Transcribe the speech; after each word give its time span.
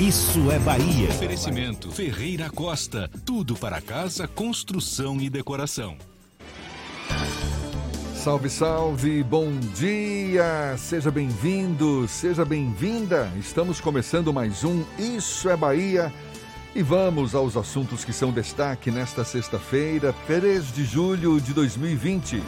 Isso 0.00 0.52
é 0.52 0.60
Bahia. 0.60 1.08
Oferecimento 1.08 1.90
Ferreira 1.90 2.48
Costa. 2.48 3.10
Tudo 3.26 3.56
para 3.56 3.80
casa, 3.80 4.28
construção 4.28 5.20
e 5.20 5.28
decoração. 5.28 5.96
Salve, 8.14 8.48
salve, 8.48 9.24
bom 9.24 9.50
dia! 9.74 10.76
Seja 10.78 11.10
bem-vindo, 11.10 12.06
seja 12.06 12.44
bem-vinda. 12.44 13.28
Estamos 13.40 13.80
começando 13.80 14.32
mais 14.32 14.62
um 14.62 14.84
Isso 14.96 15.48
é 15.48 15.56
Bahia. 15.56 16.12
E 16.76 16.80
vamos 16.80 17.34
aos 17.34 17.56
assuntos 17.56 18.04
que 18.04 18.12
são 18.12 18.30
destaque 18.30 18.92
nesta 18.92 19.24
sexta-feira, 19.24 20.14
3 20.28 20.74
de 20.74 20.84
julho 20.84 21.40
de 21.40 21.52
2020. 21.52 22.40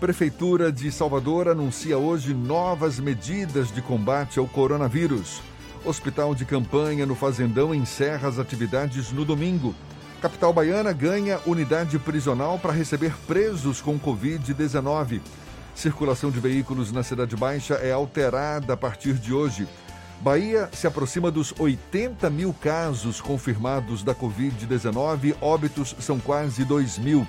Prefeitura 0.00 0.72
de 0.72 0.90
Salvador 0.90 1.48
anuncia 1.48 1.98
hoje 1.98 2.32
novas 2.32 2.98
medidas 2.98 3.70
de 3.70 3.82
combate 3.82 4.38
ao 4.38 4.48
coronavírus. 4.48 5.42
Hospital 5.84 6.34
de 6.34 6.44
campanha 6.44 7.04
no 7.04 7.14
Fazendão 7.14 7.74
encerra 7.74 8.28
as 8.28 8.38
atividades 8.38 9.10
no 9.10 9.24
domingo. 9.24 9.74
Capital 10.20 10.52
baiana 10.52 10.92
ganha 10.92 11.40
unidade 11.44 11.98
prisional 11.98 12.58
para 12.58 12.72
receber 12.72 13.12
presos 13.26 13.80
com 13.80 13.98
Covid-19. 13.98 15.20
Circulação 15.74 16.30
de 16.30 16.38
veículos 16.38 16.92
na 16.92 17.02
Cidade 17.02 17.34
Baixa 17.34 17.74
é 17.74 17.90
alterada 17.90 18.74
a 18.74 18.76
partir 18.76 19.14
de 19.14 19.32
hoje. 19.32 19.66
Bahia 20.20 20.68
se 20.72 20.86
aproxima 20.86 21.32
dos 21.32 21.52
80 21.58 22.30
mil 22.30 22.54
casos 22.54 23.20
confirmados 23.20 24.04
da 24.04 24.14
Covid-19, 24.14 25.34
óbitos 25.40 25.96
são 25.98 26.20
quase 26.20 26.64
2 26.64 26.98
mil. 26.98 27.26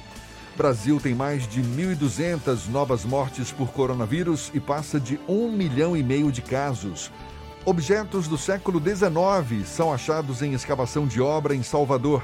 Brasil 0.55 0.99
tem 0.99 1.15
mais 1.15 1.47
de 1.47 1.63
1.200 1.63 2.69
novas 2.69 3.03
mortes 3.03 3.51
por 3.51 3.69
coronavírus 3.71 4.51
e 4.53 4.59
passa 4.59 4.99
de 4.99 5.19
1 5.27 5.51
milhão 5.51 5.97
e 5.97 6.03
meio 6.03 6.31
de 6.31 6.43
casos. 6.43 7.09
Objetos 7.65 8.27
do 8.27 8.37
século 8.37 8.77
XIX 8.77 9.65
são 9.65 9.93
achados 9.93 10.41
em 10.41 10.51
escavação 10.51 11.07
de 11.07 11.21
obra 11.21 11.55
em 11.55 11.63
Salvador. 11.63 12.21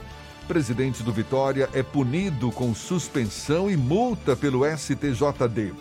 Presidente 0.50 1.02
do 1.02 1.14
Vitória 1.14 1.70
é 1.74 1.82
punido 1.82 2.52
com 2.52 2.76
suspensão 2.76 3.72
e 3.72 3.78
multa 3.78 4.36
pelo 4.36 4.66
STJD. 4.66 5.74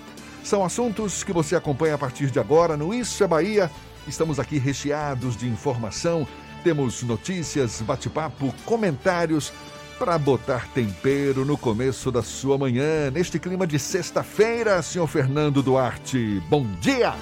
São 0.44 0.64
assuntos 0.64 1.24
que 1.24 1.32
você 1.32 1.56
acompanha 1.56 1.96
a 1.96 1.98
partir 1.98 2.30
de 2.30 2.38
agora 2.38 2.76
no 2.76 2.94
Isso 2.94 3.24
é 3.24 3.26
Bahia. 3.26 3.68
Estamos 4.06 4.38
aqui 4.38 4.58
recheados 4.58 5.36
de 5.36 5.48
informação, 5.48 6.24
temos 6.62 7.02
notícias, 7.02 7.82
bate-papo, 7.82 8.54
comentários 8.64 9.52
para 9.98 10.16
botar 10.16 10.68
tempero 10.68 11.44
no 11.44 11.58
começo 11.58 12.12
da 12.12 12.22
sua 12.22 12.56
manhã, 12.56 13.10
neste 13.10 13.40
clima 13.40 13.66
de 13.66 13.80
sexta-feira, 13.80 14.80
senhor 14.82 15.08
Fernando 15.08 15.64
Duarte. 15.64 16.40
Bom 16.48 16.64
dia! 16.80 17.12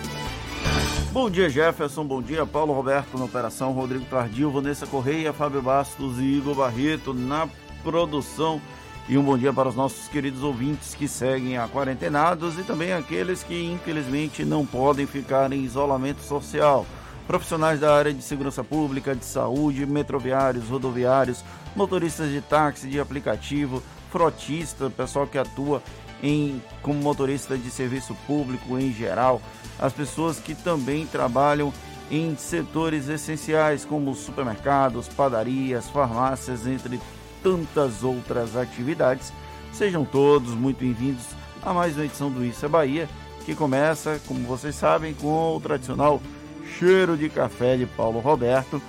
Bom 1.13 1.31
dia, 1.31 1.49
Jefferson. 1.49 2.05
Bom 2.05 2.21
dia, 2.21 2.45
Paulo 2.45 2.73
Roberto 2.73 3.17
na 3.19 3.25
operação, 3.25 3.73
Rodrigo 3.73 4.05
Tardio, 4.05 4.51
Vanessa 4.51 4.87
Correia, 4.87 5.33
Fábio 5.33 5.63
Bastos 5.63 6.19
e 6.19 6.23
Igor 6.23 6.55
Barreto 6.55 7.15
na 7.15 7.49
produção. 7.83 8.61
E 9.09 9.17
um 9.17 9.23
bom 9.23 9.39
dia 9.39 9.53
para 9.53 9.69
os 9.69 9.77
nossos 9.77 10.09
queridos 10.09 10.43
ouvintes 10.43 10.95
que 10.95 11.07
seguem 11.07 11.57
a 11.57 11.69
quarentenados 11.69 12.59
e 12.59 12.65
também 12.65 12.93
aqueles 12.93 13.43
que 13.43 13.55
infelizmente 13.65 14.45
não 14.45 14.67
podem 14.67 15.07
ficar 15.07 15.53
em 15.53 15.65
isolamento 15.65 16.21
social. 16.23 16.85
Profissionais 17.27 17.81
da 17.81 17.95
área 17.95 18.13
de 18.13 18.23
segurança 18.23 18.63
pública, 18.63 19.15
de 19.15 19.25
saúde, 19.25 19.87
metroviários, 19.87 20.69
rodoviários, 20.69 21.45
motoristas 21.75 22.31
de 22.31 22.41
táxi, 22.41 22.89
de 22.89 22.99
aplicativo, 22.99 23.83
frotista, 24.11 24.91
pessoal 24.91 25.27
que 25.27 25.39
atua 25.39 25.83
em 26.23 26.61
como 26.83 27.01
motorista 27.01 27.57
de 27.57 27.71
serviço 27.71 28.15
público 28.27 28.79
em 28.79 28.93
geral, 28.93 29.41
as 29.79 29.93
pessoas 29.93 30.39
que 30.39 30.55
também 30.55 31.07
trabalham 31.07 31.73
em 32.11 32.37
setores 32.37 33.09
essenciais 33.09 33.85
como 33.85 34.15
supermercados, 34.15 35.09
padarias, 35.09 35.89
farmácias, 35.89 36.67
entre 36.67 37.01
tantas 37.43 38.03
outras 38.03 38.57
atividades. 38.57 39.33
Sejam 39.73 40.05
todos 40.05 40.55
muito 40.55 40.79
bem-vindos 40.79 41.25
a 41.63 41.75
mais 41.75 41.95
uma 41.97 42.05
edição 42.05 42.31
do 42.31 42.45
Isso 42.45 42.65
é 42.65 42.69
Bahia, 42.69 43.09
que 43.45 43.55
começa, 43.55 44.21
como 44.27 44.41
vocês 44.47 44.75
sabem, 44.75 45.13
com 45.15 45.57
o 45.57 45.61
tradicional 45.61 46.21
cheiro 46.79 47.17
de 47.17 47.29
café 47.29 47.77
de 47.77 47.87
Paulo 47.87 48.21
Roberto, 48.21 48.81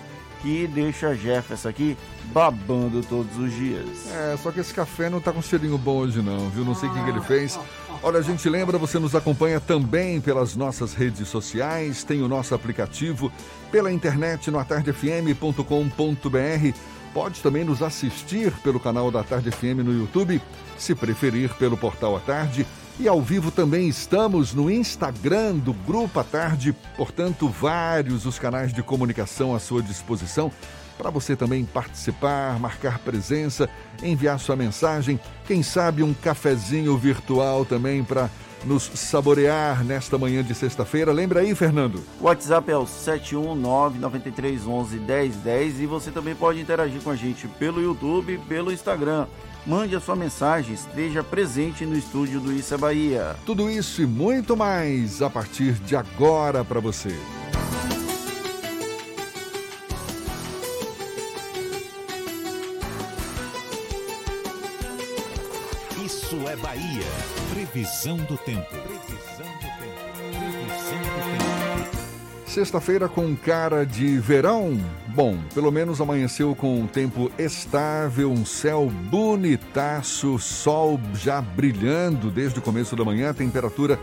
que 0.41 0.67
deixa 0.67 1.15
Jefferson 1.15 1.69
aqui 1.69 1.97
babando 2.33 3.01
todos 3.03 3.37
os 3.37 3.53
dias. 3.53 4.11
É, 4.11 4.37
só 4.37 4.51
que 4.51 4.59
esse 4.59 4.73
café 4.73 5.09
não 5.09 5.19
tá 5.19 5.31
com 5.31 5.41
cheirinho 5.41 5.77
bom 5.77 5.97
hoje 5.97 6.21
não, 6.21 6.49
viu? 6.49 6.63
Não 6.63 6.75
sei 6.75 6.89
o 6.89 6.93
que, 6.93 7.03
que 7.03 7.09
ele 7.09 7.21
fez. 7.21 7.59
Olha, 8.03 8.19
a 8.19 8.21
gente 8.21 8.47
lembra, 8.47 8.77
você 8.77 8.99
nos 8.99 9.15
acompanha 9.15 9.59
também 9.59 10.21
pelas 10.21 10.55
nossas 10.55 10.93
redes 10.93 11.27
sociais, 11.27 12.03
tem 12.03 12.21
o 12.21 12.27
nosso 12.27 12.53
aplicativo 12.53 13.31
pela 13.71 13.91
internet 13.91 14.51
no 14.51 14.59
atardefm.com.br. 14.59 16.77
Pode 17.13 17.41
também 17.41 17.63
nos 17.63 17.81
assistir 17.81 18.51
pelo 18.61 18.79
canal 18.79 19.09
da 19.09 19.23
Tarde 19.23 19.49
FM 19.49 19.83
no 19.83 19.91
YouTube, 19.91 20.39
se 20.77 20.93
preferir 20.93 21.51
pelo 21.55 21.75
portal 21.75 22.15
A 22.15 22.19
Tarde. 22.19 22.67
E 22.99 23.07
ao 23.07 23.21
vivo 23.21 23.51
também 23.51 23.87
estamos 23.87 24.53
no 24.53 24.69
Instagram 24.69 25.55
do 25.55 25.73
Grupo 25.73 26.19
A 26.19 26.23
Tarde, 26.23 26.75
portanto, 26.95 27.47
vários 27.47 28.25
os 28.25 28.37
canais 28.37 28.73
de 28.73 28.83
comunicação 28.83 29.55
à 29.55 29.59
sua 29.59 29.81
disposição 29.81 30.51
para 30.97 31.09
você 31.09 31.35
também 31.35 31.65
participar, 31.65 32.57
marcar 32.59 32.99
presença, 32.99 33.69
enviar 34.01 34.39
sua 34.39 34.55
mensagem, 34.55 35.19
quem 35.45 35.61
sabe 35.61 36.03
um 36.03 36.13
cafezinho 36.13 36.97
virtual 36.97 37.65
também 37.65 38.01
para 38.03 38.29
nos 38.65 38.89
saborear 38.95 39.83
nesta 39.83 40.17
manhã 40.17 40.41
de 40.43 40.55
sexta-feira. 40.55 41.11
Lembra 41.11 41.41
aí, 41.41 41.53
Fernando? 41.53 42.01
O 42.19 42.23
WhatsApp 42.25 42.71
é 42.71 42.77
o 42.77 42.85
71993111010 42.85 45.79
e 45.79 45.85
você 45.85 46.09
também 46.11 46.33
pode 46.35 46.59
interagir 46.59 46.99
com 47.01 47.11
a 47.11 47.15
gente 47.15 47.47
pelo 47.47 47.79
YouTube, 47.81 48.39
pelo 48.49 48.71
Instagram. 48.71 49.27
Mande 49.65 49.95
a 49.95 49.99
sua 49.99 50.15
mensagem, 50.15 50.73
esteja 50.73 51.23
presente 51.23 51.85
no 51.85 51.97
estúdio 51.97 52.39
do 52.39 52.53
é 52.53 52.77
Bahia. 52.77 53.35
Tudo 53.45 53.69
isso 53.69 54.01
e 54.01 54.05
muito 54.05 54.55
mais 54.55 55.21
a 55.21 55.29
partir 55.29 55.73
de 55.73 55.93
agora 55.93 56.63
para 56.63 56.79
você. 56.79 57.13
Bahia. 66.61 67.03
Previsão 67.51 68.17
do 68.17 68.37
tempo. 68.37 68.67
Previsão 68.69 69.45
do 69.45 69.61
tempo. 69.61 69.87
Sexta-feira 72.45 73.07
com 73.07 73.35
cara 73.35 73.85
de 73.85 74.17
verão. 74.17 74.79
Bom, 75.09 75.37
pelo 75.53 75.71
menos 75.71 76.01
amanheceu 76.01 76.55
com 76.55 76.79
um 76.81 76.87
tempo 76.87 77.31
estável, 77.37 78.31
um 78.31 78.45
céu 78.45 78.89
bonitaço, 78.89 80.39
sol 80.39 80.99
já 81.13 81.41
brilhando 81.41 82.31
desde 82.31 82.59
o 82.59 82.61
começo 82.61 82.95
da 82.95 83.05
manhã, 83.05 83.33
temperatura 83.33 83.99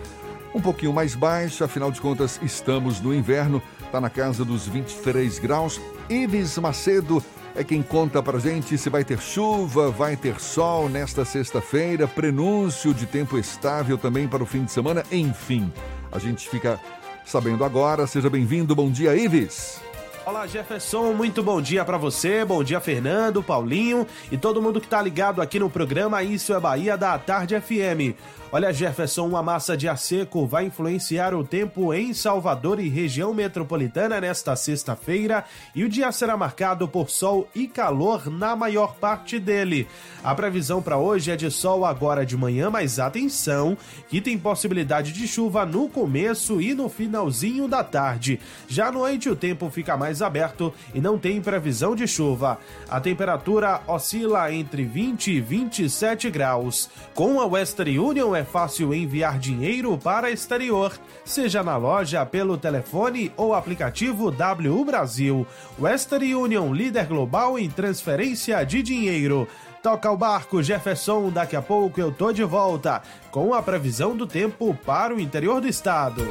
um 0.55 0.61
pouquinho 0.61 0.93
mais 0.93 1.17
baixa, 1.17 1.65
afinal 1.65 1.91
de 1.91 2.01
contas 2.01 2.39
estamos 2.41 3.01
no 3.01 3.13
inverno, 3.13 3.61
está 3.85 4.01
na 4.01 4.09
casa 4.09 4.45
dos 4.45 4.69
23 4.69 5.41
graus. 5.41 5.81
Ives 6.09 6.57
Macedo 6.59 7.23
é 7.55 7.63
quem 7.63 7.83
conta 7.83 8.23
pra 8.23 8.39
gente 8.39 8.77
se 8.77 8.91
vai 8.91 9.05
ter 9.05 9.21
chuva, 9.21 9.91
vai 9.91 10.17
ter 10.17 10.41
sol 10.41 10.89
nesta 10.89 11.25
sexta-feira, 11.25 12.09
prenúncio 12.09 12.93
de 12.93 13.07
tempo 13.07 13.39
estável 13.39 13.97
também 13.97 14.27
para 14.27 14.43
o 14.43 14.47
fim 14.47 14.65
de 14.65 14.73
semana, 14.73 15.05
enfim. 15.13 15.73
A 16.11 16.19
gente 16.19 16.49
fica 16.49 16.81
sabendo 17.25 17.65
agora. 17.65 18.07
Seja 18.07 18.29
bem-vindo. 18.29 18.75
Bom 18.75 18.91
dia, 18.91 19.17
Ives. 19.17 19.81
Olá, 20.27 20.47
Jefferson, 20.47 21.13
muito 21.13 21.43
bom 21.43 21.61
dia 21.61 21.85
para 21.85 21.99
você, 21.99 22.47
bom 22.47 22.65
dia, 22.65 22.81
Fernando, 22.81 23.43
Paulinho 23.43 24.07
e 24.33 24.39
todo 24.39 24.63
mundo 24.63 24.81
que 24.81 24.89
tá 24.89 25.03
ligado 25.03 25.43
aqui 25.43 25.59
no 25.59 25.69
programa 25.69 26.23
Isso 26.23 26.55
é 26.55 26.59
Bahia 26.59 26.97
da 26.97 27.19
Tarde 27.19 27.61
FM. 27.61 28.17
Olha, 28.57 28.73
Jefferson, 28.73 29.27
uma 29.27 29.43
massa 29.43 29.77
de 29.77 29.89
ar 29.89 29.99
seco 29.99 30.47
vai 30.47 30.67
influenciar 30.67 31.35
o 31.35 31.43
tempo 31.43 31.93
em 31.93 32.15
Salvador 32.15 32.79
e 32.79 32.89
região 32.89 33.35
metropolitana 33.35 34.21
nesta 34.21 34.55
sexta-feira 34.55 35.45
e 35.75 35.83
o 35.83 35.89
dia 35.89 36.13
será 36.13 36.37
marcado 36.37 36.87
por 36.87 37.11
sol 37.11 37.49
e 37.53 37.67
calor 37.67 38.31
na 38.31 38.55
maior 38.55 38.95
parte 38.95 39.41
dele. 39.41 39.89
A 40.23 40.33
previsão 40.37 40.81
para 40.81 40.97
hoje 40.97 41.33
é 41.33 41.37
de 41.37 41.51
sol 41.51 41.85
agora 41.85 42.25
de 42.25 42.37
manhã, 42.37 42.71
mas 42.71 43.01
atenção, 43.01 43.77
que 44.09 44.21
tem 44.21 44.39
possibilidade 44.39 45.13
de 45.13 45.27
chuva 45.27 45.67
no 45.67 45.89
começo 45.89 46.61
e 46.61 46.75
no 46.75 46.89
finalzinho 46.89 47.67
da 47.67 47.83
tarde. 47.83 48.39
Já 48.69 48.87
à 48.87 48.93
noite 48.93 49.29
o 49.29 49.35
tempo 49.35 49.69
fica 49.69 49.97
mais 49.97 50.23
aberto 50.23 50.73
e 50.95 51.01
não 51.01 51.19
tem 51.19 51.43
previsão 51.43 51.97
de 51.97 52.07
chuva. 52.07 52.61
A 52.89 53.01
temperatura 53.01 53.81
oscila 53.89 54.53
entre 54.53 54.85
20 54.85 55.33
e 55.33 55.41
27 55.41 56.31
graus. 56.31 56.89
Com 57.17 57.41
a 57.41 57.47
Western 57.47 57.99
Union 57.99 58.33
é 58.33 58.44
fácil 58.45 58.95
enviar 58.95 59.39
dinheiro 59.39 59.97
para 59.99 60.31
exterior, 60.31 60.93
seja 61.25 61.63
na 61.63 61.77
loja, 61.77 62.25
pelo 62.25 62.57
telefone 62.57 63.33
ou 63.37 63.55
aplicativo 63.55 64.31
W 64.31 64.85
Brasil. 64.85 65.47
Western 65.81 66.35
Union, 66.35 66.73
líder 66.73 67.07
global 67.07 67.59
em 67.59 67.69
transferência 67.69 68.65
de 68.65 68.83
dinheiro. 68.83 69.49
Toca 69.83 70.11
o 70.11 70.17
barco, 70.17 70.63
Jefferson. 70.63 71.29
Daqui 71.29 71.55
a 71.55 71.61
pouco 71.61 72.01
eu 72.01 72.11
tô 72.11 72.33
de 72.33 72.43
volta 72.43 73.03
com 73.31 73.53
a 73.53 73.63
previsão 73.63 74.17
do 74.17 74.27
tempo 74.27 74.75
para 74.85 75.15
o 75.15 75.21
interior 75.21 75.61
do 75.61 75.69
estado. 75.69 76.27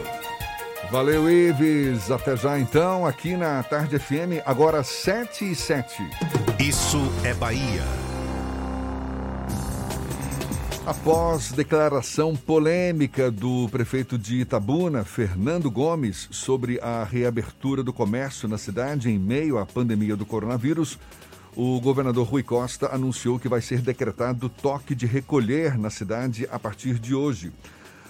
Valeu, 0.90 1.30
Ives. 1.30 2.10
Até 2.12 2.36
já 2.36 2.58
então, 2.60 3.06
aqui 3.06 3.36
na 3.36 3.62
Tarde 3.64 4.00
FM, 4.00 4.42
agora 4.46 4.84
7 4.84 5.52
e 5.52 5.56
7. 5.56 6.04
Isso 6.60 7.00
é 7.24 7.34
Bahia. 7.34 8.13
Após 10.86 11.54
declaração 11.54 12.36
polêmica 12.36 13.32
do 13.32 13.70
prefeito 13.70 14.18
de 14.18 14.42
Itabuna, 14.42 15.06
Fernando 15.06 15.72
Gomes, 15.72 16.28
sobre 16.30 16.78
a 16.82 17.06
reabertura 17.06 17.82
do 17.82 17.94
comércio 17.94 18.50
na 18.50 18.58
cidade 18.58 19.10
em 19.10 19.18
meio 19.18 19.58
à 19.58 19.66
pandemia 19.66 20.18
do 20.18 20.26
coronavírus, 20.26 21.00
o 21.56 21.80
governador 21.80 22.28
Rui 22.28 22.44
Costa 22.44 22.94
anunciou 22.94 23.40
que 23.40 23.48
vai 23.48 23.62
ser 23.62 23.80
decretado 23.80 24.50
toque 24.50 24.94
de 24.94 25.06
recolher 25.06 25.78
na 25.78 25.90
cidade 25.90 26.46
a 26.52 26.60
partir 26.60 27.00
de 27.00 27.16
hoje. 27.16 27.54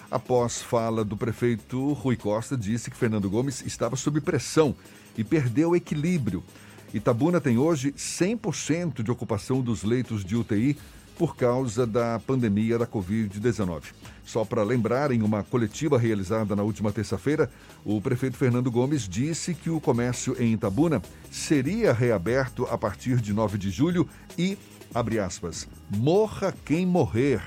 Após 0.09 0.59
fala 0.59 1.05
do 1.05 1.15
prefeito, 1.15 1.93
Rui 1.93 2.15
Costa 2.15 2.57
disse 2.57 2.89
que 2.89 2.97
Fernando 2.97 3.29
Gomes 3.29 3.63
estava 3.67 3.95
sob 3.95 4.19
pressão 4.19 4.75
e 5.15 5.23
perdeu 5.23 5.69
o 5.69 5.75
equilíbrio. 5.75 6.43
Itabuna 6.91 7.39
tem 7.39 7.55
hoje 7.55 7.91
100% 7.91 9.03
de 9.03 9.11
ocupação 9.11 9.61
dos 9.61 9.83
leitos 9.83 10.25
de 10.25 10.35
UTI 10.35 10.75
por 11.17 11.35
causa 11.35 11.85
da 11.85 12.19
pandemia 12.19 12.77
da 12.77 12.87
Covid-19. 12.87 13.83
Só 14.25 14.45
para 14.45 14.63
lembrar, 14.63 15.11
em 15.11 15.21
uma 15.21 15.43
coletiva 15.43 15.97
realizada 15.97 16.55
na 16.55 16.63
última 16.63 16.91
terça-feira, 16.91 17.49
o 17.83 18.01
prefeito 18.01 18.37
Fernando 18.37 18.71
Gomes 18.71 19.07
disse 19.07 19.53
que 19.53 19.69
o 19.69 19.81
comércio 19.81 20.35
em 20.41 20.53
Itabuna 20.53 21.01
seria 21.29 21.93
reaberto 21.93 22.65
a 22.65 22.77
partir 22.77 23.17
de 23.17 23.33
9 23.33 23.57
de 23.57 23.69
julho 23.69 24.07
e, 24.37 24.57
abre 24.93 25.19
aspas, 25.19 25.67
morra 25.89 26.53
quem 26.65 26.85
morrer, 26.85 27.41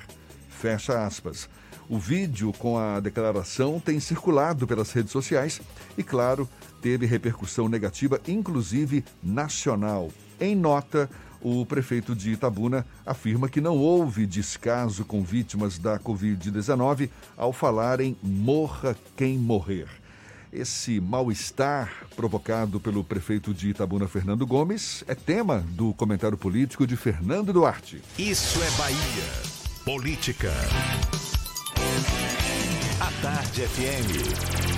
fecha 0.49 1.05
aspas. 1.05 1.49
O 1.89 1.99
vídeo 1.99 2.53
com 2.59 2.77
a 2.77 2.99
declaração 2.99 3.79
tem 3.79 4.01
circulado 4.01 4.67
pelas 4.67 4.91
redes 4.91 5.13
sociais 5.13 5.61
e, 5.97 6.03
claro, 6.03 6.49
teve 6.83 7.07
repercussão 7.07 7.69
negativa, 7.69 8.21
inclusive 8.27 9.05
nacional. 9.23 10.11
Em 10.41 10.55
nota, 10.55 11.09
o 11.48 11.64
prefeito 11.64 12.12
de 12.12 12.32
Itabuna 12.32 12.84
afirma 13.04 13.48
que 13.48 13.60
não 13.60 13.78
houve 13.78 14.26
descaso 14.26 15.04
com 15.04 15.22
vítimas 15.22 15.78
da 15.78 15.96
Covid-19 15.96 17.08
ao 17.37 17.52
falar 17.52 18.00
em 18.00 18.16
morra 18.20 18.96
quem 19.16 19.38
morrer. 19.38 19.87
Esse 20.52 21.00
mal-estar 21.00 21.88
provocado 22.16 22.81
pelo 22.81 23.04
prefeito 23.04 23.54
de 23.54 23.69
Itabuna, 23.69 24.08
Fernando 24.08 24.44
Gomes, 24.44 25.04
é 25.06 25.14
tema 25.14 25.64
do 25.70 25.94
comentário 25.94 26.37
político 26.37 26.84
de 26.84 26.96
Fernando 26.96 27.52
Duarte. 27.52 28.02
Isso 28.19 28.60
é 28.60 28.70
Bahia. 28.72 28.96
Política. 29.84 30.52
A 32.98 33.22
Tarde 33.22 33.62
FM. 33.62 34.75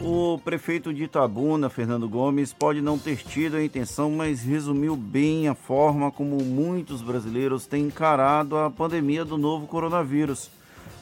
O 0.00 0.38
prefeito 0.38 0.92
de 0.92 1.04
Itabuna, 1.04 1.70
Fernando 1.70 2.08
Gomes, 2.08 2.52
pode 2.52 2.80
não 2.80 2.98
ter 2.98 3.16
tido 3.16 3.56
a 3.56 3.64
intenção, 3.64 4.10
mas 4.10 4.42
resumiu 4.42 4.96
bem 4.96 5.48
a 5.48 5.54
forma 5.54 6.10
como 6.10 6.36
muitos 6.42 7.00
brasileiros 7.00 7.66
têm 7.66 7.84
encarado 7.84 8.56
a 8.56 8.70
pandemia 8.70 9.24
do 9.24 9.38
novo 9.38 9.66
coronavírus. 9.66 10.50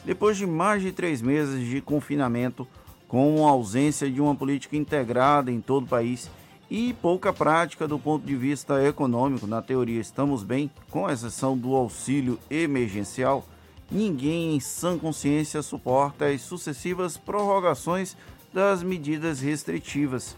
Depois 0.05 0.37
de 0.37 0.45
mais 0.45 0.81
de 0.81 0.91
três 0.91 1.21
meses 1.21 1.67
de 1.67 1.81
confinamento, 1.81 2.67
com 3.07 3.47
a 3.47 3.51
ausência 3.51 4.09
de 4.09 4.21
uma 4.21 4.35
política 4.35 4.77
integrada 4.77 5.51
em 5.51 5.59
todo 5.59 5.83
o 5.83 5.87
país 5.87 6.29
e 6.69 6.93
pouca 6.93 7.33
prática 7.33 7.87
do 7.87 7.99
ponto 7.99 8.25
de 8.25 8.35
vista 8.35 8.83
econômico, 8.83 9.45
na 9.47 9.61
teoria 9.61 9.99
estamos 9.99 10.43
bem, 10.43 10.71
com 10.89 11.09
exceção 11.09 11.57
do 11.57 11.75
auxílio 11.75 12.39
emergencial, 12.49 13.45
ninguém 13.91 14.55
em 14.55 14.59
sã 14.59 14.97
consciência 14.97 15.61
suporta 15.61 16.25
as 16.25 16.41
sucessivas 16.41 17.17
prorrogações 17.17 18.15
das 18.53 18.83
medidas 18.83 19.41
restritivas. 19.41 20.35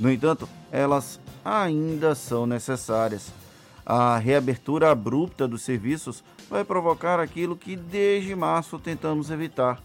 No 0.00 0.10
entanto, 0.10 0.48
elas 0.70 1.20
ainda 1.44 2.14
são 2.14 2.46
necessárias. 2.46 3.30
A 3.84 4.16
reabertura 4.16 4.90
abrupta 4.90 5.46
dos 5.46 5.62
serviços 5.62 6.24
vai 6.48 6.64
provocar 6.64 7.20
aquilo 7.20 7.56
que 7.56 7.76
desde 7.76 8.34
março 8.34 8.78
tentamos 8.78 9.30
evitar: 9.30 9.82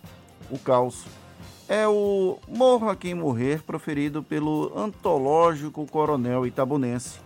o 0.50 0.58
caos. 0.58 1.06
É 1.68 1.86
o 1.86 2.40
morra 2.48 2.96
quem 2.96 3.14
morrer 3.14 3.62
proferido 3.62 4.24
pelo 4.24 4.72
antológico 4.78 5.86
coronel 5.86 6.48
itabunense. 6.48 7.20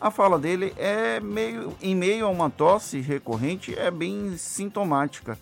A 0.00 0.10
fala 0.10 0.38
dele 0.38 0.74
é 0.76 1.20
meio 1.20 1.72
em 1.80 1.94
meio 1.94 2.26
a 2.26 2.28
uma 2.28 2.50
tosse 2.50 3.00
recorrente 3.00 3.78
é 3.78 3.90
bem 3.90 4.36
sintomática. 4.36 5.38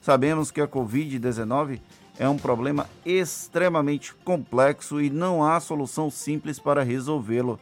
Sabemos 0.00 0.50
que 0.50 0.62
a 0.62 0.66
COVID-19 0.66 1.78
é 2.20 2.28
um 2.28 2.36
problema 2.36 2.86
extremamente 3.02 4.14
complexo 4.14 5.00
e 5.00 5.08
não 5.08 5.42
há 5.42 5.58
solução 5.58 6.10
simples 6.10 6.58
para 6.58 6.82
resolvê-lo. 6.82 7.58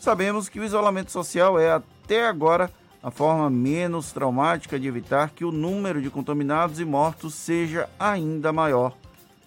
Sabemos 0.00 0.48
que 0.48 0.58
o 0.58 0.64
isolamento 0.64 1.12
social 1.12 1.56
é, 1.56 1.70
até 1.70 2.26
agora, 2.26 2.68
a 3.00 3.12
forma 3.12 3.48
menos 3.48 4.10
traumática 4.10 4.76
de 4.76 4.88
evitar 4.88 5.30
que 5.30 5.44
o 5.44 5.52
número 5.52 6.02
de 6.02 6.10
contaminados 6.10 6.80
e 6.80 6.84
mortos 6.84 7.32
seja 7.36 7.88
ainda 7.96 8.52
maior. 8.52 8.92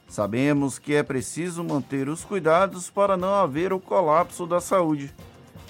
Sabemos 0.08 0.80
que 0.80 0.96
é 0.96 1.04
preciso 1.04 1.62
manter 1.62 2.08
os 2.08 2.24
cuidados 2.24 2.90
para 2.90 3.18
não 3.18 3.34
haver 3.36 3.74
o 3.74 3.80
colapso 3.80 4.48
da 4.48 4.62
saúde. 4.62 5.14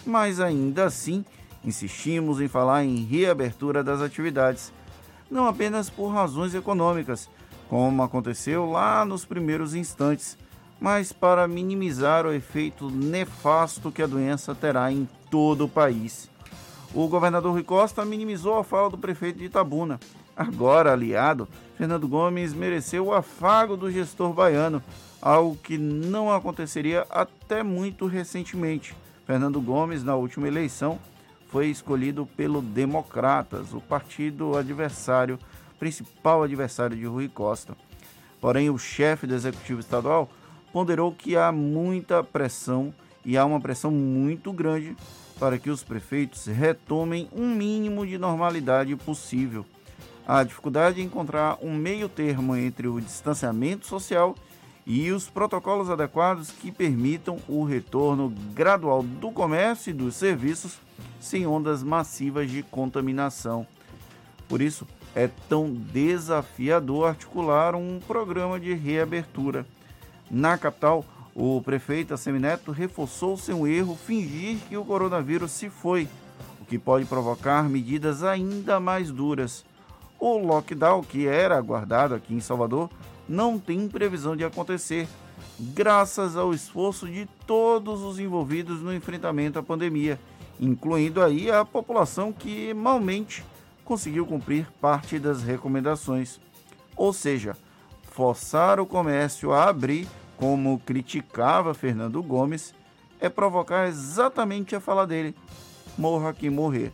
Mas 0.06 0.40
ainda 0.40 0.86
assim, 0.86 1.26
insistimos 1.64 2.40
em 2.40 2.48
falar 2.48 2.84
em 2.84 3.04
reabertura 3.04 3.84
das 3.84 4.00
atividades, 4.00 4.72
não 5.32 5.48
apenas 5.48 5.90
por 5.90 6.10
razões 6.10 6.54
econômicas, 6.54 7.28
como 7.70 8.04
aconteceu 8.04 8.70
lá 8.70 9.06
nos 9.06 9.26
primeiros 9.26 9.74
instantes, 9.74 10.38
mas 10.80 11.12
para 11.12 11.48
minimizar 11.48 12.26
o 12.26 12.34
efeito 12.34 12.90
nefasto 12.90 13.92
que 13.92 14.02
a 14.02 14.08
doença 14.08 14.54
terá 14.54 14.92
em 14.92 15.08
todo 15.30 15.66
o 15.66 15.70
país. 15.70 16.30
O 16.94 17.08
governador 17.08 17.54
Rui 17.54 17.64
Costa 17.64 18.06
minimizou 18.06 18.58
a 18.58 18.64
fala 18.64 18.90
do 18.90 18.98
prefeito 18.98 19.40
de 19.40 19.46
Itabuna. 19.46 20.00
Agora 20.36 20.94
aliado, 20.94 21.48
Fernando 21.78 22.08
Gomes 22.08 22.54
mereceu 22.54 23.08
o 23.08 23.14
afago 23.14 23.76
do 23.76 23.92
gestor 23.92 24.34
baiano, 24.34 24.82
algo 25.22 25.58
que 25.58 25.78
não 25.78 26.32
aconteceria 26.32 27.06
até 27.10 27.64
muito 27.64 28.06
recentemente. 28.06 28.96
Fernando 29.26 29.60
Gomes, 29.60 30.04
na 30.04 30.16
última 30.16 30.48
eleição, 30.48 31.00
foi 31.50 31.68
escolhido 31.68 32.26
pelo 32.38 32.62
Democratas, 32.62 33.74
o 33.74 33.82
partido 33.82 34.58
adversário 34.58 35.40
principal 35.80 36.44
adversário 36.44 36.98
de 36.98 37.06
Rui 37.06 37.28
Costa. 37.28 37.76
Porém, 38.40 38.70
o 38.70 38.78
chefe 38.78 39.26
do 39.26 39.34
executivo 39.34 39.80
estadual 39.80 40.30
ponderou 40.72 41.12
que 41.12 41.36
há 41.38 41.52
muita 41.52 42.24
pressão 42.24 42.94
e 43.24 43.38
há 43.38 43.46
uma 43.46 43.60
pressão 43.60 43.90
muito 43.92 44.52
grande 44.54 44.96
para 45.40 45.58
que 45.58 45.70
os 45.70 45.84
prefeitos 45.84 46.46
retomem 46.46 47.30
um 47.34 47.54
mínimo 47.54 48.06
de 48.06 48.18
normalidade 48.18 48.96
possível. 48.96 49.66
A 50.28 50.44
dificuldade 50.44 51.02
em 51.02 51.06
encontrar 51.06 51.58
um 51.62 51.74
meio 51.74 52.10
termo 52.10 52.56
entre 52.56 52.88
o 52.88 53.00
distanciamento 53.00 53.86
social 53.86 54.36
e 54.86 55.12
os 55.12 55.30
protocolos 55.30 55.90
adequados 55.90 56.52
que 56.52 56.72
permitam 56.72 57.40
o 57.48 57.64
retorno 57.64 58.34
gradual 58.54 59.02
do 59.02 59.32
comércio 59.32 59.90
e 59.90 59.94
dos 59.94 60.16
serviços 60.16 60.80
sem 61.20 61.46
ondas 61.48 61.82
massivas 61.84 62.50
de 62.50 62.64
contaminação. 62.64 63.66
Por 64.48 64.62
isso, 64.62 64.88
é 65.16 65.30
tão 65.48 65.72
desafiador 65.72 67.08
articular 67.08 67.74
um 67.74 68.02
programa 68.06 68.60
de 68.60 68.74
reabertura. 68.74 69.66
Na 70.30 70.58
capital, 70.58 71.06
o 71.34 71.62
prefeito 71.62 72.14
Assemineto 72.14 72.72
reforçou 72.72 73.38
seu 73.38 73.66
erro 73.66 73.96
fingir 73.96 74.58
que 74.68 74.76
o 74.76 74.84
coronavírus 74.84 75.52
se 75.52 75.70
foi, 75.70 76.10
o 76.62 76.66
que 76.66 76.78
pode 76.78 77.06
provocar 77.06 77.64
medidas 77.70 78.24
ainda 78.24 78.80
mais 78.80 79.10
duras. 79.10 79.64
O 80.20 80.38
lockdown, 80.38 81.02
que 81.04 81.28
era 81.28 81.58
aguardado 81.58 82.14
aqui 82.14 82.34
em 82.34 82.42
Salvador, 82.42 82.90
não 83.28 83.58
tem 83.58 83.88
previsão 83.88 84.36
de 84.36 84.44
acontecer, 84.44 85.08
graças 85.60 86.36
ao 86.36 86.54
esforço 86.54 87.08
de 87.08 87.26
todos 87.48 88.02
os 88.02 88.20
envolvidos 88.20 88.82
no 88.82 88.94
enfrentamento 88.94 89.60
à 89.60 89.64
pandemia, 89.64 90.20
incluindo 90.60 91.22
aí 91.22 91.50
a 91.50 91.64
população 91.64 92.32
que 92.32 92.74
malmente 92.74 93.44
conseguiu 93.86 94.26
cumprir 94.26 94.68
parte 94.82 95.20
das 95.20 95.44
recomendações. 95.44 96.40
Ou 96.98 97.14
seja, 97.14 97.56
forçar 98.12 98.80
o 98.80 98.86
comércio 98.86 99.54
a 99.54 99.70
abrir, 99.70 100.08
como 100.36 100.80
criticava 100.80 101.74
Fernando 101.74 102.22
Gomes, 102.22 102.74
é 103.20 103.30
provocar 103.30 103.88
exatamente 103.88 104.76
a 104.76 104.82
fala 104.82 105.06
dele: 105.08 105.36
morra 105.98 106.34
quem 106.34 106.50
morrer. 106.50 106.92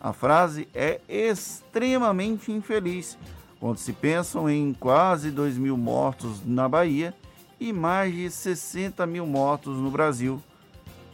A 0.00 0.12
frase 0.12 0.68
é 0.74 1.00
extremamente 1.08 2.50
infeliz 2.50 3.18
quando 3.60 3.78
se 3.78 3.92
pensam 3.92 4.50
em 4.50 4.72
quase 4.72 5.30
2 5.30 5.56
mil 5.58 5.76
mortos 5.76 6.44
na 6.44 6.68
Bahia 6.68 7.14
e 7.60 7.72
mais 7.72 8.12
de 8.12 8.28
60 8.28 9.06
mil 9.06 9.24
mortos 9.26 9.76
no 9.76 9.90
Brasil. 9.90 10.42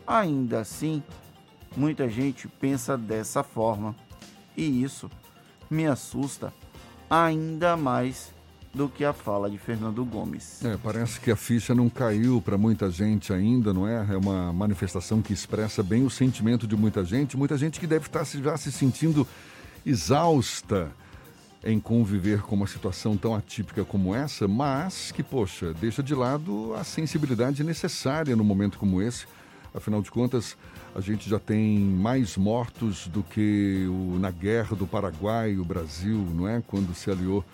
Ainda 0.06 0.60
assim, 0.60 1.02
muita 1.76 2.08
gente 2.08 2.48
pensa 2.48 2.96
dessa 2.96 3.42
forma 3.42 3.94
e 4.58 4.82
isso 4.82 5.08
me 5.70 5.86
assusta 5.86 6.52
ainda 7.08 7.76
mais 7.76 8.32
do 8.74 8.88
que 8.88 9.04
a 9.04 9.12
fala 9.12 9.48
de 9.48 9.56
Fernando 9.56 10.04
Gomes. 10.04 10.64
É, 10.64 10.76
parece 10.76 11.20
que 11.20 11.30
a 11.30 11.36
ficha 11.36 11.74
não 11.74 11.88
caiu 11.88 12.42
para 12.42 12.58
muita 12.58 12.90
gente 12.90 13.32
ainda, 13.32 13.72
não 13.72 13.88
é? 13.88 14.06
É 14.10 14.16
uma 14.16 14.52
manifestação 14.52 15.22
que 15.22 15.32
expressa 15.32 15.82
bem 15.82 16.04
o 16.04 16.10
sentimento 16.10 16.66
de 16.66 16.76
muita 16.76 17.04
gente, 17.04 17.36
muita 17.36 17.56
gente 17.56 17.80
que 17.80 17.86
deve 17.86 18.06
estar 18.06 18.24
já 18.24 18.56
se 18.56 18.70
sentindo 18.70 19.26
exausta 19.86 20.90
em 21.64 21.80
conviver 21.80 22.42
com 22.42 22.54
uma 22.54 22.66
situação 22.66 23.16
tão 23.16 23.34
atípica 23.34 23.84
como 23.84 24.14
essa, 24.14 24.46
mas 24.46 25.12
que, 25.12 25.22
poxa, 25.22 25.72
deixa 25.74 26.02
de 26.02 26.14
lado 26.14 26.74
a 26.74 26.84
sensibilidade 26.84 27.64
necessária 27.64 28.36
no 28.36 28.44
momento 28.44 28.78
como 28.78 29.00
esse. 29.00 29.26
Afinal 29.75 30.02
de 30.02 30.10
contas, 30.10 30.56
a 30.94 31.00
gente 31.00 31.28
já 31.28 31.38
tem 31.38 31.78
mais 31.78 32.37
mortos 32.37 33.06
do 33.08 33.22
que 33.22 33.87
o, 33.88 34.18
na 34.18 34.30
guerra 34.30 34.75
do 34.75 34.87
Paraguai, 34.87 35.56
o 35.56 35.64
Brasil, 35.64 36.18
não 36.34 36.48
é? 36.48 36.62
Quando 36.66 36.94
se 36.94 37.10
aliou 37.10 37.44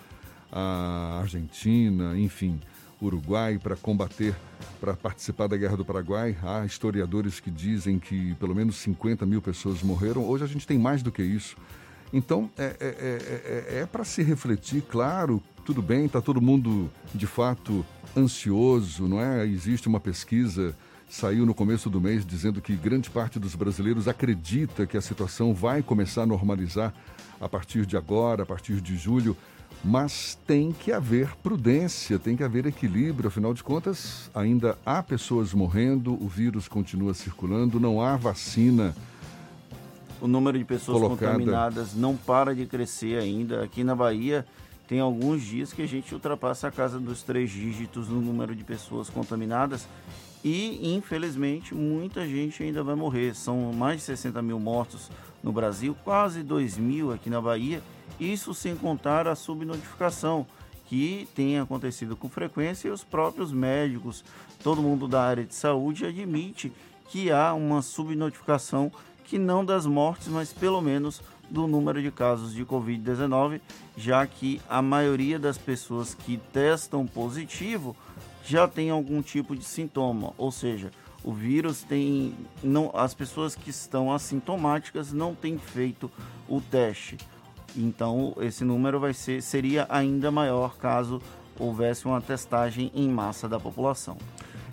a 0.51 1.19
Argentina, 1.21 2.17
enfim, 2.17 2.59
Uruguai 3.01 3.59
para 3.61 3.75
combater, 3.75 4.35
para 4.79 4.95
participar 4.95 5.47
da 5.47 5.57
Guerra 5.57 5.77
do 5.77 5.85
Paraguai. 5.85 6.35
Há 6.41 6.65
historiadores 6.65 7.39
que 7.39 7.51
dizem 7.51 7.99
que 7.99 8.33
pelo 8.35 8.55
menos 8.55 8.77
50 8.77 9.25
mil 9.25 9.41
pessoas 9.41 9.81
morreram. 9.81 10.27
Hoje 10.27 10.43
a 10.43 10.47
gente 10.47 10.65
tem 10.65 10.79
mais 10.79 11.03
do 11.03 11.11
que 11.11 11.21
isso. 11.21 11.57
Então, 12.13 12.49
é, 12.57 12.75
é, 12.79 13.75
é, 13.77 13.79
é 13.81 13.85
para 13.85 14.05
se 14.05 14.23
refletir, 14.23 14.81
claro, 14.81 15.41
tudo 15.65 15.81
bem, 15.81 16.05
está 16.05 16.21
todo 16.21 16.39
mundo 16.39 16.89
de 17.13 17.27
fato 17.27 17.85
ansioso, 18.15 19.07
não 19.07 19.19
é? 19.19 19.45
Existe 19.45 19.87
uma 19.87 19.99
pesquisa, 19.99 20.75
saiu 21.09 21.45
no 21.45 21.53
começo 21.53 21.89
do 21.89 22.01
mês, 22.01 22.25
dizendo 22.25 22.61
que 22.61 22.75
grande 22.75 23.09
parte 23.09 23.39
dos 23.39 23.55
brasileiros 23.55 24.07
acredita 24.07 24.85
que 24.85 24.97
a 24.97 25.01
situação 25.01 25.53
vai 25.53 25.81
começar 25.81 26.23
a 26.23 26.25
normalizar 26.25 26.93
a 27.39 27.47
partir 27.47 27.85
de 27.85 27.95
agora, 27.95 28.43
a 28.43 28.45
partir 28.45 28.81
de 28.81 28.95
julho, 28.95 29.35
mas 29.83 30.37
tem 30.47 30.71
que 30.71 30.91
haver 30.91 31.35
prudência, 31.43 32.17
tem 32.17 32.35
que 32.35 32.43
haver 32.43 32.65
equilíbrio, 32.65 33.27
afinal 33.27 33.53
de 33.53 33.63
contas, 33.63 34.31
ainda 34.33 34.77
há 34.85 35.03
pessoas 35.03 35.53
morrendo, 35.53 36.13
o 36.13 36.27
vírus 36.27 36.67
continua 36.67 37.13
circulando, 37.13 37.79
não 37.79 38.01
há 38.01 38.15
vacina 38.15 38.95
o 40.21 40.27
número 40.27 40.57
de 40.57 40.65
pessoas 40.65 40.99
colocada. 40.99 41.33
contaminadas 41.33 41.93
não 41.93 42.15
para 42.15 42.55
de 42.55 42.65
crescer 42.65 43.19
ainda. 43.19 43.63
Aqui 43.63 43.83
na 43.83 43.95
Bahia 43.95 44.45
tem 44.87 44.99
alguns 44.99 45.43
dias 45.43 45.73
que 45.73 45.81
a 45.81 45.87
gente 45.87 46.13
ultrapassa 46.13 46.67
a 46.67 46.71
casa 46.71 46.99
dos 46.99 47.21
três 47.21 47.51
dígitos 47.51 48.07
no 48.07 48.21
número 48.21 48.55
de 48.55 48.63
pessoas 48.63 49.09
contaminadas 49.09 49.87
e, 50.45 50.93
infelizmente, 50.95 51.73
muita 51.73 52.23
gente 52.27 52.61
ainda 52.61 52.83
vai 52.83 52.93
morrer. 52.93 53.33
São 53.33 53.73
mais 53.73 53.97
de 53.97 54.03
60 54.03 54.43
mil 54.43 54.59
mortos 54.59 55.09
no 55.41 55.51
Brasil, 55.51 55.97
quase 56.03 56.43
2 56.43 56.77
mil 56.77 57.11
aqui 57.11 57.31
na 57.31 57.41
Bahia. 57.41 57.81
Isso 58.19 58.53
sem 58.53 58.75
contar 58.75 59.27
a 59.27 59.33
subnotificação 59.33 60.45
que 60.85 61.27
tem 61.33 61.57
acontecido 61.57 62.15
com 62.15 62.29
frequência 62.29 62.87
e 62.87 62.91
os 62.91 63.03
próprios 63.03 63.51
médicos, 63.51 64.23
todo 64.61 64.83
mundo 64.83 65.07
da 65.07 65.23
área 65.23 65.43
de 65.43 65.55
saúde 65.55 66.05
admite 66.05 66.71
que 67.09 67.31
há 67.31 67.51
uma 67.55 67.81
subnotificação 67.81 68.91
que 69.23 69.39
não 69.39 69.65
das 69.65 69.87
mortes, 69.87 70.27
mas 70.27 70.53
pelo 70.53 70.79
menos 70.79 71.23
do 71.49 71.65
número 71.65 71.99
de 71.99 72.11
casos 72.11 72.53
de 72.53 72.63
Covid-19, 72.63 73.61
já 73.97 74.27
que 74.27 74.61
a 74.69 74.79
maioria 74.79 75.39
das 75.39 75.57
pessoas 75.57 76.13
que 76.13 76.37
testam 76.53 77.07
positivo 77.07 77.95
já 78.45 78.67
tem 78.67 78.89
algum 78.89 79.21
tipo 79.21 79.55
de 79.55 79.65
sintoma, 79.65 80.33
ou 80.37 80.51
seja, 80.51 80.91
o 81.23 81.33
vírus 81.33 81.81
tem 81.81 82.35
não 82.63 82.91
as 82.93 83.13
pessoas 83.13 83.55
que 83.55 83.71
estão 83.71 84.13
assintomáticas 84.13 85.11
não 85.11 85.33
têm 85.33 85.57
feito 85.57 86.11
o 86.47 86.61
teste. 86.61 87.17
Então, 87.75 88.35
esse 88.39 88.63
número 88.63 88.99
vai 88.99 89.13
ser 89.13 89.41
seria 89.41 89.87
ainda 89.89 90.31
maior 90.31 90.77
caso 90.77 91.21
houvesse 91.59 92.05
uma 92.05 92.21
testagem 92.21 92.91
em 92.93 93.09
massa 93.09 93.49
da 93.49 93.59
população. 93.59 94.17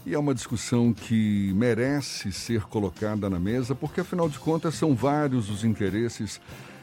E 0.04 0.14
é 0.14 0.18
uma 0.18 0.34
discussão 0.34 0.92
que 0.92 1.52
merece 1.54 2.32
ser 2.32 2.64
colocada 2.64 3.30
na 3.30 3.38
mesa, 3.38 3.74
porque 3.74 4.00
afinal 4.00 4.28
de 4.28 4.38
contas 4.38 4.74
são 4.74 4.94
vários 4.94 5.48
os 5.48 5.64
interesses. 5.64 6.40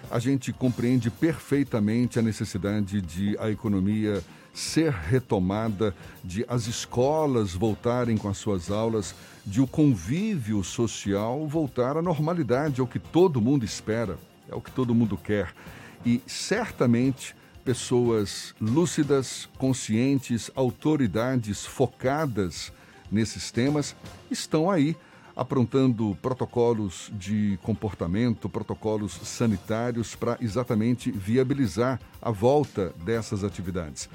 A 0.09 0.19
gente 0.19 0.51
compreende 0.51 1.11
perfeitamente 1.11 2.17
a 2.17 2.21
necessidade 2.21 3.01
de 3.01 3.37
a 3.37 3.51
economia 3.51 4.23
ser 4.59 4.91
retomada, 4.91 5.95
de 6.23 6.45
as 6.47 6.67
escolas 6.67 7.53
voltarem 7.53 8.17
com 8.17 8.27
as 8.27 8.37
suas 8.37 8.69
aulas, 8.69 9.15
de 9.45 9.61
o 9.61 9.67
convívio 9.67 10.63
social 10.63 11.47
voltar 11.47 11.95
à 11.95 12.01
normalidade, 12.01 12.81
é 12.81 12.83
o 12.83 12.87
que 12.87 12.99
todo 12.99 13.41
mundo 13.41 13.63
espera, 13.63 14.17
é 14.49 14.55
o 14.55 14.61
que 14.61 14.71
todo 14.71 14.93
mundo 14.93 15.17
quer. 15.17 15.53
E 16.05 16.21
certamente 16.27 17.35
pessoas 17.63 18.53
lúcidas, 18.59 19.47
conscientes, 19.57 20.51
autoridades 20.55 21.65
focadas 21.65 22.71
nesses 23.11 23.51
temas 23.51 23.95
estão 24.29 24.69
aí 24.69 24.95
aprontando 25.35 26.17
protocolos 26.21 27.09
de 27.13 27.57
comportamento, 27.63 28.49
protocolos 28.49 29.13
sanitários 29.23 30.13
para 30.13 30.37
exatamente 30.41 31.09
viabilizar 31.11 31.97
a 32.21 32.29
volta 32.29 32.93
dessas 33.05 33.45
atividades. 33.45 34.09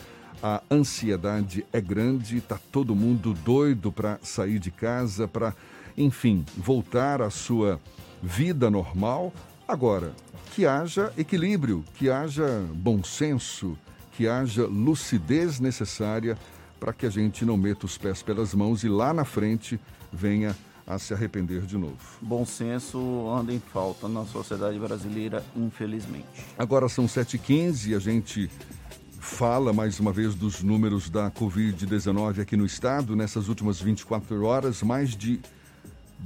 A 0.46 0.62
ansiedade 0.70 1.64
é 1.72 1.80
grande, 1.80 2.36
está 2.36 2.60
todo 2.70 2.94
mundo 2.94 3.32
doido 3.32 3.90
para 3.90 4.18
sair 4.22 4.58
de 4.58 4.70
casa, 4.70 5.26
para, 5.26 5.56
enfim, 5.96 6.44
voltar 6.54 7.22
à 7.22 7.30
sua 7.30 7.80
vida 8.22 8.70
normal. 8.70 9.32
Agora, 9.66 10.12
que 10.54 10.66
haja 10.66 11.10
equilíbrio, 11.16 11.82
que 11.94 12.10
haja 12.10 12.62
bom 12.74 13.02
senso, 13.02 13.74
que 14.12 14.28
haja 14.28 14.66
lucidez 14.66 15.60
necessária 15.60 16.36
para 16.78 16.92
que 16.92 17.06
a 17.06 17.10
gente 17.10 17.42
não 17.42 17.56
meta 17.56 17.86
os 17.86 17.96
pés 17.96 18.22
pelas 18.22 18.52
mãos 18.54 18.84
e 18.84 18.88
lá 18.90 19.14
na 19.14 19.24
frente 19.24 19.80
venha 20.12 20.54
a 20.86 20.98
se 20.98 21.14
arrepender 21.14 21.62
de 21.62 21.78
novo. 21.78 21.96
Bom 22.20 22.44
senso 22.44 22.98
anda 23.30 23.50
em 23.50 23.60
falta 23.60 24.06
na 24.06 24.26
sociedade 24.26 24.78
brasileira, 24.78 25.42
infelizmente. 25.56 26.26
Agora 26.58 26.86
são 26.86 27.06
7h15 27.06 27.86
e 27.86 27.94
a 27.94 27.98
gente 27.98 28.50
fala 29.25 29.73
mais 29.73 29.99
uma 29.99 30.12
vez 30.12 30.35
dos 30.35 30.62
números 30.62 31.09
da 31.09 31.31
Covid-19 31.31 32.43
aqui 32.43 32.59
no 32.59 32.66
estado. 32.66 33.16
Nessas 33.16 33.49
últimas 33.49 33.81
24 33.81 34.45
horas, 34.45 34.83
mais 34.83 35.16
de 35.16 35.40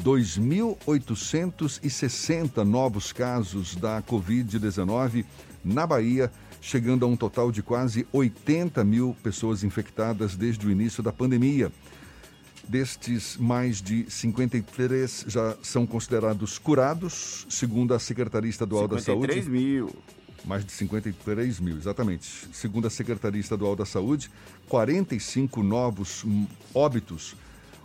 2.860 0.02 2.64
novos 2.64 3.12
casos 3.12 3.76
da 3.76 4.02
Covid-19 4.02 5.25
na 5.64 5.87
Bahia 5.87 6.33
chegando 6.61 7.07
a 7.07 7.09
um 7.09 7.17
total 7.17 7.52
de 7.52 7.62
quase 7.62 8.05
80 8.12 8.83
mil 8.85 9.17
pessoas 9.23 9.62
infectadas 9.62 10.35
desde 10.37 10.67
o 10.67 10.71
início 10.71 11.00
da 11.00 11.12
pandemia. 11.12 11.71
Destes, 12.69 13.37
mais 13.38 13.81
de 13.81 14.11
53 14.11 15.26
já 15.28 15.57
são 15.62 15.87
considerados 15.87 16.59
curados, 16.59 17.47
segundo 17.49 17.95
a 17.95 18.00
Secretaria 18.00 18.50
Estadual 18.50 18.88
da 18.88 18.99
Saúde. 18.99 19.35
53 19.35 19.49
mil. 19.49 19.95
Mais 20.49 20.64
de 20.64 20.73
53 20.73 21.61
mil, 21.61 21.76
exatamente. 21.76 22.49
Segundo 22.55 22.87
a 22.87 22.90
Secretaria 22.90 23.38
Estadual 23.38 23.76
da 23.76 23.85
Saúde, 23.85 24.31
45 24.67 25.62
novos 25.62 26.25
óbitos 26.75 27.37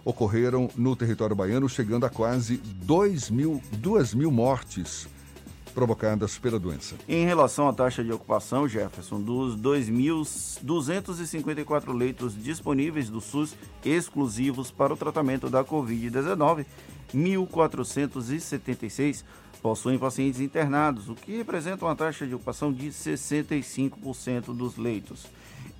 ocorreram 0.06 0.70
no 0.74 0.96
território 0.96 1.36
baiano, 1.36 1.68
chegando 1.68 2.06
a 2.06 2.10
quase 2.10 2.56
2 2.56 3.30
mil, 3.30 3.62
2 3.74 4.14
mil 4.14 4.32
mortes 4.32 5.10
provocadas 5.74 6.38
pela 6.38 6.58
doença. 6.58 6.96
Em 7.06 7.26
relação 7.26 7.68
à 7.68 7.74
taxa 7.74 8.02
de 8.02 8.14
ocupação, 8.14 8.66
Jefferson, 8.66 9.20
dos 9.20 9.58
2.254 9.58 11.94
leitos 11.94 12.42
disponíveis 12.42 13.10
do 13.10 13.20
SUS 13.20 13.58
exclusivos 13.84 14.72
para 14.72 14.94
o 14.94 14.98
tratamento 14.98 15.50
da 15.50 15.66
Covid-19, 15.66 16.66
1.476 17.14 19.26
possuem 19.64 19.98
pacientes 19.98 20.42
internados, 20.42 21.08
o 21.08 21.16
que 21.16 21.38
representa 21.38 21.86
uma 21.86 21.96
taxa 21.96 22.28
de 22.28 22.36
ocupação 22.36 22.72
de 22.72 22.90
65% 22.90 24.54
dos 24.54 24.78
leitos. 24.78 25.26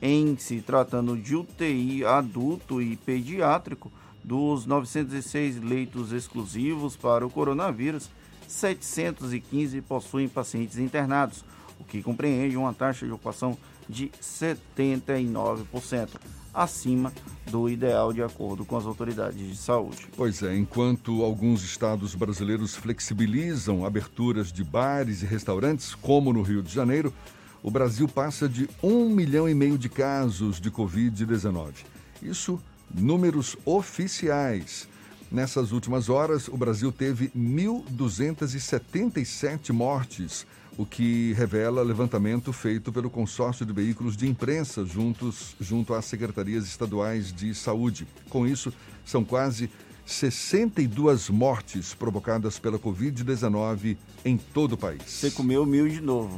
Em 0.02 0.38
se 0.38 0.62
tratando 0.62 1.18
de 1.18 1.36
UTI 1.36 2.06
adulto 2.06 2.82
e 2.82 2.96
pediátrico, 2.96 3.92
dos 4.24 4.66
906 4.66 5.62
leitos 5.62 6.14
exclusivos 6.14 6.96
para 6.96 7.28
o 7.28 7.30
coronavírus, 7.30 8.10
715 8.48 9.82
possuem 9.82 10.30
pacientes 10.30 10.78
internados, 10.78 11.44
o 11.78 11.84
que 11.84 12.02
compreende 12.02 12.56
uma 12.56 12.74
taxa 12.74 13.06
de 13.06 13.12
ocupação 13.12 13.52
de 13.52 13.73
79%, 13.92 16.10
acima 16.54 17.12
do 17.50 17.70
ideal 17.70 18.14
de 18.14 18.22
acordo 18.22 18.64
com 18.64 18.78
as 18.78 18.86
autoridades 18.86 19.40
de 19.40 19.56
saúde. 19.56 20.08
Pois 20.16 20.44
é, 20.44 20.56
enquanto 20.56 21.24
alguns 21.24 21.64
estados 21.64 22.16
brasileiros 22.16 22.76
flexibilizam 22.76 23.86
aberturas 23.86 24.52
de 24.52 24.64
bares 24.64 25.24
e 25.24 25.26
restaurantes, 25.26 25.96
como 25.96 26.32
no 26.32 26.42
Rio 26.42 26.62
de 26.62 26.74
Janeiro, 26.74 27.14
o 27.62 27.72
Brasil 27.72 28.08
passa 28.08 28.48
de 28.48 28.70
um 28.82 29.10
milhão 29.10 29.48
e 29.48 29.54
meio 29.54 29.78
de 29.78 29.90
casos 29.90 30.60
de 30.60 30.70
Covid-19. 30.70 31.74
Isso 32.22 32.60
números 32.94 33.58
oficiais. 33.66 34.88
Nessas 35.32 35.72
últimas 35.72 36.10
horas, 36.10 36.48
o 36.48 36.56
Brasil 36.56 36.92
teve 36.92 37.30
1.277 37.30 39.74
mortes 39.74 40.46
o 40.78 40.86
que 40.86 41.34
revela 41.34 41.84
levantamento 41.84 42.52
feito 42.52 42.92
pelo 42.92 43.10
consórcio 43.10 43.66
de 43.66 43.74
veículos 43.74 44.18
de 44.18 44.28
imprensa 44.28 44.86
juntos, 44.86 45.56
junto 45.60 45.94
às 45.94 46.06
secretarias 46.06 46.66
estaduais 46.66 47.32
de 47.32 47.54
saúde. 47.54 48.08
Com 48.30 48.48
isso, 48.48 48.74
são 49.06 49.24
quase 49.24 49.70
62 50.06 51.30
mortes 51.30 51.94
provocadas 51.94 52.60
pela 52.60 52.78
Covid-19 52.78 53.98
em 54.26 54.38
todo 54.38 54.74
o 54.74 54.78
país. 54.78 55.04
Você 55.06 55.32
comeu 55.32 55.66
mil 55.66 55.88
de 55.88 56.02
novo. 56.02 56.38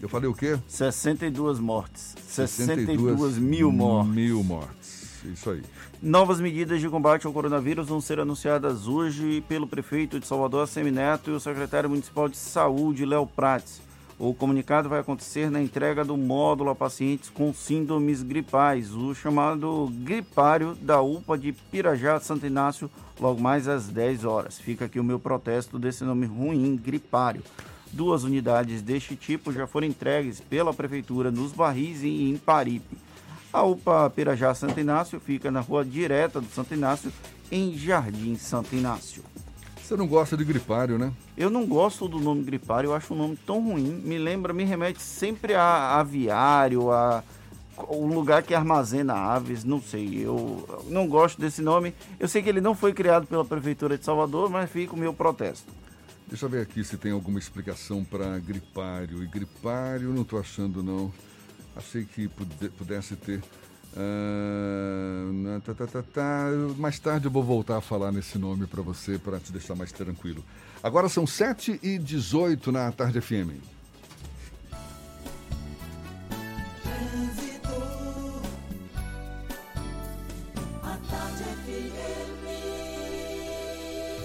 Eu 0.00 0.08
falei 0.08 0.28
o 0.28 0.34
quê? 0.34 0.58
62 0.68 1.58
mortes. 1.58 2.14
62, 2.26 2.86
62 2.86 3.38
mil 3.38 3.70
mortes. 3.70 4.14
Mil 4.14 4.42
mortes. 4.42 5.04
Isso 5.24 5.50
aí. 5.50 5.62
Novas 6.04 6.38
medidas 6.38 6.82
de 6.82 6.88
combate 6.90 7.26
ao 7.26 7.32
coronavírus 7.32 7.88
vão 7.88 7.98
ser 7.98 8.20
anunciadas 8.20 8.86
hoje 8.86 9.42
pelo 9.48 9.66
prefeito 9.66 10.20
de 10.20 10.26
Salvador, 10.26 10.68
Semineto, 10.68 11.30
e 11.30 11.32
o 11.32 11.40
secretário 11.40 11.88
municipal 11.88 12.28
de 12.28 12.36
saúde, 12.36 13.06
Léo 13.06 13.26
Prates. 13.26 13.80
O 14.18 14.34
comunicado 14.34 14.86
vai 14.86 15.00
acontecer 15.00 15.50
na 15.50 15.62
entrega 15.62 16.04
do 16.04 16.14
módulo 16.14 16.68
a 16.68 16.74
pacientes 16.74 17.30
com 17.30 17.54
síndromes 17.54 18.22
gripais, 18.22 18.92
o 18.92 19.14
chamado 19.14 19.90
gripário 20.00 20.74
da 20.74 21.00
UPA 21.00 21.38
de 21.38 21.52
Pirajá, 21.52 22.20
Santo 22.20 22.44
Inácio, 22.44 22.90
logo 23.18 23.40
mais 23.40 23.66
às 23.66 23.88
10 23.88 24.26
horas. 24.26 24.58
Fica 24.58 24.84
aqui 24.84 25.00
o 25.00 25.04
meu 25.04 25.18
protesto 25.18 25.78
desse 25.78 26.04
nome 26.04 26.26
ruim, 26.26 26.76
gripário. 26.76 27.42
Duas 27.90 28.24
unidades 28.24 28.82
deste 28.82 29.16
tipo 29.16 29.50
já 29.50 29.66
foram 29.66 29.86
entregues 29.86 30.38
pela 30.38 30.74
prefeitura 30.74 31.30
nos 31.30 31.52
Barris 31.52 32.02
e 32.02 32.28
em 32.28 32.36
Paripe. 32.36 32.94
A 33.54 33.62
UPA 33.62 34.10
Pirajá 34.10 34.52
Santo 34.52 34.80
Inácio 34.80 35.20
fica 35.20 35.48
na 35.48 35.60
rua 35.60 35.84
direta 35.84 36.40
do 36.40 36.48
Santo 36.48 36.74
Inácio, 36.74 37.12
em 37.52 37.78
Jardim 37.78 38.34
Santo 38.34 38.74
Inácio. 38.74 39.22
Você 39.80 39.96
não 39.96 40.08
gosta 40.08 40.36
de 40.36 40.44
gripário, 40.44 40.98
né? 40.98 41.12
Eu 41.36 41.48
não 41.48 41.64
gosto 41.64 42.08
do 42.08 42.18
nome 42.18 42.42
gripário, 42.42 42.88
eu 42.88 42.94
acho 42.94 43.14
um 43.14 43.16
nome 43.16 43.38
tão 43.46 43.62
ruim. 43.62 44.02
Me 44.04 44.18
lembra, 44.18 44.52
me 44.52 44.64
remete 44.64 45.00
sempre 45.00 45.54
a 45.54 46.00
aviário, 46.00 46.90
a 46.90 47.22
o 47.76 48.06
lugar 48.06 48.42
que 48.42 48.56
armazena 48.56 49.14
aves, 49.14 49.62
não 49.62 49.80
sei. 49.80 50.26
Eu 50.26 50.82
não 50.88 51.06
gosto 51.06 51.40
desse 51.40 51.62
nome. 51.62 51.94
Eu 52.18 52.26
sei 52.26 52.42
que 52.42 52.48
ele 52.48 52.60
não 52.60 52.74
foi 52.74 52.92
criado 52.92 53.24
pela 53.24 53.44
prefeitura 53.44 53.96
de 53.96 54.04
Salvador, 54.04 54.50
mas 54.50 54.68
fica 54.68 54.94
o 54.94 54.98
meu 54.98 55.14
protesto. 55.14 55.72
Deixa 56.26 56.46
eu 56.46 56.50
ver 56.50 56.62
aqui 56.62 56.82
se 56.82 56.96
tem 56.96 57.12
alguma 57.12 57.38
explicação 57.38 58.02
para 58.02 58.36
gripário. 58.40 59.22
E 59.22 59.26
gripário 59.28 60.08
não 60.12 60.22
estou 60.22 60.40
achando 60.40 60.82
não. 60.82 61.12
Achei 61.76 62.04
que 62.04 62.28
pudesse 62.28 63.16
ter. 63.16 63.42
Uh, 63.96 65.60
tá, 65.60 65.72
tá, 65.72 65.86
tá, 65.86 66.02
tá, 66.02 66.50
mais 66.78 66.98
tarde 66.98 67.26
eu 67.26 67.30
vou 67.30 67.44
voltar 67.44 67.76
a 67.76 67.80
falar 67.80 68.10
nesse 68.10 68.36
nome 68.38 68.66
para 68.66 68.82
você, 68.82 69.18
para 69.18 69.38
te 69.38 69.52
deixar 69.52 69.76
mais 69.76 69.92
tranquilo. 69.92 70.44
Agora 70.82 71.08
são 71.08 71.26
7 71.26 71.78
e 71.82 71.98
18 71.98 72.72
na 72.72 72.90
Tarde 72.90 73.20
FM. 73.20 73.62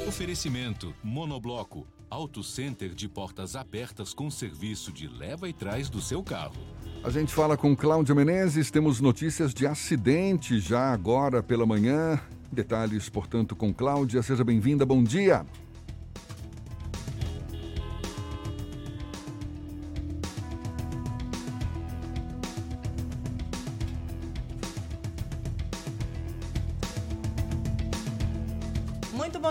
Oferecimento 0.07 0.93
Monobloco 1.03 1.87
Auto 2.09 2.43
Center 2.43 2.95
de 2.95 3.07
portas 3.07 3.55
abertas 3.55 4.13
com 4.13 4.31
serviço 4.31 4.91
de 4.91 5.07
leva 5.07 5.47
e 5.47 5.53
trás 5.53 5.89
do 5.89 6.01
seu 6.01 6.23
carro. 6.23 6.78
A 7.01 7.09
gente 7.09 7.33
fala 7.33 7.55
com 7.55 7.73
Cláudia 7.73 8.13
Menezes, 8.13 8.69
temos 8.69 8.99
notícias 8.99 9.53
de 9.53 9.65
acidente 9.65 10.59
já 10.59 10.91
agora 10.91 11.41
pela 11.41 11.65
manhã. 11.65 12.19
Detalhes, 12.51 13.07
portanto, 13.07 13.55
com 13.55 13.73
Cláudia. 13.73 14.21
Seja 14.21 14.43
bem-vinda, 14.43 14.85
bom 14.85 15.01
dia. 15.01 15.45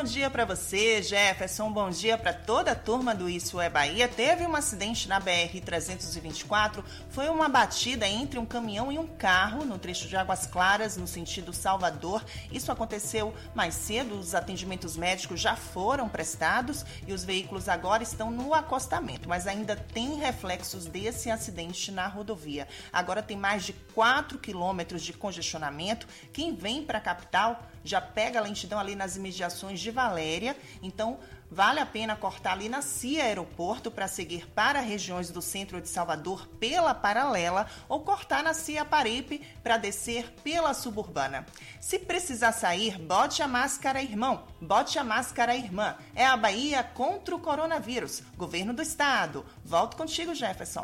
Dia 0.08 0.30
para 0.30 0.46
você, 0.46 1.02
Jefferson. 1.02 1.70
Bom 1.70 1.90
dia 1.90 2.16
para 2.16 2.32
toda 2.32 2.72
a 2.72 2.74
turma 2.74 3.14
do 3.14 3.28
Isso 3.28 3.60
é 3.60 3.68
Bahia. 3.68 4.08
Teve 4.08 4.46
um 4.46 4.56
acidente 4.56 5.06
na 5.06 5.20
BR-324. 5.20 6.82
Foi 7.10 7.28
uma 7.28 7.46
batida 7.46 8.08
entre 8.08 8.38
um 8.38 8.46
caminhão 8.46 8.90
e 8.90 8.98
um 8.98 9.06
carro 9.06 9.66
no 9.66 9.78
trecho 9.78 10.08
de 10.08 10.16
Águas 10.16 10.46
Claras, 10.46 10.96
no 10.96 11.06
sentido 11.06 11.52
Salvador. 11.52 12.24
Isso 12.50 12.72
aconteceu 12.72 13.34
mais 13.54 13.74
cedo. 13.74 14.18
Os 14.18 14.34
atendimentos 14.34 14.96
médicos 14.96 15.40
já 15.40 15.54
foram 15.54 16.08
prestados 16.08 16.86
e 17.06 17.12
os 17.12 17.22
veículos 17.22 17.68
agora 17.68 18.02
estão 18.02 18.30
no 18.30 18.54
acostamento, 18.54 19.28
mas 19.28 19.46
ainda 19.46 19.76
tem 19.76 20.16
reflexos 20.16 20.86
desse 20.86 21.30
acidente 21.30 21.92
na 21.92 22.06
rodovia. 22.08 22.66
Agora 22.90 23.22
tem 23.22 23.36
mais 23.36 23.62
de 23.62 23.74
4 23.94 24.38
quilômetros 24.38 25.02
de 25.02 25.12
congestionamento. 25.12 26.08
Quem 26.32 26.54
vem 26.54 26.82
para 26.82 26.96
a 26.96 27.02
capital 27.02 27.62
já 27.84 28.00
pega 28.00 28.38
a 28.38 28.42
lentidão 28.42 28.78
ali 28.78 28.94
nas 28.94 29.16
imediações 29.16 29.80
de 29.80 29.90
Valéria. 29.90 30.56
Então, 30.82 31.18
vale 31.50 31.80
a 31.80 31.86
pena 31.86 32.14
cortar 32.16 32.52
ali 32.52 32.68
na 32.68 32.82
CIA 32.82 33.24
Aeroporto 33.24 33.90
para 33.90 34.06
seguir 34.06 34.46
para 34.48 34.80
regiões 34.80 35.30
do 35.30 35.40
centro 35.40 35.80
de 35.80 35.88
Salvador 35.88 36.46
pela 36.60 36.94
paralela 36.94 37.66
ou 37.88 38.00
cortar 38.00 38.42
na 38.42 38.52
CIA 38.52 38.84
Paripe 38.84 39.40
para 39.62 39.76
descer 39.76 40.32
pela 40.44 40.74
suburbana. 40.74 41.46
Se 41.80 41.98
precisar 41.98 42.52
sair, 42.52 42.98
bote 42.98 43.42
a 43.42 43.48
máscara, 43.48 44.02
irmão. 44.02 44.44
Bote 44.60 44.98
a 44.98 45.04
máscara, 45.04 45.56
irmã. 45.56 45.96
É 46.14 46.26
a 46.26 46.36
Bahia 46.36 46.82
contra 46.82 47.34
o 47.34 47.38
coronavírus. 47.38 48.22
Governo 48.36 48.72
do 48.72 48.82
Estado. 48.82 49.44
Volto 49.64 49.96
contigo, 49.96 50.34
Jefferson. 50.34 50.82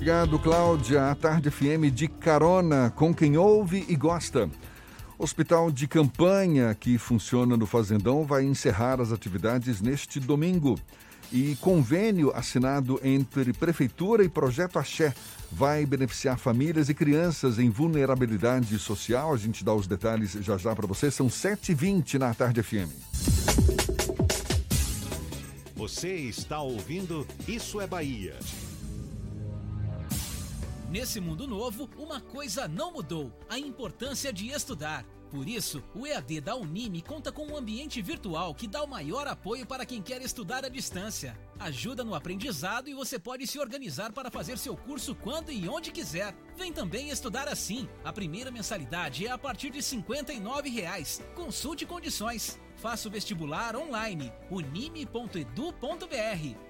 Obrigado, 0.00 0.38
Cláudia. 0.38 1.10
A 1.10 1.14
Tarde 1.14 1.50
FM 1.50 1.92
de 1.92 2.08
carona 2.08 2.90
com 2.90 3.14
quem 3.14 3.36
ouve 3.36 3.84
e 3.86 3.94
gosta. 3.94 4.48
Hospital 5.22 5.70
de 5.70 5.86
campanha 5.86 6.74
que 6.74 6.96
funciona 6.96 7.54
no 7.54 7.66
Fazendão 7.66 8.24
vai 8.24 8.42
encerrar 8.42 9.02
as 9.02 9.12
atividades 9.12 9.82
neste 9.82 10.18
domingo. 10.18 10.80
E 11.30 11.56
convênio 11.56 12.34
assinado 12.34 12.98
entre 13.04 13.52
Prefeitura 13.52 14.24
e 14.24 14.30
Projeto 14.30 14.78
Axé 14.78 15.12
vai 15.52 15.84
beneficiar 15.84 16.38
famílias 16.38 16.88
e 16.88 16.94
crianças 16.94 17.58
em 17.58 17.68
vulnerabilidade 17.68 18.78
social. 18.78 19.34
A 19.34 19.36
gente 19.36 19.62
dá 19.62 19.74
os 19.74 19.86
detalhes 19.86 20.32
já 20.40 20.56
já 20.56 20.74
para 20.74 20.86
você. 20.86 21.10
São 21.10 21.28
7h20 21.28 22.14
na 22.14 22.32
Tarde 22.32 22.62
FM. 22.62 22.88
Você 25.76 26.14
está 26.14 26.62
ouvindo 26.62 27.26
Isso 27.46 27.78
é 27.78 27.86
Bahia. 27.86 28.38
Nesse 30.90 31.20
mundo 31.20 31.46
novo, 31.46 31.88
uma 31.96 32.20
coisa 32.20 32.66
não 32.66 32.92
mudou: 32.92 33.32
a 33.48 33.56
importância 33.56 34.32
de 34.32 34.48
estudar. 34.48 35.04
Por 35.30 35.48
isso, 35.48 35.80
o 35.94 36.04
EAD 36.04 36.40
da 36.40 36.56
Unime 36.56 37.00
conta 37.00 37.30
com 37.30 37.46
um 37.46 37.56
ambiente 37.56 38.02
virtual 38.02 38.52
que 38.52 38.66
dá 38.66 38.82
o 38.82 38.88
maior 38.88 39.28
apoio 39.28 39.64
para 39.64 39.86
quem 39.86 40.02
quer 40.02 40.20
estudar 40.20 40.64
à 40.64 40.68
distância. 40.68 41.38
Ajuda 41.60 42.02
no 42.02 42.16
aprendizado 42.16 42.88
e 42.88 42.94
você 42.94 43.20
pode 43.20 43.46
se 43.46 43.60
organizar 43.60 44.12
para 44.12 44.32
fazer 44.32 44.58
seu 44.58 44.76
curso 44.76 45.14
quando 45.14 45.52
e 45.52 45.68
onde 45.68 45.92
quiser. 45.92 46.34
Vem 46.56 46.72
também 46.72 47.10
estudar 47.10 47.46
assim. 47.46 47.88
A 48.02 48.12
primeira 48.12 48.50
mensalidade 48.50 49.24
é 49.24 49.30
a 49.30 49.38
partir 49.38 49.70
de 49.70 49.80
59 49.80 50.68
reais. 50.68 51.22
Consulte 51.36 51.86
condições. 51.86 52.58
Faça 52.74 53.06
o 53.06 53.10
vestibular 53.12 53.76
online 53.76 54.32
unime.edu.br 54.50 56.69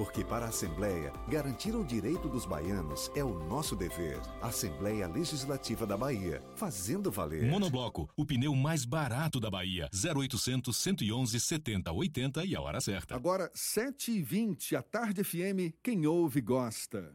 Porque 0.00 0.24
para 0.24 0.46
a 0.46 0.48
Assembleia, 0.48 1.12
garantir 1.28 1.76
o 1.76 1.84
direito 1.84 2.26
dos 2.26 2.46
baianos 2.46 3.10
é 3.14 3.22
o 3.22 3.38
nosso 3.46 3.76
dever. 3.76 4.18
Assembleia 4.40 5.06
Legislativa 5.06 5.86
da 5.86 5.94
Bahia, 5.94 6.42
fazendo 6.56 7.10
valer. 7.10 7.44
Monobloco, 7.50 8.08
o 8.16 8.24
pneu 8.24 8.56
mais 8.56 8.86
barato 8.86 9.38
da 9.38 9.50
Bahia. 9.50 9.90
0800 9.92 10.74
111 10.74 11.38
70 11.38 11.92
80 11.92 12.46
e 12.46 12.56
a 12.56 12.62
hora 12.62 12.80
certa. 12.80 13.14
Agora, 13.14 13.50
7h20, 13.54 14.74
a 14.74 14.80
Tarde 14.80 15.22
FM, 15.22 15.76
quem 15.82 16.06
ouve 16.06 16.40
gosta. 16.40 17.14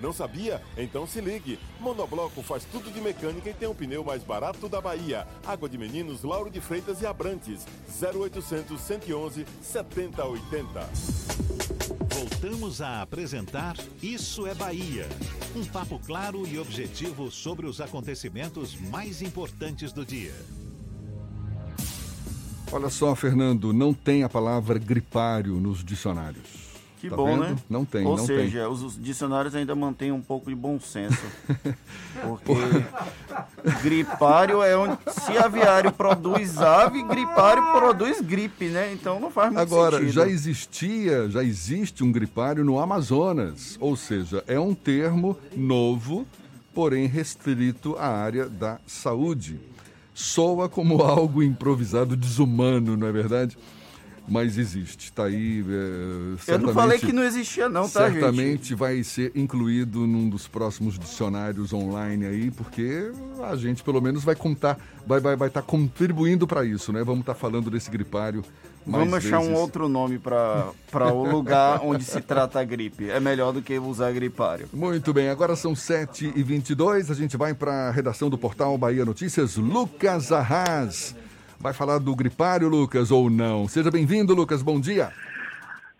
Não 0.00 0.12
sabia? 0.12 0.60
Então 0.76 1.06
se 1.06 1.20
ligue. 1.20 1.58
Monobloco 1.80 2.42
faz 2.42 2.64
tudo 2.64 2.90
de 2.90 3.00
mecânica 3.00 3.50
e 3.50 3.54
tem 3.54 3.68
o 3.68 3.74
pneu 3.74 4.04
mais 4.04 4.22
barato 4.22 4.68
da 4.68 4.80
Bahia. 4.80 5.26
Água 5.46 5.68
de 5.68 5.78
Meninos, 5.78 6.22
Lauro 6.22 6.50
de 6.50 6.60
Freitas 6.60 7.00
e 7.02 7.06
Abrantes. 7.06 7.66
0800 8.02 8.80
111 8.80 9.46
7080. 9.62 11.44
Voltamos 12.14 12.80
a 12.80 13.02
apresentar 13.02 13.76
Isso 14.02 14.46
é 14.46 14.54
Bahia. 14.54 15.08
Um 15.56 15.64
papo 15.64 16.00
claro 16.04 16.46
e 16.46 16.58
objetivo 16.58 17.30
sobre 17.30 17.66
os 17.66 17.80
acontecimentos 17.80 18.78
mais 18.78 19.22
importantes 19.22 19.92
do 19.92 20.04
dia. 20.04 20.34
Olha 22.72 22.90
só, 22.90 23.14
Fernando, 23.14 23.72
não 23.72 23.94
tem 23.94 24.24
a 24.24 24.28
palavra 24.28 24.78
gripário 24.78 25.54
nos 25.60 25.84
dicionários. 25.84 26.63
Que 27.04 27.10
Tá 27.10 27.16
bom, 27.16 27.26
vendo? 27.26 27.40
né? 27.40 27.56
Não 27.68 27.84
tem, 27.84 28.06
Ou 28.06 28.16
não 28.16 28.24
seja, 28.24 28.60
tem. 28.60 28.66
os 28.68 28.82
os 28.82 29.02
dicionários 29.02 29.54
ainda 29.54 29.74
mantêm 29.74 30.10
um 30.10 30.22
pouco 30.22 30.48
de 30.48 30.56
bom 30.56 30.80
senso. 30.80 31.20
Porque 32.22 32.54
gripário 33.82 34.62
é 34.62 34.76
onde. 34.76 34.96
Se 35.08 35.36
aviário 35.36 35.92
produz 35.92 36.58
ave, 36.58 37.02
gripário 37.02 37.62
produz 37.72 38.20
gripe, 38.20 38.66
né? 38.68 38.92
Então 38.92 39.20
não 39.20 39.30
faz 39.30 39.48
muito 39.52 39.60
Agora, 39.60 39.98
sentido. 39.98 40.12
já 40.12 40.26
existia, 40.28 41.28
já 41.30 41.42
existe 41.44 42.02
um 42.02 42.10
gripário 42.10 42.64
no 42.64 42.78
Amazonas, 42.78 43.76
ou 43.80 43.96
seja, 43.96 44.42
é 44.46 44.58
um 44.58 44.74
termo 44.74 45.36
novo, 45.56 46.26
porém 46.72 47.06
restrito 47.06 47.96
à 47.98 48.08
área 48.08 48.48
da 48.48 48.78
saúde. 48.86 49.60
Soa 50.14 50.68
como 50.68 51.02
algo 51.04 51.42
improvisado, 51.42 52.16
desumano, 52.16 52.96
não 52.96 53.06
é 53.06 53.12
verdade? 53.12 53.58
Mas 54.26 54.56
existe, 54.56 55.04
está 55.06 55.24
aí. 55.24 55.62
é, 56.48 56.52
Eu 56.54 56.58
não 56.58 56.72
falei 56.72 56.98
que 56.98 57.12
não 57.12 57.22
existia, 57.22 57.68
não, 57.68 57.86
tá, 57.88 58.08
gente? 58.08 58.20
Certamente 58.20 58.74
vai 58.74 59.02
ser 59.02 59.30
incluído 59.34 60.06
num 60.06 60.30
dos 60.30 60.48
próximos 60.48 60.98
dicionários 60.98 61.74
online 61.74 62.24
aí, 62.24 62.50
porque 62.50 63.12
a 63.42 63.54
gente 63.54 63.82
pelo 63.82 64.00
menos 64.00 64.24
vai 64.24 64.34
contar, 64.34 64.78
vai 65.06 65.20
vai 65.20 65.36
vai 65.36 65.48
estar 65.48 65.60
contribuindo 65.60 66.46
para 66.46 66.64
isso, 66.64 66.90
né? 66.90 67.04
Vamos 67.04 67.20
estar 67.20 67.34
falando 67.34 67.70
desse 67.70 67.90
gripário. 67.90 68.42
mais 68.86 69.04
Vamos 69.04 69.26
achar 69.26 69.40
um 69.40 69.48
vezes. 69.48 69.58
outro 69.58 69.88
nome 69.90 70.18
para 70.18 70.72
o 71.12 71.24
lugar 71.30 71.80
onde 71.84 72.02
se 72.02 72.22
trata 72.22 72.60
a 72.60 72.64
gripe. 72.64 73.10
É 73.10 73.20
melhor 73.20 73.52
do 73.52 73.60
que 73.60 73.78
usar 73.78 74.10
gripário. 74.12 74.68
Muito 74.72 75.12
bem, 75.12 75.28
agora 75.28 75.54
são 75.54 75.74
7h22, 75.74 77.10
a 77.10 77.14
gente 77.14 77.36
vai 77.36 77.52
para 77.52 77.88
a 77.88 77.90
redação 77.90 78.30
do 78.30 78.38
portal 78.38 78.76
Bahia 78.78 79.04
Notícias, 79.04 79.56
Lucas 79.56 80.32
Arras. 80.32 81.14
Vai 81.58 81.72
falar 81.72 81.98
do 81.98 82.14
gripário, 82.14 82.68
Lucas, 82.68 83.10
ou 83.10 83.30
não? 83.30 83.66
Seja 83.68 83.90
bem-vindo, 83.90 84.34
Lucas, 84.34 84.62
bom 84.62 84.80
dia. 84.80 85.12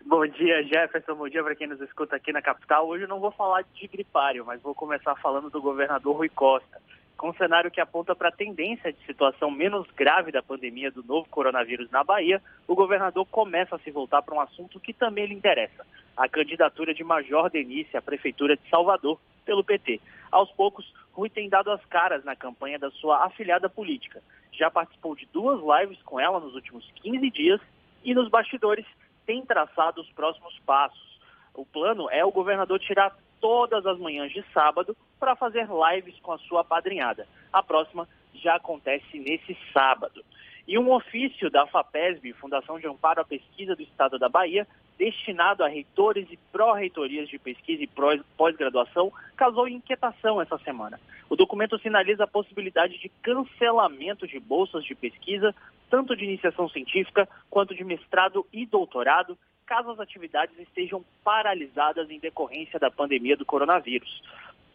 Bom 0.05 0.25
dia, 0.27 0.63
Jefferson. 0.63 1.15
Bom 1.15 1.27
dia 1.27 1.43
para 1.43 1.55
quem 1.55 1.67
nos 1.67 1.81
escuta 1.81 2.15
aqui 2.15 2.31
na 2.31 2.41
capital. 2.41 2.87
Hoje 2.87 3.05
eu 3.05 3.07
não 3.07 3.19
vou 3.19 3.31
falar 3.31 3.63
de 3.73 3.87
gripário, 3.87 4.45
mas 4.45 4.61
vou 4.61 4.75
começar 4.75 5.15
falando 5.15 5.49
do 5.49 5.61
governador 5.61 6.15
Rui 6.15 6.29
Costa. 6.29 6.79
Com 7.17 7.29
um 7.29 7.33
cenário 7.33 7.71
que 7.71 7.81
aponta 7.81 8.13
para 8.13 8.29
a 8.29 8.31
tendência 8.31 8.91
de 8.91 9.03
situação 9.05 9.49
menos 9.49 9.87
grave 9.95 10.31
da 10.31 10.43
pandemia 10.43 10.91
do 10.91 11.01
novo 11.01 11.27
coronavírus 11.29 11.89
na 11.89 12.03
Bahia, 12.03 12.41
o 12.67 12.75
governador 12.75 13.25
começa 13.25 13.75
a 13.75 13.79
se 13.79 13.89
voltar 13.89 14.21
para 14.21 14.35
um 14.35 14.41
assunto 14.41 14.79
que 14.79 14.93
também 14.93 15.25
lhe 15.25 15.33
interessa: 15.33 15.85
a 16.15 16.27
candidatura 16.27 16.93
de 16.93 17.03
Major 17.03 17.49
Denise 17.49 17.95
à 17.97 18.01
Prefeitura 18.01 18.55
de 18.55 18.69
Salvador 18.69 19.19
pelo 19.45 19.63
PT. 19.63 20.01
Aos 20.31 20.51
poucos, 20.51 20.85
Rui 21.13 21.29
tem 21.29 21.47
dado 21.47 21.71
as 21.71 21.83
caras 21.85 22.23
na 22.25 22.35
campanha 22.35 22.77
da 22.77 22.91
sua 22.91 23.25
afiliada 23.25 23.69
política. 23.69 24.21
Já 24.57 24.71
participou 24.71 25.15
de 25.15 25.25
duas 25.27 25.59
lives 25.81 26.01
com 26.03 26.19
ela 26.19 26.39
nos 26.39 26.55
últimos 26.55 26.89
15 27.01 27.29
dias 27.29 27.61
e 28.03 28.13
nos 28.13 28.29
bastidores 28.29 28.85
tem 29.25 29.45
traçado 29.45 30.01
os 30.01 30.09
próximos 30.11 30.57
passos. 30.65 31.19
O 31.53 31.65
plano 31.65 32.09
é 32.09 32.23
o 32.23 32.31
governador 32.31 32.79
tirar 32.79 33.15
todas 33.39 33.85
as 33.85 33.97
manhãs 33.99 34.31
de 34.31 34.43
sábado 34.53 34.95
para 35.19 35.35
fazer 35.35 35.67
lives 35.67 36.19
com 36.19 36.31
a 36.31 36.37
sua 36.39 36.63
padrinhada. 36.63 37.27
A 37.51 37.63
próxima 37.63 38.07
já 38.33 38.55
acontece 38.55 39.17
nesse 39.19 39.57
sábado. 39.73 40.23
E 40.67 40.77
um 40.77 40.91
ofício 40.91 41.49
da 41.49 41.67
FAPESB, 41.67 42.33
Fundação 42.33 42.79
de 42.79 42.87
Amparo 42.87 43.21
à 43.21 43.25
Pesquisa 43.25 43.75
do 43.75 43.83
Estado 43.83 44.17
da 44.17 44.27
Bahia, 44.27 44.67
destinado 44.97 45.63
a 45.63 45.67
reitores 45.67 46.27
e 46.31 46.37
pró-reitorias 46.51 47.29
de 47.29 47.37
pesquisa 47.37 47.83
e 47.83 47.89
pós-graduação, 48.37 49.11
causou 49.35 49.67
inquietação 49.67 50.41
essa 50.41 50.57
semana. 50.59 50.99
O 51.29 51.35
documento 51.35 51.77
sinaliza 51.79 52.23
a 52.23 52.27
possibilidade 52.27 52.97
de 52.99 53.09
cancelamento 53.21 54.27
de 54.27 54.39
bolsas 54.39 54.83
de 54.83 54.95
pesquisa, 54.95 55.53
tanto 55.89 56.15
de 56.15 56.23
iniciação 56.23 56.69
científica 56.69 57.27
quanto 57.49 57.75
de 57.75 57.83
mestrado 57.83 58.45
e 58.53 58.65
doutorado, 58.65 59.37
caso 59.65 59.91
as 59.91 59.99
atividades 59.99 60.57
estejam 60.59 61.03
paralisadas 61.23 62.09
em 62.09 62.19
decorrência 62.19 62.79
da 62.79 62.91
pandemia 62.91 63.35
do 63.35 63.45
coronavírus. 63.45 64.21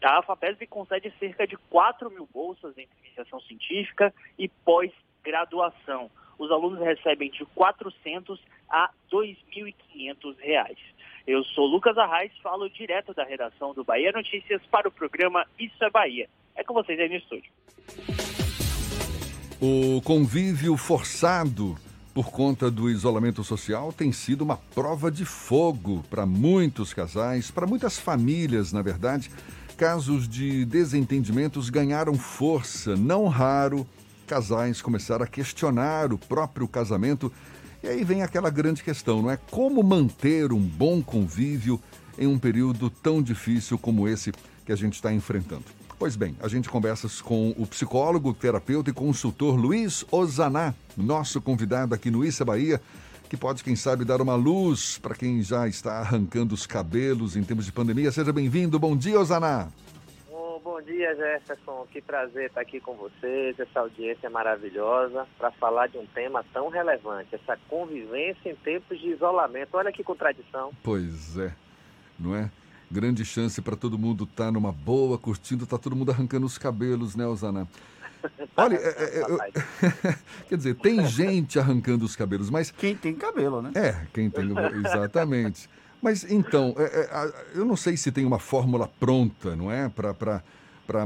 A 0.03 0.23
FAPESB 0.23 0.67
concede 0.67 1.13
cerca 1.19 1.47
de 1.47 1.57
4 1.57 2.11
mil 2.11 2.27
bolsas 2.33 2.77
entre 2.77 2.97
iniciação 3.05 3.39
científica 3.41 4.13
e 4.39 4.49
pós-graduação. 4.49 6.11
Os 6.41 6.51
alunos 6.51 6.81
recebem 6.81 7.31
de 7.31 7.45
400 7.55 8.41
a 8.71 8.91
2.500 9.13 10.37
reais. 10.39 10.79
Eu 11.27 11.45
sou 11.45 11.67
Lucas 11.67 11.99
Arraes, 11.99 12.33
falo 12.43 12.71
direto 12.71 13.13
da 13.13 13.25
redação 13.25 13.75
do 13.75 13.85
Bahia 13.85 14.11
Notícias 14.11 14.63
para 14.71 14.89
o 14.89 14.91
programa 14.91 15.45
Isso 15.59 15.85
é 15.85 15.91
Bahia. 15.91 16.31
É 16.57 16.65
com 16.65 16.73
vocês 16.73 16.99
aí 16.99 17.11
no 17.11 17.17
estúdio. 17.17 17.53
O 19.61 20.01
convívio 20.01 20.79
forçado 20.79 21.77
por 22.15 22.31
conta 22.31 22.71
do 22.71 22.89
isolamento 22.89 23.45
social 23.45 23.93
tem 23.93 24.11
sido 24.11 24.41
uma 24.41 24.57
prova 24.57 25.11
de 25.11 25.27
fogo 25.27 26.03
para 26.09 26.25
muitos 26.25 26.95
casais, 26.95 27.51
para 27.51 27.67
muitas 27.67 28.01
famílias, 28.01 28.73
na 28.73 28.81
verdade. 28.81 29.31
Casos 29.77 30.27
de 30.27 30.65
desentendimentos 30.65 31.69
ganharam 31.69 32.15
força, 32.15 32.97
não 32.97 33.29
raro. 33.29 33.87
Casais 34.31 34.81
começaram 34.81 35.25
a 35.25 35.27
questionar 35.27 36.13
o 36.13 36.19
próprio 36.19 36.69
casamento. 36.69 37.33
E 37.83 37.89
aí 37.89 38.05
vem 38.05 38.23
aquela 38.23 38.49
grande 38.49 38.81
questão, 38.81 39.21
não 39.23 39.29
é? 39.29 39.37
Como 39.37 39.83
manter 39.83 40.53
um 40.53 40.61
bom 40.61 41.03
convívio 41.03 41.81
em 42.17 42.29
um 42.29 42.39
período 42.39 42.89
tão 42.89 43.21
difícil 43.21 43.77
como 43.77 44.07
esse 44.07 44.31
que 44.65 44.71
a 44.71 44.77
gente 44.77 44.95
está 44.95 45.13
enfrentando? 45.13 45.65
Pois 45.99 46.15
bem, 46.15 46.37
a 46.41 46.47
gente 46.47 46.69
conversa 46.69 47.09
com 47.25 47.53
o 47.59 47.67
psicólogo, 47.67 48.33
terapeuta 48.33 48.91
e 48.91 48.93
consultor 48.93 49.57
Luiz 49.57 50.05
Ozaná, 50.13 50.75
nosso 50.97 51.41
convidado 51.41 51.93
aqui 51.93 52.09
no 52.09 52.25
Issa 52.25 52.45
Bahia, 52.45 52.81
que 53.29 53.37
pode, 53.37 53.65
quem 53.65 53.75
sabe, 53.75 54.05
dar 54.05 54.23
uma 54.23 54.37
luz 54.37 54.97
para 54.97 55.17
quem 55.17 55.43
já 55.43 55.67
está 55.67 55.95
arrancando 55.95 56.55
os 56.55 56.67
cabelos 56.67 57.35
em 57.35 57.43
tempos 57.43 57.65
de 57.65 57.73
pandemia. 57.73 58.13
Seja 58.13 58.33
bem-vindo. 58.33 58.79
Bom 58.79 58.97
dia, 58.97 59.19
Ozaná. 59.19 59.67
Bom 60.81 60.87
dia, 60.87 61.15
Jefferson. 61.15 61.87
Que 61.93 62.01
prazer 62.01 62.47
estar 62.47 62.63
aqui 62.63 62.81
com 62.81 62.95
vocês, 62.95 63.61
essa 63.61 63.81
audiência 63.81 64.31
maravilhosa, 64.31 65.27
para 65.37 65.51
falar 65.51 65.89
de 65.89 65.99
um 65.99 66.07
tema 66.07 66.43
tão 66.55 66.71
relevante, 66.71 67.35
essa 67.35 67.55
convivência 67.69 68.51
em 68.51 68.57
tempos 68.57 68.99
de 68.99 69.09
isolamento. 69.09 69.75
Olha 69.75 69.93
que 69.93 70.03
contradição. 70.03 70.73
Pois 70.83 71.37
é, 71.37 71.53
não 72.19 72.35
é? 72.35 72.51
Grande 72.91 73.27
chance 73.27 73.61
para 73.61 73.77
todo 73.77 73.99
mundo 73.99 74.25
estar 74.25 74.51
numa 74.51 74.73
boa, 74.73 75.19
curtindo, 75.19 75.67
tá 75.67 75.77
todo 75.77 75.95
mundo 75.95 76.13
arrancando 76.13 76.47
os 76.47 76.57
cabelos, 76.57 77.15
né, 77.15 77.27
Ozaná? 77.27 77.67
Olha, 78.57 78.77
é, 78.77 79.19
é, 79.19 79.23
eu- 79.23 79.39
quer 80.49 80.57
dizer, 80.57 80.77
tem 80.77 81.05
gente 81.07 81.59
arrancando 81.59 82.07
os 82.07 82.17
cabelos, 82.17 82.49
mas... 82.49 82.71
Quem 82.71 82.97
tem 82.97 83.15
cabelo, 83.15 83.61
né? 83.61 83.71
É, 83.75 84.07
quem 84.15 84.31
tem, 84.31 84.49
exatamente. 84.83 85.69
Mas 86.01 86.25
então, 86.25 86.75
é, 86.79 87.01
é, 87.03 87.59
eu 87.59 87.67
não 87.67 87.77
sei 87.77 87.99
se 87.99 88.11
tem 88.11 88.25
uma 88.25 88.39
fórmula 88.39 88.89
pronta, 88.99 89.55
não 89.55 89.71
é? 89.71 89.87
Para 89.91 90.43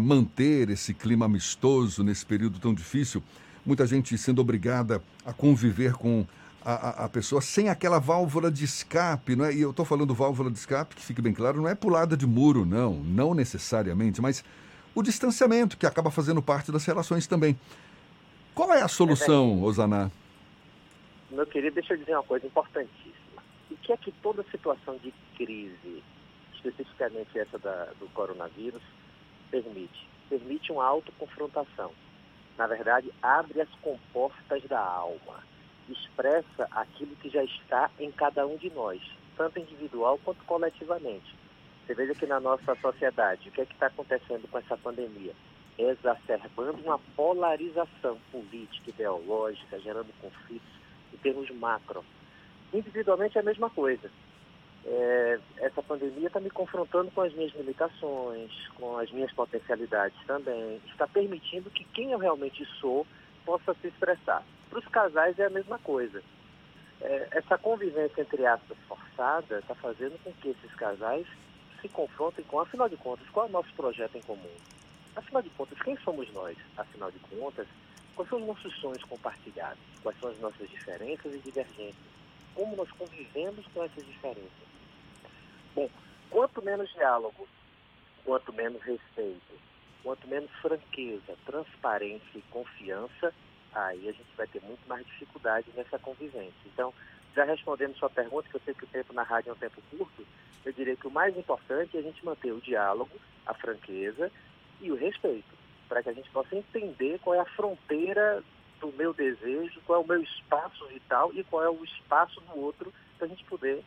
manter 0.00 0.70
esse 0.70 0.92
clima 0.94 1.26
amistoso 1.26 2.02
nesse 2.02 2.24
período 2.24 2.58
tão 2.58 2.74
difícil. 2.74 3.22
Muita 3.64 3.86
gente 3.86 4.16
sendo 4.18 4.40
obrigada 4.40 5.02
a 5.24 5.32
conviver 5.32 5.94
com 5.94 6.26
a, 6.64 7.04
a, 7.04 7.08
pessoa 7.08 7.42
sem 7.42 7.68
aquela 7.68 7.98
válvula 7.98 8.50
de 8.50 8.64
escape, 8.64 9.36
não 9.36 9.44
é? 9.44 9.54
E 9.54 9.60
eu 9.60 9.70
estou 9.70 9.84
falando 9.84 10.14
válvula 10.14 10.50
de 10.50 10.58
escape, 10.58 10.96
que 10.96 11.02
fique 11.02 11.20
bem 11.20 11.32
claro, 11.32 11.60
não 11.60 11.68
é 11.68 11.74
pulada 11.74 12.16
de 12.16 12.26
muro, 12.26 12.64
não, 12.64 12.94
não 12.94 13.34
necessariamente, 13.34 14.20
mas 14.20 14.42
o 14.94 15.02
distanciamento, 15.02 15.76
que 15.76 15.86
acaba 15.86 16.10
fazendo 16.10 16.40
parte 16.40 16.72
das 16.72 16.84
relações 16.86 17.26
também. 17.26 17.58
Qual 18.54 18.72
é 18.72 18.80
a 18.80 18.88
solução, 18.88 19.60
é 19.60 19.66
Osaná? 19.66 20.10
Meu 21.30 21.46
querido, 21.46 21.74
deixa 21.74 21.94
eu 21.94 21.98
dizer 21.98 22.12
uma 22.12 22.22
coisa 22.22 22.46
importantíssima. 22.46 23.42
O 23.70 23.76
que 23.76 23.92
é 23.92 23.96
que 23.96 24.12
toda 24.22 24.44
situação 24.50 24.96
de 25.02 25.12
crise, 25.36 26.02
especificamente 26.54 27.36
essa 27.38 27.58
da, 27.58 27.88
do 27.98 28.06
coronavírus, 28.14 28.80
permite? 29.50 30.08
Permite 30.28 30.72
uma 30.72 30.84
autoconfrontação. 30.84 31.92
Na 32.56 32.66
verdade, 32.66 33.12
abre 33.22 33.60
as 33.60 33.68
comportas 33.82 34.62
da 34.64 34.80
alma. 34.80 35.42
Expressa 35.88 36.68
aquilo 36.70 37.14
que 37.16 37.28
já 37.28 37.42
está 37.44 37.90
em 37.98 38.10
cada 38.10 38.46
um 38.46 38.56
de 38.56 38.70
nós, 38.70 39.00
tanto 39.36 39.58
individual 39.58 40.18
quanto 40.24 40.44
coletivamente. 40.44 41.34
Você 41.84 41.94
veja 41.94 42.14
que 42.14 42.26
na 42.26 42.40
nossa 42.40 42.74
sociedade, 42.76 43.48
o 43.48 43.52
que 43.52 43.60
é 43.60 43.66
que 43.66 43.74
está 43.74 43.88
acontecendo 43.88 44.48
com 44.48 44.58
essa 44.58 44.76
pandemia? 44.76 45.34
Exacerbando 45.76 46.78
uma 46.82 46.98
polarização 47.14 48.18
política, 48.32 48.90
ideológica, 48.90 49.78
gerando 49.80 50.12
conflitos 50.20 50.70
em 51.12 51.16
termos 51.18 51.50
macro. 51.50 52.04
Individualmente 52.72 53.36
é 53.36 53.40
a 53.40 53.44
mesma 53.44 53.68
coisa. 53.68 54.10
É, 54.86 55.40
essa 55.58 55.82
pandemia 55.82 56.26
está 56.26 56.40
me 56.40 56.50
confrontando 56.50 57.10
com 57.10 57.22
as 57.22 57.32
minhas 57.32 57.54
limitações, 57.54 58.50
com 58.76 58.98
as 58.98 59.10
minhas 59.10 59.32
potencialidades 59.32 60.18
também. 60.26 60.80
Está 60.86 61.06
permitindo 61.06 61.70
que 61.70 61.84
quem 61.84 62.12
eu 62.12 62.18
realmente 62.18 62.64
sou 62.80 63.06
possa 63.46 63.74
se 63.80 63.88
expressar. 63.88 64.42
Para 64.68 64.78
os 64.78 64.88
casais 64.88 65.38
é 65.38 65.46
a 65.46 65.50
mesma 65.50 65.78
coisa. 65.78 66.22
É, 67.00 67.28
essa 67.32 67.56
convivência, 67.56 68.20
entre 68.20 68.44
aspas, 68.46 68.76
forçada, 68.86 69.58
está 69.58 69.74
fazendo 69.74 70.18
com 70.22 70.32
que 70.32 70.48
esses 70.48 70.74
casais 70.74 71.26
se 71.80 71.88
confrontem 71.88 72.44
com, 72.44 72.60
afinal 72.60 72.88
de 72.88 72.96
contas, 72.96 73.28
qual 73.30 73.46
é 73.46 73.48
o 73.48 73.52
nosso 73.52 73.72
projeto 73.74 74.16
em 74.16 74.22
comum? 74.22 74.54
Afinal 75.16 75.42
de 75.42 75.50
contas, 75.50 75.78
quem 75.82 75.96
somos 75.98 76.30
nós? 76.32 76.56
Afinal 76.76 77.10
de 77.10 77.18
contas, 77.20 77.66
quais 78.16 78.28
são 78.28 78.40
os 78.40 78.46
nossos 78.46 78.74
sonhos 78.80 79.04
compartilhados? 79.04 79.78
Quais 80.02 80.18
são 80.18 80.30
as 80.30 80.40
nossas 80.40 80.68
diferenças 80.68 81.32
e 81.34 81.38
divergências? 81.38 82.14
Como 82.54 82.76
nós 82.76 82.90
convivemos 82.92 83.66
com 83.68 83.84
essas 83.84 84.04
diferenças? 84.06 84.73
Bom, 85.74 85.90
quanto 86.30 86.62
menos 86.62 86.90
diálogo, 86.92 87.48
quanto 88.24 88.52
menos 88.52 88.80
respeito, 88.82 89.54
quanto 90.02 90.26
menos 90.28 90.50
franqueza, 90.62 91.34
transparência 91.44 92.38
e 92.38 92.42
confiança, 92.42 93.34
aí 93.72 94.08
a 94.08 94.12
gente 94.12 94.36
vai 94.36 94.46
ter 94.46 94.62
muito 94.62 94.86
mais 94.86 95.04
dificuldade 95.06 95.66
nessa 95.74 95.98
convivência. 95.98 96.54
Então, 96.66 96.94
já 97.34 97.44
respondendo 97.44 97.96
sua 97.96 98.08
pergunta, 98.08 98.48
que 98.48 98.56
eu 98.56 98.60
sei 98.64 98.74
que 98.74 98.84
o 98.84 98.88
tempo 98.88 99.12
na 99.12 99.22
rádio 99.22 99.50
é 99.50 99.52
um 99.52 99.56
tempo 99.56 99.82
curto, 99.90 100.24
eu 100.64 100.72
diria 100.72 100.96
que 100.96 101.06
o 101.06 101.10
mais 101.10 101.36
importante 101.36 101.96
é 101.96 102.00
a 102.00 102.02
gente 102.02 102.24
manter 102.24 102.52
o 102.52 102.60
diálogo, 102.60 103.10
a 103.44 103.52
franqueza 103.52 104.30
e 104.80 104.92
o 104.92 104.96
respeito, 104.96 105.54
para 105.88 106.02
que 106.02 106.08
a 106.08 106.12
gente 106.12 106.30
possa 106.30 106.54
entender 106.56 107.18
qual 107.18 107.34
é 107.34 107.40
a 107.40 107.44
fronteira 107.44 108.42
do 108.80 108.92
meu 108.92 109.12
desejo, 109.12 109.80
qual 109.84 110.00
é 110.00 110.04
o 110.04 110.06
meu 110.06 110.22
espaço 110.22 110.86
vital 110.86 111.32
e 111.34 111.42
qual 111.44 111.64
é 111.64 111.68
o 111.68 111.84
espaço 111.84 112.40
do 112.40 112.60
outro, 112.60 112.92
para 113.18 113.26
a 113.26 113.28
gente 113.28 113.44
poder 113.44 113.82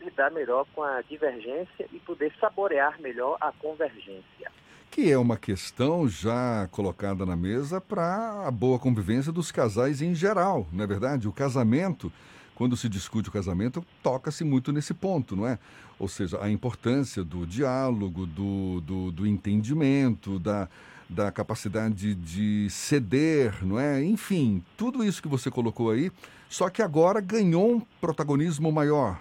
lidar 0.00 0.30
melhor 0.30 0.66
com 0.74 0.82
a 0.82 1.02
divergência 1.02 1.86
e 1.92 1.98
poder 2.00 2.32
saborear 2.40 3.00
melhor 3.00 3.36
a 3.40 3.52
convergência. 3.52 4.50
Que 4.90 5.10
é 5.10 5.18
uma 5.18 5.36
questão 5.36 6.08
já 6.08 6.68
colocada 6.70 7.26
na 7.26 7.34
mesa 7.34 7.80
para 7.80 8.46
a 8.46 8.50
boa 8.50 8.78
convivência 8.78 9.32
dos 9.32 9.50
casais 9.50 10.00
em 10.00 10.14
geral, 10.14 10.66
não 10.72 10.84
é 10.84 10.86
verdade? 10.86 11.26
O 11.26 11.32
casamento 11.32 12.12
quando 12.54 12.76
se 12.76 12.88
discute 12.88 13.28
o 13.28 13.32
casamento, 13.32 13.84
toca-se 14.02 14.44
muito 14.44 14.72
nesse 14.72 14.94
ponto, 14.94 15.34
não 15.34 15.46
é? 15.46 15.58
Ou 15.98 16.08
seja, 16.08 16.40
a 16.42 16.50
importância 16.50 17.24
do 17.24 17.46
diálogo, 17.46 18.26
do, 18.26 18.80
do, 18.80 19.10
do 19.10 19.26
entendimento, 19.26 20.38
da, 20.38 20.68
da 21.08 21.32
capacidade 21.32 22.14
de 22.14 22.68
ceder, 22.70 23.64
não 23.64 23.78
é? 23.78 24.02
Enfim, 24.04 24.62
tudo 24.76 25.04
isso 25.04 25.20
que 25.20 25.28
você 25.28 25.50
colocou 25.50 25.90
aí, 25.90 26.10
só 26.48 26.70
que 26.70 26.82
agora 26.82 27.20
ganhou 27.20 27.76
um 27.76 27.80
protagonismo 28.00 28.70
maior. 28.70 29.20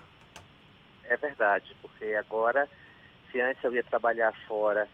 É 1.06 1.18
verdade, 1.18 1.76
porque 1.82 2.14
agora, 2.16 2.68
se 3.32 3.40
antes 3.42 3.64
eu 3.64 3.74
ia 3.74 3.84
trabalhar 3.84 4.34
fora 4.48 4.88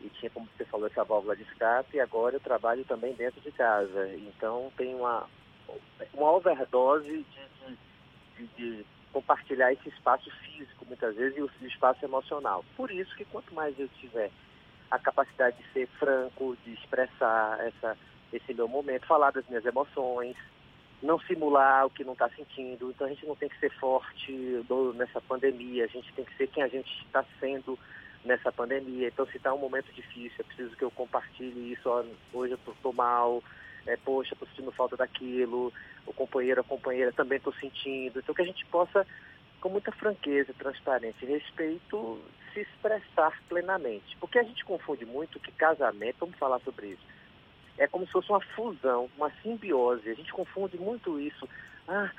e 0.00 0.08
tinha, 0.10 0.30
como 0.30 0.48
você 0.56 0.64
falou, 0.64 0.86
essa 0.86 1.04
válvula 1.04 1.36
de 1.36 1.42
escape, 1.42 2.00
agora 2.00 2.36
eu 2.36 2.40
trabalho 2.40 2.84
também 2.84 3.14
dentro 3.14 3.40
de 3.40 3.52
casa. 3.52 4.08
Então 4.14 4.72
tem 4.76 4.94
uma, 4.94 5.28
uma 6.12 6.32
overdose 6.32 7.08
de, 7.08 7.76
de, 8.36 8.46
de, 8.56 8.86
compartilhar 9.12 9.72
esse 9.72 9.88
espaço 9.90 10.30
físico, 10.42 10.86
muitas 10.86 11.14
vezes, 11.14 11.36
e 11.36 11.42
o 11.42 11.50
espaço 11.66 12.04
emocional. 12.04 12.64
Por 12.76 12.90
isso 12.90 13.14
que 13.14 13.26
quanto 13.26 13.54
mais 13.54 13.78
eu 13.78 13.88
tiver 14.00 14.30
a 14.90 14.98
capacidade 14.98 15.56
de 15.56 15.72
ser 15.72 15.86
franco, 15.98 16.56
de 16.64 16.72
expressar 16.72 17.60
essa, 17.60 17.96
esse 18.32 18.54
meu 18.54 18.66
momento, 18.66 19.06
falar 19.06 19.30
das 19.30 19.46
minhas 19.46 19.64
emoções, 19.64 20.36
não 21.02 21.18
simular 21.20 21.86
o 21.86 21.90
que 21.90 22.04
não 22.04 22.12
está 22.12 22.28
sentindo. 22.30 22.90
Então 22.90 23.06
a 23.06 23.10
gente 23.10 23.26
não 23.26 23.34
tem 23.34 23.48
que 23.48 23.58
ser 23.58 23.70
forte 23.72 24.32
nessa 24.94 25.20
pandemia, 25.20 25.84
a 25.84 25.88
gente 25.88 26.12
tem 26.12 26.24
que 26.24 26.36
ser 26.36 26.46
quem 26.48 26.62
a 26.62 26.68
gente 26.68 26.90
está 27.04 27.24
sendo 27.40 27.78
nessa 28.24 28.52
pandemia. 28.52 29.08
Então 29.08 29.26
se 29.26 29.36
está 29.36 29.52
um 29.52 29.58
momento 29.58 29.92
difícil, 29.92 30.36
é 30.38 30.42
preciso 30.42 30.76
que 30.76 30.84
eu 30.84 30.90
compartilhe 30.90 31.72
isso. 31.72 31.88
Ó, 31.88 32.04
hoje 32.32 32.52
eu 32.52 32.72
estou 32.72 32.92
mal, 32.92 33.42
é, 33.86 33.96
poxa, 33.96 34.34
estou 34.34 34.48
sentindo 34.48 34.70
falta 34.72 34.96
daquilo, 34.96 35.72
o 36.06 36.12
companheiro, 36.12 36.60
a 36.60 36.64
companheira 36.64 37.12
também 37.12 37.38
estou 37.38 37.52
sentindo. 37.54 38.20
Então 38.20 38.34
que 38.34 38.42
a 38.42 38.46
gente 38.46 38.64
possa, 38.66 39.06
com 39.60 39.68
muita 39.68 39.90
franqueza, 39.92 40.54
transparência 40.54 41.24
e 41.24 41.32
respeito, 41.32 42.20
se 42.52 42.60
expressar 42.60 43.36
plenamente. 43.48 44.16
Porque 44.18 44.38
a 44.38 44.44
gente 44.44 44.64
confunde 44.64 45.04
muito 45.04 45.40
que 45.40 45.50
casamento, 45.52 46.18
vamos 46.20 46.38
falar 46.38 46.60
sobre 46.60 46.88
isso, 46.88 47.02
é 47.78 47.86
como 47.86 48.06
se 48.06 48.12
fosse 48.12 48.30
uma 48.30 48.40
fusão, 48.40 49.08
uma 49.16 49.30
simbiose. 49.42 50.10
A 50.10 50.14
gente 50.14 50.32
confunde 50.32 50.78
muito 50.78 51.18
isso. 51.18 51.48
Ah, 51.88 52.10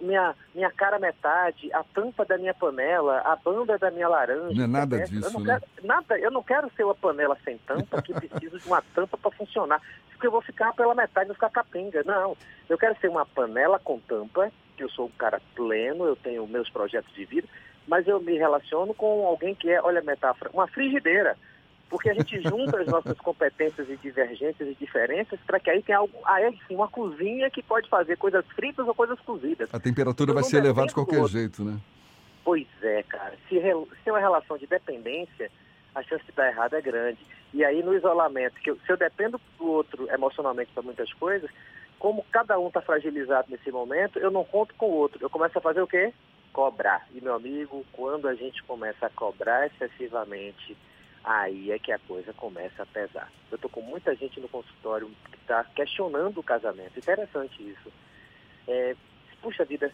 minha, 0.00 0.34
minha 0.54 0.70
cara 0.70 0.98
metade, 0.98 1.72
a 1.72 1.82
tampa 1.82 2.24
da 2.24 2.36
minha 2.36 2.54
panela, 2.54 3.20
a 3.20 3.36
banda 3.36 3.78
da 3.78 3.90
minha 3.90 4.08
laranja. 4.08 4.54
Não 4.54 4.64
é 4.64 4.66
nada 4.66 5.00
disso, 5.04 5.36
eu 5.36 5.40
né? 5.40 5.60
Quero, 5.60 5.86
nada, 5.86 6.18
eu 6.18 6.30
não 6.30 6.42
quero 6.42 6.70
ser 6.76 6.84
uma 6.84 6.94
panela 6.94 7.36
sem 7.44 7.58
tampa 7.58 8.02
que 8.02 8.12
precisa 8.12 8.58
de 8.58 8.66
uma 8.66 8.82
tampa 8.94 9.16
para 9.16 9.30
funcionar. 9.30 9.80
Porque 10.10 10.26
eu 10.26 10.30
vou 10.30 10.42
ficar 10.42 10.72
pela 10.74 10.94
metade, 10.94 11.26
vou 11.26 11.34
ficar 11.34 11.50
capenga. 11.50 12.02
Não, 12.04 12.36
eu 12.68 12.78
quero 12.78 12.98
ser 13.00 13.08
uma 13.08 13.26
panela 13.26 13.78
com 13.78 14.00
tampa, 14.00 14.50
que 14.76 14.82
eu 14.82 14.90
sou 14.90 15.06
um 15.06 15.18
cara 15.18 15.40
pleno, 15.54 16.04
eu 16.04 16.16
tenho 16.16 16.46
meus 16.46 16.68
projetos 16.68 17.12
de 17.14 17.24
vida, 17.24 17.48
mas 17.86 18.06
eu 18.06 18.20
me 18.20 18.36
relaciono 18.36 18.92
com 18.92 19.26
alguém 19.26 19.54
que 19.54 19.70
é, 19.70 19.80
olha 19.80 20.00
a 20.00 20.04
metáfora, 20.04 20.50
uma 20.52 20.66
frigideira 20.66 21.36
porque 21.88 22.10
a 22.10 22.14
gente 22.14 22.40
junta 22.42 22.80
as 22.80 22.86
nossas 22.86 23.18
competências 23.18 23.88
e 23.88 23.96
divergências 23.96 24.68
e 24.68 24.74
diferenças 24.74 25.38
para 25.46 25.60
que 25.60 25.70
aí 25.70 25.82
tenha 25.82 25.98
algo, 25.98 26.18
aí 26.24 26.58
sim, 26.66 26.74
uma 26.74 26.88
cozinha 26.88 27.50
que 27.50 27.62
pode 27.62 27.88
fazer 27.88 28.16
coisas 28.16 28.44
fritas 28.48 28.86
ou 28.86 28.94
coisas 28.94 29.18
cozidas. 29.20 29.68
A 29.72 29.78
temperatura 29.78 30.32
vai 30.32 30.42
ser 30.42 30.58
elevada 30.58 30.88
de 30.88 30.94
qualquer 30.94 31.24
jeito, 31.28 31.64
né? 31.64 31.78
Pois 32.44 32.66
é, 32.82 33.02
cara. 33.04 33.34
Se, 33.48 33.56
se 33.58 34.08
é 34.08 34.12
uma 34.12 34.20
relação 34.20 34.56
de 34.56 34.66
dependência, 34.66 35.50
a 35.94 36.02
chance 36.02 36.24
de 36.24 36.32
dar 36.32 36.48
errado 36.48 36.74
é 36.74 36.80
grande. 36.80 37.18
E 37.54 37.64
aí 37.64 37.82
no 37.82 37.94
isolamento, 37.94 38.60
que 38.60 38.70
eu, 38.70 38.78
se 38.84 38.92
eu 38.92 38.96
dependo 38.96 39.40
do 39.58 39.66
outro 39.66 40.08
emocionalmente 40.10 40.70
para 40.72 40.82
muitas 40.82 41.12
coisas, 41.14 41.50
como 41.98 42.24
cada 42.30 42.58
um 42.58 42.68
está 42.68 42.80
fragilizado 42.80 43.48
nesse 43.50 43.70
momento, 43.70 44.18
eu 44.18 44.30
não 44.30 44.44
conto 44.44 44.74
com 44.74 44.86
o 44.86 44.94
outro. 44.94 45.18
Eu 45.22 45.30
começo 45.30 45.56
a 45.56 45.60
fazer 45.62 45.80
o 45.80 45.86
quê? 45.86 46.12
Cobrar. 46.52 47.06
E 47.14 47.20
meu 47.20 47.34
amigo, 47.34 47.84
quando 47.92 48.28
a 48.28 48.34
gente 48.34 48.62
começa 48.64 49.06
a 49.06 49.10
cobrar 49.10 49.66
excessivamente, 49.66 50.76
aí 51.26 51.72
é 51.72 51.78
que 51.78 51.90
a 51.90 51.98
coisa 51.98 52.32
começa 52.32 52.84
a 52.84 52.86
pesar. 52.86 53.30
Eu 53.50 53.56
estou 53.56 53.68
com 53.68 53.82
muita 53.82 54.14
gente 54.14 54.40
no 54.40 54.48
consultório 54.48 55.10
que 55.30 55.38
está 55.38 55.64
questionando 55.64 56.38
o 56.38 56.42
casamento. 56.42 56.96
Interessante 56.96 57.60
isso. 57.68 57.92
É, 58.68 58.94
puxa 59.42 59.64
vida, 59.64 59.92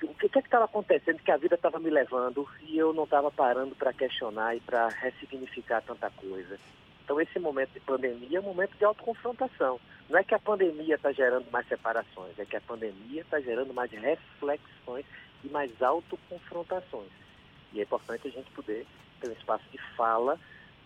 o 0.00 0.14
que 0.14 0.38
é 0.38 0.40
estava 0.40 0.66
acontecendo 0.66 1.18
que 1.18 1.32
a 1.32 1.36
vida 1.36 1.56
estava 1.56 1.80
me 1.80 1.90
levando 1.90 2.48
e 2.62 2.78
eu 2.78 2.92
não 2.92 3.02
estava 3.02 3.32
parando 3.32 3.74
para 3.74 3.92
questionar 3.92 4.56
e 4.56 4.60
para 4.60 4.86
ressignificar 4.88 5.82
tanta 5.82 6.08
coisa. 6.10 6.56
Então 7.02 7.20
esse 7.20 7.38
momento 7.40 7.72
de 7.72 7.80
pandemia 7.80 8.38
é 8.38 8.40
um 8.40 8.44
momento 8.44 8.76
de 8.78 8.84
autoconfrontação. 8.84 9.80
Não 10.08 10.18
é 10.18 10.22
que 10.22 10.34
a 10.34 10.38
pandemia 10.38 10.94
está 10.94 11.10
gerando 11.10 11.50
mais 11.50 11.66
separações, 11.66 12.38
é 12.38 12.44
que 12.44 12.56
a 12.56 12.60
pandemia 12.60 13.22
está 13.22 13.40
gerando 13.40 13.74
mais 13.74 13.90
reflexões 13.90 15.04
e 15.42 15.48
mais 15.48 15.82
autoconfrontações. 15.82 17.10
E 17.72 17.80
é 17.80 17.82
importante 17.82 18.28
a 18.28 18.30
gente 18.30 18.50
poder 18.52 18.86
ter 19.20 19.28
um 19.28 19.32
espaço 19.32 19.64
de 19.70 19.78
fala 19.96 20.38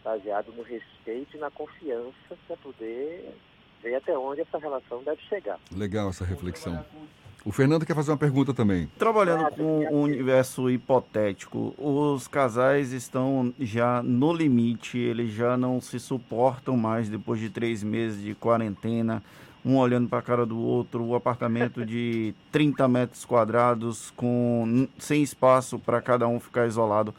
baseado 0.04 0.52
no 0.56 0.62
respeito 0.62 1.36
e 1.36 1.38
na 1.38 1.50
confiança 1.50 2.36
para 2.46 2.56
poder 2.56 3.34
ver 3.82 3.94
até 3.96 4.16
onde 4.16 4.40
essa 4.40 4.58
relação 4.58 5.02
deve 5.02 5.20
chegar. 5.22 5.58
Legal 5.70 6.08
essa 6.08 6.24
reflexão. 6.24 6.84
O 7.44 7.50
Fernando 7.50 7.84
quer 7.84 7.94
fazer 7.96 8.12
uma 8.12 8.16
pergunta 8.16 8.54
também. 8.54 8.88
Trabalhando 8.96 9.50
com 9.56 9.84
um 9.86 10.02
universo 10.02 10.70
hipotético, 10.70 11.74
os 11.76 12.28
casais 12.28 12.92
estão 12.92 13.52
já 13.58 14.00
no 14.00 14.32
limite, 14.32 14.96
eles 14.96 15.32
já 15.32 15.56
não 15.56 15.80
se 15.80 15.98
suportam 15.98 16.76
mais 16.76 17.08
depois 17.08 17.40
de 17.40 17.50
três 17.50 17.82
meses 17.82 18.22
de 18.22 18.32
quarentena, 18.36 19.20
um 19.64 19.76
olhando 19.76 20.08
para 20.08 20.20
a 20.20 20.22
cara 20.22 20.46
do 20.46 20.56
outro, 20.56 21.02
o 21.02 21.16
apartamento 21.16 21.84
de 21.84 22.32
30 22.52 22.86
metros 22.86 23.24
quadrados, 23.24 24.12
com 24.12 24.86
sem 24.96 25.20
espaço 25.20 25.80
para 25.80 26.00
cada 26.00 26.28
um 26.28 26.38
ficar 26.38 26.68
isolado. 26.68 27.12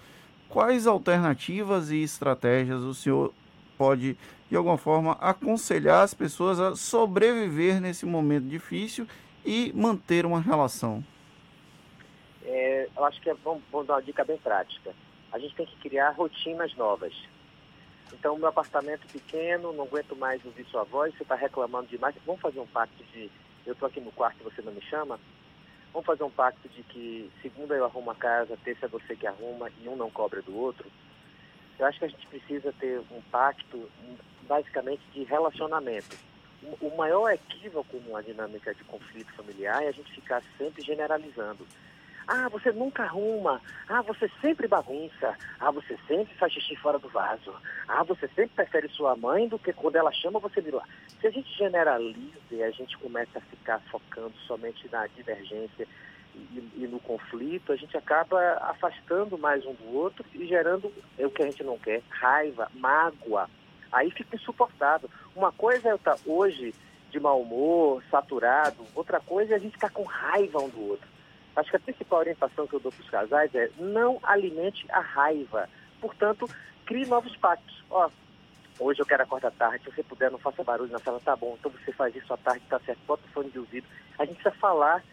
Quais 0.53 0.85
alternativas 0.85 1.89
e 1.89 2.03
estratégias 2.03 2.81
o 2.81 2.93
senhor 2.93 3.33
pode, 3.75 4.15
de 4.47 4.55
alguma 4.55 4.77
forma, 4.77 5.13
aconselhar 5.13 6.03
as 6.03 6.13
pessoas 6.13 6.59
a 6.59 6.75
sobreviver 6.75 7.81
nesse 7.81 8.05
momento 8.05 8.45
difícil 8.45 9.07
e 9.43 9.73
manter 9.73 10.27
uma 10.27 10.39
relação? 10.39 11.03
É, 12.45 12.87
eu 12.95 13.03
acho 13.03 13.19
que 13.19 13.31
é 13.31 13.33
bom, 13.33 13.59
bom 13.71 13.83
dar 13.83 13.95
uma 13.95 14.03
dica 14.03 14.23
bem 14.23 14.37
prática. 14.37 14.93
A 15.31 15.39
gente 15.39 15.55
tem 15.55 15.65
que 15.65 15.75
criar 15.77 16.11
rotinas 16.11 16.75
novas. 16.75 17.15
Então, 18.13 18.37
meu 18.37 18.49
apartamento 18.49 19.07
pequeno, 19.11 19.73
não 19.73 19.85
aguento 19.85 20.15
mais 20.15 20.45
ouvir 20.45 20.67
sua 20.67 20.83
voz, 20.83 21.15
você 21.17 21.23
está 21.23 21.33
reclamando 21.33 21.87
demais. 21.87 22.13
Vamos 22.27 22.41
fazer 22.41 22.59
um 22.59 22.67
pacto 22.67 23.03
de 23.11 23.27
eu 23.65 23.73
estou 23.73 23.87
aqui 23.87 23.99
no 23.99 24.11
quarto 24.11 24.37
e 24.39 24.43
você 24.43 24.61
não 24.61 24.71
me 24.71 24.81
chama? 24.83 25.19
Vamos 25.93 26.06
fazer 26.06 26.23
um 26.23 26.29
pacto 26.29 26.67
de 26.67 26.84
que 26.84 27.32
segunda 27.41 27.75
eu 27.75 27.86
arrumo 27.86 28.12
a 28.12 28.15
casa, 28.15 28.58
terça 28.63 28.88
é 28.88 28.89
você 28.89 29.15
que 29.15 29.27
arruma 29.27 29.69
e 29.82 29.88
um 29.88 29.95
não 29.95 30.10
cobra 30.10 30.41
do 30.41 30.58
outro? 30.58 30.91
Eu 31.79 31.86
acho 31.86 31.99
que 31.99 32.06
a 32.06 32.10
gente 32.10 32.27
precisa 32.27 32.73
ter 32.79 32.99
um 33.12 33.21
pacto, 33.32 33.89
basicamente, 34.47 35.01
de 35.13 35.23
relacionamento 35.23 36.17
o 36.82 36.95
maior 36.95 37.29
equívoco 37.32 37.97
numa 38.06 38.23
dinâmica 38.23 38.73
de 38.73 38.84
conflito 38.86 39.34
familiar 39.34 39.84
é 39.84 39.88
a 39.88 39.91
gente 39.91 40.12
ficar 40.13 40.41
sempre 40.58 40.82
generalizando. 40.82 41.67
Ah, 42.27 42.49
você 42.49 42.71
nunca 42.71 43.03
arruma. 43.03 43.62
Ah, 43.88 44.01
você 44.01 44.29
sempre 44.41 44.67
bagunça. 44.67 45.38
Ah, 45.59 45.71
você 45.71 45.97
sempre 46.07 46.33
faz 46.36 46.53
xixi 46.53 46.75
fora 46.75 46.97
do 46.99 47.09
vaso. 47.09 47.53
Ah, 47.88 48.03
você 48.03 48.27
sempre 48.29 48.55
prefere 48.55 48.88
sua 48.89 49.15
mãe 49.15 49.47
do 49.47 49.59
que 49.59 49.73
quando 49.73 49.95
ela 49.95 50.12
chama 50.12 50.39
você 50.39 50.62
vir 50.62 50.73
lá. 50.73 50.83
Se 51.19 51.27
a 51.27 51.31
gente 51.31 51.51
generaliza 51.57 52.39
e 52.51 52.63
a 52.63 52.71
gente 52.71 52.97
começa 52.97 53.38
a 53.38 53.41
ficar 53.41 53.79
focando 53.91 54.33
somente 54.47 54.88
na 54.91 55.07
divergência 55.07 55.88
e, 56.36 56.71
e, 56.77 56.88
no 56.88 56.99
conflito, 56.99 57.71
a 57.71 57.75
gente 57.75 57.95
acaba 57.95 58.39
afastando 58.62 59.38
mais 59.38 59.65
um 59.65 59.73
do 59.73 59.95
outro 59.95 60.25
e 60.33 60.45
gerando 60.47 60.91
é 61.17 61.27
o 61.27 61.29
que 61.29 61.43
a 61.43 61.45
gente 61.45 61.63
não 61.63 61.77
quer, 61.77 62.01
raiva, 62.09 62.71
mágoa, 62.73 63.47
Aí 63.93 64.09
fica 64.09 64.36
insuportável. 64.36 65.07
Uma 65.36 65.51
coisa 65.51 65.89
é 65.89 65.91
eu 65.91 65.97
estar 65.97 66.17
hoje 66.25 66.73
de 67.12 67.19
mau 67.19 67.39
humor, 67.39 68.03
saturado, 68.09 68.83
outra 68.95 69.19
coisa 69.19 69.53
é 69.53 69.55
a 69.55 69.59
gente 69.59 69.75
estar 69.75 69.91
com 69.91 70.01
raiva 70.01 70.59
um 70.59 70.67
do 70.67 70.89
outro. 70.89 71.07
Acho 71.55 71.69
que 71.69 71.75
a 71.75 71.79
principal 71.79 72.19
orientação 72.19 72.67
que 72.67 72.73
eu 72.73 72.79
dou 72.79 72.91
para 72.91 73.01
os 73.01 73.09
casais 73.09 73.53
é 73.53 73.69
não 73.77 74.19
alimente 74.23 74.85
a 74.89 74.99
raiva. 74.99 75.69
Portanto, 76.01 76.49
crie 76.85 77.05
novos 77.05 77.35
pactos. 77.37 77.83
Ó, 77.89 78.09
hoje 78.79 79.01
eu 79.01 79.05
quero 79.05 79.23
acordar 79.23 79.51
tarde, 79.51 79.83
se 79.83 79.91
você 79.91 80.03
puder, 80.03 80.31
não 80.31 80.39
faça 80.39 80.63
barulho 80.63 80.91
na 80.91 80.99
sala, 80.99 81.19
tá 81.19 81.35
bom. 81.35 81.55
Então 81.59 81.71
você 81.71 81.91
faz 81.91 82.15
isso 82.15 82.33
à 82.33 82.37
tarde, 82.37 82.65
tá 82.67 82.79
certo, 82.79 82.99
bota 83.05 83.23
o 83.25 83.31
fone 83.31 83.49
de 83.49 83.59
ouvido. 83.59 83.87
A 84.17 84.25
gente 84.25 84.35
precisa 84.35 84.55
falar, 84.59 85.03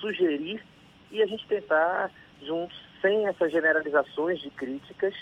sugerir 0.00 0.62
e 1.10 1.22
a 1.22 1.26
gente 1.26 1.46
tentar 1.46 2.10
juntos, 2.42 2.76
sem 3.00 3.26
essas 3.26 3.50
generalizações 3.50 4.40
de 4.40 4.50
críticas, 4.50 5.14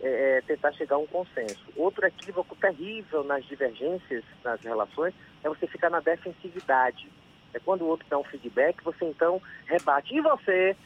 é, 0.00 0.38
é, 0.38 0.40
tentar 0.42 0.72
chegar 0.72 0.96
a 0.96 0.98
um 0.98 1.06
consenso. 1.06 1.64
Outro 1.76 2.06
equívoco 2.06 2.56
terrível 2.56 3.24
nas 3.24 3.44
divergências 3.44 4.24
nas 4.42 4.60
relações 4.60 5.14
é 5.42 5.48
você 5.48 5.66
ficar 5.66 5.90
na 5.90 6.00
defensividade. 6.00 7.08
É 7.54 7.60
quando 7.60 7.82
o 7.82 7.86
outro 7.86 8.06
dá 8.08 8.18
um 8.18 8.24
feedback, 8.24 8.82
você 8.82 9.04
então 9.04 9.40
rebate. 9.66 10.14
E 10.14 10.20
você? 10.20 10.76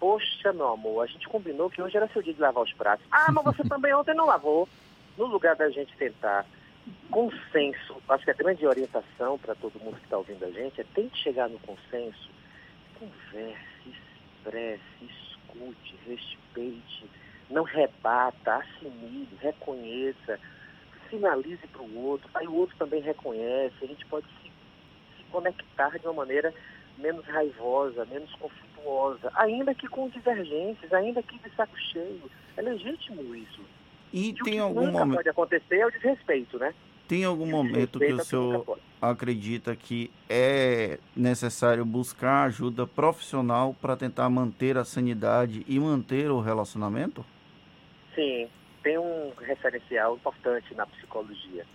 Poxa, 0.00 0.52
meu 0.52 0.68
amor, 0.68 1.02
a 1.02 1.06
gente 1.06 1.28
combinou 1.28 1.70
que 1.70 1.80
hoje 1.80 1.96
era 1.96 2.08
seu 2.08 2.22
dia 2.22 2.34
de 2.34 2.40
lavar 2.40 2.64
os 2.64 2.72
pratos. 2.72 3.06
Ah, 3.10 3.30
mas 3.30 3.44
você 3.44 3.62
também 3.68 3.94
ontem 3.94 4.14
não 4.14 4.26
lavou. 4.26 4.68
No 5.16 5.26
lugar 5.26 5.54
da 5.54 5.70
gente 5.70 5.96
tentar 5.96 6.44
consenso, 7.10 7.96
acho 8.08 8.24
que 8.24 8.30
a 8.30 8.34
grande 8.34 8.66
orientação 8.66 9.38
para 9.38 9.54
todo 9.54 9.78
mundo 9.78 9.96
que 9.96 10.04
está 10.04 10.18
ouvindo 10.18 10.44
a 10.44 10.50
gente 10.50 10.80
é 10.80 10.84
tente 10.94 11.16
chegar 11.22 11.48
no 11.48 11.58
consenso. 11.60 12.28
Converse, 12.98 13.94
expresse, 14.42 14.82
escute, 15.00 15.96
respeite 16.06 17.08
não 17.50 17.62
rebata, 17.62 18.56
assimile, 18.56 19.28
reconheça, 19.40 20.38
sinalize 21.10 21.66
para 21.68 21.82
o 21.82 22.04
outro, 22.04 22.28
aí 22.34 22.46
o 22.46 22.54
outro 22.54 22.76
também 22.76 23.00
reconhece, 23.00 23.76
a 23.82 23.86
gente 23.86 24.04
pode 24.06 24.26
conectar 25.34 25.98
de 25.98 26.06
uma 26.06 26.14
maneira 26.14 26.54
menos 26.96 27.24
raivosa, 27.26 28.04
menos 28.04 28.32
conflituosa, 28.36 29.32
ainda 29.34 29.74
que 29.74 29.88
com 29.88 30.08
divergências, 30.08 30.92
ainda 30.92 31.20
que 31.22 31.36
de 31.38 31.50
saco 31.56 31.76
cheio. 31.76 32.30
É 32.56 32.62
legítimo 32.62 33.34
isso. 33.34 33.60
E, 34.12 34.28
e 34.28 34.34
tem 34.34 34.60
algum 34.60 34.92
momento. 34.92 35.16
pode 35.16 35.28
acontecer 35.28 35.78
é 35.78 35.86
o 35.86 35.90
desrespeito, 35.90 36.56
né? 36.56 36.72
Tem 37.08 37.24
algum 37.24 37.46
momento 37.46 37.98
que 37.98 38.12
o 38.12 38.24
senhor 38.24 38.78
acredita 39.02 39.74
que 39.76 40.10
é 40.30 40.98
necessário 41.14 41.84
buscar 41.84 42.44
ajuda 42.44 42.86
profissional 42.86 43.74
para 43.74 43.96
tentar 43.96 44.30
manter 44.30 44.78
a 44.78 44.84
sanidade 44.84 45.64
e 45.68 45.78
manter 45.78 46.30
o 46.30 46.40
relacionamento? 46.40 47.26
Sim, 48.14 48.48
tem 48.82 48.96
um 48.96 49.32
referencial 49.38 50.14
importante 50.14 50.72
na 50.74 50.86
psicologia. 50.86 51.66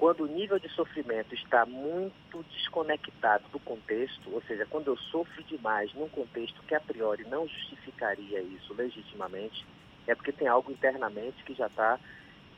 Quando 0.00 0.22
o 0.22 0.26
nível 0.26 0.58
de 0.58 0.66
sofrimento 0.70 1.34
está 1.34 1.66
muito 1.66 2.42
desconectado 2.44 3.44
do 3.52 3.58
contexto, 3.60 4.32
ou 4.32 4.40
seja, 4.44 4.64
quando 4.64 4.86
eu 4.86 4.96
sofro 4.96 5.42
demais 5.42 5.92
num 5.92 6.08
contexto 6.08 6.62
que 6.62 6.74
a 6.74 6.80
priori 6.80 7.24
não 7.24 7.46
justificaria 7.46 8.40
isso 8.40 8.72
legitimamente, 8.72 9.62
é 10.06 10.14
porque 10.14 10.32
tem 10.32 10.48
algo 10.48 10.72
internamente 10.72 11.44
que 11.44 11.52
já 11.52 11.66
está 11.66 12.00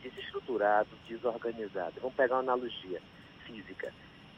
desestruturado, 0.04 0.88
desorganizado. 1.08 1.94
Vamos 2.00 2.14
pegar 2.14 2.36
uma 2.36 2.42
analogia 2.42 3.02
física. 3.44 3.92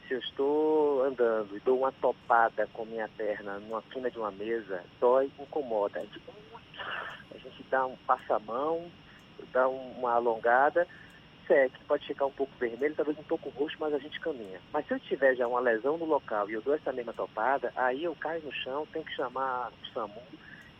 Se 0.09 0.15
eu 0.15 0.21
estou 0.21 1.05
andando 1.05 1.55
e 1.55 1.61
dou 1.61 1.81
uma 1.81 1.93
topada 1.93 2.67
com 2.73 2.87
minha 2.87 3.11
perna 3.19 3.59
numa 3.59 3.83
quina 3.83 4.11
de 4.11 4.19
uma 4.19 4.31
mesa, 4.31 4.83
dói, 4.99 5.31
incomoda. 5.39 5.99
A 5.99 6.05
gente, 6.05 6.23
a 7.35 7.37
gente 7.37 7.65
dá 7.71 7.85
um 7.85 7.97
passamão, 8.07 8.91
dá 9.53 9.69
uma 9.69 10.15
alongada, 10.15 10.89
segue, 11.47 11.75
pode 11.87 12.07
ficar 12.07 12.27
um 12.27 12.33
pouco 12.33 12.53
vermelho, 12.59 12.95
talvez 12.95 13.19
um 13.19 13.23
pouco 13.23 13.49
roxo, 13.51 13.77
mas 13.79 13.95
a 13.95 13.99
gente 13.99 14.21
caminha. 14.21 14.61
Mas 14.73 14.87
se 14.87 14.95
eu 14.95 15.01
tiver 15.01 15.35
já 15.35 15.47
uma 15.47 15.61
lesão 15.61 15.97
no 15.97 16.05
local 16.05 16.49
e 16.49 16.55
eu 16.55 16.63
dou 16.63 16.75
essa 16.75 16.93
mesma 16.93 17.13
topada, 17.13 17.73
aí 17.77 18.05
eu 18.05 18.15
caio 18.17 18.43
no 18.43 18.53
chão, 18.53 18.87
tenho 18.93 19.05
que 19.05 19.15
chamar 19.15 19.71
o 19.71 19.87
SAMU, 19.93 20.23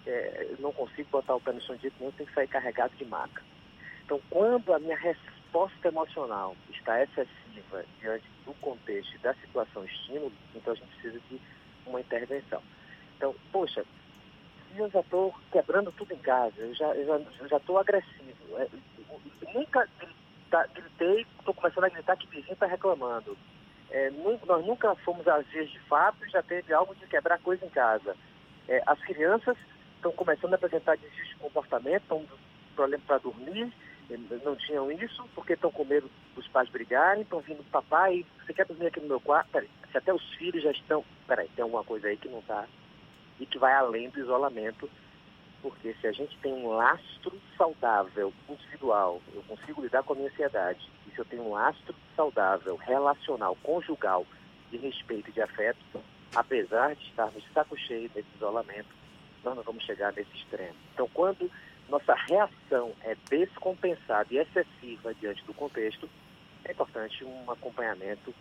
é, 0.07 0.49
não 0.59 0.73
consigo 0.73 1.09
botar 1.11 1.35
o 1.35 1.41
pé 1.41 1.53
no 1.53 1.61
chão 1.61 1.77
de 1.77 1.93
nenhum, 1.99 2.13
tenho 2.13 2.29
que 2.29 2.35
sair 2.35 2.49
carregado 2.49 2.95
de 2.97 3.05
maca. 3.05 3.43
Então, 4.05 4.21
quando 4.31 4.73
a 4.73 4.79
minha 4.79 4.97
resposta 4.97 5.89
emocional 5.89 6.57
está 6.71 7.03
excessiva 7.03 7.85
diante 8.01 8.27
do 8.45 8.53
contexto 8.55 9.19
da 9.21 9.35
situação 9.35 9.85
estímulo, 9.85 10.33
então 10.55 10.73
a 10.73 10.77
gente 10.77 10.89
precisa 10.97 11.21
de 11.31 11.41
uma 11.87 12.01
intervenção. 12.01 12.63
Então, 13.17 13.35
poxa, 13.51 13.85
eu 14.77 14.91
já 14.91 15.01
estou 15.01 15.35
quebrando 15.51 15.93
tudo 15.93 16.13
em 16.13 16.19
casa, 16.19 16.55
eu 16.59 16.75
já 16.75 16.95
estou 16.97 17.49
já, 17.49 17.59
já 17.59 17.81
agressivo. 17.81 18.59
É, 18.59 18.69
nunca 19.55 19.89
gritei, 20.75 21.27
estou 21.39 21.55
começando 21.55 21.85
a 21.85 21.89
gritar 21.89 22.17
que 22.17 22.29
vizinho 22.29 22.53
está 22.53 22.67
reclamando. 22.67 23.37
É, 23.91 24.11
nós 24.47 24.65
nunca 24.65 24.95
fomos 24.97 25.27
às 25.29 25.47
vias 25.49 25.71
de 25.71 25.79
fato 25.81 26.25
e 26.25 26.31
já 26.31 26.43
teve 26.43 26.73
algo 26.73 26.95
de 26.95 27.07
quebrar 27.07 27.39
coisa 27.41 27.65
em 27.65 27.71
casa. 27.71 28.17
É, 28.69 28.83
as 28.87 28.99
crianças 29.01 29.57
estão 29.97 30.13
começando 30.13 30.53
a 30.53 30.57
apresentar 30.57 30.97
desvio 30.97 31.25
de 31.25 31.37
comportamento, 31.37 32.03
estão 32.03 32.25
problema 32.75 33.03
para 33.07 33.19
dormir, 33.19 33.73
não 34.45 34.57
tinham 34.57 34.91
isso, 34.91 35.25
porque 35.35 35.55
estão 35.55 35.71
com 35.71 35.85
medo 35.85 36.11
dos 36.35 36.47
pais 36.49 36.69
brigarem, 36.69 37.23
estão 37.23 37.41
vindo 37.41 37.65
papai, 37.71 38.25
você 38.45 38.53
quer 38.53 38.67
dormir 38.67 38.87
aqui 38.87 39.01
no 39.01 39.09
meu 39.09 39.21
quarto? 39.21 39.49
Peraí, 39.51 39.71
se 39.91 39.97
até 39.97 40.13
os 40.13 40.23
filhos 40.35 40.63
já 40.63 40.71
estão. 40.71 41.05
Peraí, 41.27 41.49
tem 41.55 41.63
alguma 41.63 41.85
coisa 41.85 42.09
aí 42.09 42.17
que 42.17 42.29
não 42.29 42.41
está. 42.41 42.67
E 43.41 43.47
que 43.47 43.59
vai 43.59 43.73
além 43.73 44.11
do 44.11 44.21
isolamento. 44.21 44.91
Porque 45.65 45.95
se 45.99 46.07
a 46.07 46.13
gente 46.13 46.37
tem 46.41 46.53
um 46.53 46.69
lastro 46.77 47.41
saudável, 47.57 48.31
individual, 48.51 49.23
eu 49.33 49.43
consigo 49.45 49.81
lidar 49.81 50.03
com 50.03 50.13
a 50.13 50.17
minha 50.17 50.29
ansiedade. 50.29 50.91
E 51.07 51.11
se 51.11 51.19
eu 51.19 51.25
tenho 51.25 51.43
um 51.43 51.53
lastro 51.53 51.95
saudável, 52.15 52.77
relacional, 52.77 53.57
conjugal, 53.63 54.27
de 54.71 54.77
respeito 54.77 55.31
e 55.31 55.33
de 55.33 55.41
afeto, 55.41 55.81
apesar 56.37 56.95
de 56.95 57.03
estarmos 57.05 57.43
de 57.43 57.51
saco 57.55 57.79
cheio 57.79 58.11
desse 58.11 58.29
isolamento, 58.37 58.91
nós 59.43 59.57
não 59.57 59.63
vamos 59.63 59.83
chegar 59.85 60.13
nesse 60.13 60.37
extremo. 60.37 60.75
Então, 60.93 61.09
quando 61.15 61.51
nossa 61.89 62.13
reação 62.13 62.93
é 63.01 63.17
descompensada 63.31 64.29
e 64.35 64.37
excessiva 64.37 65.15
diante 65.15 65.43
do 65.47 65.55
contexto, 65.55 66.11
é 66.67 66.73
importante 66.73 67.25
um 67.25 67.51
acompanhamento, 67.51 68.35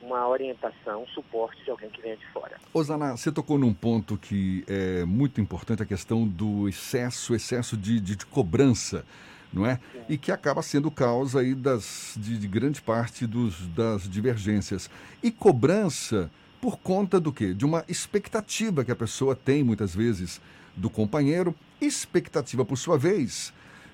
uma 0.00 0.26
orientação, 0.28 1.02
um 1.02 1.06
suporte 1.08 1.62
de 1.64 1.70
alguém 1.70 1.90
que 1.90 2.00
venha 2.00 2.16
de 2.16 2.26
fora. 2.28 2.56
Osana, 2.72 3.16
você 3.16 3.30
tocou 3.30 3.58
num 3.58 3.74
ponto 3.74 4.16
que 4.16 4.64
é 4.66 5.04
muito 5.04 5.40
importante, 5.40 5.82
a 5.82 5.86
questão 5.86 6.26
do 6.26 6.68
excesso, 6.68 7.34
excesso 7.34 7.76
de, 7.76 8.00
de, 8.00 8.16
de 8.16 8.26
cobrança, 8.26 9.04
não 9.52 9.66
é? 9.66 9.76
Sim. 9.76 10.00
E 10.08 10.18
que 10.18 10.32
acaba 10.32 10.62
sendo 10.62 10.90
causa 10.90 11.40
aí 11.40 11.54
das, 11.54 12.14
de, 12.16 12.38
de 12.38 12.48
grande 12.48 12.80
parte 12.80 13.26
dos, 13.26 13.66
das 13.68 14.08
divergências. 14.08 14.88
E 15.22 15.30
cobrança 15.30 16.30
por 16.60 16.78
conta 16.78 17.18
do 17.18 17.32
quê? 17.32 17.54
De 17.54 17.64
uma 17.64 17.84
expectativa 17.88 18.84
que 18.84 18.92
a 18.92 18.96
pessoa 18.96 19.34
tem 19.34 19.64
muitas 19.64 19.94
vezes 19.94 20.40
do 20.76 20.88
companheiro, 20.88 21.54
expectativa 21.80 22.64
por 22.64 22.76
sua 22.76 22.98
vez, 22.98 23.52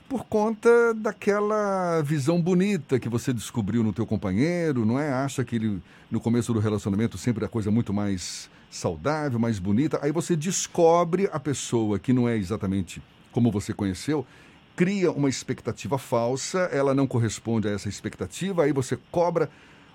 por 0.08 0.24
conta 0.24 0.94
daquela 0.94 2.00
visão 2.02 2.40
bonita 2.40 2.98
que 2.98 3.08
você 3.08 3.32
descobriu 3.32 3.82
no 3.82 3.92
teu 3.92 4.06
companheiro, 4.06 4.86
não 4.86 4.98
é? 4.98 5.12
Acha 5.12 5.44
que 5.44 5.56
ele 5.56 5.82
no 6.10 6.20
começo 6.20 6.52
do 6.52 6.60
relacionamento 6.60 7.18
sempre 7.18 7.44
é 7.44 7.46
a 7.46 7.50
coisa 7.50 7.70
muito 7.70 7.92
mais 7.92 8.48
saudável, 8.70 9.38
mais 9.38 9.58
bonita. 9.58 9.98
Aí 10.02 10.12
você 10.12 10.36
descobre 10.36 11.28
a 11.32 11.40
pessoa 11.40 11.98
que 11.98 12.12
não 12.12 12.28
é 12.28 12.36
exatamente 12.36 13.02
como 13.32 13.50
você 13.50 13.72
conheceu, 13.72 14.24
cria 14.74 15.10
uma 15.10 15.28
expectativa 15.28 15.98
falsa, 15.98 16.70
ela 16.72 16.94
não 16.94 17.06
corresponde 17.06 17.68
a 17.68 17.72
essa 17.72 17.88
expectativa, 17.88 18.62
aí 18.62 18.72
você 18.72 18.98
cobra. 19.10 19.50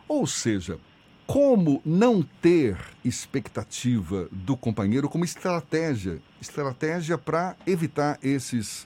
Ou 0.08 0.28
seja, 0.28 0.78
como 1.26 1.82
não 1.86 2.22
ter 2.22 2.78
expectativa 3.06 4.28
do 4.32 4.58
companheiro 4.58 5.08
como 5.08 5.24
estratégia, 5.24 6.20
estratégia 6.42 7.18
para 7.18 7.56
evitar 7.66 8.20
esses 8.22 8.86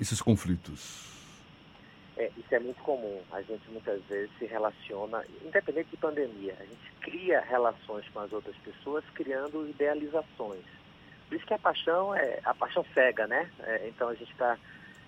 esses 0.00 0.20
conflitos. 0.20 1.16
É, 2.16 2.30
isso 2.36 2.54
é 2.54 2.58
muito 2.58 2.82
comum. 2.82 3.20
A 3.30 3.42
gente 3.42 3.68
muitas 3.70 4.02
vezes 4.04 4.30
se 4.38 4.46
relaciona, 4.46 5.22
independente 5.44 5.90
de 5.90 5.96
pandemia, 5.98 6.56
a 6.58 6.64
gente 6.64 6.92
cria 7.00 7.40
relações 7.40 8.08
com 8.08 8.20
as 8.20 8.32
outras 8.32 8.56
pessoas 8.56 9.04
criando 9.14 9.68
idealizações. 9.68 10.64
Por 11.28 11.36
isso 11.36 11.46
que 11.46 11.54
a 11.54 11.58
paixão 11.58 12.14
é 12.14 12.40
a 12.44 12.54
paixão 12.54 12.84
cega, 12.94 13.26
né? 13.26 13.50
É, 13.60 13.88
então 13.88 14.08
a 14.08 14.14
gente 14.14 14.30
está 14.30 14.56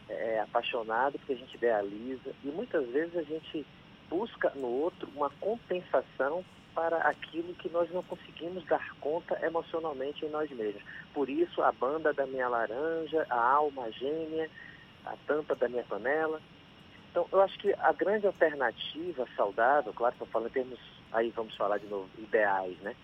é, 0.09 0.41
apaixonado 0.41 1.19
porque 1.19 1.33
a 1.33 1.37
gente 1.37 1.55
idealiza 1.55 2.31
e 2.45 2.49
muitas 2.49 2.87
vezes 2.89 3.17
a 3.17 3.23
gente 3.23 3.65
busca 4.11 4.51
no 4.57 4.67
outro 4.67 5.09
uma 5.15 5.31
compensação 5.41 6.45
para 6.75 6.99
aquilo 6.99 7.55
que 7.55 7.69
nós 7.69 7.91
não 7.91 8.03
conseguimos 8.03 8.65
dar 8.67 8.95
conta 9.01 9.39
emocionalmente 9.45 10.25
em 10.25 10.31
nós 10.31 10.51
mesmos. 10.51 10.83
Por 11.13 11.29
isso 11.29 11.63
a 11.63 11.73
banda 11.73 12.13
da 12.13 12.27
minha 12.27 12.49
laranja, 12.49 13.27
a 13.31 13.41
alma 13.41 13.91
gêmea, 13.93 14.51
a 15.09 15.17
tampa 15.27 15.55
da 15.55 15.69
minha 15.69 15.85
panela. 15.85 16.41
Então, 17.11 17.27
eu 17.33 17.41
acho 17.41 17.59
que 17.59 17.75
a 17.81 17.93
grande 17.93 18.27
alternativa 18.27 19.27
saudável, 19.37 19.93
claro 19.93 20.15
que 20.15 20.23
eu 20.23 20.27
falo 20.27 20.47
em 20.47 20.51
termos, 20.51 20.79
aí 21.13 21.31
vamos 21.31 21.57
falar 21.57 21.79
de 21.79 21.87
novo, 21.87 22.09
ideais, 22.19 22.77
né? 22.81 22.95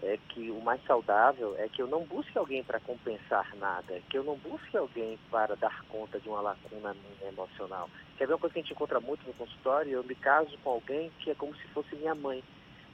É 0.00 0.16
que 0.28 0.50
o 0.50 0.60
mais 0.60 0.82
saudável 0.84 1.56
é 1.58 1.68
que 1.68 1.82
eu 1.82 1.88
não 1.88 2.04
busque 2.04 2.38
alguém 2.38 2.62
para 2.62 2.78
compensar 2.80 3.54
nada, 3.56 4.00
que 4.08 4.16
eu 4.16 4.22
não 4.22 4.36
busque 4.36 4.76
alguém 4.76 5.18
para 5.30 5.56
dar 5.56 5.84
conta 5.88 6.20
de 6.20 6.28
uma 6.28 6.40
lacuna 6.40 6.94
minha 6.94 7.32
emocional. 7.32 7.90
Quer 8.16 8.26
ver 8.26 8.34
uma 8.34 8.38
coisa 8.38 8.52
que 8.54 8.60
a 8.60 8.62
gente 8.62 8.72
encontra 8.72 9.00
muito 9.00 9.26
no 9.26 9.34
consultório? 9.34 9.92
Eu 9.92 10.04
me 10.04 10.14
caso 10.14 10.56
com 10.58 10.70
alguém 10.70 11.10
que 11.18 11.30
é 11.30 11.34
como 11.34 11.54
se 11.56 11.66
fosse 11.68 11.96
minha 11.96 12.14
mãe. 12.14 12.44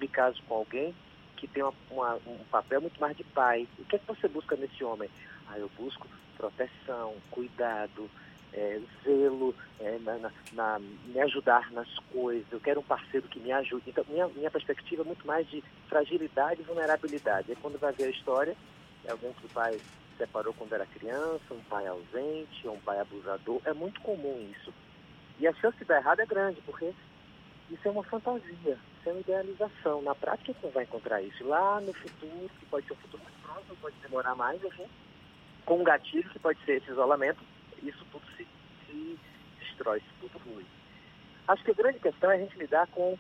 Me 0.01 0.09
caso 0.09 0.43
com 0.49 0.55
alguém 0.55 0.95
que 1.37 1.47
tem 1.47 1.63
uma, 1.63 1.75
uma, 1.91 2.15
um 2.27 2.39
papel 2.51 2.81
muito 2.81 2.99
mais 2.99 3.15
de 3.17 3.23
pai. 3.23 3.69
O 3.79 3.85
que 3.85 3.97
é 3.97 3.99
que 3.99 4.07
você 4.07 4.27
busca 4.27 4.57
nesse 4.57 4.83
homem? 4.83 5.11
Ah, 5.47 5.59
eu 5.59 5.71
busco 5.77 6.09
proteção, 6.37 7.15
cuidado, 7.31 8.11
é, 8.55 8.81
zelo, 9.03 9.55
é, 9.81 9.99
na, 9.99 10.19
na, 10.19 10.31
na, 10.53 10.79
me 10.79 11.21
ajudar 11.21 11.71
nas 11.73 11.89
coisas, 12.13 12.47
eu 12.51 12.61
quero 12.61 12.81
um 12.81 12.85
parceiro 12.85 13.29
que 13.29 13.41
me 13.41 13.53
ajude. 13.53 13.91
Então, 13.91 14.05
minha, 14.09 14.29
minha 14.29 14.51
perspectiva 14.51 15.03
é 15.03 15.05
muito 15.05 15.27
mais 15.27 15.49
de 15.51 15.63
fragilidade 15.89 16.61
e 16.61 16.65
vulnerabilidade. 16.65 17.51
Aí, 17.51 17.59
quando 17.61 17.79
vai 17.79 17.93
ver 17.93 18.05
a 18.05 18.11
história, 18.11 18.57
é 19.05 19.11
alguém 19.11 19.33
que 19.33 19.47
o 19.47 19.51
pai 19.51 19.81
separou 20.17 20.55
quando 20.55 20.73
era 20.73 20.87
criança, 20.87 21.43
um 21.53 21.63
pai 21.69 21.87
ausente, 21.87 22.69
um 22.69 22.79
pai 22.81 23.01
abusador. 23.01 23.61
É 23.65 23.73
muito 23.73 24.01
comum 24.01 24.49
isso. 24.53 24.73
E 25.41 25.49
a 25.49 25.55
chance 25.55 25.77
de 25.77 25.85
dar 25.85 25.97
errado 25.97 26.21
é 26.21 26.27
grande, 26.27 26.61
porque 26.65 26.93
isso 27.71 27.89
é 27.89 27.91
uma 27.91 28.05
fantasia, 28.05 28.45
isso 28.65 29.09
é 29.09 29.11
uma 29.11 29.21
idealização. 29.21 30.01
Na 30.03 30.15
prática, 30.15 30.55
você 30.61 30.69
vai 30.69 30.85
encontrar 30.85 31.21
isso 31.23 31.45
lá 31.45 31.81
no 31.81 31.93
futuro, 31.93 32.49
que 32.61 32.67
pode 32.67 32.87
ser 32.87 32.93
um 32.93 32.97
futuro 32.97 33.23
muito 33.25 33.43
próximo, 33.43 33.77
pode 33.81 33.97
demorar 33.97 34.37
mais, 34.37 34.63
enfim, 34.63 34.87
com 35.67 35.81
um 35.81 35.85
gatilho 35.85 36.29
que 36.31 36.39
pode 36.39 36.65
ser 36.65 36.77
esse 36.77 36.91
isolamento, 36.91 37.41
isso 37.83 38.05
tudo 38.11 38.25
se, 38.37 38.47
se 38.87 39.19
destrói, 39.61 39.99
isso 39.99 40.15
tudo 40.21 40.39
flui. 40.41 40.67
Acho 41.49 41.65
que 41.65 41.71
a 41.71 41.75
grande 41.75 41.99
questão 41.99 42.31
é 42.31 42.37
a 42.37 42.39
gente 42.39 42.57
lidar 42.57 42.87
com 42.89 43.19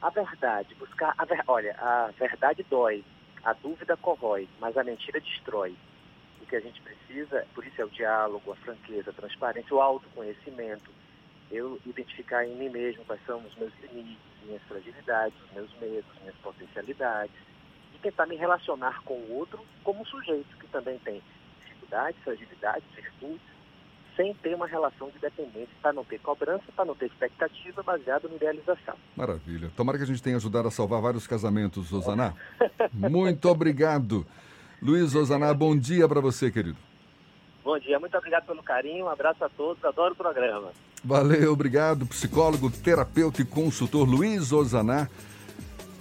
a 0.00 0.10
verdade, 0.10 0.74
buscar 0.76 1.14
a 1.18 1.24
ver... 1.24 1.42
olha, 1.46 1.74
a 1.78 2.10
verdade 2.18 2.64
dói, 2.70 3.04
a 3.44 3.52
dúvida 3.52 3.96
corrói, 3.96 4.48
mas 4.60 4.76
a 4.76 4.84
mentira 4.84 5.20
destrói. 5.20 5.76
O 6.40 6.46
que 6.46 6.56
a 6.56 6.60
gente 6.60 6.80
precisa, 6.80 7.46
por 7.54 7.66
isso 7.66 7.80
é 7.80 7.84
o 7.84 7.90
diálogo, 7.90 8.52
a 8.52 8.56
franqueza, 8.56 9.10
a 9.10 9.14
transparência, 9.14 9.74
o 9.74 9.80
autoconhecimento, 9.80 10.90
eu 11.50 11.80
identificar 11.86 12.44
em 12.44 12.54
mim 12.56 12.68
mesmo 12.68 13.04
quais 13.04 13.24
são 13.24 13.38
os 13.38 13.54
meus 13.56 13.72
limites, 13.80 14.18
minhas 14.44 14.62
fragilidades, 14.62 15.38
os 15.42 15.52
meus 15.52 15.72
medos, 15.80 16.20
minhas 16.20 16.36
potencialidades, 16.36 17.34
e 17.94 17.98
tentar 17.98 18.26
me 18.26 18.36
relacionar 18.36 19.02
com 19.02 19.14
o 19.14 19.32
outro 19.34 19.64
como 19.82 20.02
um 20.02 20.06
sujeito 20.06 20.56
que 20.58 20.66
também 20.68 20.98
tem 21.00 21.22
dificuldades, 21.60 22.20
fragilidades, 22.22 22.88
virtudes, 22.94 23.55
sem 24.16 24.34
ter 24.34 24.54
uma 24.54 24.66
relação 24.66 25.10
de 25.10 25.18
dependência, 25.18 25.68
para 25.82 25.92
não 25.92 26.04
ter 26.04 26.18
cobrança, 26.18 26.64
para 26.74 26.84
não 26.84 26.94
ter 26.94 27.06
expectativa 27.06 27.82
baseada 27.82 28.28
na 28.28 28.34
idealização. 28.34 28.94
Maravilha. 29.14 29.70
Tomara 29.76 29.98
que 29.98 30.04
a 30.04 30.06
gente 30.06 30.22
tenha 30.22 30.36
ajudado 30.36 30.68
a 30.68 30.70
salvar 30.70 31.00
vários 31.02 31.26
casamentos, 31.26 31.92
Osaná. 31.92 32.32
muito 32.92 33.48
obrigado. 33.48 34.26
Luiz 34.80 35.14
Osaná, 35.14 35.52
bom 35.52 35.76
dia 35.76 36.08
para 36.08 36.20
você, 36.20 36.50
querido. 36.50 36.78
Bom 37.62 37.78
dia, 37.78 37.98
muito 37.98 38.16
obrigado 38.16 38.46
pelo 38.46 38.62
carinho, 38.62 39.06
um 39.06 39.08
abraço 39.08 39.44
a 39.44 39.48
todos, 39.48 39.84
adoro 39.84 40.14
o 40.14 40.16
programa. 40.16 40.70
Valeu, 41.04 41.52
obrigado. 41.52 42.06
Psicólogo, 42.06 42.70
terapeuta 42.70 43.42
e 43.42 43.44
consultor 43.44 44.08
Luiz 44.08 44.52
Osaná 44.52 45.08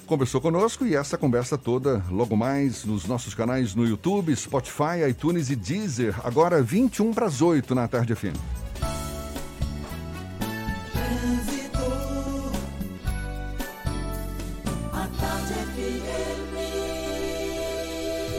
conversou 0.05 0.39
conosco 0.39 0.85
e 0.85 0.95
essa 0.95 1.17
conversa 1.17 1.57
toda 1.57 2.03
logo 2.09 2.35
mais 2.37 2.85
nos 2.85 3.05
nossos 3.05 3.33
canais 3.33 3.75
no 3.75 3.85
YouTube, 3.85 4.35
Spotify, 4.35 5.09
iTunes 5.09 5.49
e 5.49 5.55
Deezer, 5.55 6.15
agora 6.23 6.61
21 6.61 7.13
para 7.13 7.25
as 7.25 7.41
8 7.41 7.73
na 7.73 7.87
tarde 7.87 8.15
FM. 8.15 8.65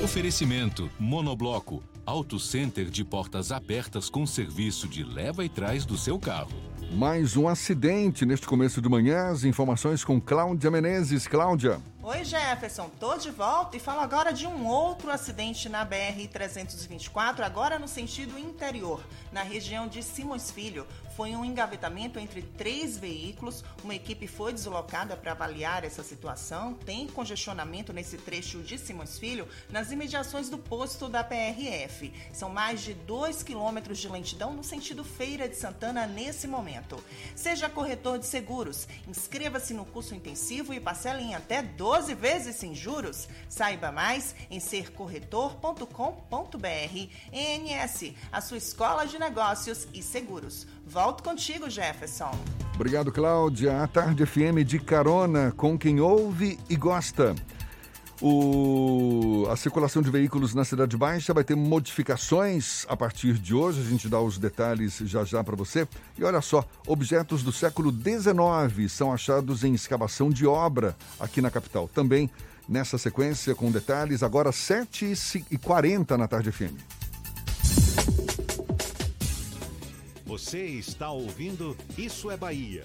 Oferecimento 0.02 0.88
Monobloco, 0.98 1.82
Auto 2.06 2.38
Center 2.38 2.86
de 2.86 3.04
portas 3.04 3.52
abertas 3.52 4.08
com 4.08 4.24
serviço 4.24 4.88
de 4.88 5.04
leva 5.04 5.44
e 5.44 5.48
trás 5.48 5.84
do 5.84 5.98
seu 5.98 6.18
carro. 6.18 6.75
Mais 6.92 7.36
um 7.36 7.48
acidente 7.48 8.24
neste 8.24 8.46
começo 8.46 8.80
de 8.80 8.88
manhã. 8.88 9.28
As 9.28 9.44
informações 9.44 10.04
com 10.04 10.20
Cláudia 10.20 10.70
Menezes. 10.70 11.26
Cláudia. 11.26 11.78
Oi, 12.08 12.22
Jefferson, 12.22 12.88
tô 13.00 13.16
de 13.16 13.32
volta 13.32 13.76
e 13.76 13.80
falo 13.80 13.98
agora 13.98 14.32
de 14.32 14.46
um 14.46 14.64
outro 14.64 15.10
acidente 15.10 15.68
na 15.68 15.84
BR-324, 15.84 17.40
agora 17.40 17.80
no 17.80 17.88
sentido 17.88 18.38
interior, 18.38 19.04
na 19.32 19.42
região 19.42 19.88
de 19.88 20.04
Simões 20.04 20.48
Filho. 20.48 20.86
Foi 21.16 21.34
um 21.34 21.44
engavetamento 21.44 22.20
entre 22.20 22.42
três 22.42 22.96
veículos, 22.96 23.64
uma 23.82 23.94
equipe 23.94 24.28
foi 24.28 24.52
deslocada 24.52 25.16
para 25.16 25.32
avaliar 25.32 25.82
essa 25.82 26.04
situação. 26.04 26.74
Tem 26.74 27.08
congestionamento 27.08 27.92
nesse 27.92 28.18
trecho 28.18 28.60
de 28.60 28.78
Simões 28.78 29.18
Filho, 29.18 29.48
nas 29.68 29.90
imediações 29.90 30.48
do 30.48 30.58
posto 30.58 31.08
da 31.08 31.24
PRF. 31.24 32.12
São 32.32 32.50
mais 32.50 32.82
de 32.82 32.94
2 32.94 33.42
quilômetros 33.42 33.98
de 33.98 34.08
lentidão 34.08 34.52
no 34.52 34.62
sentido 34.62 35.02
Feira 35.02 35.48
de 35.48 35.56
Santana 35.56 36.06
nesse 36.06 36.46
momento. 36.46 37.02
Seja 37.34 37.68
corretor 37.68 38.20
de 38.20 38.26
seguros, 38.26 38.86
inscreva-se 39.08 39.74
no 39.74 39.86
curso 39.86 40.14
intensivo 40.14 40.72
e 40.72 40.78
parcela 40.78 41.20
em 41.20 41.34
até 41.34 41.62
12 41.62 41.95
12 41.96 42.14
vezes 42.14 42.56
sem 42.56 42.74
juros? 42.74 43.26
Saiba 43.48 43.90
mais 43.90 44.34
em 44.50 44.60
sercorretor.com.br. 44.60 47.08
ENS, 47.32 48.12
a 48.30 48.40
sua 48.42 48.58
escola 48.58 49.06
de 49.06 49.18
negócios 49.18 49.88
e 49.94 50.02
seguros. 50.02 50.66
Volto 50.86 51.22
contigo, 51.22 51.70
Jefferson. 51.70 52.38
Obrigado, 52.74 53.10
Cláudia. 53.10 53.82
A 53.82 53.86
Tarde 53.86 54.26
FM 54.26 54.62
de 54.66 54.78
carona 54.78 55.54
com 55.56 55.78
quem 55.78 55.98
ouve 55.98 56.58
e 56.68 56.76
gosta. 56.76 57.34
O... 58.20 59.46
A 59.50 59.56
circulação 59.56 60.02
de 60.02 60.10
veículos 60.10 60.54
na 60.54 60.64
Cidade 60.64 60.96
Baixa 60.96 61.34
vai 61.34 61.44
ter 61.44 61.54
modificações 61.54 62.86
a 62.88 62.96
partir 62.96 63.34
de 63.34 63.54
hoje. 63.54 63.80
A 63.80 63.84
gente 63.84 64.08
dá 64.08 64.20
os 64.20 64.38
detalhes 64.38 64.98
já 65.04 65.24
já 65.24 65.44
para 65.44 65.54
você. 65.54 65.86
E 66.18 66.24
olha 66.24 66.40
só, 66.40 66.64
objetos 66.86 67.42
do 67.42 67.52
século 67.52 67.92
XIX 67.92 68.90
são 68.90 69.12
achados 69.12 69.64
em 69.64 69.74
escavação 69.74 70.30
de 70.30 70.46
obra 70.46 70.96
aqui 71.20 71.40
na 71.40 71.50
capital. 71.50 71.88
Também 71.88 72.30
nessa 72.68 72.98
sequência, 72.98 73.54
com 73.54 73.70
detalhes, 73.70 74.22
agora 74.22 74.50
7h40 74.50 76.16
na 76.16 76.26
tarde 76.26 76.50
FM. 76.50 76.76
Você 80.24 80.58
está 80.64 81.10
ouvindo 81.10 81.76
Isso 81.96 82.30
é 82.30 82.36
Bahia. 82.36 82.84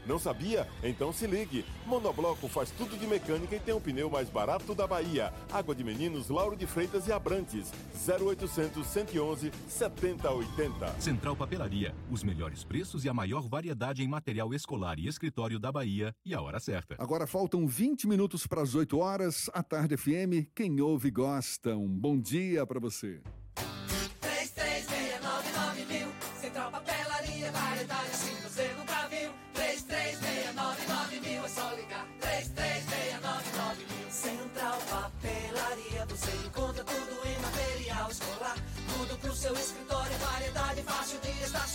Não 0.05 0.17
sabia? 0.17 0.67
Então 0.83 1.11
se 1.11 1.27
ligue. 1.27 1.65
Monobloco 1.85 2.47
faz 2.47 2.71
tudo 2.71 2.97
de 2.97 3.05
mecânica 3.05 3.55
e 3.55 3.59
tem 3.59 3.73
o 3.73 3.77
um 3.77 3.81
pneu 3.81 4.09
mais 4.09 4.29
barato 4.29 4.73
da 4.73 4.87
Bahia. 4.87 5.33
Água 5.51 5.75
de 5.75 5.83
Meninos, 5.83 6.29
Lauro 6.29 6.55
de 6.55 6.65
Freitas 6.65 7.07
e 7.07 7.11
Abrantes. 7.11 7.71
0800 8.07 8.85
111 8.85 9.51
7080. 9.67 10.99
Central 10.99 11.35
Papelaria. 11.35 11.95
Os 12.09 12.23
melhores 12.23 12.63
preços 12.63 13.05
e 13.05 13.09
a 13.09 13.13
maior 13.13 13.47
variedade 13.47 14.03
em 14.03 14.07
material 14.07 14.53
escolar 14.53 14.97
e 14.99 15.07
escritório 15.07 15.59
da 15.59 15.71
Bahia. 15.71 16.15
E 16.25 16.33
a 16.33 16.41
hora 16.41 16.59
certa. 16.59 16.95
Agora 16.97 17.27
faltam 17.27 17.67
20 17.67 18.07
minutos 18.07 18.47
para 18.47 18.61
as 18.61 18.75
8 18.75 18.97
horas. 18.97 19.49
A 19.53 19.63
Tarde 19.63 19.97
FM. 19.97 20.49
Quem 20.55 20.81
ouve 20.81 21.11
gosta. 21.11 21.75
Um 21.75 21.87
bom 21.87 22.19
dia 22.19 22.65
para 22.65 22.79
você. 22.79 23.21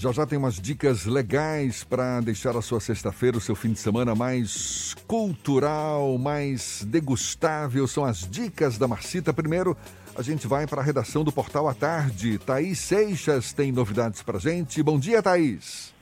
Já 0.00 0.10
já 0.12 0.24
tem 0.24 0.38
umas 0.38 0.58
dicas 0.58 1.04
legais 1.04 1.84
para 1.84 2.22
deixar 2.22 2.56
a 2.56 2.62
sua 2.62 2.80
sexta-feira, 2.80 3.36
o 3.36 3.40
seu 3.40 3.54
fim 3.54 3.70
de 3.70 3.78
semana 3.78 4.14
mais 4.14 4.94
cultural, 5.06 6.16
mais 6.16 6.82
degustável. 6.86 7.86
São 7.86 8.06
as 8.06 8.26
dicas 8.26 8.78
da 8.78 8.88
Marcita. 8.88 9.30
Primeiro, 9.30 9.76
a 10.16 10.22
gente 10.22 10.46
vai 10.46 10.66
para 10.66 10.80
a 10.80 10.82
redação 10.82 11.22
do 11.22 11.30
Portal 11.30 11.68
à 11.68 11.74
Tarde. 11.74 12.38
Thaís 12.38 12.78
Seixas 12.78 13.52
tem 13.52 13.70
novidades 13.72 14.22
para 14.22 14.38
gente. 14.38 14.82
Bom 14.82 14.98
dia, 14.98 15.22
Thaís. 15.22 15.94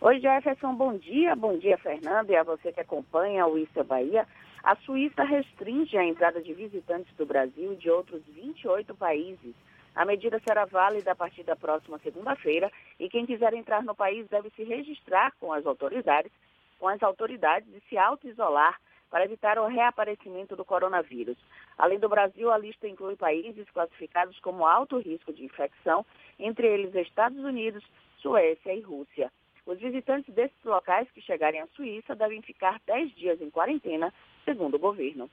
Oi, 0.00 0.18
Jefferson, 0.18 0.74
bom 0.74 0.98
dia. 0.98 1.36
Bom 1.36 1.56
dia, 1.56 1.78
Fernando, 1.78 2.30
e 2.30 2.36
a 2.36 2.42
você 2.42 2.72
que 2.72 2.80
acompanha 2.80 3.46
o 3.46 3.56
Isso 3.56 3.78
é 3.78 3.84
Bahia. 3.84 4.26
A 4.64 4.74
Suíça 4.74 5.22
restringe 5.22 5.96
a 5.96 6.04
entrada 6.04 6.42
de 6.42 6.52
visitantes 6.52 7.14
do 7.16 7.24
Brasil 7.24 7.74
e 7.74 7.76
de 7.76 7.88
outros 7.88 8.22
28 8.34 8.92
países. 8.96 9.54
A 9.96 10.04
medida 10.04 10.38
será 10.46 10.66
válida 10.66 11.12
a 11.12 11.16
partir 11.16 11.42
da 11.42 11.56
próxima 11.56 11.98
segunda-feira 12.00 12.70
e 13.00 13.08
quem 13.08 13.24
quiser 13.24 13.54
entrar 13.54 13.82
no 13.82 13.94
país 13.94 14.28
deve 14.28 14.50
se 14.50 14.62
registrar 14.62 15.32
com 15.40 15.54
as 15.54 15.64
autoridades, 15.64 16.30
com 16.78 16.86
as 16.86 17.02
autoridades 17.02 17.66
e 17.74 17.80
se 17.88 17.96
auto-isolar 17.96 18.78
para 19.10 19.24
evitar 19.24 19.58
o 19.58 19.66
reaparecimento 19.66 20.54
do 20.54 20.66
coronavírus. 20.66 21.38
Além 21.78 21.98
do 21.98 22.10
Brasil, 22.10 22.52
a 22.52 22.58
lista 22.58 22.86
inclui 22.86 23.16
países 23.16 23.64
classificados 23.70 24.38
como 24.40 24.66
alto 24.66 24.98
risco 24.98 25.32
de 25.32 25.42
infecção, 25.42 26.04
entre 26.38 26.66
eles 26.66 26.94
Estados 26.94 27.38
Unidos, 27.38 27.82
Suécia 28.18 28.74
e 28.74 28.82
Rússia. 28.82 29.32
Os 29.64 29.78
visitantes 29.78 30.34
desses 30.34 30.62
locais 30.62 31.10
que 31.12 31.22
chegarem 31.22 31.62
à 31.62 31.66
Suíça 31.68 32.14
devem 32.14 32.42
ficar 32.42 32.78
10 32.86 33.14
dias 33.14 33.40
em 33.40 33.48
quarentena, 33.48 34.12
segundo 34.44 34.74
o 34.74 34.78
governo. 34.78 35.30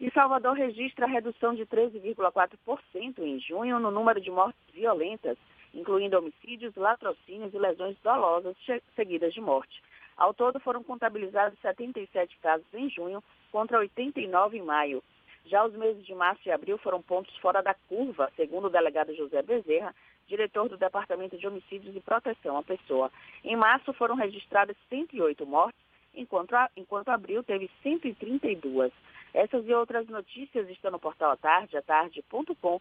E 0.00 0.10
Salvador 0.10 0.54
registra 0.54 1.06
redução 1.06 1.54
de 1.54 1.64
13,4% 1.66 3.18
em 3.18 3.38
junho 3.40 3.78
no 3.78 3.90
número 3.90 4.20
de 4.20 4.30
mortes 4.30 4.60
violentas, 4.72 5.38
incluindo 5.72 6.18
homicídios, 6.18 6.74
latrocínios 6.76 7.54
e 7.54 7.58
lesões 7.58 7.96
dolosas 8.02 8.56
seguidas 8.96 9.32
de 9.32 9.40
morte. 9.40 9.82
Ao 10.16 10.32
todo, 10.32 10.60
foram 10.60 10.82
contabilizados 10.82 11.58
77 11.60 12.38
casos 12.38 12.66
em 12.72 12.88
junho, 12.88 13.22
contra 13.50 13.78
89 13.78 14.58
em 14.58 14.62
maio. 14.62 15.02
Já 15.46 15.64
os 15.64 15.74
meses 15.74 16.04
de 16.06 16.14
março 16.14 16.40
e 16.48 16.52
abril 16.52 16.78
foram 16.78 17.02
pontos 17.02 17.36
fora 17.38 17.62
da 17.62 17.74
curva, 17.88 18.32
segundo 18.34 18.66
o 18.66 18.70
delegado 18.70 19.14
José 19.14 19.42
Bezerra, 19.42 19.94
diretor 20.26 20.68
do 20.68 20.76
Departamento 20.76 21.36
de 21.36 21.46
Homicídios 21.46 21.94
e 21.94 22.00
Proteção 22.00 22.56
à 22.56 22.62
Pessoa. 22.62 23.10
Em 23.44 23.54
março 23.56 23.92
foram 23.92 24.14
registradas 24.14 24.76
108 24.88 25.44
mortes, 25.44 25.78
enquanto, 26.14 26.54
a, 26.54 26.70
enquanto 26.76 27.10
abril 27.10 27.42
teve 27.42 27.70
132. 27.82 28.92
Essas 29.34 29.66
e 29.66 29.74
outras 29.74 30.06
notícias 30.06 30.70
estão 30.70 30.92
no 30.92 31.00
portal 31.00 31.32
Atarde, 31.32 31.76
atarde.com.br. 31.76 32.78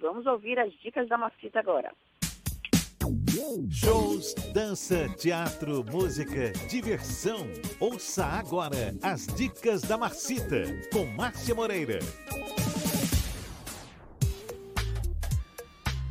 Vamos 0.00 0.24
ouvir 0.24 0.56
as 0.60 0.72
dicas 0.74 1.08
da 1.08 1.18
Macita 1.18 1.58
agora. 1.58 1.92
Shows, 3.68 4.34
dança, 4.54 5.08
teatro, 5.16 5.84
música, 5.90 6.52
diversão. 6.70 7.40
Ouça 7.80 8.24
agora 8.24 8.94
as 9.02 9.26
dicas 9.26 9.82
da 9.82 9.98
Marcita, 9.98 10.62
com 10.92 11.06
Márcia 11.06 11.56
Moreira. 11.56 11.98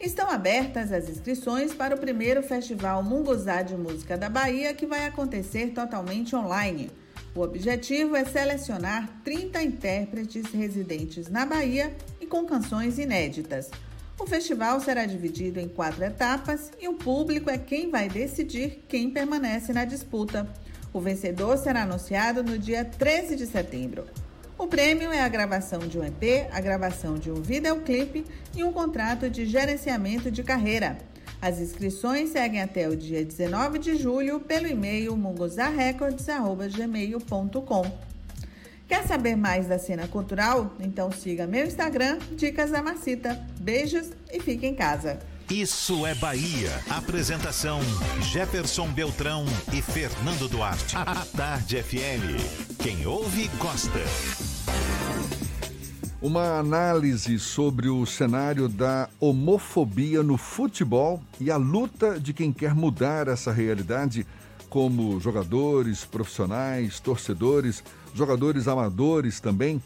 Estão 0.00 0.28
abertas 0.28 0.90
as 0.90 1.08
inscrições 1.08 1.72
para 1.72 1.94
o 1.94 1.98
primeiro 1.98 2.42
Festival 2.42 3.00
Munguzá 3.04 3.62
de 3.62 3.76
Música 3.76 4.18
da 4.18 4.28
Bahia, 4.28 4.74
que 4.74 4.84
vai 4.84 5.06
acontecer 5.06 5.68
totalmente 5.68 6.34
online. 6.34 6.90
O 7.32 7.42
objetivo 7.42 8.16
é 8.16 8.24
selecionar 8.24 9.08
30 9.22 9.62
intérpretes 9.62 10.46
residentes 10.46 11.28
na 11.28 11.46
Bahia 11.46 11.94
e 12.20 12.26
com 12.26 12.44
canções 12.44 12.98
inéditas. 12.98 13.70
O 14.18 14.26
festival 14.26 14.78
será 14.80 15.06
dividido 15.06 15.58
em 15.58 15.68
quatro 15.68 16.04
etapas 16.04 16.70
e 16.80 16.86
o 16.86 16.92
público 16.94 17.50
é 17.50 17.58
quem 17.58 17.90
vai 17.90 18.08
decidir 18.08 18.84
quem 18.88 19.10
permanece 19.10 19.72
na 19.72 19.84
disputa. 19.84 20.48
O 20.92 21.00
vencedor 21.00 21.56
será 21.56 21.82
anunciado 21.82 22.40
no 22.42 22.58
dia 22.58 22.84
13 22.84 23.36
de 23.36 23.46
setembro. 23.46 24.04
O 24.58 24.66
prêmio 24.66 25.10
é 25.10 25.22
a 25.22 25.28
gravação 25.28 25.78
de 25.80 25.98
um 25.98 26.04
EP, 26.04 26.46
a 26.52 26.60
gravação 26.60 27.14
de 27.14 27.30
um 27.30 27.40
videoclipe 27.42 28.26
e 28.54 28.62
um 28.62 28.70
contrato 28.70 29.30
de 29.30 29.46
gerenciamento 29.46 30.30
de 30.30 30.44
carreira. 30.44 30.98
As 31.40 31.58
inscrições 31.58 32.28
seguem 32.30 32.60
até 32.62 32.88
o 32.88 32.96
dia 32.96 33.24
19 33.24 33.78
de 33.78 33.96
julho 33.96 34.38
pelo 34.38 34.68
e-mail 34.68 35.16
mungozarecords.gmail.com. 35.16 38.11
Quer 38.92 39.06
saber 39.06 39.36
mais 39.36 39.66
da 39.68 39.78
cena 39.78 40.06
cultural? 40.06 40.70
Então 40.78 41.10
siga 41.10 41.46
meu 41.46 41.64
Instagram, 41.64 42.18
Dicas 42.32 42.70
da 42.70 42.82
Macita. 42.82 43.42
Beijos 43.58 44.10
e 44.30 44.38
fique 44.38 44.66
em 44.66 44.74
casa. 44.74 45.18
Isso 45.50 46.06
é 46.06 46.14
Bahia. 46.14 46.68
Apresentação: 46.90 47.80
Jefferson 48.20 48.88
Beltrão 48.88 49.46
e 49.72 49.80
Fernando 49.80 50.46
Duarte. 50.46 50.94
A 50.94 51.24
Tarde 51.34 51.82
FM. 51.82 52.36
Quem 52.82 53.06
ouve, 53.06 53.48
gosta. 53.56 53.98
Uma 56.20 56.58
análise 56.58 57.38
sobre 57.38 57.88
o 57.88 58.04
cenário 58.04 58.68
da 58.68 59.08
homofobia 59.18 60.22
no 60.22 60.36
futebol 60.36 61.22
e 61.40 61.50
a 61.50 61.56
luta 61.56 62.20
de 62.20 62.34
quem 62.34 62.52
quer 62.52 62.74
mudar 62.74 63.26
essa 63.26 63.50
realidade, 63.50 64.26
como 64.68 65.18
jogadores, 65.18 66.04
profissionais, 66.04 67.00
torcedores, 67.00 67.82
jogadores 68.14 68.68
amadores 68.68 69.40
também, 69.40 69.80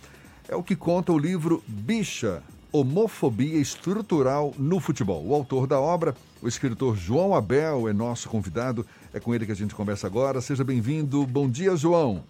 é 0.49 0.55
o 0.55 0.62
que 0.62 0.77
conta 0.77 1.12
o 1.12 1.18
livro 1.18 1.62
Bicha, 1.66 2.43
Homofobia 2.72 3.59
Estrutural 3.59 4.55
no 4.59 4.79
Futebol. 4.81 5.24
O 5.27 5.35
autor 5.35 5.66
da 5.66 5.81
obra, 5.81 6.14
o 6.43 6.49
escritor 6.49 6.97
João 6.97 7.35
Abel, 7.35 7.89
é 7.89 7.93
nosso 7.93 8.29
convidado. 8.29 8.87
É 9.12 9.18
com 9.18 9.35
ele 9.35 9.47
que 9.47 9.53
a 9.53 9.57
gente 9.57 9.74
conversa 9.74 10.07
agora. 10.07 10.41
Seja 10.41 10.62
bem-vindo. 10.62 11.27
Bom 11.27 11.49
dia, 11.49 11.74
João. 11.77 12.22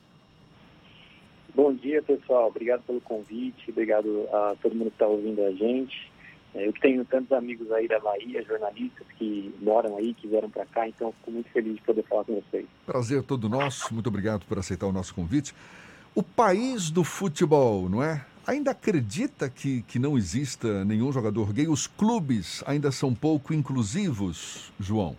Bom 1.55 1.75
dia, 1.75 2.03
pessoal. 2.03 2.49
Obrigado 2.49 2.83
pelo 2.83 3.01
convite. 3.01 3.71
Obrigado 3.71 4.27
a 4.33 4.55
todo 4.63 4.75
mundo 4.75 4.91
que 4.91 4.97
está 4.97 5.07
ouvindo 5.07 5.43
a 5.43 5.51
gente. 5.53 6.11
É, 6.55 6.67
eu 6.67 6.73
tenho 6.75 7.05
tantos 7.05 7.33
amigos 7.33 7.71
aí 7.71 7.87
da 7.87 7.99
Bahia, 7.99 8.43
jornalistas 8.43 9.07
que 9.19 9.55
moram 9.61 9.97
aí, 9.97 10.15
que 10.15 10.27
vieram 10.27 10.49
para 10.49 10.65
cá, 10.65 10.89
então 10.89 11.13
fico 11.13 11.31
muito 11.31 11.51
feliz 11.51 11.75
de 11.75 11.83
poder 11.83 12.03
falar 12.05 12.25
com 12.25 12.41
vocês. 12.41 12.67
Prazer 12.87 13.23
todo 13.23 13.47
nosso. 13.49 13.93
Muito 13.93 14.07
obrigado 14.07 14.47
por 14.47 14.59
aceitar 14.59 14.87
o 14.87 14.93
nosso 14.93 15.15
convite. 15.15 15.55
O 16.17 16.23
país 16.23 16.91
do 16.91 17.05
futebol, 17.05 17.91
não 17.91 18.03
é? 18.03 18.25
Ainda 18.47 18.71
acredita 18.71 19.51
que, 19.51 19.83
que 19.83 19.99
não 19.99 20.17
exista 20.17 20.83
nenhum 20.83 21.13
jogador 21.13 21.53
gay? 21.53 21.69
Os 21.69 21.87
clubes 21.87 22.65
ainda 22.67 22.91
são 22.91 23.15
pouco 23.15 23.53
inclusivos, 23.53 24.73
João? 24.81 25.15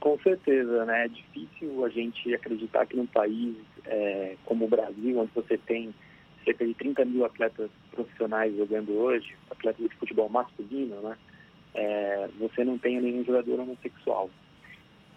Com 0.00 0.18
certeza, 0.18 0.84
né? 0.84 1.06
É 1.06 1.08
difícil 1.08 1.82
a 1.82 1.88
gente 1.88 2.34
acreditar 2.34 2.84
que 2.84 2.94
num 2.94 3.06
país 3.06 3.56
é, 3.86 4.36
como 4.44 4.66
o 4.66 4.68
Brasil, 4.68 5.18
onde 5.18 5.30
você 5.34 5.56
tem 5.56 5.94
cerca 6.44 6.66
de 6.66 6.74
30 6.74 7.06
mil 7.06 7.24
atletas 7.24 7.70
profissionais 7.92 8.54
jogando 8.54 8.92
hoje, 8.92 9.34
atletas 9.50 9.88
de 9.88 9.96
futebol 9.96 10.28
masculino, 10.28 11.00
né? 11.00 11.16
É, 11.72 12.28
você 12.38 12.62
não 12.64 12.76
tenha 12.76 13.00
nenhum 13.00 13.24
jogador 13.24 13.60
homossexual. 13.60 14.28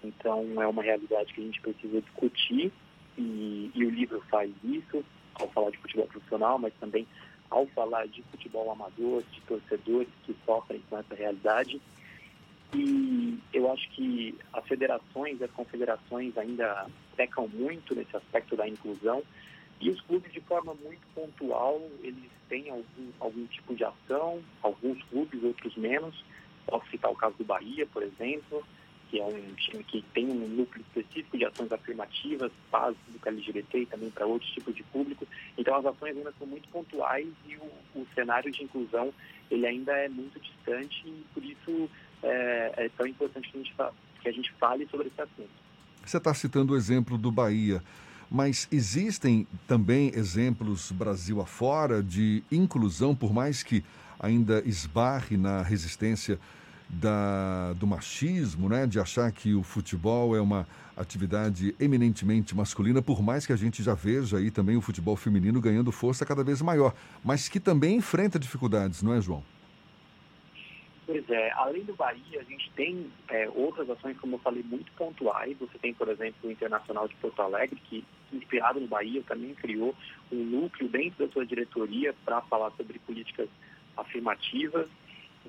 Então 0.02 0.62
é 0.62 0.68
uma 0.68 0.84
realidade 0.84 1.34
que 1.34 1.42
a 1.42 1.44
gente 1.44 1.60
precisa 1.60 2.00
discutir 2.00 2.72
e, 3.18 3.72
e 3.74 3.86
o 3.86 3.90
livro 3.90 4.22
faz 4.30 4.52
isso 4.64 5.04
ao 5.36 5.50
falar 5.50 5.72
de 5.72 5.78
futebol 5.78 6.08
profissional, 6.08 6.60
mas 6.60 6.74
também 6.80 7.08
ao 7.50 7.66
falar 7.68 8.08
de 8.08 8.22
futebol 8.24 8.72
amador, 8.72 9.24
de 9.32 9.42
torcedores 9.42 10.10
que 10.24 10.36
sofrem 10.46 10.82
com 10.90 10.98
essa 10.98 11.16
realidade. 11.16 11.82
E 12.74 13.40
eu 13.52 13.72
acho 13.72 13.90
que 13.92 14.36
as 14.54 14.66
federações 14.68 15.42
as 15.42 15.52
confederações 15.52 16.38
ainda 16.38 16.88
pecam 17.16 17.48
muito 17.48 17.96
nesse 17.96 18.16
aspecto 18.16 18.56
da 18.56 18.68
inclusão. 18.68 19.24
E 19.82 19.90
os 19.90 20.00
clubes, 20.02 20.32
de 20.32 20.42
forma 20.42 20.74
muito 20.76 21.02
pontual, 21.16 21.82
eles 22.04 22.30
têm 22.48 22.70
algum, 22.70 23.12
algum 23.20 23.46
tipo 23.48 23.74
de 23.76 23.84
ação, 23.84 24.42
alguns 24.62 25.02
clubes, 25.04 25.42
outros 25.44 25.76
menos. 25.78 26.24
Posso 26.68 26.88
citar 26.92 27.10
o 27.10 27.16
caso 27.16 27.36
do 27.38 27.46
Bahia, 27.46 27.88
por 27.88 28.04
exemplo, 28.04 28.64
que 29.10 29.20
é 29.20 29.26
um 29.26 29.54
time 29.56 29.84
que 29.84 30.04
tem 30.14 30.30
um 30.30 30.48
núcleo 30.48 30.86
específico 30.88 31.38
de 31.38 31.46
ações 31.46 31.72
afirmativas, 31.72 32.52
para 32.70 32.92
o 32.92 32.96
LGBT 33.26 33.80
e 33.80 33.86
também 33.86 34.10
para 34.12 34.26
outros 34.26 34.50
tipos 34.52 34.76
de 34.76 34.84
público. 34.84 35.28
Então 35.58 35.76
as 35.76 35.86
ações 35.86 36.16
ainda 36.16 36.34
são 36.38 36.48
muito 36.48 36.70
pontuais 36.70 37.28
e 37.48 37.56
o, 37.56 38.00
o 38.02 38.08
cenário 38.14 38.52
de 38.52 38.64
inclusão 38.64 39.12
ele 39.50 39.66
ainda 39.66 39.92
é 39.94 40.08
muito 40.08 40.40
distante 40.40 41.04
e 41.08 41.24
por 41.34 41.44
isso 41.44 41.90
é, 42.22 42.86
é 42.86 42.90
tão 42.90 43.08
importante 43.08 43.50
que 43.50 43.58
a, 43.58 43.62
gente 43.62 43.76
que 44.22 44.30
a 44.30 44.32
gente 44.32 44.52
fale 44.54 44.88
sobre 44.92 45.08
esse 45.08 45.22
assunto. 45.22 45.50
Você 46.06 46.18
está 46.18 46.34
citando 46.34 46.74
o 46.74 46.78
exemplo 46.78 47.18
do 47.18 47.32
Bahia. 47.32 47.82
Mas 48.32 48.68
existem 48.72 49.48
também 49.68 50.12
exemplos 50.14 50.92
Brasil 50.92 51.42
afora 51.42 52.04
de 52.04 52.44
inclusão, 52.52 53.16
por 53.16 53.34
mais 53.34 53.64
que 53.64 53.84
ainda 54.20 54.62
esbarre 54.68 55.36
na 55.36 55.64
resistência 55.64 56.40
da, 56.90 57.74
do 57.74 57.86
machismo, 57.86 58.68
né? 58.68 58.88
de 58.88 59.00
achar 59.00 59.32
que 59.32 59.54
o 59.54 59.62
futebol 59.62 60.36
é 60.36 60.42
uma 60.42 60.68
atividade 60.98 61.76
eminentemente 61.80 62.56
masculina, 62.56 63.02
por 63.02 63.22
mais 63.22 63.46
que 63.46 63.54
a 63.54 63.56
gente 63.56 63.84
já 63.84 63.94
veja 63.94 64.38
aí 64.38 64.50
também 64.50 64.76
o 64.76 64.82
futebol 64.82 65.16
feminino 65.16 65.62
ganhando 65.62 65.92
força 65.92 66.26
cada 66.26 66.44
vez 66.44 66.62
maior, 66.62 66.94
mas 67.24 67.48
que 67.48 67.60
também 67.60 67.98
enfrenta 67.98 68.40
dificuldades, 68.40 69.02
não 69.04 69.14
é, 69.14 69.22
João? 69.22 69.44
Pois 71.06 71.28
é, 71.28 71.52
além 71.56 71.84
do 71.86 71.96
Bahia, 71.96 72.40
a 72.40 72.44
gente 72.44 72.70
tem 72.76 73.10
é, 73.30 73.50
outras 73.56 73.90
ações, 73.90 74.16
como 74.20 74.36
eu 74.36 74.40
falei, 74.40 74.62
muito 74.62 74.92
pontuais. 74.92 75.58
Você 75.58 75.76
tem, 75.80 75.92
por 75.92 76.08
exemplo, 76.08 76.48
o 76.48 76.52
Internacional 76.52 77.08
de 77.08 77.16
Porto 77.16 77.42
Alegre, 77.42 77.82
que, 77.90 78.06
inspirado 78.32 78.80
no 78.80 78.86
Bahia, 78.86 79.24
também 79.28 79.56
criou 79.56 79.96
um 80.32 80.44
núcleo 80.44 80.88
dentro 80.88 81.26
da 81.26 81.34
sua 81.34 81.48
diretoria 81.48 82.14
para 82.24 82.42
falar 82.42 82.70
sobre 82.78 83.00
políticas 83.00 83.50
afirmativas. 83.98 84.88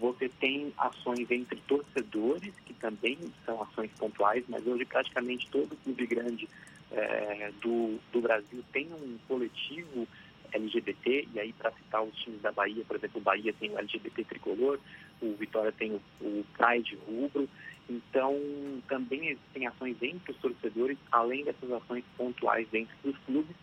Você 0.00 0.30
tem 0.40 0.72
ações 0.78 1.30
entre 1.30 1.60
torcedores, 1.68 2.54
que 2.64 2.72
também 2.72 3.18
são 3.44 3.62
ações 3.62 3.90
pontuais, 3.98 4.42
mas 4.48 4.66
hoje 4.66 4.86
praticamente 4.86 5.46
todo 5.50 5.76
clube 5.84 6.06
grande 6.06 6.48
é, 6.90 7.52
do, 7.60 7.98
do 8.10 8.20
Brasil 8.22 8.64
tem 8.72 8.88
um 8.92 9.18
coletivo 9.28 10.08
LGBT, 10.52 11.28
e 11.34 11.38
aí 11.38 11.52
para 11.52 11.70
citar 11.72 12.02
os 12.02 12.16
times 12.16 12.40
da 12.40 12.50
Bahia, 12.50 12.82
por 12.84 12.96
exemplo, 12.96 13.20
o 13.20 13.24
Bahia 13.24 13.52
tem 13.52 13.70
o 13.70 13.78
LGBT 13.78 14.24
tricolor, 14.24 14.80
o 15.20 15.34
Vitória 15.34 15.70
tem 15.70 15.92
o, 15.92 16.00
o 16.22 16.44
Pride 16.56 16.98
rubro, 17.06 17.48
então 17.88 18.34
também 18.88 19.28
existem 19.28 19.66
ações 19.66 19.96
entre 20.02 20.32
os 20.32 20.38
torcedores, 20.38 20.96
além 21.12 21.44
dessas 21.44 21.70
ações 21.70 22.04
pontuais 22.16 22.66
dentro 22.72 22.96
dos 23.04 23.16
clubes, 23.18 23.56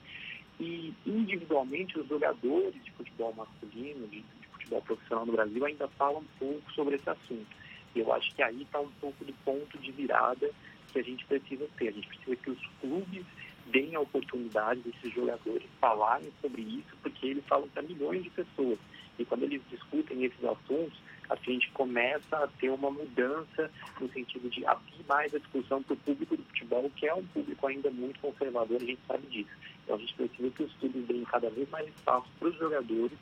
e 0.59 0.93
individualmente 1.05 1.99
os 1.99 2.07
jogadores 2.07 2.83
de 2.83 2.91
futebol 2.91 3.33
masculino, 3.33 4.07
de, 4.07 4.23
futebol 4.67 4.81
profissional 4.81 5.25
no 5.25 5.33
Brasil 5.33 5.65
ainda 5.65 5.87
fala 5.89 6.19
um 6.19 6.25
pouco 6.37 6.71
sobre 6.73 6.95
esse 6.95 7.09
assunto. 7.09 7.47
E 7.95 7.99
eu 7.99 8.13
acho 8.13 8.33
que 8.35 8.43
aí 8.43 8.61
está 8.61 8.79
um 8.79 8.91
pouco 8.99 9.23
do 9.23 9.33
ponto 9.45 9.77
de 9.77 9.91
virada 9.91 10.51
que 10.91 10.99
a 10.99 11.03
gente 11.03 11.25
precisa 11.25 11.67
ter. 11.77 11.89
A 11.89 11.91
gente 11.91 12.07
precisa 12.07 12.35
que 12.35 12.51
os 12.51 12.67
clubes 12.81 13.25
deem 13.67 13.95
a 13.95 13.99
oportunidade 13.99 14.81
desses 14.81 15.13
jogadores 15.13 15.63
falarem 15.79 16.31
sobre 16.41 16.61
isso, 16.61 16.95
porque 17.01 17.27
eles 17.27 17.45
falam 17.45 17.67
para 17.69 17.81
milhões 17.81 18.23
de 18.23 18.29
pessoas. 18.29 18.77
E 19.17 19.25
quando 19.25 19.43
eles 19.43 19.61
discutem 19.69 20.23
esses 20.23 20.43
assuntos, 20.43 20.97
a 21.29 21.35
gente 21.35 21.69
começa 21.71 22.37
a 22.37 22.47
ter 22.47 22.69
uma 22.69 22.91
mudança 22.91 23.69
no 23.99 24.07
sentido 24.13 24.49
de 24.49 24.65
abrir 24.65 25.03
mais 25.09 25.33
a 25.33 25.39
discussão 25.39 25.81
para 25.83 25.93
o 25.93 25.97
público 25.97 26.37
do 26.37 26.43
futebol, 26.43 26.89
que 26.95 27.07
é 27.07 27.13
um 27.13 27.25
público 27.27 27.67
ainda 27.67 27.89
muito 27.89 28.19
conservador, 28.19 28.77
a 28.81 28.85
gente 28.85 28.99
sabe 29.07 29.27
disso. 29.27 29.49
Então 29.83 29.95
a 29.95 29.99
gente 29.99 30.13
precisa 30.13 30.49
que 30.51 30.63
os 30.63 30.73
clubes 30.73 31.05
deem 31.07 31.23
cada 31.25 31.49
vez 31.49 31.69
mais 31.69 31.87
espaço 31.89 32.27
para 32.39 32.47
os 32.47 32.55
jogadores 32.57 33.17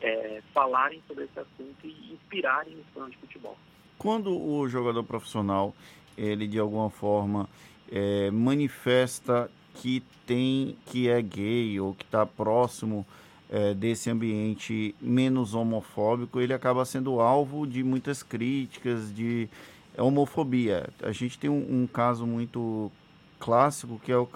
é, 0.00 0.42
falarem 0.52 1.02
sobre 1.06 1.24
esse 1.24 1.38
assunto 1.38 1.84
e 1.84 2.12
inspirarem 2.12 2.74
os 2.74 2.86
fãs 2.94 3.10
de 3.10 3.16
futebol. 3.18 3.56
Quando 3.98 4.30
o 4.36 4.68
jogador 4.68 5.02
profissional, 5.02 5.74
ele 6.16 6.46
de 6.46 6.58
alguma 6.58 6.90
forma 6.90 7.48
é, 7.90 8.30
manifesta 8.30 9.50
que 9.74 10.02
tem, 10.26 10.76
que 10.86 11.08
é 11.08 11.20
gay 11.22 11.80
ou 11.80 11.94
que 11.94 12.04
está 12.04 12.24
próximo 12.26 13.06
é, 13.50 13.72
desse 13.74 14.10
ambiente 14.10 14.94
menos 15.00 15.54
homofóbico, 15.54 16.40
ele 16.40 16.52
acaba 16.52 16.84
sendo 16.84 17.20
alvo 17.20 17.66
de 17.66 17.82
muitas 17.82 18.22
críticas, 18.22 19.14
de 19.14 19.48
homofobia. 19.96 20.88
A 21.02 21.12
gente 21.12 21.38
tem 21.38 21.48
um, 21.48 21.82
um 21.82 21.86
caso 21.86 22.26
muito 22.26 22.90
clássico 23.38 24.00
que 24.04 24.12
é 24.12 24.16
o 24.16 24.28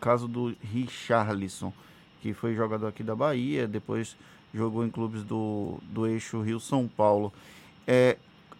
caso 0.00 0.26
do 0.26 0.54
Richarlison, 0.62 1.72
que 2.20 2.32
foi 2.32 2.54
jogador 2.54 2.88
aqui 2.88 3.02
da 3.02 3.14
Bahia, 3.14 3.68
depois 3.68 4.16
jogou 4.56 4.84
em 4.84 4.90
clubes 4.90 5.22
do, 5.22 5.78
do 5.82 6.06
eixo 6.06 6.40
Rio-São 6.40 6.88
Paulo. 6.88 7.32
É, 7.86 8.16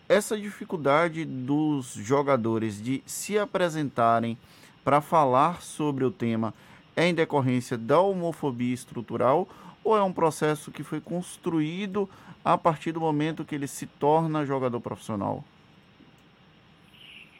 essa 0.09 0.38
dificuldade 0.38 1.24
dos 1.24 1.94
jogadores 1.94 2.80
de 2.80 3.03
se 3.07 3.38
apresentarem 3.38 4.38
para 4.84 5.01
falar 5.01 5.62
sobre 5.62 6.05
o 6.05 6.11
tema 6.11 6.55
é 6.94 7.07
em 7.07 7.14
decorrência 7.14 7.76
da 7.76 8.01
homofobia 8.01 8.72
estrutural 8.72 9.49
ou 9.82 9.97
é 9.97 10.03
um 10.03 10.12
processo 10.12 10.70
que 10.70 10.82
foi 10.82 11.01
construído 11.01 12.09
a 12.44 12.57
partir 12.57 12.92
do 12.92 13.01
momento 13.01 13.44
que 13.44 13.55
ele 13.55 13.66
se 13.66 13.86
torna 13.86 14.47
jogador 14.47 14.80
profissional? 14.80 15.44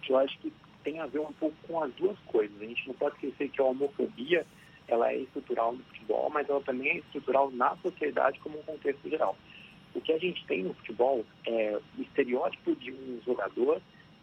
Eu 0.09 0.19
acho 0.19 0.39
que 0.39 0.53
tem 0.83 1.01
a 1.01 1.07
ver 1.07 1.21
um 1.21 1.33
pouco 1.33 1.57
com 1.67 1.83
as 1.83 1.93
duas 1.95 2.17
coisas. 2.27 2.61
A 2.61 2.65
gente 2.65 2.87
não 2.87 2.95
pode 2.95 3.15
esquecer 3.17 3.49
que 3.49 3.61
a 3.61 3.65
homofobia 3.65 4.47
ela 4.89 5.11
é 5.11 5.19
estrutural 5.19 5.73
no 5.73 5.85
futebol, 5.85 6.31
mas 6.31 6.49
ela 6.49 6.61
também 6.61 6.91
é 6.91 6.97
estrutural 6.99 7.51
na 7.51 7.77
sociedade 7.77 8.39
como 8.41 8.59
um 8.59 8.63
contexto 8.63 9.09
geral. 9.09 9.37
O 9.95 10.01
que 10.01 10.13
a 10.13 10.19
gente 10.19 10.45
tem 10.47 10.63
no 10.63 10.75
futebol 10.75 11.25
é 11.47 11.79
o 11.99 12.03
estereótipo 12.03 12.77
de 12.77 12.93
um 12.93 13.21
jogador 13.25 13.81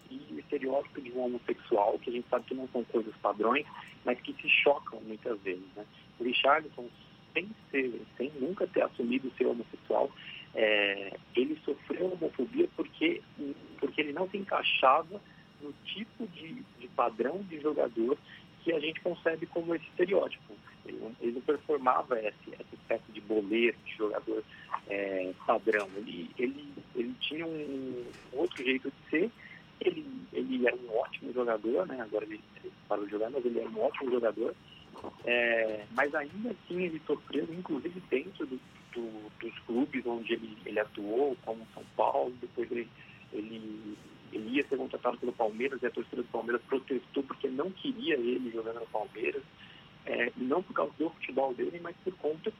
e 0.09 0.33
o 0.33 0.39
estereótipo 0.39 1.01
de 1.01 1.11
um 1.11 1.25
homossexual, 1.25 1.97
que 1.99 2.09
a 2.09 2.13
gente 2.13 2.27
sabe 2.29 2.45
que 2.45 2.53
não 2.53 2.67
são 2.69 2.83
coisas 2.85 3.13
padrões, 3.17 3.65
mas 4.05 4.19
que 4.21 4.33
se 4.33 4.49
chocam 4.49 5.01
muitas 5.01 5.39
vezes. 5.41 5.65
Né? 5.75 5.85
O 6.19 6.23
Richardson 6.23 6.87
sem 7.33 7.49
ser, 7.71 8.01
sem 8.17 8.31
nunca 8.39 8.67
ter 8.67 8.83
assumido 8.83 9.31
ser 9.37 9.45
homossexual, 9.45 10.11
é, 10.53 11.17
ele 11.35 11.59
sofreu 11.65 12.13
homofobia 12.13 12.69
porque, 12.75 13.21
porque 13.79 14.01
ele 14.01 14.13
não 14.13 14.29
se 14.29 14.37
encaixava 14.37 15.19
no 15.61 15.73
tipo 15.85 16.27
de, 16.27 16.63
de 16.79 16.87
padrão 16.89 17.41
de 17.43 17.59
jogador 17.59 18.17
que 18.63 18.71
a 18.71 18.79
gente 18.79 19.01
concebe 19.01 19.45
como 19.47 19.75
esse 19.75 19.85
estereótipo. 19.85 20.53
Ele 20.85 20.97
não, 20.97 21.15
ele 21.21 21.31
não 21.33 21.41
performava 21.41 22.17
essa, 22.17 22.35
essa 22.51 22.73
espécie 22.75 23.11
de 23.11 23.21
boleiro, 23.21 23.77
de 23.85 23.95
jogador 23.95 24.43
é, 24.87 25.33
padrão. 25.45 25.87
Ele, 25.97 26.29
ele, 26.37 26.73
ele 26.95 27.13
tinha 27.19 27.45
um, 27.45 27.49
um, 28.33 28.39
outro 28.39 28.63
jeito 28.63 28.89
de 28.91 29.09
ser. 29.09 29.31
Ele, 29.81 30.05
ele 30.31 30.65
era 30.65 30.75
um 30.75 30.97
ótimo 30.97 31.33
jogador, 31.33 31.85
né? 31.87 31.99
agora 32.01 32.25
ele, 32.25 32.39
ele 32.63 32.73
parou 32.87 33.05
de 33.05 33.11
jogar, 33.11 33.29
mas 33.29 33.45
ele 33.45 33.59
era 33.59 33.69
um 33.69 33.81
ótimo 33.81 34.11
jogador. 34.11 34.55
É, 35.25 35.85
mas 35.91 36.13
ainda 36.15 36.51
assim 36.51 36.83
ele 36.83 37.01
sofreu, 37.05 37.45
inclusive 37.51 38.01
dentro 38.09 38.45
do, 38.45 38.59
do, 38.93 39.31
dos 39.39 39.59
clubes 39.59 40.05
onde 40.05 40.33
ele, 40.33 40.57
ele 40.65 40.79
atuou, 40.79 41.35
como 41.43 41.67
São 41.73 41.83
Paulo, 41.97 42.33
depois 42.39 42.71
ele, 42.71 42.87
ele, 43.33 43.97
ele 44.33 44.57
ia 44.57 44.67
ser 44.67 44.77
contratado 44.77 45.17
pelo 45.17 45.33
Palmeiras 45.33 45.81
e 45.81 45.85
a 45.85 45.91
torcida 45.91 46.21
do 46.21 46.27
Palmeiras 46.29 46.61
protestou 46.67 47.23
porque 47.23 47.47
não 47.47 47.69
queria 47.71 48.15
ele 48.15 48.51
jogando 48.51 48.79
no 48.79 48.87
Palmeiras, 48.87 49.43
é, 50.05 50.31
não 50.35 50.61
por 50.61 50.73
causa 50.73 50.93
do 50.97 51.09
futebol 51.11 51.53
dele, 51.53 51.79
mas 51.81 51.95
por 52.03 52.13
conta 52.15 52.51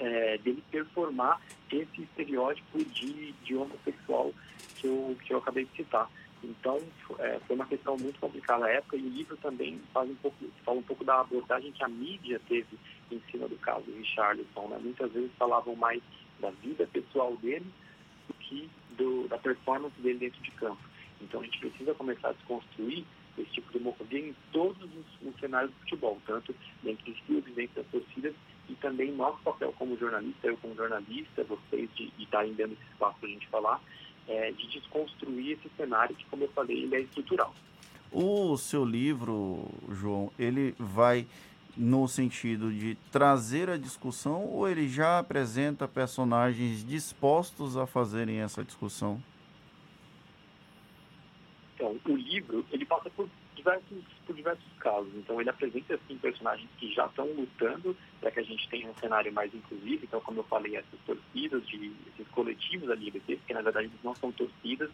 é, 0.00 0.38
dele 0.38 0.62
performar 0.70 1.40
esse 1.70 2.02
estereótipo 2.02 2.84
de, 2.84 3.32
de 3.32 3.56
homossexual 3.56 4.32
que 4.76 4.86
eu, 4.86 5.16
que 5.24 5.32
eu 5.32 5.38
acabei 5.38 5.64
de 5.64 5.76
citar. 5.76 6.08
Então, 6.42 6.78
é, 7.18 7.40
foi 7.46 7.56
uma 7.56 7.66
questão 7.66 7.96
muito 7.96 8.20
complicada 8.20 8.60
na 8.60 8.68
época 8.68 8.96
e 8.96 9.02
o 9.02 9.08
livro 9.08 9.36
também 9.38 9.80
faz 9.92 10.08
um 10.08 10.14
pouco, 10.16 10.36
fala 10.64 10.78
um 10.78 10.82
pouco 10.82 11.04
da 11.04 11.20
abordagem 11.20 11.72
que 11.72 11.82
a 11.82 11.88
mídia 11.88 12.40
teve 12.46 12.78
em 13.10 13.20
cima 13.30 13.48
do 13.48 13.56
caso 13.56 13.90
Richarlison. 13.90 14.68
Né? 14.68 14.78
Muitas 14.82 15.10
vezes 15.12 15.30
falavam 15.38 15.74
mais 15.74 16.02
da 16.40 16.50
vida 16.50 16.86
pessoal 16.92 17.34
dele 17.36 17.66
do 18.28 18.34
que 18.34 18.68
do, 18.96 19.28
da 19.28 19.38
performance 19.38 19.94
dele 20.00 20.18
dentro 20.18 20.42
de 20.42 20.50
campo. 20.52 20.82
Então, 21.20 21.40
a 21.40 21.44
gente 21.44 21.58
precisa 21.58 21.94
começar 21.94 22.28
a 22.28 22.32
desconstruir 22.32 23.04
esse 23.38 23.50
tipo 23.50 23.70
de 23.72 23.78
homofobia 23.78 24.28
em 24.28 24.34
todos 24.52 24.82
os, 24.82 25.28
os 25.28 25.40
cenários 25.40 25.72
do 25.72 25.80
futebol, 25.80 26.20
tanto 26.26 26.54
dentro 26.82 27.04
dos 27.04 27.20
clubes, 27.22 27.54
dentro 27.54 27.82
das 27.82 27.90
torcidas 27.90 28.34
e 28.68 28.74
também 28.76 29.12
nosso 29.12 29.38
papel 29.42 29.72
como 29.78 29.96
jornalista, 29.96 30.46
eu 30.46 30.56
como 30.58 30.74
jornalista, 30.74 31.44
vocês 31.44 31.90
de 31.94 32.12
estarem 32.18 32.54
dando 32.54 32.72
esse 32.72 32.82
espaço 32.92 33.18
para 33.18 33.28
a 33.28 33.32
gente 33.32 33.46
falar, 33.48 33.82
é, 34.26 34.52
de 34.52 34.66
desconstruir 34.68 35.52
esse 35.52 35.68
cenário 35.76 36.14
que, 36.14 36.24
como 36.26 36.44
eu 36.44 36.48
falei, 36.48 36.84
ele 36.84 36.96
é 36.96 37.00
estrutural. 37.00 37.54
O 38.10 38.56
seu 38.56 38.84
livro, 38.84 39.68
João, 39.90 40.32
ele 40.38 40.74
vai 40.78 41.26
no 41.76 42.06
sentido 42.06 42.72
de 42.72 42.96
trazer 43.10 43.68
a 43.68 43.76
discussão 43.76 44.44
ou 44.44 44.68
ele 44.68 44.88
já 44.88 45.18
apresenta 45.18 45.88
personagens 45.88 46.84
dispostos 46.86 47.76
a 47.76 47.86
fazerem 47.86 48.40
essa 48.40 48.62
discussão? 48.62 49.20
Então, 51.74 51.96
o 52.06 52.16
livro, 52.16 52.64
ele 52.70 52.84
passa 52.84 53.10
por 53.10 53.28
diversos, 53.54 54.04
por 54.26 54.34
diversos 54.34 54.72
casos. 54.78 55.12
Então, 55.16 55.40
ele 55.40 55.50
apresenta, 55.50 55.94
assim, 55.94 56.16
personagens 56.18 56.68
que 56.78 56.92
já 56.92 57.06
estão 57.06 57.26
lutando 57.26 57.96
para 58.20 58.30
que 58.30 58.40
a 58.40 58.42
gente 58.42 58.68
tenha 58.68 58.88
um 58.88 58.94
cenário 58.94 59.32
mais 59.32 59.52
inclusivo. 59.52 60.04
Então, 60.04 60.20
como 60.20 60.40
eu 60.40 60.44
falei, 60.44 60.76
essas 60.76 61.00
torcidas, 61.04 61.66
de, 61.66 61.92
esses 62.12 62.28
coletivos 62.28 62.88
LGBT, 62.88 63.40
que 63.46 63.54
na 63.54 63.62
verdade 63.62 63.88
eles 63.88 64.02
não 64.04 64.14
são 64.14 64.30
torcidas, 64.30 64.90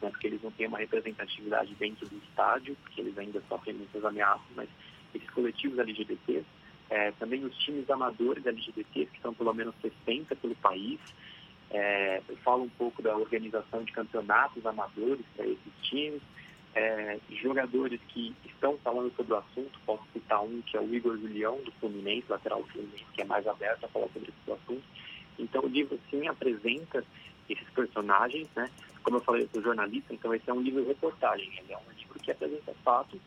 né, 0.00 0.10
porque 0.10 0.26
eles 0.26 0.42
não 0.42 0.50
têm 0.50 0.66
uma 0.66 0.78
representatividade 0.78 1.74
dentro 1.74 2.08
do 2.08 2.16
estádio, 2.16 2.76
porque 2.82 3.00
eles 3.00 3.16
ainda 3.18 3.42
sofrem 3.48 3.74
muitas 3.74 4.04
ameaças, 4.04 4.46
mas 4.54 4.68
esses 5.14 5.30
coletivos 5.30 5.78
LGBTs, 5.78 6.44
é, 6.90 7.12
também 7.12 7.44
os 7.44 7.56
times 7.58 7.88
amadores 7.88 8.44
LGBTs, 8.44 9.10
que 9.12 9.20
são 9.20 9.32
pelo 9.32 9.54
menos 9.54 9.74
60 9.80 10.34
pelo 10.36 10.54
país, 10.56 10.98
é, 11.70 12.20
fala 12.42 12.62
um 12.62 12.68
pouco 12.68 13.00
da 13.00 13.16
organização 13.16 13.84
de 13.84 13.92
campeonatos 13.92 14.66
amadores 14.66 15.24
para 15.36 15.46
esses 15.46 15.72
times, 15.82 16.20
é, 16.74 17.18
jogadores 17.30 18.00
que 18.08 18.34
estão 18.44 18.76
falando 18.78 19.14
sobre 19.16 19.32
o 19.32 19.36
assunto, 19.36 19.78
posso 19.86 20.02
citar 20.12 20.42
um 20.42 20.60
que 20.62 20.76
é 20.76 20.80
o 20.80 20.94
Igor 20.94 21.16
Julião, 21.16 21.60
do 21.62 21.72
Fluminense, 21.72 22.26
lateral 22.28 22.64
Fluminense, 22.64 23.04
que 23.12 23.22
é 23.22 23.24
mais 23.24 23.46
aberto 23.46 23.84
a 23.84 23.88
falar 23.88 24.08
sobre 24.08 24.30
esse 24.30 24.52
assunto. 24.52 24.82
Então 25.38 25.62
o 25.64 25.68
livro 25.68 25.98
sim 26.10 26.26
apresenta 26.28 27.04
esses 27.48 27.68
personagens, 27.70 28.48
né? 28.54 28.70
Como 29.02 29.16
eu 29.16 29.20
falei, 29.22 29.42
eu 29.42 29.48
sou 29.52 29.62
jornalista, 29.62 30.12
então 30.12 30.34
esse 30.34 30.48
é 30.48 30.52
um 30.52 30.60
livro 30.60 30.86
reportagem, 30.86 31.50
ele 31.58 31.72
é 31.72 31.78
um 31.78 31.92
livro 31.96 32.18
que 32.20 32.30
apresenta 32.30 32.74
fatos 32.84 33.20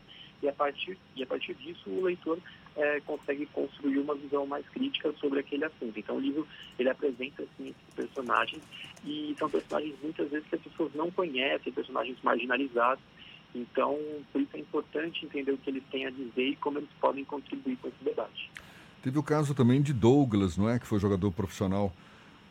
e 0.44 0.48
a 0.48 0.52
partir, 0.52 0.98
e 1.16 1.22
a 1.22 1.26
partir 1.26 1.54
disso 1.54 1.88
o 1.88 2.02
leitor 2.02 2.38
é, 2.76 3.00
consegue 3.00 3.46
construir 3.46 3.98
uma 3.98 4.14
visão 4.14 4.46
mais 4.46 4.68
crítica 4.68 5.12
sobre 5.14 5.40
aquele 5.40 5.64
assunto. 5.64 5.98
Então 5.98 6.16
o 6.16 6.20
livro 6.20 6.46
ele 6.78 6.90
apresenta 6.90 7.42
assim, 7.42 7.68
esses 7.68 7.94
personagens 7.94 8.62
e 9.04 9.34
são 9.38 9.48
personagens 9.48 9.94
muitas 10.02 10.30
vezes 10.30 10.46
que 10.48 10.56
as 10.56 10.62
pessoas 10.62 10.92
não 10.94 11.10
conhecem, 11.10 11.72
personagens 11.72 12.18
marginalizados. 12.22 13.02
Então, 13.54 13.96
por 14.32 14.40
isso 14.40 14.50
é 14.54 14.58
importante 14.58 15.24
entender 15.24 15.52
o 15.52 15.58
que 15.58 15.70
eles 15.70 15.84
têm 15.90 16.06
a 16.06 16.10
dizer 16.10 16.48
e 16.48 16.56
como 16.56 16.78
eles 16.78 16.90
podem 17.00 17.24
contribuir 17.24 17.76
com 17.76 17.86
esse 17.86 18.04
debate. 18.04 18.50
Teve 19.00 19.18
o 19.18 19.22
caso 19.22 19.54
também 19.54 19.80
de 19.80 19.92
Douglas, 19.92 20.56
não 20.56 20.68
é? 20.68 20.78
Que 20.78 20.86
foi 20.86 20.98
jogador 20.98 21.30
profissional 21.30 21.92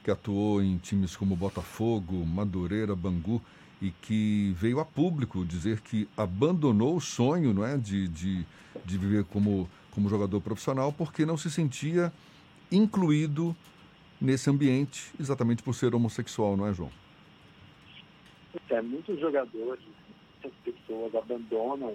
que 0.03 0.09
atuou 0.09 0.61
em 0.61 0.77
times 0.77 1.15
como 1.15 1.35
Botafogo, 1.35 2.25
Madureira, 2.25 2.95
Bangu 2.95 3.41
e 3.83 3.91
que 4.01 4.53
veio 4.55 4.79
a 4.79 4.85
público 4.85 5.43
dizer 5.43 5.81
que 5.81 6.07
abandonou 6.15 6.95
o 6.95 7.01
sonho 7.01 7.53
não 7.53 7.65
é, 7.65 7.77
de, 7.77 8.07
de, 8.07 8.45
de 8.85 8.97
viver 8.97 9.25
como, 9.25 9.69
como 9.91 10.07
jogador 10.07 10.39
profissional 10.39 10.93
porque 10.93 11.25
não 11.25 11.35
se 11.35 11.51
sentia 11.51 12.11
incluído 12.71 13.53
nesse 14.21 14.49
ambiente, 14.49 15.11
exatamente 15.19 15.61
por 15.61 15.75
ser 15.75 15.93
homossexual, 15.93 16.55
não 16.55 16.65
é, 16.65 16.73
João? 16.73 16.89
É, 18.69 18.81
muitos 18.81 19.19
jogadores, 19.19 19.83
muitas 20.41 20.57
pessoas 20.63 21.13
abandonam 21.13 21.93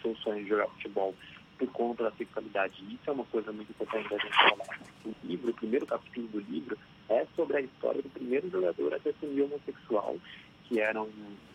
seu 0.00 0.16
sonho 0.16 0.42
de 0.42 0.48
jogar 0.48 0.68
futebol 0.68 1.14
por 1.58 1.68
conta 1.68 2.04
da 2.04 2.12
sexualidade. 2.12 2.82
Isso 2.88 3.10
é 3.10 3.12
uma 3.12 3.24
coisa 3.26 3.52
muito 3.52 3.68
importante 3.68 4.08
da 4.08 4.16
gente 4.16 4.34
falar. 4.34 4.80
O 5.04 5.14
livro, 5.22 5.50
o 5.50 5.54
primeiro 5.54 5.84
capítulo 5.84 6.28
do 6.28 6.40
livro, 6.40 6.78
é 7.08 7.26
sobre 7.36 7.58
a 7.58 7.60
história 7.60 8.02
do 8.02 8.08
primeiro 8.08 8.48
jogador 8.50 8.94
a 8.94 8.96
assumir 8.96 9.42
homossexual, 9.42 10.16
que 10.64 10.80
era 10.80 11.00
um 11.02 11.10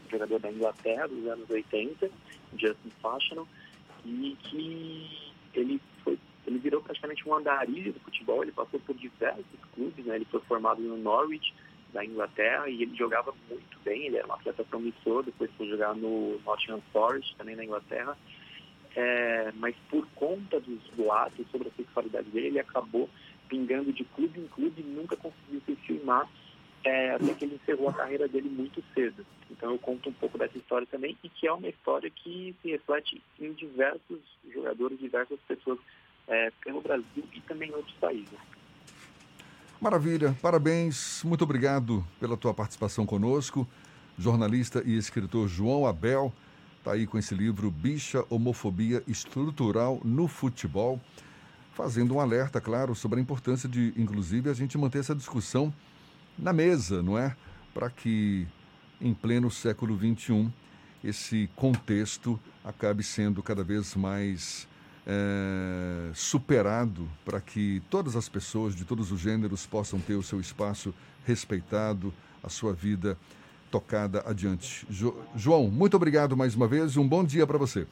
jogador 0.09 0.39
da 0.39 0.51
Inglaterra 0.51 1.07
dos 1.07 1.25
anos 1.27 1.49
80, 1.49 2.09
Justin 2.57 2.89
Fashionon, 3.01 3.45
e 4.05 4.37
que 4.43 5.33
ele 5.53 5.81
foi 6.03 6.17
ele 6.47 6.57
virou 6.57 6.81
praticamente 6.81 7.27
um 7.27 7.35
andarilho 7.35 7.93
do 7.93 7.99
futebol, 7.99 8.41
ele 8.41 8.51
passou 8.51 8.79
por 8.79 8.95
diversos 8.95 9.45
clubes, 9.73 10.03
né? 10.05 10.15
ele 10.15 10.25
foi 10.25 10.39
formado 10.41 10.81
no 10.81 10.97
Norwich, 10.97 11.53
da 11.93 12.03
Inglaterra, 12.03 12.67
e 12.69 12.81
ele 12.81 12.95
jogava 12.95 13.33
muito 13.49 13.79
bem, 13.83 14.07
ele 14.07 14.17
era 14.17 14.27
um 14.27 14.33
atleta 14.33 14.63
promissor, 14.63 15.23
depois 15.23 15.49
foi 15.57 15.67
jogar 15.67 15.95
no 15.95 16.39
Nottingham 16.45 16.81
Forest, 16.91 17.35
também 17.35 17.55
na 17.55 17.65
Inglaterra, 17.65 18.17
é, 18.95 19.51
mas 19.55 19.75
por 19.89 20.07
conta 20.15 20.59
dos 20.59 20.81
boatos 20.95 21.45
sobre 21.51 21.67
a 21.67 21.71
sexualidade 21.71 22.29
dele, 22.29 22.47
ele 22.47 22.59
acabou 22.59 23.09
pingando 23.49 23.91
de 23.91 24.03
clube 24.05 24.39
em 24.39 24.47
clube 24.47 24.83
nunca 24.83 25.17
conseguiu 25.17 25.61
se 25.65 25.75
firmar 25.75 26.29
é, 26.83 27.11
até 27.11 27.33
que 27.33 27.45
ele 27.45 27.55
encerrou 27.55 27.89
a 27.89 27.93
carreira 27.93 28.27
dele 28.27 28.49
muito 28.49 28.81
cedo. 28.93 29.25
Então 29.51 29.71
eu 29.71 29.79
conto 29.79 30.09
um 30.09 30.13
pouco 30.13 30.37
dessa 30.37 30.57
história 30.57 30.87
também 30.89 31.17
e 31.23 31.29
que 31.29 31.47
é 31.47 31.51
uma 31.51 31.67
história 31.67 32.09
que 32.09 32.55
se 32.61 32.71
reflete 32.71 33.21
em 33.39 33.51
diversos 33.53 34.19
jogadores, 34.53 34.99
diversas 34.99 35.39
pessoas 35.47 35.79
é, 36.27 36.51
pelo 36.63 36.81
Brasil 36.81 37.23
e 37.33 37.41
também 37.41 37.69
em 37.69 37.73
outros 37.73 37.95
países. 37.95 38.37
Maravilha, 39.81 40.35
parabéns, 40.41 41.23
muito 41.23 41.43
obrigado 41.43 42.05
pela 42.19 42.37
tua 42.37 42.53
participação 42.53 43.05
conosco. 43.05 43.67
Jornalista 44.17 44.83
e 44.85 44.97
escritor 44.97 45.47
João 45.47 45.85
Abel 45.85 46.33
está 46.77 46.93
aí 46.93 47.07
com 47.07 47.17
esse 47.17 47.33
livro 47.33 47.71
Bicha 47.71 48.25
Homofobia 48.29 49.01
Estrutural 49.07 49.99
no 50.03 50.27
Futebol 50.27 50.99
fazendo 51.79 52.15
um 52.15 52.19
alerta, 52.19 52.59
claro, 52.59 52.93
sobre 52.93 53.19
a 53.19 53.21
importância 53.21 53.69
de, 53.69 53.93
inclusive, 53.95 54.49
a 54.49 54.53
gente 54.53 54.77
manter 54.77 54.99
essa 54.99 55.15
discussão 55.15 55.73
na 56.37 56.51
mesa, 56.51 57.01
não 57.01 57.17
é? 57.17 57.33
Para 57.73 57.89
que, 57.89 58.45
em 58.99 59.13
pleno 59.13 59.49
século 59.49 59.97
XXI, 59.97 60.51
esse 61.01 61.49
contexto 61.55 62.37
acabe 62.65 63.01
sendo 63.01 63.41
cada 63.41 63.63
vez 63.63 63.95
mais 63.95 64.67
é, 65.07 66.11
superado 66.13 67.07
para 67.23 67.39
que 67.39 67.81
todas 67.89 68.17
as 68.17 68.27
pessoas 68.27 68.75
de 68.75 68.83
todos 68.83 69.09
os 69.09 69.21
gêneros 69.21 69.65
possam 69.65 70.01
ter 70.01 70.15
o 70.15 70.23
seu 70.23 70.41
espaço 70.41 70.93
respeitado, 71.25 72.13
a 72.43 72.49
sua 72.49 72.73
vida 72.73 73.17
tocada 73.71 74.21
adiante. 74.25 74.85
Jo 74.89 75.15
João, 75.33 75.71
muito 75.71 75.95
obrigado 75.95 76.35
mais 76.35 76.55
uma 76.55 76.67
vez 76.67 76.91
e 76.91 76.99
um 76.99 77.07
bom 77.07 77.23
dia 77.23 77.47
para 77.47 77.57
você. 77.57 77.87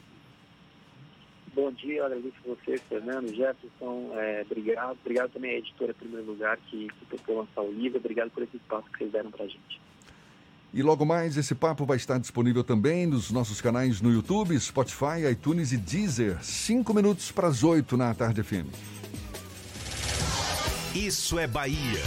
Bom 1.58 1.72
dia, 1.72 2.04
agradeço 2.04 2.36
a 2.44 2.50
você, 2.50 2.78
Fernando, 2.88 3.34
Jefferson, 3.34 4.12
é, 4.14 4.42
obrigado. 4.42 4.96
Obrigado 5.00 5.32
também 5.32 5.56
à 5.56 5.58
editora, 5.58 5.90
em 5.90 5.94
primeiro 5.94 6.24
lugar, 6.24 6.56
que, 6.56 6.86
que 6.86 7.06
topou 7.06 7.38
lançar 7.38 7.62
o 7.62 7.72
livro. 7.72 7.98
Obrigado 7.98 8.30
por 8.30 8.44
esse 8.44 8.56
espaço 8.56 8.88
que 8.92 8.98
vocês 8.98 9.10
deram 9.10 9.32
para 9.32 9.44
a 9.44 9.48
gente. 9.48 9.80
E 10.72 10.84
logo 10.84 11.04
mais, 11.04 11.36
esse 11.36 11.56
papo 11.56 11.84
vai 11.84 11.96
estar 11.96 12.16
disponível 12.20 12.62
também 12.62 13.08
nos 13.08 13.32
nossos 13.32 13.60
canais 13.60 14.00
no 14.00 14.12
YouTube, 14.12 14.56
Spotify, 14.60 15.28
iTunes 15.32 15.72
e 15.72 15.78
Deezer. 15.78 16.38
Cinco 16.44 16.94
minutos 16.94 17.32
para 17.32 17.48
as 17.48 17.64
oito 17.64 17.96
na 17.96 18.14
Tarde 18.14 18.40
FM. 18.44 18.68
Isso 20.94 21.40
é 21.40 21.48
Bahia. 21.48 22.04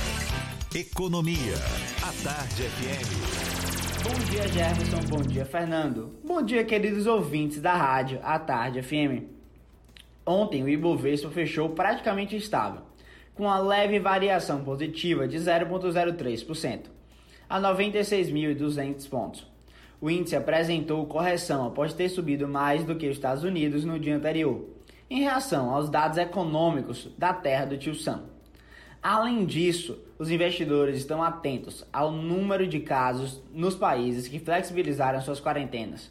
Economia. 0.74 1.56
A 2.02 2.24
Tarde 2.24 2.64
FM. 2.64 3.52
Bom 4.04 4.32
dia, 4.32 4.48
Jefferson. 4.48 5.02
Bom 5.10 5.22
dia, 5.22 5.46
Fernando. 5.46 6.16
Bom 6.24 6.42
dia, 6.42 6.64
queridos 6.64 7.06
ouvintes 7.06 7.60
da 7.60 7.76
rádio 7.76 8.18
A 8.24 8.40
Tarde 8.40 8.82
FM. 8.82 9.41
Ontem 10.32 10.64
o 10.64 10.70
Ibovespa 10.70 11.30
fechou 11.30 11.68
praticamente 11.72 12.38
estável, 12.38 12.84
com 13.36 13.44
uma 13.44 13.60
leve 13.60 14.00
variação 14.00 14.64
positiva 14.64 15.28
de 15.28 15.38
0,03%, 15.38 16.84
a 17.50 17.60
96.200 17.60 19.10
pontos. 19.10 19.46
O 20.00 20.10
índice 20.10 20.38
apresentou 20.38 21.06
correção 21.06 21.68
após 21.68 21.94
ter 21.94 22.08
subido 22.08 22.48
mais 22.48 22.86
do 22.86 22.96
que 22.96 23.10
os 23.10 23.18
Estados 23.18 23.44
Unidos 23.44 23.84
no 23.84 24.00
dia 24.00 24.16
anterior, 24.16 24.70
em 25.10 25.20
reação 25.20 25.70
aos 25.70 25.90
dados 25.90 26.18
econômicos 26.18 27.10
da 27.18 27.34
terra 27.34 27.66
do 27.66 27.78
tio 27.78 27.94
Sam. 27.94 28.24
Além 29.04 29.46
disso, 29.46 30.00
os 30.18 30.32
investidores 30.32 30.96
estão 30.96 31.22
atentos 31.22 31.86
ao 31.92 32.10
número 32.10 32.66
de 32.66 32.80
casos 32.80 33.44
nos 33.54 33.76
países 33.76 34.30
que 34.30 34.40
flexibilizaram 34.40 35.20
suas 35.20 35.42
quarentenas. 35.42 36.10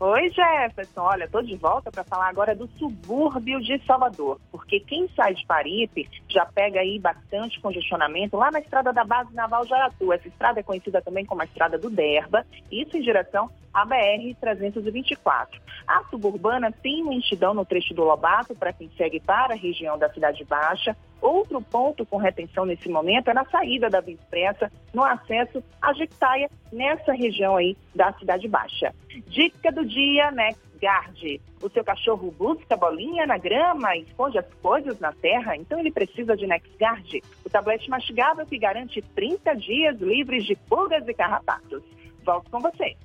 Oi, 0.00 0.30
Jefferson. 0.30 1.00
Olha, 1.00 1.24
estou 1.24 1.42
de 1.42 1.56
volta 1.56 1.90
para 1.90 2.04
falar 2.04 2.28
agora 2.28 2.54
do 2.54 2.68
subúrbio 2.78 3.60
de 3.60 3.84
Salvador, 3.84 4.40
porque 4.52 4.78
quem 4.78 5.08
sai 5.08 5.34
de 5.34 5.44
Paripe 5.44 6.08
já 6.28 6.46
pega 6.46 6.78
aí 6.78 7.00
bastante 7.00 7.60
congestionamento 7.60 8.36
lá 8.36 8.48
na 8.48 8.60
estrada 8.60 8.92
da 8.92 9.02
Base 9.02 9.34
Naval 9.34 9.66
de 9.66 9.74
Aratu. 9.74 10.12
Essa 10.12 10.28
estrada 10.28 10.60
é 10.60 10.62
conhecida 10.62 11.02
também 11.02 11.26
como 11.26 11.42
a 11.42 11.44
Estrada 11.44 11.76
do 11.76 11.90
Derba, 11.90 12.46
isso 12.70 12.96
em 12.96 13.00
direção 13.00 13.50
à 13.74 13.84
BR-324. 13.84 15.48
A 15.84 16.04
suburbana 16.04 16.70
tem 16.70 17.04
lentidão 17.04 17.52
no 17.52 17.64
trecho 17.64 17.92
do 17.92 18.04
Lobato 18.04 18.54
para 18.54 18.72
quem 18.72 18.88
segue 18.96 19.18
para 19.18 19.54
a 19.54 19.56
região 19.56 19.98
da 19.98 20.08
Cidade 20.12 20.44
Baixa. 20.44 20.96
Outro 21.20 21.60
ponto 21.60 22.06
com 22.06 22.16
retenção 22.16 22.64
nesse 22.64 22.88
momento 22.88 23.28
é 23.28 23.34
na 23.34 23.44
saída 23.46 23.90
da 23.90 24.00
Via 24.00 24.14
Expressa, 24.14 24.70
no 24.94 25.02
acesso 25.02 25.62
à 25.82 25.92
Jequitaia, 25.92 26.48
nessa 26.72 27.12
região 27.12 27.56
aí 27.56 27.76
da 27.94 28.12
Cidade 28.14 28.46
Baixa. 28.46 28.94
Dica 29.26 29.72
do 29.72 29.84
dia, 29.84 30.30
NexGuard. 30.30 31.40
O 31.60 31.68
seu 31.70 31.82
cachorro 31.82 32.32
busca 32.38 32.76
bolinha 32.76 33.26
na 33.26 33.36
grama 33.36 33.96
esconde 33.96 34.38
as 34.38 34.46
coisas 34.62 35.00
na 35.00 35.12
terra, 35.12 35.56
então 35.56 35.78
ele 35.80 35.90
precisa 35.90 36.36
de 36.36 36.46
NexGuard, 36.46 37.22
o 37.44 37.50
tablete 37.50 37.90
mastigável 37.90 38.46
que 38.46 38.58
garante 38.58 39.02
30 39.02 39.54
dias 39.56 39.98
livres 40.00 40.44
de 40.44 40.54
pulgas 40.54 41.06
e 41.08 41.14
carrapatos. 41.14 41.82
Volto 42.24 42.50
com 42.50 42.60
você. 42.60 42.96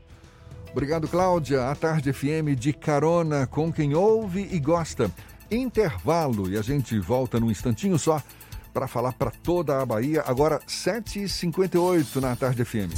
Obrigado, 0.71 1.07
Cláudia. 1.07 1.69
A 1.69 1.75
Tarde 1.75 2.11
FM 2.11 2.57
de 2.57 2.73
carona 2.73 3.45
com 3.45 3.71
quem 3.71 3.93
ouve 3.93 4.47
e 4.51 4.59
gosta. 4.59 5.09
Intervalo 5.55 6.49
e 6.49 6.57
a 6.57 6.61
gente 6.61 6.97
volta 6.99 7.39
num 7.39 7.51
instantinho 7.51 7.99
só 7.99 8.21
para 8.73 8.87
falar 8.87 9.13
para 9.13 9.29
toda 9.29 9.81
a 9.81 9.85
Bahia. 9.85 10.23
Agora, 10.25 10.59
7h58 10.67 12.15
na 12.15 12.35
Tarde 12.35 12.65
FM. 12.65 12.91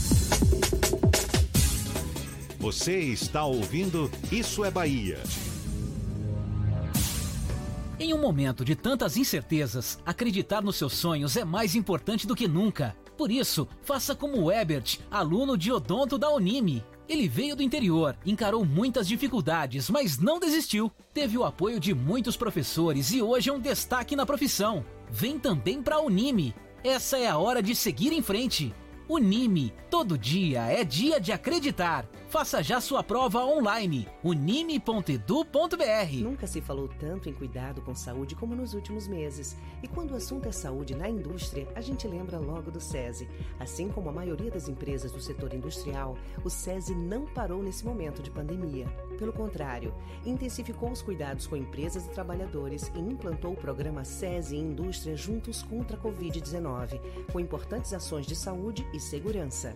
Você 2.60 2.98
está 3.00 3.44
ouvindo 3.44 4.10
Isso 4.32 4.64
é 4.64 4.72
Bahia. 4.72 5.20
Em 8.00 8.14
um 8.14 8.20
momento 8.20 8.66
de 8.66 8.76
tantas 8.76 9.18
incertezas, 9.18 10.00
acreditar 10.06 10.62
nos 10.62 10.76
seus 10.76 10.94
sonhos 10.94 11.38
é 11.38 11.46
mais 11.46 11.76
importante 11.76 12.26
do 12.26 12.36
que 12.36 12.48
nunca. 12.48 12.96
Por 13.18 13.32
isso, 13.32 13.68
faça 13.84 14.16
como 14.16 14.42
o 14.42 14.52
Ebert, 14.52 15.00
aluno 15.10 15.58
de 15.58 15.72
odonto 15.72 16.18
da 16.18 16.30
Unime. 16.30 16.84
Ele 17.08 17.28
veio 17.28 17.56
do 17.56 17.62
interior, 17.62 18.18
encarou 18.26 18.66
muitas 18.66 19.08
dificuldades, 19.08 19.90
mas 19.90 20.18
não 20.18 20.40
desistiu. 20.40 20.92
Teve 21.14 21.38
o 21.38 21.44
apoio 21.44 21.80
de 21.80 21.94
muitos 21.94 22.36
professores 22.36 23.12
e 23.12 23.22
hoje 23.22 23.50
é 23.50 23.54
um 23.54 23.60
destaque 23.60 24.16
na 24.16 24.26
profissão. 24.26 24.84
Vem 25.12 25.38
também 25.38 25.84
para 25.84 25.98
a 25.98 26.02
Unime. 26.02 26.56
Essa 26.84 27.18
é 27.18 27.28
a 27.28 27.38
hora 27.38 27.62
de 27.62 27.76
seguir 27.76 28.12
em 28.12 28.22
frente. 28.22 28.74
Unime, 29.08 29.72
todo 29.90 30.18
dia 30.18 30.64
é 30.64 30.84
dia 30.84 31.20
de 31.20 31.32
acreditar. 31.32 32.08
Faça 32.36 32.62
já 32.62 32.82
sua 32.82 33.02
prova 33.02 33.46
online. 33.46 34.10
unime.edu.br. 34.22 35.16
Nunca 36.22 36.46
se 36.46 36.60
falou 36.60 36.90
tanto 37.00 37.30
em 37.30 37.34
cuidado 37.34 37.82
com 37.82 37.96
saúde 37.96 38.36
como 38.36 38.54
nos 38.54 38.74
últimos 38.74 39.08
meses. 39.08 39.56
E 39.82 39.88
quando 39.88 40.12
o 40.12 40.18
assunto 40.18 40.50
é 40.50 40.52
saúde 40.52 40.94
na 40.94 41.08
indústria, 41.08 41.66
a 41.74 41.80
gente 41.80 42.06
lembra 42.06 42.38
logo 42.38 42.70
do 42.70 42.82
SESI. 42.82 43.30
Assim 43.58 43.88
como 43.88 44.10
a 44.10 44.12
maioria 44.12 44.52
das 44.52 44.68
empresas 44.68 45.14
do 45.14 45.22
setor 45.22 45.54
industrial, 45.54 46.18
o 46.44 46.50
SESI 46.50 46.94
não 46.94 47.26
parou 47.26 47.64
nesse 47.64 47.86
momento 47.86 48.22
de 48.22 48.30
pandemia. 48.30 48.86
Pelo 49.18 49.32
contrário, 49.32 49.94
intensificou 50.26 50.92
os 50.92 51.02
cuidados 51.02 51.48
com 51.48 51.56
empresas 51.56 52.06
e 52.06 52.10
trabalhadores 52.10 52.92
e 52.94 53.00
implantou 53.00 53.54
o 53.54 53.58
programa 53.58 54.04
SESI 54.04 54.58
Indústria 54.58 55.16
Juntos 55.16 55.64
contra 55.64 55.96
a 55.96 56.00
Covid-19, 56.02 57.00
com 57.32 57.40
importantes 57.40 57.94
ações 57.94 58.28
de 58.28 58.36
saúde 58.36 58.86
e 58.94 59.00
segurança. 59.00 59.74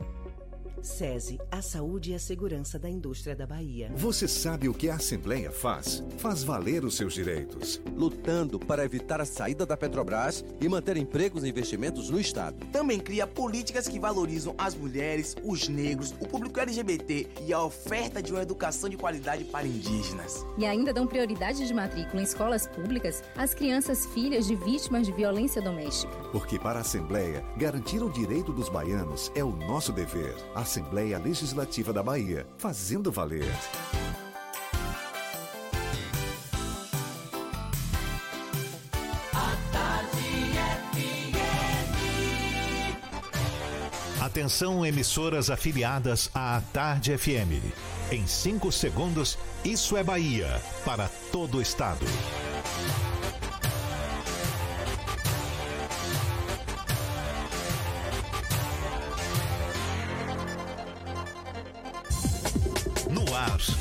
SESI, 0.84 1.40
a 1.52 1.62
saúde 1.62 2.12
e 2.12 2.16
a 2.16 2.20
segurança 2.20 2.80
da 2.80 2.90
indústria 2.90 3.36
da 3.36 3.46
Bahia. 3.46 3.92
Você 3.96 4.28
sabe 4.28 4.70
o 4.70 4.74
que 4.74 4.90
a 4.90 4.96
Assembleia 4.96 5.52
faz? 5.52 6.04
Faz 6.18 6.44
valer 6.44 6.84
os 6.84 6.96
seus 6.96 7.14
direitos. 7.14 7.82
Lutando 7.96 8.60
para 8.60 8.86
evitar 8.86 9.22
a 9.22 9.26
saída 9.26 9.66
da 9.66 9.76
Petrobras 9.78 10.44
e 10.60 10.70
manter 10.70 10.98
empregos 10.98 11.44
e 11.44 11.50
investimentos 11.50 12.10
no 12.10 12.20
Estado. 12.20 12.66
Também 12.68 13.00
cria 13.00 13.28
políticas 13.28 13.88
que 13.88 14.00
valorizam 14.00 14.56
as 14.58 14.76
mulheres, 14.76 15.36
os 15.44 15.68
negros, 15.68 16.14
o 16.20 16.28
público 16.28 16.60
LGBT 16.60 17.28
e 17.46 17.54
a 17.54 17.64
oferta 17.64 18.22
de 18.22 18.32
uma 18.32 18.42
educação 18.42 18.90
de 18.90 18.98
qualidade 18.98 19.44
para 19.46 19.68
indígenas. 19.68 20.46
E 20.58 20.66
ainda 20.66 20.94
dão 20.94 21.08
prioridade 21.08 21.66
de 21.66 21.74
matrícula 21.74 22.22
em 22.22 22.26
escolas 22.26 22.68
públicas 22.68 23.24
às 23.36 23.54
crianças 23.54 24.06
filhas 24.08 24.48
de 24.48 24.56
vítimas 24.56 25.06
de 25.06 25.12
violência 25.12 25.62
doméstica. 25.62 26.14
Porque 26.32 26.60
para 26.60 26.80
a 26.80 26.82
Assembleia, 26.82 27.44
garantir 27.58 28.04
o 28.04 28.10
direito 28.10 28.52
dos 28.52 28.70
baianos 28.70 29.32
é 29.36 29.44
o 29.44 29.52
nosso 29.52 29.92
dever. 29.92 30.36
Assembleia 30.54 31.18
Legislativa 31.18 31.92
da 31.92 32.04
Bahia, 32.04 32.46
fazendo 32.58 33.12
valer. 33.12 33.52
Atenção, 44.30 44.86
emissoras 44.86 45.50
afiliadas 45.50 46.30
à 46.36 46.62
Tarde 46.72 47.18
FM. 47.18 47.74
Em 48.12 48.28
5 48.28 48.72
segundos, 48.72 49.38
Isso 49.66 49.98
é 49.98 50.04
Bahia 50.04 50.62
para 50.86 51.10
todo 51.32 51.58
o 51.58 51.62
estado. 51.62 52.06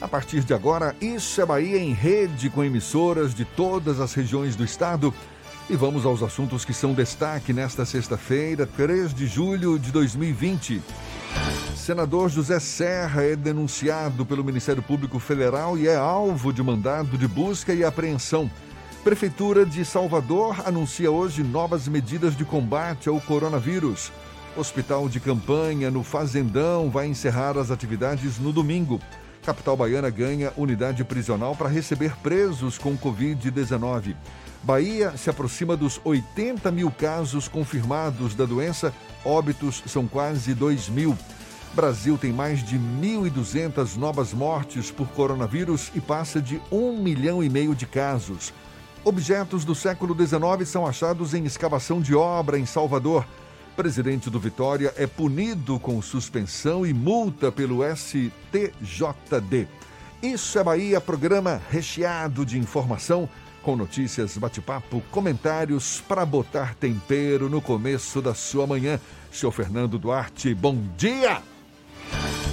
A 0.00 0.08
partir 0.08 0.42
de 0.42 0.54
agora, 0.54 0.96
Isso 1.00 1.42
é 1.42 1.46
Bahia 1.46 1.78
em 1.78 1.92
rede 1.92 2.48
com 2.48 2.64
emissoras 2.64 3.34
de 3.34 3.44
todas 3.44 4.00
as 4.00 4.14
regiões 4.14 4.56
do 4.56 4.64
estado. 4.64 5.12
E 5.68 5.76
vamos 5.76 6.06
aos 6.06 6.22
assuntos 6.22 6.64
que 6.64 6.72
são 6.72 6.94
destaque 6.94 7.52
nesta 7.52 7.84
sexta-feira, 7.84 8.66
3 8.66 9.12
de 9.12 9.26
julho 9.26 9.78
de 9.78 9.92
2020. 9.92 10.80
Senador 11.76 12.30
José 12.30 12.58
Serra 12.58 13.22
é 13.22 13.36
denunciado 13.36 14.24
pelo 14.24 14.42
Ministério 14.42 14.82
Público 14.82 15.18
Federal 15.18 15.76
e 15.76 15.86
é 15.86 15.96
alvo 15.96 16.52
de 16.52 16.62
mandado 16.62 17.18
de 17.18 17.28
busca 17.28 17.74
e 17.74 17.84
apreensão. 17.84 18.50
Prefeitura 19.04 19.66
de 19.66 19.84
Salvador 19.84 20.62
anuncia 20.66 21.10
hoje 21.10 21.42
novas 21.42 21.86
medidas 21.86 22.34
de 22.36 22.44
combate 22.44 23.08
ao 23.08 23.20
coronavírus. 23.20 24.10
Hospital 24.56 25.08
de 25.08 25.20
campanha 25.20 25.90
no 25.90 26.02
Fazendão 26.02 26.90
vai 26.90 27.06
encerrar 27.06 27.56
as 27.56 27.70
atividades 27.70 28.38
no 28.38 28.52
domingo. 28.52 28.98
Capital 29.42 29.76
Baiana 29.76 30.10
ganha 30.10 30.52
unidade 30.56 31.02
prisional 31.04 31.56
para 31.56 31.68
receber 31.68 32.14
presos 32.18 32.76
com 32.76 32.96
Covid-19. 32.96 34.14
Bahia 34.62 35.16
se 35.16 35.30
aproxima 35.30 35.76
dos 35.76 36.00
80 36.04 36.70
mil 36.70 36.90
casos 36.90 37.48
confirmados 37.48 38.34
da 38.34 38.44
doença, 38.44 38.92
óbitos 39.24 39.82
são 39.86 40.06
quase 40.06 40.54
2 40.54 40.90
mil. 40.90 41.16
Brasil 41.72 42.18
tem 42.18 42.32
mais 42.32 42.62
de 42.62 42.78
1.200 42.78 43.96
novas 43.96 44.34
mortes 44.34 44.90
por 44.90 45.08
coronavírus 45.08 45.90
e 45.94 46.00
passa 46.00 46.42
de 46.42 46.60
1 46.70 47.02
milhão 47.02 47.42
e 47.42 47.48
meio 47.48 47.74
de 47.74 47.86
casos. 47.86 48.52
Objetos 49.02 49.64
do 49.64 49.74
século 49.74 50.14
XIX 50.14 50.68
são 50.68 50.86
achados 50.86 51.32
em 51.32 51.46
escavação 51.46 52.02
de 52.02 52.14
obra 52.14 52.58
em 52.58 52.66
Salvador 52.66 53.24
presidente 53.80 54.28
do 54.28 54.38
Vitória 54.38 54.92
é 54.94 55.06
punido 55.06 55.80
com 55.80 56.02
suspensão 56.02 56.84
e 56.84 56.92
multa 56.92 57.50
pelo 57.50 57.80
STJD. 57.82 59.66
Isso 60.22 60.58
é 60.58 60.62
Bahia, 60.62 61.00
programa 61.00 61.58
recheado 61.70 62.44
de 62.44 62.58
informação, 62.58 63.26
com 63.62 63.74
notícias, 63.74 64.36
bate-papo, 64.36 65.02
comentários 65.10 65.98
para 66.06 66.26
botar 66.26 66.74
tempero 66.74 67.48
no 67.48 67.62
começo 67.62 68.20
da 68.20 68.34
sua 68.34 68.66
manhã. 68.66 69.00
Seu 69.32 69.50
Fernando 69.50 69.98
Duarte, 69.98 70.54
bom 70.54 70.76
dia! 70.98 71.40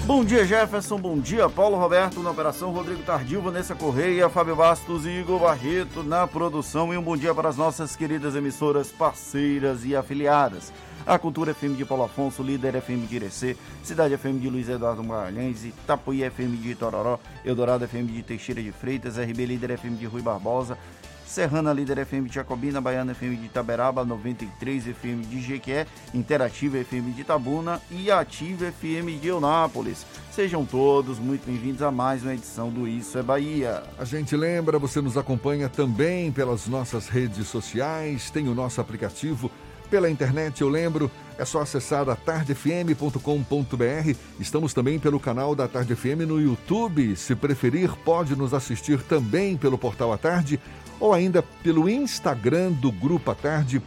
Bom 0.05 0.23
dia, 0.23 0.45
Jefferson. 0.45 0.97
Bom 0.97 1.19
dia, 1.19 1.49
Paulo 1.49 1.75
Roberto 1.77 2.21
na 2.21 2.31
operação, 2.31 2.71
Rodrigo 2.71 3.03
Tardio, 3.03 3.41
Vanessa 3.41 3.75
Correia, 3.75 4.29
Fábio 4.29 4.55
Bastos 4.55 5.05
e 5.05 5.09
Igor 5.09 5.41
Barreto 5.41 6.03
na 6.03 6.25
produção. 6.25 6.93
E 6.93 6.97
um 6.97 7.03
bom 7.03 7.17
dia 7.17 7.35
para 7.35 7.49
as 7.49 7.57
nossas 7.57 7.97
queridas 7.97 8.33
emissoras 8.33 8.93
parceiras 8.93 9.83
e 9.83 9.93
afiliadas. 9.93 10.71
A 11.07 11.17
Cultura 11.17 11.53
FM 11.53 11.77
de 11.77 11.85
Paulo 11.85 12.03
Afonso, 12.03 12.43
Líder 12.43 12.81
FM 12.81 13.07
de 13.07 13.15
Irecê, 13.15 13.55
Cidade 13.81 14.17
FM 14.17 14.39
de 14.41 14.49
Luiz 14.49 14.67
Eduardo 14.67 15.01
Magalhães, 15.01 15.63
Itapuí 15.63 16.29
FM 16.29 16.61
de 16.61 16.71
Itororó, 16.71 17.17
Eldorado 17.45 17.87
FM 17.87 18.11
de 18.11 18.23
Teixeira 18.23 18.61
de 18.61 18.73
Freitas, 18.73 19.17
RB 19.17 19.45
Líder 19.45 19.77
FM 19.79 19.95
de 19.95 20.05
Rui 20.05 20.21
Barbosa, 20.21 20.77
Serrana 21.25 21.71
Líder 21.71 22.05
FM 22.05 22.27
de 22.27 22.35
Jacobina, 22.35 22.81
Baiana 22.81 23.13
FM 23.15 23.37
de 23.37 23.45
Itaberaba, 23.45 24.03
93 24.03 24.83
FM 24.87 25.21
de 25.29 25.41
Jequié, 25.41 25.87
Interativa 26.13 26.77
FM 26.83 27.15
de 27.15 27.21
Itabuna 27.21 27.81
e 27.89 28.11
Ativa 28.11 28.69
FM 28.69 29.17
de 29.21 29.29
Eunápolis. 29.29 30.05
Sejam 30.29 30.65
todos 30.65 31.19
muito 31.19 31.45
bem-vindos 31.45 31.81
a 31.81 31.89
mais 31.89 32.21
uma 32.21 32.33
edição 32.33 32.69
do 32.69 32.85
Isso 32.85 33.17
é 33.17 33.23
Bahia. 33.23 33.81
A 33.97 34.03
gente 34.03 34.35
lembra, 34.35 34.77
você 34.77 34.99
nos 34.99 35.17
acompanha 35.17 35.69
também 35.69 36.33
pelas 36.33 36.67
nossas 36.67 37.07
redes 37.07 37.47
sociais, 37.47 38.29
tem 38.29 38.49
o 38.49 38.53
nosso 38.53 38.81
aplicativo 38.81 39.49
pela 39.89 40.09
internet, 40.09 40.61
eu 40.61 40.69
lembro, 40.69 41.09
é 41.37 41.45
só 41.45 41.61
acessar 41.61 42.09
atardefm.com.br. 42.09 44.15
Estamos 44.39 44.73
também 44.73 44.99
pelo 44.99 45.19
canal 45.19 45.55
da 45.55 45.67
Tarde 45.67 45.95
FM 45.95 46.25
no 46.27 46.41
YouTube. 46.41 47.15
Se 47.15 47.35
preferir, 47.35 47.91
pode 48.03 48.35
nos 48.35 48.53
assistir 48.53 49.01
também 49.03 49.57
pelo 49.57 49.77
portal 49.77 50.11
A 50.11 50.17
Tarde 50.17 50.59
ou 50.99 51.13
ainda 51.13 51.43
pelo 51.63 51.89
Instagram 51.89 52.71
do 52.71 52.91
Grupo 52.91 53.31
A 53.31 53.35
Tarde. 53.35 53.81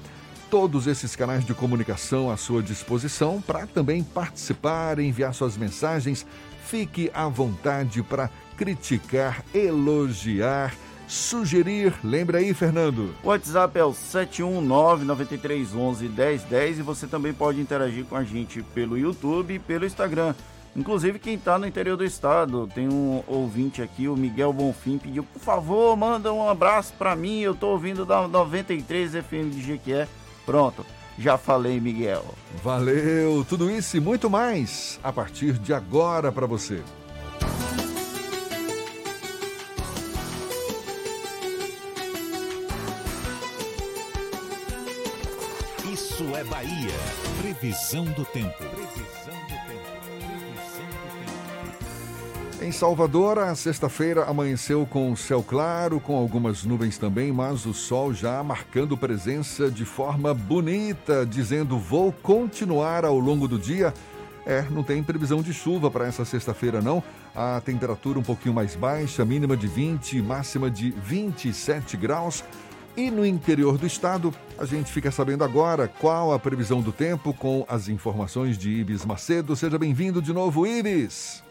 Todos 0.50 0.86
esses 0.86 1.14
canais 1.14 1.44
de 1.44 1.54
comunicação 1.54 2.30
à 2.30 2.36
sua 2.36 2.62
disposição 2.62 3.40
para 3.40 3.66
também 3.66 4.02
participar, 4.02 4.98
enviar 4.98 5.34
suas 5.34 5.56
mensagens. 5.56 6.26
Fique 6.66 7.10
à 7.14 7.28
vontade 7.28 8.02
para 8.02 8.30
criticar, 8.56 9.44
elogiar 9.54 10.74
sugerir. 11.10 11.92
Lembra 12.04 12.38
aí, 12.38 12.54
Fernando. 12.54 13.12
O 13.22 13.28
WhatsApp 13.28 13.78
é 13.78 13.84
o 13.84 13.92
719-9311-1010 13.92 16.78
e 16.78 16.82
você 16.82 17.06
também 17.06 17.34
pode 17.34 17.60
interagir 17.60 18.04
com 18.04 18.16
a 18.16 18.22
gente 18.22 18.62
pelo 18.62 18.96
YouTube 18.96 19.54
e 19.54 19.58
pelo 19.58 19.84
Instagram. 19.84 20.34
Inclusive, 20.74 21.18
quem 21.18 21.34
está 21.34 21.58
no 21.58 21.66
interior 21.66 21.96
do 21.96 22.04
estado, 22.04 22.68
tem 22.72 22.88
um 22.88 23.24
ouvinte 23.26 23.82
aqui, 23.82 24.06
o 24.06 24.16
Miguel 24.16 24.52
Bonfim, 24.52 24.98
pediu, 24.98 25.24
por 25.24 25.42
favor, 25.42 25.96
manda 25.96 26.32
um 26.32 26.48
abraço 26.48 26.92
para 26.96 27.16
mim, 27.16 27.40
eu 27.40 27.50
estou 27.52 27.72
ouvindo 27.72 28.06
da 28.06 28.28
93 28.28 29.14
FM 29.14 29.50
de 29.50 29.62
Jequié. 29.62 30.06
Pronto, 30.46 30.86
já 31.18 31.36
falei, 31.36 31.80
Miguel. 31.80 32.24
Valeu, 32.62 33.44
tudo 33.48 33.68
isso 33.68 33.96
e 33.96 34.00
muito 34.00 34.30
mais 34.30 35.00
a 35.02 35.12
partir 35.12 35.54
de 35.54 35.74
agora 35.74 36.30
para 36.30 36.46
você. 36.46 36.80
É 46.40 46.44
Bahia. 46.44 46.94
Previsão 47.42 48.04
do 48.06 48.24
tempo. 48.24 48.56
Previsão 48.56 49.34
do 49.42 49.56
tempo. 49.68 49.84
Previsão 50.08 50.86
do 50.86 51.08
tempo. 52.56 52.64
Em 52.64 52.72
Salvador, 52.72 53.38
a 53.38 53.54
sexta-feira 53.54 54.24
amanheceu 54.24 54.86
com 54.86 55.14
céu 55.14 55.42
claro, 55.42 56.00
com 56.00 56.16
algumas 56.16 56.64
nuvens 56.64 56.96
também, 56.96 57.30
mas 57.30 57.66
o 57.66 57.74
sol 57.74 58.14
já 58.14 58.42
marcando 58.42 58.96
presença 58.96 59.70
de 59.70 59.84
forma 59.84 60.32
bonita, 60.32 61.26
dizendo 61.26 61.78
vou 61.78 62.10
continuar 62.10 63.04
ao 63.04 63.18
longo 63.18 63.46
do 63.46 63.58
dia. 63.58 63.92
É, 64.46 64.62
não 64.70 64.82
tem 64.82 65.02
previsão 65.02 65.42
de 65.42 65.52
chuva 65.52 65.90
para 65.90 66.06
essa 66.06 66.24
sexta-feira, 66.24 66.80
não. 66.80 67.02
A 67.34 67.60
temperatura 67.60 68.18
um 68.18 68.22
pouquinho 68.22 68.54
mais 68.54 68.74
baixa, 68.74 69.26
mínima 69.26 69.58
de 69.58 69.66
20, 69.66 70.22
máxima 70.22 70.70
de 70.70 70.90
27 70.90 71.98
graus. 71.98 72.42
E 73.00 73.10
no 73.10 73.24
interior 73.24 73.78
do 73.78 73.86
estado, 73.86 74.30
a 74.58 74.66
gente 74.66 74.92
fica 74.92 75.10
sabendo 75.10 75.42
agora 75.42 75.88
qual 75.88 76.34
a 76.34 76.38
previsão 76.38 76.82
do 76.82 76.92
tempo 76.92 77.32
com 77.32 77.64
as 77.66 77.88
informações 77.88 78.58
de 78.58 78.70
Ibis 78.70 79.06
Macedo. 79.06 79.56
Seja 79.56 79.78
bem-vindo 79.78 80.20
de 80.20 80.34
novo, 80.34 80.66
Ibis. 80.66 81.42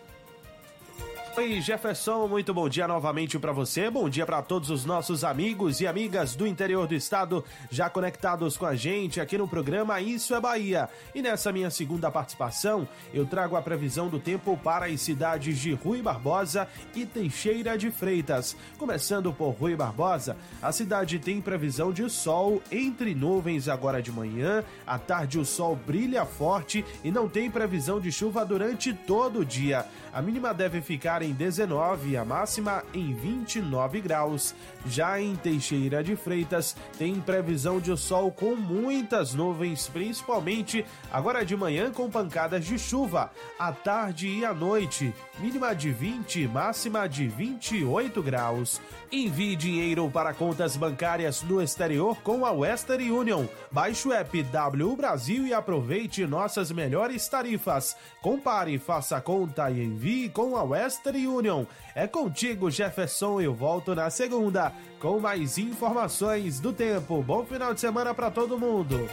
Oi, 1.37 1.61
Jefferson, 1.61 2.27
muito 2.27 2.53
bom 2.53 2.67
dia 2.67 2.85
novamente 2.87 3.39
para 3.39 3.53
você. 3.53 3.89
Bom 3.89 4.09
dia 4.09 4.25
para 4.25 4.41
todos 4.41 4.69
os 4.69 4.83
nossos 4.83 5.23
amigos 5.23 5.79
e 5.79 5.87
amigas 5.87 6.35
do 6.35 6.45
interior 6.45 6.85
do 6.85 6.95
estado 6.95 7.45
já 7.69 7.89
conectados 7.89 8.57
com 8.57 8.65
a 8.65 8.75
gente 8.75 9.21
aqui 9.21 9.37
no 9.37 9.47
programa 9.47 10.01
Isso 10.01 10.35
é 10.35 10.41
Bahia. 10.41 10.89
E 11.15 11.21
nessa 11.21 11.51
minha 11.51 11.69
segunda 11.69 12.11
participação, 12.11 12.85
eu 13.13 13.25
trago 13.25 13.55
a 13.55 13.61
previsão 13.61 14.09
do 14.09 14.19
tempo 14.19 14.57
para 14.57 14.87
as 14.87 14.99
cidades 14.99 15.57
de 15.59 15.71
Rui 15.73 16.01
Barbosa 16.01 16.67
e 16.93 17.05
Teixeira 17.05 17.77
de 17.77 17.89
Freitas. 17.89 18.57
Começando 18.77 19.31
por 19.31 19.51
Rui 19.51 19.75
Barbosa, 19.75 20.35
a 20.61 20.73
cidade 20.73 21.19
tem 21.19 21.39
previsão 21.39 21.93
de 21.93 22.09
sol 22.09 22.61
entre 22.69 23.15
nuvens 23.15 23.69
agora 23.69 24.01
de 24.01 24.11
manhã. 24.11 24.63
À 24.85 24.97
tarde 24.97 25.39
o 25.39 25.45
sol 25.45 25.75
brilha 25.75 26.25
forte 26.25 26.83
e 27.01 27.11
não 27.11 27.29
tem 27.29 27.49
previsão 27.49 27.99
de 27.99 28.11
chuva 28.11 28.43
durante 28.43 28.93
todo 28.93 29.39
o 29.39 29.45
dia. 29.45 29.85
A 30.11 30.21
mínima 30.21 30.53
deve 30.53 30.81
ficar 30.81 31.21
em 31.21 31.33
19 31.33 32.09
e 32.09 32.17
a 32.17 32.25
máxima 32.25 32.83
em 32.93 33.13
29 33.13 34.01
graus. 34.01 34.55
Já 34.87 35.21
em 35.21 35.35
Teixeira 35.35 36.03
de 36.03 36.15
Freitas, 36.15 36.75
tem 36.97 37.21
previsão 37.21 37.79
de 37.79 37.95
sol 37.95 38.31
com 38.31 38.55
muitas 38.55 39.33
nuvens, 39.33 39.87
principalmente 39.87 40.83
agora 41.11 41.45
de 41.45 41.55
manhã 41.55 41.91
com 41.91 42.09
pancadas 42.09 42.65
de 42.65 42.79
chuva, 42.79 43.31
à 43.57 43.71
tarde 43.71 44.27
e 44.27 44.43
à 44.43 44.53
noite. 44.53 45.13
Mínima 45.39 45.75
de 45.75 45.91
20, 45.91 46.47
máxima 46.47 47.07
de 47.07 47.27
28 47.27 48.21
graus. 48.23 48.81
Envie 49.11 49.55
dinheiro 49.55 50.09
para 50.11 50.33
contas 50.33 50.75
bancárias 50.75 51.43
no 51.43 51.61
exterior 51.61 52.17
com 52.23 52.45
a 52.45 52.51
Western 52.51 53.11
Union. 53.11 53.45
Baixe 53.71 54.07
o 54.07 54.13
app 54.13 54.43
W 54.43 54.95
Brasil 54.95 55.45
e 55.45 55.53
aproveite 55.53 56.25
nossas 56.25 56.71
melhores 56.71 57.27
tarifas. 57.27 57.95
Compare, 58.21 58.77
faça 58.77 59.21
conta 59.21 59.69
e 59.69 59.83
envie 59.83 59.98
com 60.33 60.55
a 60.55 60.63
Western 60.63 60.89
Western 61.09 61.27
Union. 61.27 61.65
É 61.95 62.07
contigo, 62.07 62.71
Jefferson. 62.71 63.41
Eu 63.41 63.53
volto 63.53 63.93
na 63.93 64.09
segunda 64.09 64.73
com 64.99 65.19
mais 65.19 65.57
informações 65.57 66.59
do 66.59 66.73
tempo. 66.73 67.21
Bom 67.21 67.45
final 67.45 67.73
de 67.73 67.79
semana 67.79 68.13
para 68.13 68.31
todo 68.31 68.57
mundo. 68.57 69.07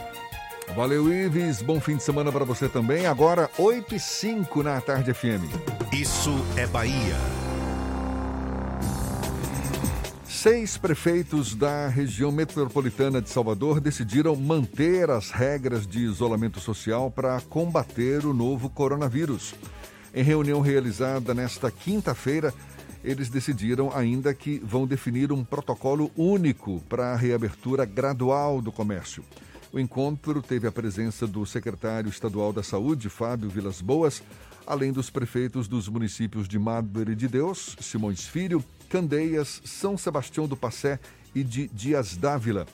Valeu, 0.75 1.11
Ives. 1.11 1.61
Bom 1.61 1.79
fim 1.79 1.95
de 1.95 2.03
semana 2.03 2.31
para 2.31 2.43
você 2.43 2.67
também. 2.67 3.05
Agora, 3.05 3.49
8 3.57 3.95
e 3.95 3.99
5 3.99 4.63
na 4.63 4.81
Tarde 4.81 5.13
FM. 5.13 5.43
Isso 5.93 6.31
é 6.57 6.67
Bahia. 6.67 7.15
Seis 10.25 10.77
prefeitos 10.77 11.55
da 11.55 11.87
região 11.87 12.31
metropolitana 12.31 13.21
de 13.21 13.29
Salvador 13.29 13.79
decidiram 13.79 14.35
manter 14.35 15.09
as 15.09 15.31
regras 15.31 15.87
de 15.87 15.99
isolamento 15.99 16.59
social 16.59 17.09
para 17.09 17.41
combater 17.41 18.25
o 18.25 18.33
novo 18.33 18.69
coronavírus. 18.69 19.55
Em 20.17 20.23
reunião 20.23 20.61
realizada 20.61 21.31
nesta 21.31 21.69
quinta-feira, 21.69 22.51
eles 23.03 23.29
decidiram 23.29 23.95
ainda 23.95 24.33
que 24.33 24.57
vão 24.65 24.87
definir 24.87 25.31
um 25.31 25.43
protocolo 25.43 26.09
único 26.17 26.81
para 26.89 27.13
a 27.13 27.15
reabertura 27.15 27.85
gradual 27.85 28.59
do 28.59 28.71
comércio. 28.71 29.23
O 29.71 29.79
encontro 29.79 30.41
teve 30.41 30.65
a 30.65 30.71
presença 30.71 31.27
do 31.27 31.45
secretário 31.45 32.09
estadual 32.09 32.51
da 32.51 32.63
Saúde, 32.63 33.09
Fábio 33.09 33.47
Vilas 33.47 33.79
Boas, 33.79 34.23
além 34.65 34.91
dos 34.91 35.11
prefeitos 35.11 35.67
dos 35.67 35.87
municípios 35.87 36.47
de 36.47 36.57
Madre 36.57 37.13
de 37.13 37.27
Deus, 37.27 37.77
Simões 37.79 38.25
Filho, 38.25 38.65
Candeias, 38.89 39.61
São 39.65 39.99
Sebastião 39.99 40.47
do 40.47 40.57
Passé 40.57 40.99
e 41.35 41.43
de 41.43 41.67
Dias 41.67 42.17
Dávila. 42.17 42.65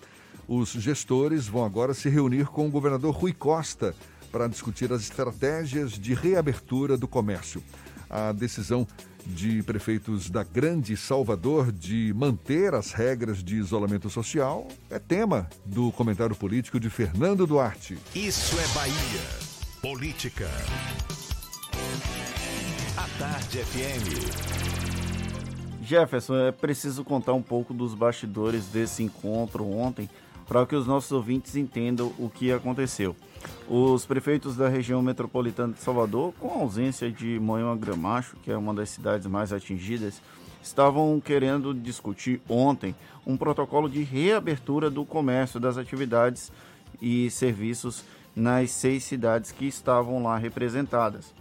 Os 0.47 0.69
gestores 0.69 1.45
vão 1.45 1.65
agora 1.65 1.93
se 1.93 2.07
reunir 2.07 2.45
com 2.45 2.67
o 2.67 2.71
governador 2.71 3.13
Rui 3.13 3.33
Costa 3.33 3.93
para 4.33 4.47
discutir 4.47 4.91
as 4.91 5.03
estratégias 5.03 5.91
de 5.91 6.15
reabertura 6.15 6.97
do 6.97 7.07
comércio. 7.07 7.63
A 8.09 8.31
decisão 8.31 8.87
de 9.27 9.61
prefeitos 9.61 10.27
da 10.27 10.43
Grande 10.43 10.97
Salvador 10.97 11.71
de 11.71 12.11
manter 12.15 12.73
as 12.73 12.91
regras 12.93 13.43
de 13.43 13.57
isolamento 13.57 14.09
social 14.09 14.67
é 14.89 14.97
tema 14.97 15.47
do 15.63 15.91
comentário 15.91 16.35
político 16.35 16.79
de 16.79 16.89
Fernando 16.89 17.45
Duarte. 17.45 17.95
Isso 18.15 18.59
é 18.59 18.67
Bahia. 18.73 19.21
Política. 19.83 20.49
A 22.97 23.07
Tarde 23.19 23.59
FM. 23.59 24.63
Jefferson, 25.83 26.37
é 26.37 26.51
preciso 26.51 27.03
contar 27.03 27.33
um 27.33 27.41
pouco 27.41 27.71
dos 27.71 27.93
bastidores 27.93 28.65
desse 28.65 29.03
encontro 29.03 29.69
ontem 29.69 30.09
para 30.47 30.65
que 30.65 30.75
os 30.75 30.87
nossos 30.87 31.11
ouvintes 31.11 31.55
entendam 31.55 32.11
o 32.17 32.29
que 32.29 32.51
aconteceu. 32.51 33.15
Os 33.67 34.05
prefeitos 34.05 34.55
da 34.55 34.67
região 34.67 35.01
metropolitana 35.01 35.73
de 35.73 35.79
Salvador, 35.79 36.33
com 36.39 36.49
a 36.49 36.61
ausência 36.61 37.11
de 37.11 37.39
Moema 37.39 37.75
Gramacho, 37.75 38.35
que 38.43 38.51
é 38.51 38.57
uma 38.57 38.73
das 38.73 38.89
cidades 38.89 39.25
mais 39.27 39.53
atingidas, 39.53 40.21
estavam 40.61 41.19
querendo 41.19 41.73
discutir 41.73 42.41
ontem 42.47 42.95
um 43.25 43.37
protocolo 43.37 43.89
de 43.89 44.03
reabertura 44.03 44.89
do 44.89 45.05
comércio 45.05 45.59
das 45.59 45.77
atividades 45.77 46.51
e 47.01 47.29
serviços 47.29 48.03
nas 48.35 48.71
seis 48.71 49.03
cidades 49.03 49.51
que 49.51 49.65
estavam 49.65 50.23
lá 50.23 50.37
representadas. 50.37 51.33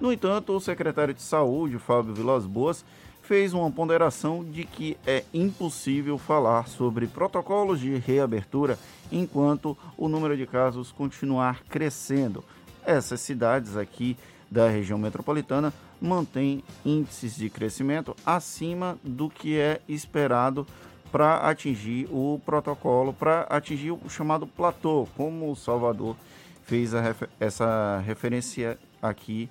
No 0.00 0.12
entanto, 0.12 0.54
o 0.54 0.60
secretário 0.60 1.12
de 1.12 1.22
Saúde, 1.22 1.78
Fábio 1.78 2.14
Vilas 2.14 2.46
Boas, 2.46 2.84
fez 3.30 3.54
uma 3.54 3.70
ponderação 3.70 4.42
de 4.42 4.64
que 4.64 4.98
é 5.06 5.22
impossível 5.32 6.18
falar 6.18 6.66
sobre 6.66 7.06
protocolos 7.06 7.78
de 7.78 7.94
reabertura 7.94 8.76
enquanto 9.12 9.78
o 9.96 10.08
número 10.08 10.36
de 10.36 10.44
casos 10.48 10.90
continuar 10.90 11.62
crescendo. 11.68 12.42
Essas 12.84 13.20
cidades 13.20 13.76
aqui 13.76 14.16
da 14.50 14.68
região 14.68 14.98
metropolitana 14.98 15.72
mantêm 16.00 16.64
índices 16.84 17.36
de 17.36 17.48
crescimento 17.48 18.16
acima 18.26 18.98
do 19.04 19.30
que 19.30 19.56
é 19.56 19.80
esperado 19.88 20.66
para 21.12 21.36
atingir 21.36 22.08
o 22.10 22.40
protocolo, 22.44 23.12
para 23.12 23.42
atingir 23.42 23.92
o 23.92 24.08
chamado 24.08 24.44
platô, 24.44 25.06
como 25.16 25.52
o 25.52 25.54
Salvador 25.54 26.16
fez 26.64 26.94
refer 26.94 27.28
essa 27.38 28.02
referência 28.04 28.76
aqui 29.00 29.48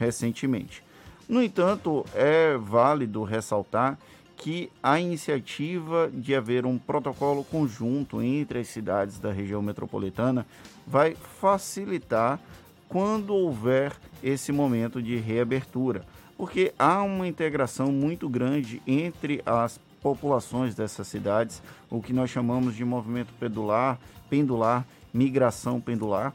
recentemente. 0.00 0.82
No 1.30 1.40
entanto, 1.40 2.04
é 2.12 2.56
válido 2.56 3.22
ressaltar 3.22 3.96
que 4.36 4.68
a 4.82 4.98
iniciativa 4.98 6.10
de 6.12 6.34
haver 6.34 6.66
um 6.66 6.76
protocolo 6.76 7.44
conjunto 7.44 8.20
entre 8.20 8.58
as 8.58 8.66
cidades 8.66 9.20
da 9.20 9.30
região 9.30 9.62
metropolitana 9.62 10.44
vai 10.84 11.14
facilitar 11.40 12.40
quando 12.88 13.32
houver 13.32 13.92
esse 14.24 14.50
momento 14.50 15.00
de 15.00 15.18
reabertura, 15.18 16.04
porque 16.36 16.74
há 16.76 17.00
uma 17.00 17.28
integração 17.28 17.92
muito 17.92 18.28
grande 18.28 18.82
entre 18.84 19.40
as 19.46 19.78
populações 20.02 20.74
dessas 20.74 21.06
cidades, 21.06 21.62
o 21.88 22.02
que 22.02 22.12
nós 22.12 22.28
chamamos 22.28 22.74
de 22.74 22.84
movimento 22.84 23.32
pendular, 23.38 24.00
pendular, 24.28 24.84
migração 25.14 25.80
pendular. 25.80 26.34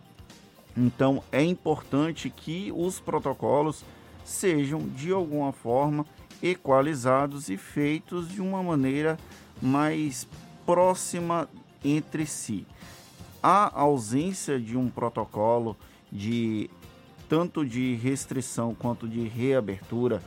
Então 0.78 1.22
é 1.34 1.44
importante 1.44 2.30
que 2.30 2.72
os 2.74 2.98
protocolos 2.98 3.84
sejam 4.26 4.80
de 4.80 5.12
alguma 5.12 5.54
forma 5.54 6.06
equalizados 6.44 7.48
e 7.48 7.56
feitos 7.56 8.28
de 8.28 8.42
uma 8.42 8.62
maneira 8.62 9.18
mais 9.62 10.28
próxima 10.66 11.48
entre 11.84 12.26
si. 12.26 12.66
A 13.42 13.80
ausência 13.80 14.60
de 14.60 14.76
um 14.76 14.90
protocolo 14.90 15.78
de 16.12 16.70
tanto 17.30 17.66
de 17.66 17.96
restrição 17.96 18.74
quanto 18.74 19.08
de 19.08 19.28
reabertura, 19.28 20.22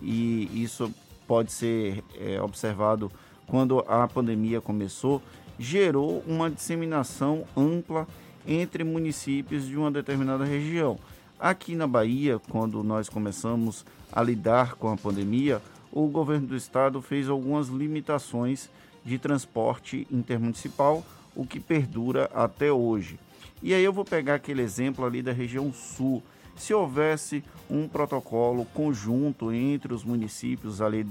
e 0.00 0.50
isso 0.62 0.92
pode 1.26 1.52
ser 1.52 2.02
é, 2.18 2.40
observado 2.40 3.10
quando 3.46 3.80
a 3.80 4.08
pandemia 4.08 4.60
começou, 4.60 5.22
gerou 5.58 6.22
uma 6.26 6.50
disseminação 6.50 7.44
ampla 7.56 8.06
entre 8.46 8.82
municípios 8.82 9.66
de 9.66 9.76
uma 9.76 9.90
determinada 9.90 10.44
região. 10.44 10.98
Aqui 11.42 11.74
na 11.74 11.88
Bahia, 11.88 12.38
quando 12.38 12.84
nós 12.84 13.08
começamos 13.08 13.84
a 14.12 14.22
lidar 14.22 14.76
com 14.76 14.88
a 14.92 14.96
pandemia, 14.96 15.60
o 15.90 16.06
governo 16.06 16.46
do 16.46 16.56
estado 16.56 17.02
fez 17.02 17.28
algumas 17.28 17.66
limitações 17.66 18.70
de 19.04 19.18
transporte 19.18 20.06
intermunicipal, 20.08 21.04
o 21.34 21.44
que 21.44 21.58
perdura 21.58 22.30
até 22.32 22.70
hoje. 22.70 23.18
E 23.60 23.74
aí 23.74 23.82
eu 23.82 23.92
vou 23.92 24.04
pegar 24.04 24.36
aquele 24.36 24.62
exemplo 24.62 25.04
ali 25.04 25.20
da 25.20 25.32
região 25.32 25.72
sul. 25.72 26.22
Se 26.54 26.72
houvesse 26.72 27.42
um 27.68 27.88
protocolo 27.88 28.64
conjunto 28.66 29.52
entre 29.52 29.92
os 29.92 30.04
municípios 30.04 30.80
ali, 30.80 31.04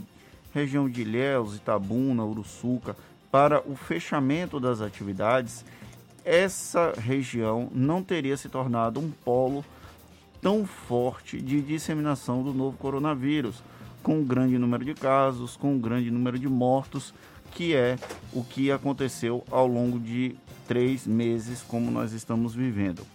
região 0.54 0.90
de 0.90 1.02
Ilhéus, 1.02 1.58
Itabuna, 1.58 2.24
Uruçuca, 2.24 2.96
para 3.30 3.62
o 3.70 3.76
fechamento 3.76 4.62
das 4.62 4.80
atividades, 4.80 5.66
essa 6.24 6.94
região 6.98 7.70
não 7.74 8.02
teria 8.02 8.38
se 8.38 8.48
tornado 8.48 8.98
um 8.98 9.12
polo 9.12 9.66
tão 10.42 10.66
forte 10.66 11.40
de 11.40 11.62
disseminação 11.62 12.44
do 12.44 12.54
novo 12.54 12.78
coronavírus, 12.78 13.64
com 14.02 14.20
um 14.20 14.26
grande 14.26 14.58
número 14.58 14.84
de 14.84 14.96
casos, 14.96 15.56
com 15.56 15.74
um 15.74 15.80
grande 15.80 16.10
número 16.10 16.40
de 16.40 16.50
mortos, 16.50 17.14
que 17.52 17.76
é 17.76 17.98
o 18.34 18.44
que 18.44 18.72
aconteceu 18.72 19.44
ao 19.52 19.68
longo 19.68 20.00
de 20.00 20.36
três 20.68 21.06
meses, 21.06 21.62
como 21.62 21.92
nós 21.92 22.12
estamos 22.12 22.56
vivendo. 22.56 23.06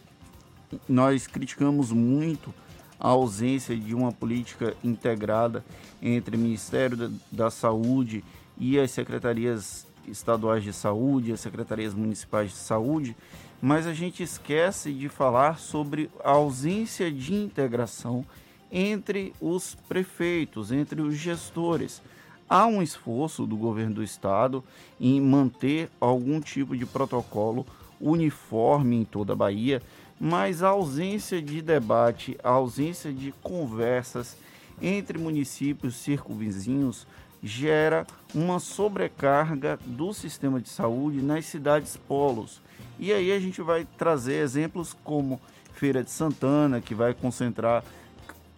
Nós 0.88 1.26
criticamos 1.26 1.90
muito 1.90 2.54
a 2.98 3.08
ausência 3.08 3.76
de 3.76 3.94
uma 3.94 4.12
política 4.12 4.74
integrada 4.82 5.64
entre 6.00 6.36
o 6.36 6.38
Ministério 6.38 7.12
da, 7.30 7.50
Saúde 7.50 8.24
e 8.58 8.78
as 8.78 8.90
secretarias 8.90 9.86
estaduais 10.06 10.62
de 10.62 10.72
saúde, 10.72 11.32
as 11.32 11.40
secretarias 11.40 11.92
municipais 11.94 12.50
de 12.50 12.56
saúde, 12.56 13.16
mas 13.60 13.86
a 13.86 13.94
gente 13.94 14.22
esquece 14.22 14.92
de 14.92 15.08
falar 15.08 15.58
sobre 15.58 16.10
a 16.22 16.32
ausência 16.32 17.10
de 17.10 17.34
integração 17.34 18.24
entre 18.70 19.32
os 19.40 19.74
prefeitos, 19.88 20.72
entre 20.72 21.00
os 21.00 21.16
gestores. 21.16 22.02
Há 22.48 22.66
um 22.66 22.82
esforço 22.82 23.46
do 23.46 23.56
governo 23.56 23.96
do 23.96 24.02
estado 24.02 24.62
em 25.00 25.20
manter 25.20 25.90
algum 26.00 26.40
tipo 26.40 26.76
de 26.76 26.86
protocolo 26.86 27.66
uniforme 28.00 28.96
em 28.96 29.04
toda 29.04 29.32
a 29.32 29.36
Bahia, 29.36 29.82
mas 30.20 30.62
a 30.62 30.68
ausência 30.68 31.42
de 31.42 31.60
debate, 31.60 32.36
a 32.42 32.50
ausência 32.50 33.12
de 33.12 33.32
conversas 33.42 34.36
entre 34.80 35.18
municípios 35.18 35.96
circunvizinhos 35.96 37.06
gera 37.42 38.06
uma 38.34 38.58
sobrecarga 38.58 39.78
do 39.84 40.12
sistema 40.12 40.60
de 40.60 40.68
saúde 40.68 41.22
nas 41.22 41.46
cidades 41.46 41.96
polos. 41.96 42.60
E 42.98 43.12
aí 43.12 43.32
a 43.32 43.38
gente 43.38 43.60
vai 43.60 43.86
trazer 43.96 44.42
exemplos 44.42 44.96
como 45.04 45.40
Feira 45.72 46.02
de 46.02 46.10
Santana, 46.10 46.80
que 46.80 46.94
vai 46.94 47.14
concentrar 47.14 47.84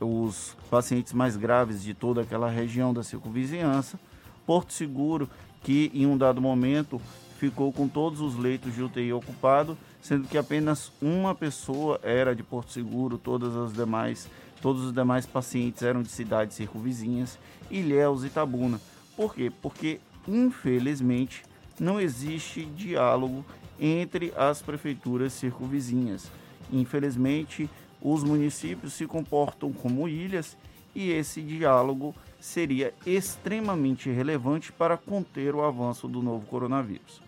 os 0.00 0.56
pacientes 0.70 1.12
mais 1.12 1.36
graves 1.36 1.82
de 1.82 1.92
toda 1.92 2.22
aquela 2.22 2.48
região 2.48 2.94
da 2.94 3.02
circunvizinhança, 3.02 3.98
Porto 4.46 4.72
Seguro, 4.72 5.28
que 5.62 5.90
em 5.92 6.06
um 6.06 6.16
dado 6.16 6.40
momento 6.40 7.00
ficou 7.38 7.72
com 7.72 7.88
todos 7.88 8.20
os 8.20 8.36
leitos 8.36 8.74
de 8.74 8.82
UTI 8.82 9.12
ocupados, 9.12 9.76
sendo 10.00 10.28
que 10.28 10.38
apenas 10.38 10.92
uma 11.02 11.34
pessoa 11.34 12.00
era 12.02 12.34
de 12.34 12.42
Porto 12.42 12.72
Seguro, 12.72 13.18
todas 13.18 13.56
as 13.56 13.72
demais 13.72 14.28
Todos 14.60 14.84
os 14.84 14.92
demais 14.92 15.24
pacientes 15.24 15.82
eram 15.82 16.02
de 16.02 16.08
cidades 16.08 16.56
circunvizinhas, 16.56 17.38
Ilhéus 17.70 18.24
e 18.24 18.26
Itabuna. 18.26 18.80
Por 19.16 19.34
quê? 19.34 19.52
Porque, 19.62 20.00
infelizmente, 20.26 21.44
não 21.78 22.00
existe 22.00 22.64
diálogo 22.64 23.44
entre 23.80 24.32
as 24.36 24.62
prefeituras 24.62 25.32
circunvizinhas. 25.32 26.30
Infelizmente, 26.72 27.68
os 28.00 28.22
municípios 28.22 28.92
se 28.92 29.06
comportam 29.06 29.72
como 29.72 30.08
ilhas 30.08 30.56
e 30.94 31.10
esse 31.10 31.42
diálogo 31.42 32.14
seria 32.40 32.94
extremamente 33.06 34.10
relevante 34.10 34.72
para 34.72 34.96
conter 34.96 35.54
o 35.54 35.62
avanço 35.62 36.06
do 36.08 36.22
novo 36.22 36.46
coronavírus. 36.46 37.20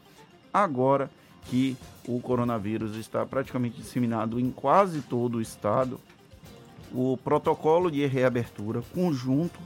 Agora 0.53 1.11
que 1.45 1.77
o 2.07 2.21
coronavírus 2.21 2.97
está 2.97 3.25
praticamente 3.25 3.81
disseminado 3.81 4.39
em 4.39 4.51
quase 4.51 5.01
todo 5.03 5.39
o 5.39 5.41
estado, 5.41 6.01
o 6.93 7.17
protocolo 7.17 7.91
de 7.91 8.05
reabertura 8.07 8.83
conjunto 8.95 9.59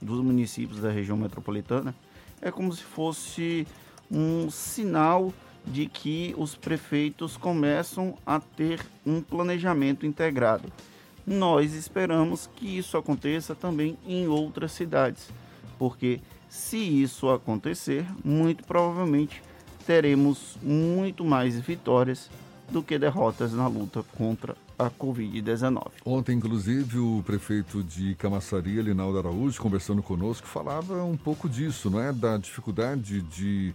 dos 0.00 0.20
municípios 0.20 0.80
da 0.80 0.90
região 0.90 1.16
metropolitana 1.16 1.94
é 2.42 2.50
como 2.50 2.72
se 2.72 2.82
fosse 2.82 3.66
um 4.10 4.50
sinal 4.50 5.32
de 5.66 5.86
que 5.86 6.34
os 6.36 6.54
prefeitos 6.54 7.36
começam 7.36 8.16
a 8.24 8.38
ter 8.38 8.80
um 9.04 9.20
planejamento 9.20 10.04
integrado. 10.06 10.70
Nós 11.26 11.74
esperamos 11.74 12.48
que 12.54 12.78
isso 12.78 12.96
aconteça 12.96 13.54
também 13.54 13.96
em 14.06 14.28
outras 14.28 14.72
cidades, 14.72 15.28
porque 15.78 16.20
se 16.48 16.76
isso 16.76 17.30
acontecer, 17.30 18.06
muito 18.22 18.64
provavelmente 18.64 19.42
teremos 19.86 20.56
muito 20.62 21.24
mais 21.24 21.58
vitórias 21.58 22.30
do 22.70 22.82
que 22.82 22.98
derrotas 22.98 23.52
na 23.52 23.66
luta 23.66 24.02
contra 24.16 24.56
a 24.78 24.90
Covid-19. 24.90 25.92
Ontem, 26.04 26.36
inclusive, 26.36 26.98
o 26.98 27.22
prefeito 27.24 27.82
de 27.82 28.14
Camaçaria, 28.16 28.82
Linaldo 28.82 29.18
Araújo, 29.18 29.60
conversando 29.60 30.02
conosco, 30.02 30.46
falava 30.46 31.04
um 31.04 31.16
pouco 31.16 31.48
disso, 31.48 31.90
não 31.90 32.00
é? 32.00 32.12
Da 32.12 32.36
dificuldade 32.36 33.20
de 33.22 33.74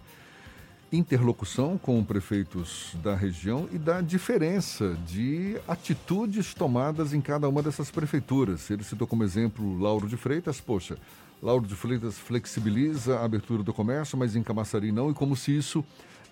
interlocução 0.92 1.78
com 1.78 2.02
prefeitos 2.04 2.96
da 3.02 3.14
região 3.14 3.68
e 3.72 3.78
da 3.78 4.00
diferença 4.00 4.96
de 5.06 5.56
atitudes 5.68 6.52
tomadas 6.52 7.14
em 7.14 7.20
cada 7.20 7.48
uma 7.48 7.62
dessas 7.62 7.90
prefeituras. 7.90 8.68
Ele 8.70 8.82
citou 8.82 9.06
como 9.06 9.22
exemplo 9.22 9.78
Lauro 9.78 10.08
de 10.08 10.16
Freitas, 10.16 10.60
poxa, 10.60 10.98
Lauro 11.42 11.66
de 11.66 11.74
Freitas 11.74 12.18
flexibiliza 12.18 13.18
a 13.18 13.24
abertura 13.24 13.62
do 13.62 13.72
comércio, 13.72 14.18
mas 14.18 14.34
em 14.34 14.42
Camaçari 14.42 14.90
não, 14.90 15.10
e 15.10 15.14
como 15.14 15.36
se 15.36 15.56
isso 15.56 15.84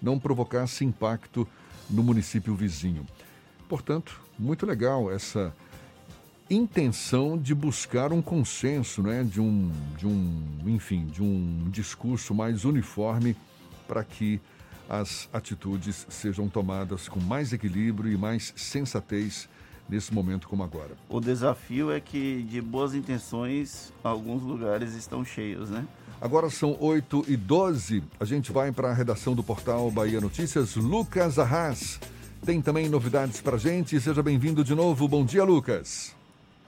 não 0.03 0.19
provocasse 0.19 0.85
impacto 0.85 1.47
no 1.89 2.03
município 2.03 2.55
vizinho. 2.55 3.07
Portanto, 3.69 4.21
muito 4.39 4.67
legal 4.67 5.11
essa 5.11 5.55
intenção 6.51 7.39
de 7.39 7.55
buscar 7.55 8.13
um 8.13 8.23
consenso, 8.23 9.03
né, 9.03 9.23
de 9.23 9.41
um, 9.41 9.71
de 9.97 10.07
um, 10.07 10.43
enfim, 10.67 11.07
de 11.07 11.23
um 11.23 11.69
discurso 11.71 12.35
mais 12.35 12.65
uniforme 12.65 13.37
para 13.89 14.05
que 14.05 14.41
as 14.89 15.29
atitudes 15.33 16.07
sejam 16.09 16.49
tomadas 16.49 17.09
com 17.09 17.19
mais 17.19 17.53
equilíbrio 17.53 18.13
e 18.13 18.17
mais 18.17 18.53
sensatez 18.57 19.49
nesse 19.89 20.13
momento 20.13 20.49
como 20.49 20.63
agora. 20.63 20.97
O 21.09 21.21
desafio 21.21 21.91
é 21.91 21.99
que 21.99 22.43
de 22.43 22.61
boas 22.61 22.95
intenções 22.95 23.93
alguns 24.05 24.43
lugares 24.43 24.95
estão 24.95 25.25
cheios, 25.25 25.71
né? 25.71 25.87
Agora 26.21 26.51
são 26.51 26.77
8 26.81 27.25
e 27.29 27.37
12 27.37 28.03
a 28.19 28.25
gente 28.25 28.53
vai 28.53 28.73
para 28.73 28.91
a 28.91 28.95
redação 28.95 29.35
do 29.35 29.43
portal 29.43 29.91
Bahia 29.91 30.21
Notícias. 30.21 30.75
Lucas 30.77 31.39
Arras 31.39 31.99
tem 32.45 32.61
também 32.61 32.89
novidades 32.89 33.41
para 33.41 33.57
gente. 33.57 34.01
Seja 34.01 34.23
bem-vindo 34.23 34.65
de 34.65 34.75
novo. 34.75 35.07
Bom 35.07 35.25
dia, 35.25 35.45
Lucas. 35.45 36.18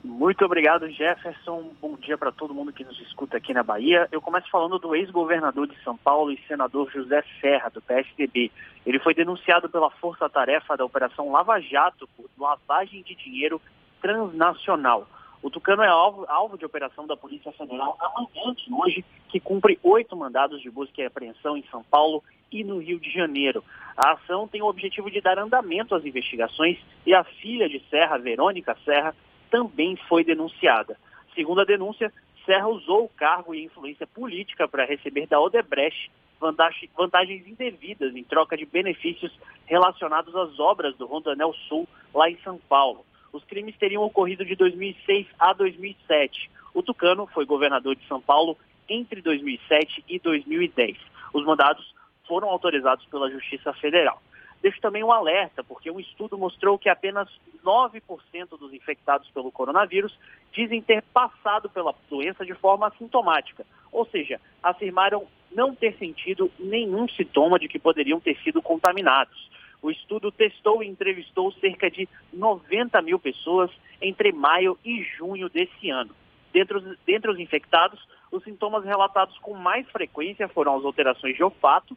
Muito 0.03 0.43
obrigado, 0.47 0.89
Jefferson. 0.89 1.73
Bom 1.79 1.95
dia 1.97 2.17
para 2.17 2.33
todo 2.33 2.55
mundo 2.55 2.73
que 2.73 2.85
nos 2.85 2.99
escuta 3.01 3.37
aqui 3.37 3.53
na 3.53 3.63
Bahia. 3.63 4.09
Eu 4.11 4.23
começo 4.23 4.49
falando 4.51 4.79
do 4.79 4.95
ex-governador 4.95 5.67
de 5.67 5.79
São 5.83 5.95
Paulo 5.95 6.33
e 6.33 6.41
senador 6.49 6.91
José 6.91 7.23
Serra, 7.39 7.69
do 7.69 7.83
PSDB. 7.83 8.51
Ele 8.87 8.99
foi 8.99 9.13
denunciado 9.13 9.69
pela 9.69 9.91
força-tarefa 9.91 10.75
da 10.75 10.87
Operação 10.87 11.31
Lava 11.31 11.61
Jato 11.61 12.09
por 12.17 12.31
lavagem 12.39 13.03
de 13.03 13.15
dinheiro 13.15 13.61
transnacional. 14.01 15.07
O 15.43 15.51
Tucano 15.51 15.83
é 15.83 15.89
alvo, 15.89 16.25
alvo 16.29 16.57
de 16.57 16.65
operação 16.65 17.07
da 17.07 17.17
Polícia 17.17 17.53
Federal 17.53 17.99
amanhã 18.01 18.55
de 18.55 18.73
hoje, 18.73 19.05
que 19.29 19.39
cumpre 19.39 19.79
oito 19.83 20.17
mandados 20.17 20.63
de 20.63 20.71
busca 20.71 21.03
e 21.03 21.07
apreensão 21.07 21.59
em 21.59 21.65
São 21.71 21.83
Paulo 21.83 22.25
e 22.51 22.65
no 22.65 22.79
Rio 22.79 22.99
de 22.99 23.11
Janeiro. 23.11 23.63
A 23.97 24.13
ação 24.13 24.49
tem 24.49 24.63
o 24.63 24.67
objetivo 24.67 25.11
de 25.11 25.21
dar 25.21 25.39
andamento 25.39 25.95
às 25.95 26.07
investigações 26.07 26.79
e 27.05 27.15
a 27.15 27.23
filha 27.23 27.69
de 27.69 27.83
Serra, 27.91 28.17
Verônica 28.17 28.75
Serra, 28.83 29.15
também 29.51 29.97
foi 30.09 30.25
denunciada. 30.25 30.97
Segundo 31.35 31.61
a 31.61 31.65
denúncia, 31.65 32.13
Serra 32.47 32.69
usou 32.69 33.05
o 33.05 33.09
cargo 33.09 33.55
e 33.55 33.65
influência 33.65 34.07
política 34.07 34.67
para 34.67 34.85
receber 34.85 35.27
da 35.27 35.41
Odebrecht 35.41 36.11
vantagens 36.41 37.47
indevidas 37.47 38.17
em 38.17 38.25
troca 38.25 38.57
de 38.57 38.65
benefícios 38.65 39.31
relacionados 39.67 40.35
às 40.35 40.59
obras 40.59 40.97
do 40.97 41.07
Rondanel 41.07 41.53
Sul, 41.69 41.87
lá 42.15 42.31
em 42.31 42.39
São 42.39 42.59
Paulo. 42.59 43.05
Os 43.33 43.45
crimes 43.45 43.77
teriam 43.77 44.03
ocorrido 44.03 44.45
de 44.45 44.57
2006 44.57 45.27
a 45.39 45.53
2007. 45.53 46.51
O 46.75 46.83
Tucano 46.83 47.27
foi 47.27 47.45
governador 47.45 47.95
de 47.95 48.07
São 48.07 48.21
Paulo 48.21 48.57
entre 48.89 49.21
2007 49.21 50.05
e 50.09 50.19
2010. 50.19 50.97
Os 51.33 51.45
mandados 51.45 51.95
foram 52.27 52.49
autorizados 52.49 53.05
pela 53.07 53.31
Justiça 53.31 53.73
Federal. 53.75 54.21
Deixo 54.63 54.81
também 54.81 55.03
um 55.03 55.11
alerta, 55.11 55.65
porque 55.65 55.91
um 55.91 55.99
estudo 55.99 56.37
mostrou 56.37 56.79
que 56.79 56.89
apenas 56.89 57.29
9% 57.65 58.03
dos 58.59 58.73
infectados 58.75 59.29
pelo 59.31 59.51
coronavírus 59.51 60.17
dizem 60.53 60.83
ter 60.83 61.03
passado 61.03 61.71
pela 61.71 61.95
doença 62.11 62.45
de 62.45 62.55
forma 62.55 62.89
assintomática, 62.89 63.65
ou 63.91 64.05
seja, 64.07 64.39
afirmaram 64.63 65.27
não 65.51 65.75
ter 65.75 65.97
sentido 65.97 66.51
nenhum 66.59 67.09
sintoma 67.09 67.59
de 67.59 67.69
que 67.69 67.79
poderiam 67.79 68.21
ter 68.21 68.37
sido 68.43 68.61
contaminados. 68.61 69.51
O 69.83 69.91
estudo 69.91 70.31
testou 70.31 70.83
e 70.83 70.89
entrevistou 70.89 71.51
cerca 71.53 71.91
de 71.91 72.07
90 72.33 73.01
mil 73.01 73.19
pessoas 73.19 73.71
entre 74.01 74.31
maio 74.31 74.79
e 74.85 75.03
junho 75.03 75.49
desse 75.49 75.89
ano. 75.89 76.15
Dentre 76.53 76.77
os, 76.77 76.99
dentre 77.07 77.31
os 77.31 77.39
infectados, 77.39 77.99
os 78.31 78.45
sintomas 78.45 78.85
relatados 78.85 79.39
com 79.39 79.55
mais 79.55 79.89
frequência 79.89 80.49
foram 80.49 80.77
as 80.77 80.85
alterações 80.85 81.35
de 81.35 81.43
olfato, 81.43 81.97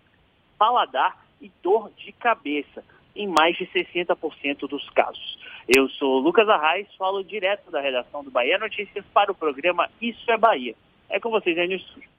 paladar 0.57 1.22
e 1.43 1.51
dor 1.61 1.91
de 1.97 2.11
cabeça, 2.13 2.83
em 3.15 3.27
mais 3.27 3.55
de 3.57 3.67
60% 3.67 4.67
dos 4.67 4.89
casos. 4.91 5.37
Eu 5.67 5.87
sou 5.89 6.19
Lucas 6.19 6.47
Arraes, 6.49 6.87
falo 6.97 7.23
direto 7.23 7.69
da 7.69 7.81
redação 7.81 8.23
do 8.23 8.31
Bahia 8.31 8.57
Notícias 8.57 9.05
para 9.13 9.31
o 9.31 9.35
programa 9.35 9.89
Isso 10.01 10.31
é 10.31 10.37
Bahia. 10.37 10.73
É 11.09 11.19
com 11.19 11.29
vocês 11.29 11.57
aí 11.57 11.67
no 11.67 11.75
estúdio. 11.75 12.12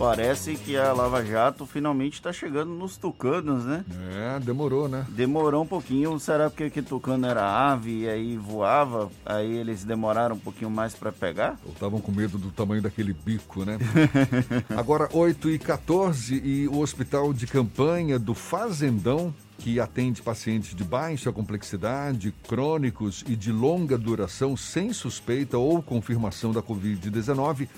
Parece 0.00 0.56
que 0.56 0.78
a 0.78 0.94
Lava 0.94 1.22
Jato 1.22 1.66
finalmente 1.66 2.14
está 2.14 2.32
chegando 2.32 2.72
nos 2.72 2.96
tucanos, 2.96 3.66
né? 3.66 3.84
É, 4.16 4.40
demorou, 4.40 4.88
né? 4.88 5.04
Demorou 5.10 5.62
um 5.62 5.66
pouquinho. 5.66 6.18
Será 6.18 6.48
porque 6.48 6.70
que 6.70 6.80
tucano 6.80 7.26
era 7.26 7.44
ave 7.44 8.04
e 8.04 8.08
aí 8.08 8.38
voava? 8.38 9.10
Aí 9.26 9.58
eles 9.58 9.84
demoraram 9.84 10.36
um 10.36 10.38
pouquinho 10.38 10.70
mais 10.70 10.94
para 10.94 11.12
pegar? 11.12 11.58
Ou 11.66 11.72
estavam 11.72 12.00
com 12.00 12.10
medo 12.10 12.38
do 12.38 12.50
tamanho 12.50 12.80
daquele 12.80 13.12
bico, 13.12 13.62
né? 13.66 13.76
Agora, 14.74 15.06
8 15.12 15.50
e 15.50 15.58
14 15.58 16.34
e 16.34 16.66
o 16.66 16.78
hospital 16.78 17.34
de 17.34 17.46
campanha 17.46 18.18
do 18.18 18.32
Fazendão 18.32 19.34
que 19.60 19.78
atende 19.78 20.22
pacientes 20.22 20.74
de 20.74 20.82
baixa 20.82 21.30
complexidade, 21.30 22.34
crônicos 22.48 23.22
e 23.28 23.36
de 23.36 23.52
longa 23.52 23.98
duração 23.98 24.56
sem 24.56 24.90
suspeita 24.90 25.58
ou 25.58 25.82
confirmação 25.82 26.50
da 26.50 26.62
Covid-19, 26.62 27.68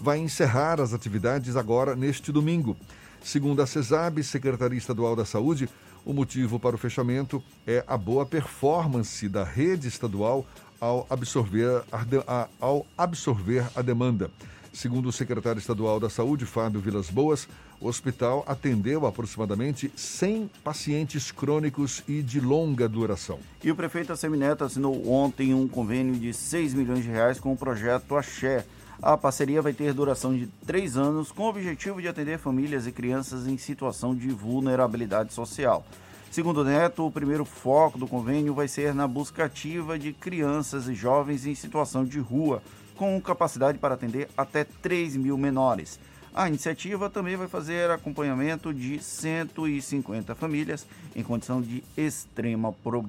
vai 0.00 0.18
encerrar 0.18 0.80
as 0.80 0.92
atividades 0.92 1.56
agora 1.56 1.94
neste 1.94 2.32
domingo. 2.32 2.76
Segundo 3.22 3.60
a 3.60 3.66
CESAB, 3.66 4.22
Secretaria 4.22 4.78
Estadual 4.78 5.14
da 5.14 5.24
Saúde, 5.24 5.68
o 6.04 6.12
motivo 6.12 6.58
para 6.58 6.74
o 6.74 6.78
fechamento 6.78 7.42
é 7.66 7.84
a 7.86 7.96
boa 7.96 8.24
performance 8.24 9.28
da 9.28 9.44
rede 9.44 9.88
estadual 9.88 10.46
ao 10.80 11.06
absorver 11.10 11.82
a, 12.26 12.48
ao 12.58 12.86
absorver 12.96 13.66
a 13.76 13.82
demanda. 13.82 14.30
Segundo 14.72 15.08
o 15.08 15.12
secretário 15.12 15.58
estadual 15.58 15.98
da 15.98 16.08
Saúde, 16.08 16.46
Fábio 16.46 16.80
Vilas 16.80 17.10
Boas, 17.10 17.48
o 17.80 17.88
hospital 17.88 18.44
atendeu 18.46 19.04
aproximadamente 19.04 19.92
100 19.96 20.48
pacientes 20.62 21.32
crônicos 21.32 22.04
e 22.06 22.22
de 22.22 22.40
longa 22.40 22.88
duração. 22.88 23.40
E 23.64 23.70
o 23.70 23.74
prefeito 23.74 24.12
Assemineto 24.12 24.62
assinou 24.62 25.10
ontem 25.10 25.52
um 25.52 25.66
convênio 25.66 26.14
de 26.14 26.32
6 26.32 26.74
milhões 26.74 27.02
de 27.02 27.10
reais 27.10 27.40
com 27.40 27.52
o 27.52 27.56
projeto 27.56 28.16
Axé. 28.16 28.64
A 29.02 29.16
parceria 29.16 29.62
vai 29.62 29.72
ter 29.72 29.94
duração 29.94 30.36
de 30.36 30.46
três 30.66 30.94
anos, 30.94 31.32
com 31.32 31.44
o 31.44 31.48
objetivo 31.48 32.02
de 32.02 32.08
atender 32.08 32.38
famílias 32.38 32.86
e 32.86 32.92
crianças 32.92 33.46
em 33.46 33.56
situação 33.56 34.14
de 34.14 34.28
vulnerabilidade 34.28 35.32
social. 35.32 35.86
Segundo 36.30 36.60
o 36.60 36.64
Neto, 36.64 37.06
o 37.06 37.10
primeiro 37.10 37.46
foco 37.46 37.96
do 37.98 38.06
convênio 38.06 38.52
vai 38.52 38.68
ser 38.68 38.94
na 38.94 39.08
busca 39.08 39.46
ativa 39.46 39.98
de 39.98 40.12
crianças 40.12 40.86
e 40.86 40.94
jovens 40.94 41.46
em 41.46 41.54
situação 41.54 42.04
de 42.04 42.18
rua, 42.18 42.62
com 42.94 43.18
capacidade 43.22 43.78
para 43.78 43.94
atender 43.94 44.28
até 44.36 44.64
3 44.64 45.16
mil 45.16 45.38
menores. 45.38 45.98
A 46.34 46.46
iniciativa 46.46 47.08
também 47.08 47.36
vai 47.36 47.48
fazer 47.48 47.90
acompanhamento 47.90 48.72
de 48.74 49.02
150 49.02 50.34
famílias 50.34 50.86
em 51.16 51.22
condição 51.22 51.62
de 51.62 51.82
extrema 51.96 52.70
pro, 52.70 53.02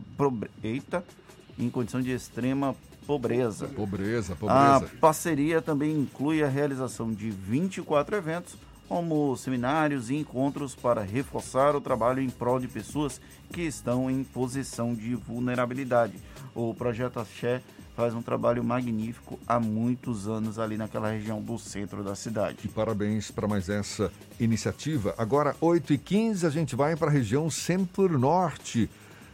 eita, 0.63 1.03
em 1.59 1.69
condição 1.69 2.01
de 2.01 2.11
extrema 2.11 2.75
pobreza. 3.05 3.67
Pobreza, 3.67 4.33
A 4.33 4.35
pobreza. 4.35 4.91
parceria 4.99 5.61
também 5.61 5.91
inclui 5.99 6.43
a 6.43 6.47
realização 6.47 7.11
de 7.11 7.29
24 7.29 8.15
eventos, 8.15 8.55
como 8.87 9.35
seminários 9.37 10.09
e 10.09 10.15
encontros 10.15 10.75
para 10.75 11.01
reforçar 11.01 11.75
o 11.75 11.81
trabalho 11.81 12.21
em 12.21 12.29
prol 12.29 12.59
de 12.59 12.67
pessoas 12.67 13.21
que 13.51 13.61
estão 13.61 14.09
em 14.11 14.23
posição 14.23 14.93
de 14.93 15.15
vulnerabilidade. 15.15 16.13
O 16.53 16.73
projeto 16.73 17.19
Axé 17.19 17.61
faz 17.95 18.13
um 18.13 18.21
trabalho 18.21 18.63
magnífico 18.63 19.39
há 19.47 19.59
muitos 19.59 20.27
anos 20.27 20.57
ali 20.59 20.75
naquela 20.77 21.09
região 21.11 21.41
do 21.41 21.57
centro 21.57 22.03
da 22.03 22.15
cidade. 22.15 22.57
E 22.63 22.67
parabéns 22.67 23.29
para 23.31 23.47
mais 23.47 23.69
essa 23.69 24.11
iniciativa. 24.39 25.13
Agora, 25.17 25.55
8h15, 25.61 26.45
a 26.45 26.49
gente 26.49 26.75
vai 26.75 26.95
para 26.95 27.07
a 27.07 27.13
região 27.13 27.49
centro-norte. 27.49 28.89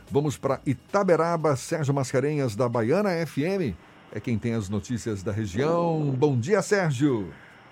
Vamos 0.09 0.37
para 0.37 0.61
Itaberaba, 0.65 1.55
Sérgio 1.57 1.93
Mascarenhas, 1.93 2.55
da 2.55 2.69
Baiana 2.69 3.09
FM. 3.25 3.75
É 4.11 4.21
quem 4.21 4.39
tem 4.39 4.53
as 4.53 4.69
notícias 4.69 5.21
da 5.21 5.33
região. 5.33 6.15
Bom 6.17 6.39
dia, 6.39 6.61
Sérgio. 6.61 7.29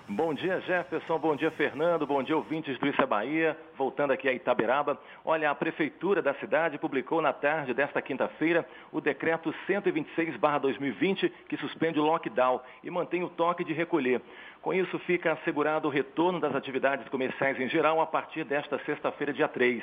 Bom 0.08 0.32
dia, 0.34 0.60
Jefferson. 0.60 1.18
Bom 1.18 1.34
dia, 1.34 1.50
Fernando. 1.50 2.06
Bom 2.06 2.22
dia, 2.22 2.36
ouvintes 2.36 2.78
do 2.78 2.86
Isso 2.86 3.04
Bahia. 3.06 3.56
Voltando 3.76 4.12
aqui 4.12 4.28
a 4.28 4.32
Itaberaba. 4.32 5.00
Olha, 5.24 5.50
a 5.50 5.54
Prefeitura 5.54 6.22
da 6.22 6.32
cidade 6.34 6.78
publicou 6.78 7.20
na 7.20 7.32
tarde 7.32 7.74
desta 7.74 8.00
quinta-feira 8.00 8.64
o 8.92 9.00
decreto 9.00 9.52
126-2020, 9.66 11.32
que 11.48 11.56
suspende 11.56 11.98
o 11.98 12.04
lockdown 12.04 12.60
e 12.84 12.90
mantém 12.90 13.24
o 13.24 13.28
toque 13.30 13.64
de 13.64 13.72
recolher. 13.72 14.20
Com 14.62 14.72
isso, 14.72 14.98
fica 15.00 15.32
assegurado 15.32 15.88
o 15.88 15.90
retorno 15.90 16.38
das 16.38 16.54
atividades 16.54 17.08
comerciais 17.08 17.58
em 17.58 17.68
geral 17.68 18.00
a 18.00 18.06
partir 18.06 18.44
desta 18.44 18.78
sexta-feira, 18.84 19.32
dia 19.32 19.48
3. 19.48 19.82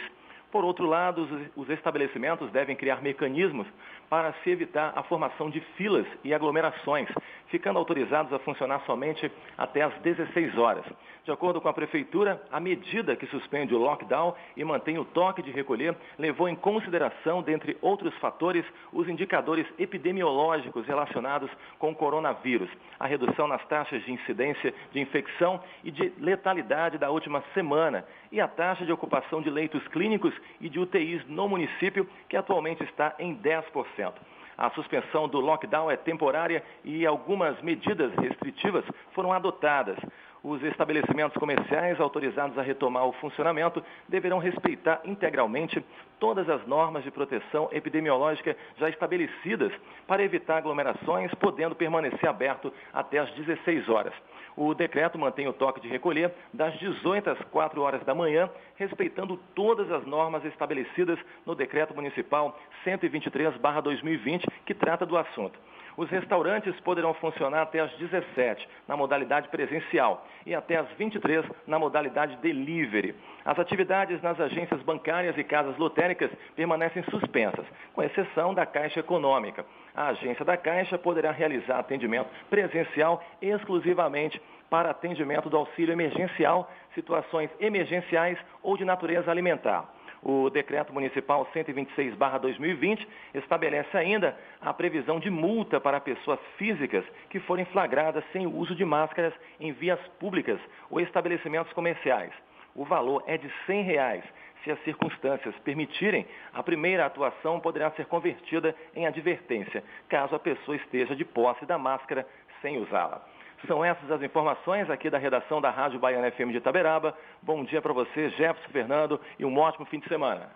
Por 0.54 0.64
outro 0.64 0.86
lado, 0.86 1.28
os 1.56 1.68
estabelecimentos 1.72 2.52
devem 2.52 2.76
criar 2.76 3.02
mecanismos 3.02 3.66
para 4.08 4.32
se 4.44 4.52
evitar 4.52 4.94
a 4.96 5.02
formação 5.02 5.50
de 5.50 5.60
filas 5.76 6.06
e 6.24 6.32
aglomerações, 6.32 7.10
ficando 7.48 7.80
autorizados 7.80 8.32
a 8.32 8.38
funcionar 8.38 8.80
somente 8.86 9.32
até 9.58 9.82
às 9.82 9.96
16 10.02 10.56
horas. 10.56 10.86
De 11.26 11.32
acordo 11.32 11.62
com 11.62 11.70
a 11.70 11.74
Prefeitura, 11.74 12.42
a 12.52 12.60
medida 12.60 13.16
que 13.16 13.26
suspende 13.28 13.74
o 13.74 13.78
lockdown 13.78 14.36
e 14.58 14.64
mantém 14.66 14.98
o 14.98 15.06
toque 15.06 15.42
de 15.42 15.52
recolher 15.52 15.96
levou 16.20 16.50
em 16.50 16.56
consideração, 16.56 17.42
dentre 17.42 17.78
outros 17.82 18.14
fatores, 18.18 18.66
os 18.92 19.08
indicadores 19.08 19.66
epidemiológicos 19.80 20.86
relacionados 20.86 21.50
com 21.80 21.92
o 21.92 21.96
coronavírus, 21.96 22.70
a 23.00 23.08
redução 23.08 23.48
nas 23.48 23.66
taxas 23.68 24.04
de 24.04 24.12
incidência 24.12 24.74
de 24.92 25.00
infecção 25.00 25.62
e 25.82 25.92
de 25.92 26.12
letalidade 26.20 26.98
da 26.98 27.10
última 27.10 27.42
semana 27.54 28.06
e 28.30 28.42
a 28.42 28.48
taxa 28.50 28.86
de 28.86 28.92
ocupação 28.92 29.42
de 29.42 29.50
leitos 29.50 29.88
clínicos 29.88 30.34
e 30.60 30.68
de 30.68 30.78
UTIs 30.78 31.26
no 31.30 31.48
município, 31.48 32.06
que 32.28 32.36
atualmente 32.36 32.84
está 32.84 33.16
em 33.18 33.34
10%. 33.34 34.12
A 34.58 34.70
suspensão 34.72 35.28
do 35.28 35.40
lockdown 35.40 35.90
é 35.90 35.98
temporária 35.98 36.64
e 36.84 37.06
algumas 37.06 37.60
medidas 37.62 38.14
restritivas 38.16 38.86
foram 39.14 39.34
adotadas. 39.34 39.98
Os 40.44 40.62
estabelecimentos 40.62 41.38
comerciais 41.38 42.02
autorizados 42.02 42.58
a 42.58 42.62
retomar 42.62 43.06
o 43.06 43.14
funcionamento 43.14 43.82
deverão 44.10 44.40
respeitar 44.40 45.00
integralmente 45.06 45.82
todas 46.20 46.50
as 46.50 46.68
normas 46.68 47.02
de 47.06 47.12
proteção 47.12 47.70
epidemiológica 47.72 48.54
já 48.78 48.90
estabelecidas 48.90 49.72
para 50.06 50.22
evitar 50.22 50.58
aglomerações, 50.58 51.34
podendo 51.36 51.76
permanecer 51.76 52.28
aberto 52.28 52.74
até 52.92 53.20
às 53.20 53.32
16 53.32 53.88
horas. 53.88 54.14
O 54.58 54.74
decreto 54.74 55.18
mantém 55.18 55.48
o 55.48 55.54
toque 55.54 55.80
de 55.80 55.88
recolher 55.88 56.34
das 56.54 56.78
18 56.78 57.30
às 57.30 57.40
4 57.46 57.82
horas 57.82 58.04
da 58.04 58.14
manhã, 58.14 58.50
respeitando 58.76 59.40
todas 59.56 59.90
as 59.90 60.06
normas 60.06 60.44
estabelecidas 60.44 61.18
no 61.46 61.56
Decreto 61.56 61.96
Municipal 61.96 62.60
123-2020, 62.86 64.46
que 64.66 64.74
trata 64.74 65.06
do 65.06 65.18
assunto. 65.18 65.58
Os 65.96 66.10
restaurantes 66.10 66.78
poderão 66.80 67.14
funcionar 67.14 67.62
até 67.62 67.80
às 67.80 67.92
17, 67.98 68.68
na 68.88 68.98
modalidade 68.98 69.48
presencial, 69.50 70.26
e 70.46 70.56
até 70.56 70.78
às 70.78 70.90
23, 70.92 71.46
na 71.68 71.78
modalidade 71.78 72.36
delivery. 72.38 73.16
As 73.46 73.60
atividades 73.60 74.22
nas 74.22 74.40
agências 74.40 74.82
bancárias 74.82 75.38
e 75.38 75.44
casas 75.44 75.78
lotéricas 75.78 76.32
permanecem 76.56 77.04
suspensas, 77.04 77.66
com 77.94 78.02
exceção 78.02 78.54
da 78.54 78.66
Caixa 78.66 79.00
Econômica. 79.00 79.66
A 79.96 80.08
agência 80.08 80.44
da 80.44 80.58
Caixa 80.58 80.98
poderá 80.98 81.32
realizar 81.32 81.80
atendimento 81.80 82.30
presencial 82.50 83.24
exclusivamente 83.42 84.42
para 84.70 84.90
atendimento 84.90 85.50
do 85.50 85.58
auxílio 85.58 85.94
emergencial, 85.94 86.72
situações 86.96 87.52
emergenciais 87.60 88.40
ou 88.64 88.76
de 88.76 88.84
natureza 88.84 89.30
alimentar. 89.30 89.88
O 90.24 90.50
decreto 90.50 90.94
municipal 90.94 91.46
126/2020 91.54 93.06
estabelece 93.34 93.98
ainda 93.98 94.38
a 94.62 94.74
previsão 94.74 95.20
de 95.20 95.30
multa 95.30 95.82
para 95.82 96.00
pessoas 96.00 96.40
físicas 96.58 97.04
que 97.30 97.42
forem 97.42 97.66
flagradas 97.66 98.24
sem 98.32 98.48
o 98.48 98.56
uso 98.56 98.74
de 98.74 98.86
máscaras 98.86 99.34
em 99.60 99.74
vias 99.74 100.00
públicas 100.20 100.60
ou 100.90 101.02
estabelecimentos 101.02 101.74
comerciais. 101.74 102.32
O 102.74 102.86
valor 102.86 103.22
é 103.28 103.38
de 103.38 103.52
100 103.66 103.84
reais. 103.84 104.24
Se 104.64 104.72
as 104.72 104.82
circunstâncias 104.84 105.54
permitirem, 105.60 106.26
a 106.54 106.64
primeira 106.64 107.06
atuação 107.06 107.60
poderá 107.60 107.92
ser 107.92 108.06
convertida 108.06 108.74
em 108.96 109.06
advertência, 109.06 109.84
caso 110.08 110.34
a 110.34 110.40
pessoa 110.40 110.78
esteja 110.78 111.14
de 111.18 111.26
posse 111.26 111.66
da 111.66 111.78
máscara 111.78 112.26
sem 112.62 112.78
usá-la. 112.78 113.22
São 113.68 113.84
essas 113.84 114.12
as 114.12 114.22
informações 114.22 114.90
aqui 114.90 115.10
da 115.10 115.18
redação 115.18 115.62
da 115.62 115.70
Rádio 115.70 116.00
Baiana 116.00 116.30
FM 116.32 116.52
de 116.52 116.58
Itaberaba. 116.58 117.16
Bom 117.42 117.64
dia 117.64 117.82
para 117.82 117.94
você, 117.94 118.30
Jefferson 118.32 118.70
Fernando, 118.72 119.22
e 119.40 119.46
um 119.46 119.58
ótimo 119.58 119.86
fim 119.86 120.00
de 120.00 120.08
semana. 120.08 120.50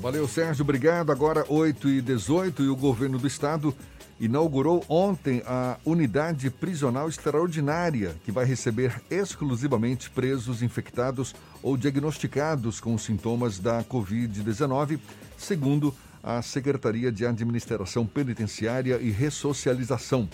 Valeu, 0.00 0.26
Sérgio. 0.28 0.62
Obrigado. 0.62 1.10
Agora, 1.10 1.44
8 1.48 1.88
e 1.88 2.00
18 2.00 2.62
e 2.62 2.68
o 2.68 2.76
governo 2.76 3.18
do 3.18 3.26
estado 3.26 3.74
inaugurou 4.20 4.84
ontem 4.88 5.42
a 5.44 5.78
unidade 5.84 6.48
prisional 6.48 7.08
extraordinária, 7.08 8.14
que 8.24 8.30
vai 8.30 8.44
receber 8.44 9.02
exclusivamente 9.10 10.08
presos 10.10 10.62
infectados 10.62 11.34
ou 11.60 11.76
diagnosticados 11.76 12.80
com 12.80 12.96
sintomas 12.96 13.58
da 13.58 13.82
Covid-19, 13.82 15.00
segundo 15.36 15.92
a 16.22 16.40
Secretaria 16.40 17.10
de 17.10 17.26
Administração 17.26 18.06
Penitenciária 18.06 18.98
e 19.00 19.10
Ressocialização. 19.10 20.28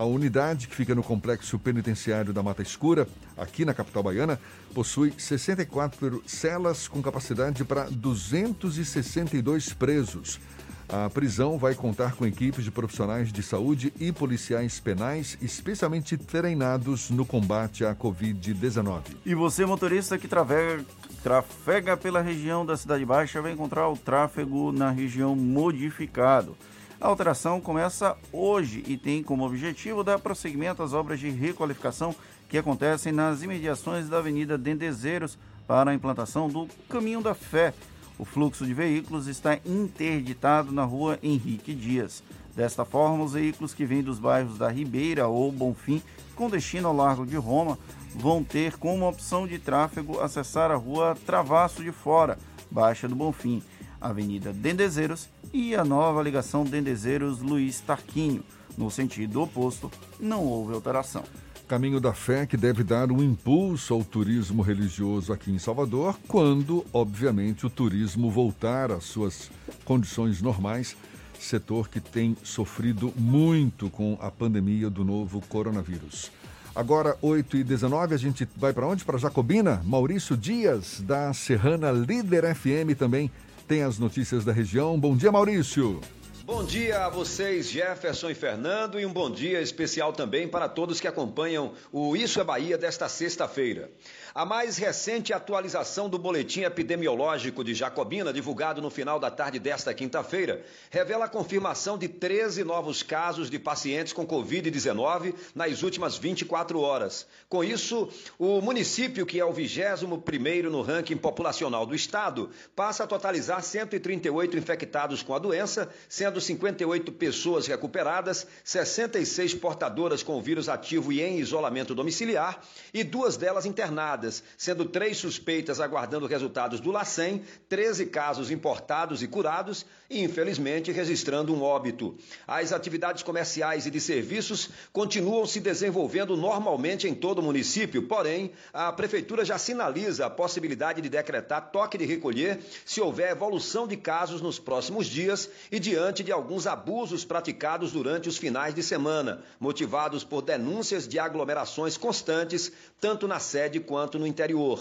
A 0.00 0.04
unidade, 0.06 0.66
que 0.66 0.74
fica 0.74 0.94
no 0.94 1.02
complexo 1.02 1.58
penitenciário 1.58 2.32
da 2.32 2.42
Mata 2.42 2.62
Escura, 2.62 3.06
aqui 3.36 3.66
na 3.66 3.74
capital 3.74 4.02
baiana, 4.02 4.40
possui 4.72 5.12
64 5.14 6.22
celas 6.26 6.88
com 6.88 7.02
capacidade 7.02 7.62
para 7.66 7.84
262 7.84 9.74
presos. 9.74 10.40
A 10.88 11.10
prisão 11.10 11.58
vai 11.58 11.74
contar 11.74 12.14
com 12.14 12.24
equipes 12.24 12.64
de 12.64 12.70
profissionais 12.70 13.30
de 13.30 13.42
saúde 13.42 13.92
e 14.00 14.10
policiais 14.10 14.80
penais 14.80 15.36
especialmente 15.42 16.16
treinados 16.16 17.10
no 17.10 17.26
combate 17.26 17.84
à 17.84 17.94
Covid-19. 17.94 19.02
E 19.26 19.34
você, 19.34 19.66
motorista 19.66 20.16
que 20.16 20.26
trafega, 20.26 20.82
trafega 21.22 21.94
pela 21.94 22.22
região 22.22 22.64
da 22.64 22.74
Cidade 22.74 23.04
Baixa, 23.04 23.42
vai 23.42 23.52
encontrar 23.52 23.86
o 23.90 23.98
tráfego 23.98 24.72
na 24.72 24.90
região 24.90 25.36
modificado. 25.36 26.56
A 27.00 27.06
alteração 27.06 27.62
começa 27.62 28.14
hoje 28.30 28.84
e 28.86 28.94
tem 28.94 29.22
como 29.22 29.46
objetivo 29.46 30.04
dar 30.04 30.18
prosseguimento 30.18 30.82
às 30.82 30.92
obras 30.92 31.18
de 31.18 31.30
requalificação 31.30 32.14
que 32.46 32.58
acontecem 32.58 33.10
nas 33.10 33.42
imediações 33.42 34.06
da 34.06 34.18
Avenida 34.18 34.58
Dendezeiros 34.58 35.38
para 35.66 35.90
a 35.90 35.94
implantação 35.94 36.46
do 36.46 36.68
Caminho 36.90 37.22
da 37.22 37.32
Fé. 37.32 37.72
O 38.18 38.24
fluxo 38.26 38.66
de 38.66 38.74
veículos 38.74 39.28
está 39.28 39.58
interditado 39.64 40.72
na 40.72 40.84
rua 40.84 41.18
Henrique 41.22 41.74
Dias. 41.74 42.22
Desta 42.54 42.84
forma, 42.84 43.24
os 43.24 43.32
veículos 43.32 43.72
que 43.72 43.86
vêm 43.86 44.02
dos 44.02 44.18
bairros 44.18 44.58
da 44.58 44.68
Ribeira 44.68 45.26
ou 45.26 45.50
Bonfim, 45.50 46.02
com 46.36 46.50
destino 46.50 46.88
ao 46.88 46.94
Largo 46.94 47.24
de 47.24 47.36
Roma, 47.36 47.78
vão 48.14 48.44
ter 48.44 48.76
como 48.76 49.08
opção 49.08 49.46
de 49.46 49.58
tráfego 49.58 50.20
acessar 50.20 50.70
a 50.70 50.76
rua 50.76 51.16
Travasso 51.24 51.82
de 51.82 51.92
Fora, 51.92 52.38
Baixa 52.70 53.08
do 53.08 53.16
Bonfim, 53.16 53.62
Avenida 53.98 54.52
Dendezeiros 54.52 55.30
e 55.52 55.74
a 55.74 55.84
nova 55.84 56.22
ligação 56.22 56.64
Dendezeiros-Luiz 56.64 57.80
Tarquinho. 57.80 58.42
No 58.76 58.90
sentido 58.90 59.42
oposto, 59.42 59.90
não 60.18 60.44
houve 60.44 60.74
alteração. 60.74 61.24
Caminho 61.66 62.00
da 62.00 62.12
Fé 62.12 62.46
que 62.46 62.56
deve 62.56 62.82
dar 62.82 63.12
um 63.12 63.22
impulso 63.22 63.94
ao 63.94 64.02
turismo 64.02 64.62
religioso 64.62 65.32
aqui 65.32 65.52
em 65.52 65.58
Salvador, 65.58 66.18
quando, 66.26 66.84
obviamente, 66.92 67.64
o 67.64 67.70
turismo 67.70 68.30
voltar 68.30 68.90
às 68.90 69.04
suas 69.04 69.50
condições 69.84 70.42
normais, 70.42 70.96
setor 71.38 71.88
que 71.88 72.00
tem 72.00 72.36
sofrido 72.42 73.12
muito 73.16 73.88
com 73.88 74.18
a 74.20 74.30
pandemia 74.30 74.90
do 74.90 75.04
novo 75.04 75.40
coronavírus. 75.48 76.32
Agora, 76.74 77.16
8 77.20 77.58
e 77.58 77.64
19 77.64 78.14
a 78.14 78.18
gente 78.18 78.48
vai 78.56 78.72
para 78.72 78.86
onde? 78.86 79.04
Para 79.04 79.18
Jacobina? 79.18 79.82
Maurício 79.84 80.36
Dias, 80.36 81.00
da 81.00 81.32
Serrana 81.32 81.90
Líder 81.90 82.54
FM, 82.54 82.96
também 82.96 83.30
tem 83.70 83.84
as 83.84 84.00
notícias 84.00 84.44
da 84.44 84.52
região. 84.52 84.98
Bom 84.98 85.16
dia, 85.16 85.30
Maurício. 85.30 86.00
Bom 86.44 86.64
dia 86.64 87.04
a 87.04 87.08
vocês, 87.08 87.70
Jefferson 87.70 88.30
e 88.30 88.34
Fernando, 88.34 88.98
e 88.98 89.06
um 89.06 89.12
bom 89.12 89.30
dia 89.30 89.62
especial 89.62 90.12
também 90.12 90.48
para 90.48 90.68
todos 90.68 91.00
que 91.00 91.06
acompanham 91.06 91.72
o 91.92 92.16
Isso 92.16 92.40
é 92.40 92.42
Bahia 92.42 92.76
desta 92.76 93.08
sexta-feira. 93.08 93.88
A 94.32 94.44
mais 94.44 94.76
recente 94.76 95.32
atualização 95.32 96.08
do 96.08 96.16
boletim 96.16 96.60
epidemiológico 96.60 97.64
de 97.64 97.74
Jacobina, 97.74 98.32
divulgado 98.32 98.80
no 98.80 98.88
final 98.88 99.18
da 99.18 99.28
tarde 99.28 99.58
desta 99.58 99.92
quinta-feira, 99.92 100.64
revela 100.88 101.24
a 101.24 101.28
confirmação 101.28 101.98
de 101.98 102.06
13 102.06 102.62
novos 102.62 103.02
casos 103.02 103.50
de 103.50 103.58
pacientes 103.58 104.12
com 104.12 104.24
Covid-19 104.24 105.34
nas 105.52 105.82
últimas 105.82 106.16
24 106.16 106.78
horas. 106.80 107.26
Com 107.48 107.64
isso, 107.64 108.08
o 108.38 108.60
município, 108.60 109.26
que 109.26 109.40
é 109.40 109.44
o 109.44 109.52
21 109.52 110.70
no 110.70 110.80
ranking 110.80 111.16
populacional 111.16 111.84
do 111.84 111.94
estado, 111.94 112.50
passa 112.76 113.02
a 113.02 113.08
totalizar 113.08 113.60
138 113.60 114.56
infectados 114.56 115.24
com 115.24 115.34
a 115.34 115.40
doença, 115.40 115.92
sendo 116.08 116.40
58 116.40 117.10
pessoas 117.12 117.66
recuperadas, 117.66 118.46
66 118.62 119.54
portadoras 119.54 120.22
com 120.22 120.38
o 120.38 120.40
vírus 120.40 120.68
ativo 120.68 121.12
e 121.12 121.20
em 121.20 121.40
isolamento 121.40 121.96
domiciliar 121.96 122.62
e 122.94 123.02
duas 123.02 123.36
delas 123.36 123.66
internadas 123.66 124.19
sendo 124.56 124.84
três 124.84 125.16
suspeitas 125.18 125.80
aguardando 125.80 126.26
resultados 126.26 126.80
do 126.80 126.90
LACEN, 126.90 127.42
13 127.68 128.06
casos 128.06 128.50
importados 128.50 129.22
e 129.22 129.28
curados 129.28 129.86
e, 130.08 130.22
infelizmente, 130.22 130.90
registrando 130.90 131.54
um 131.54 131.62
óbito. 131.62 132.16
As 132.46 132.72
atividades 132.72 133.22
comerciais 133.22 133.86
e 133.86 133.90
de 133.90 134.00
serviços 134.00 134.70
continuam 134.92 135.46
se 135.46 135.60
desenvolvendo 135.60 136.36
normalmente 136.36 137.06
em 137.06 137.14
todo 137.14 137.38
o 137.38 137.42
município, 137.42 138.02
porém, 138.08 138.50
a 138.72 138.92
Prefeitura 138.92 139.44
já 139.44 139.56
sinaliza 139.56 140.26
a 140.26 140.30
possibilidade 140.30 141.00
de 141.00 141.08
decretar 141.08 141.70
toque 141.70 141.96
de 141.96 142.04
recolher 142.04 142.58
se 142.84 143.00
houver 143.00 143.30
evolução 143.30 143.86
de 143.86 143.96
casos 143.96 144.40
nos 144.40 144.58
próximos 144.58 145.06
dias 145.06 145.48
e 145.70 145.78
diante 145.78 146.24
de 146.24 146.32
alguns 146.32 146.66
abusos 146.66 147.24
praticados 147.24 147.92
durante 147.92 148.28
os 148.28 148.36
finais 148.36 148.74
de 148.74 148.82
semana, 148.82 149.42
motivados 149.60 150.24
por 150.24 150.42
denúncias 150.42 151.06
de 151.06 151.18
aglomerações 151.18 151.96
constantes, 151.96 152.72
tanto 153.00 153.28
na 153.28 153.38
sede 153.38 153.78
quanto 153.78 154.09
no 154.18 154.26
interior. 154.26 154.78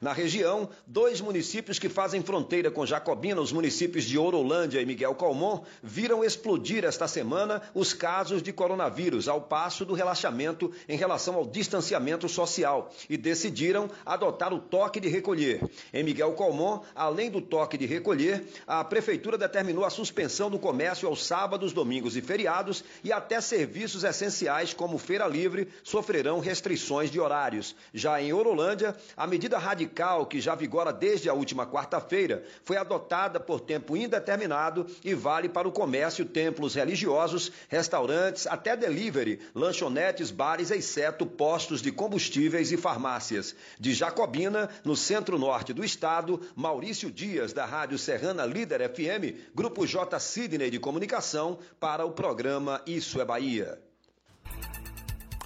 Na 0.00 0.12
região, 0.12 0.68
dois 0.86 1.20
municípios 1.20 1.76
que 1.76 1.88
fazem 1.88 2.22
fronteira 2.22 2.70
com 2.70 2.86
Jacobina, 2.86 3.40
os 3.40 3.50
municípios 3.50 4.04
de 4.04 4.16
Orolândia 4.16 4.80
e 4.80 4.86
Miguel 4.86 5.12
Calmon, 5.16 5.64
viram 5.82 6.24
explodir 6.24 6.84
esta 6.84 7.08
semana 7.08 7.60
os 7.74 7.92
casos 7.92 8.40
de 8.40 8.52
coronavírus, 8.52 9.26
ao 9.26 9.40
passo 9.40 9.84
do 9.84 9.94
relaxamento 9.94 10.72
em 10.88 10.96
relação 10.96 11.34
ao 11.34 11.44
distanciamento 11.44 12.28
social, 12.28 12.92
e 13.10 13.16
decidiram 13.16 13.90
adotar 14.06 14.54
o 14.54 14.60
toque 14.60 15.00
de 15.00 15.08
recolher. 15.08 15.68
Em 15.92 16.04
Miguel 16.04 16.32
Calmon, 16.34 16.80
além 16.94 17.28
do 17.28 17.40
toque 17.40 17.76
de 17.76 17.86
recolher, 17.86 18.46
a 18.68 18.84
prefeitura 18.84 19.36
determinou 19.36 19.84
a 19.84 19.90
suspensão 19.90 20.48
do 20.48 20.60
comércio 20.60 21.08
aos 21.08 21.26
sábados, 21.26 21.72
domingos 21.72 22.16
e 22.16 22.22
feriados, 22.22 22.84
e 23.02 23.12
até 23.12 23.40
serviços 23.40 24.04
essenciais 24.04 24.72
como 24.72 24.96
feira 24.96 25.26
livre 25.26 25.66
sofrerão 25.82 26.38
restrições 26.38 27.10
de 27.10 27.18
horários. 27.18 27.74
Já 27.92 28.22
em 28.22 28.32
Orolândia, 28.32 28.94
a 29.16 29.26
medida 29.26 29.58
radical 29.58 29.87
radical 29.88 30.26
que 30.26 30.40
já 30.40 30.54
vigora 30.54 30.92
desde 30.92 31.28
a 31.28 31.34
última 31.34 31.66
quarta-feira 31.66 32.44
foi 32.62 32.76
adotada 32.76 33.40
por 33.40 33.60
tempo 33.60 33.96
indeterminado 33.96 34.86
e 35.02 35.14
vale 35.14 35.48
para 35.48 35.66
o 35.66 35.72
comércio, 35.72 36.24
templos 36.24 36.74
religiosos, 36.74 37.50
restaurantes, 37.68 38.46
até 38.46 38.76
delivery, 38.76 39.40
lanchonetes, 39.54 40.30
bares, 40.30 40.70
exceto 40.70 41.24
postos 41.24 41.80
de 41.80 41.90
combustíveis 41.90 42.70
e 42.70 42.76
farmácias. 42.76 43.56
De 43.80 43.94
Jacobina, 43.94 44.68
no 44.84 44.94
centro-norte 44.94 45.72
do 45.72 45.84
estado, 45.84 46.40
Maurício 46.54 47.10
Dias, 47.10 47.52
da 47.52 47.64
Rádio 47.64 47.98
Serrana 47.98 48.44
Líder 48.44 48.88
FM, 48.90 49.54
Grupo 49.54 49.86
J. 49.86 50.18
Sidney 50.20 50.70
de 50.70 50.78
Comunicação, 50.78 51.58
para 51.80 52.04
o 52.04 52.12
programa 52.12 52.82
Isso 52.86 53.20
é 53.20 53.24
Bahia. 53.24 53.78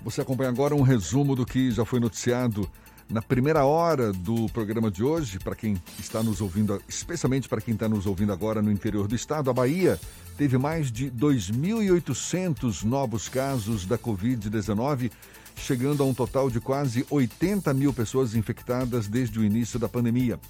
Você 0.02 0.20
acompanha 0.20 0.50
agora 0.50 0.74
um 0.74 0.82
resumo 0.82 1.36
do 1.36 1.46
que 1.46 1.70
já 1.70 1.84
foi 1.84 2.00
noticiado 2.00 2.68
na 3.08 3.20
primeira 3.20 3.64
hora 3.64 4.12
do 4.12 4.48
programa 4.48 4.90
de 4.90 5.02
hoje, 5.02 5.38
para 5.38 5.54
quem 5.54 5.80
está 5.98 6.22
nos 6.22 6.40
ouvindo, 6.40 6.80
especialmente 6.88 7.48
para 7.48 7.60
quem 7.60 7.74
está 7.74 7.88
nos 7.88 8.06
ouvindo 8.06 8.32
agora 8.32 8.62
no 8.62 8.70
interior 8.70 9.06
do 9.06 9.14
estado, 9.14 9.50
a 9.50 9.52
Bahia 9.52 10.00
teve 10.36 10.56
mais 10.56 10.90
de 10.90 11.10
2.800 11.10 12.84
novos 12.84 13.28
casos 13.28 13.84
da 13.84 13.98
Covid-19, 13.98 15.10
chegando 15.56 16.02
a 16.02 16.06
um 16.06 16.14
total 16.14 16.50
de 16.50 16.60
quase 16.60 17.06
80 17.10 17.72
mil 17.74 17.92
pessoas 17.92 18.34
infectadas 18.34 19.06
desde 19.06 19.38
o 19.38 19.44
início 19.44 19.78
da 19.78 19.88
pandemia. 19.88 20.40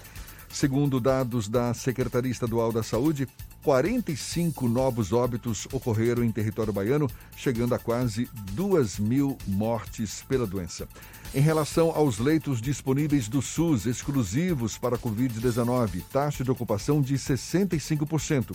Segundo 0.52 1.00
dados 1.00 1.48
da 1.48 1.72
Secretaria 1.72 2.30
Estadual 2.30 2.70
da 2.70 2.82
Saúde, 2.82 3.26
45 3.62 4.68
novos 4.68 5.10
óbitos 5.10 5.66
ocorreram 5.72 6.22
em 6.22 6.30
território 6.30 6.74
baiano, 6.74 7.08
chegando 7.34 7.74
a 7.74 7.78
quase 7.78 8.28
2 8.52 8.98
mil 8.98 9.38
mortes 9.46 10.22
pela 10.28 10.46
doença. 10.46 10.86
Em 11.34 11.40
relação 11.40 11.90
aos 11.90 12.18
leitos 12.18 12.60
disponíveis 12.60 13.28
do 13.28 13.40
SUS 13.40 13.86
exclusivos 13.86 14.76
para 14.76 14.96
a 14.96 14.98
Covid-19, 14.98 16.02
taxa 16.12 16.44
de 16.44 16.50
ocupação 16.50 17.00
de 17.00 17.14
65%. 17.14 18.54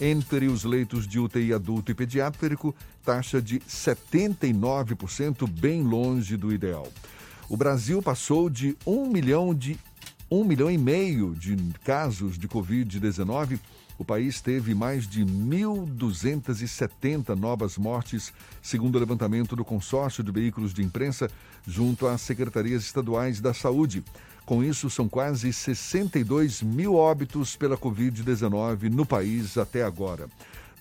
Entre 0.00 0.46
os 0.46 0.64
leitos 0.64 1.06
de 1.06 1.20
UTI 1.20 1.52
adulto 1.52 1.92
e 1.92 1.94
pediátrico, 1.94 2.74
taxa 3.04 3.42
de 3.42 3.60
79%, 3.60 5.46
bem 5.46 5.82
longe 5.82 6.38
do 6.38 6.50
ideal. 6.50 6.90
O 7.48 7.56
Brasil 7.56 8.00
passou 8.00 8.48
de 8.48 8.74
1 8.86 9.10
milhão 9.10 9.54
de 9.54 9.78
1 10.34 10.44
milhão 10.44 10.68
e 10.68 10.76
meio 10.76 11.32
de 11.32 11.56
casos 11.84 12.36
de 12.36 12.48
Covid-19 12.48 13.60
o 13.96 14.04
país 14.04 14.40
teve 14.40 14.74
mais 14.74 15.06
de 15.06 15.24
1.270 15.24 17.36
novas 17.36 17.78
mortes, 17.78 18.32
segundo 18.60 18.96
o 18.96 18.98
levantamento 18.98 19.54
do 19.54 19.64
consórcio 19.64 20.24
de 20.24 20.32
veículos 20.32 20.74
de 20.74 20.82
imprensa 20.82 21.30
junto 21.64 22.08
às 22.08 22.20
secretarias 22.20 22.82
estaduais 22.82 23.40
da 23.40 23.54
saúde. 23.54 24.02
Com 24.44 24.64
isso, 24.64 24.90
são 24.90 25.08
quase 25.08 25.52
62 25.52 26.62
mil 26.62 26.96
óbitos 26.96 27.54
pela 27.54 27.78
Covid-19 27.78 28.90
no 28.90 29.06
país 29.06 29.56
até 29.56 29.84
agora. 29.84 30.28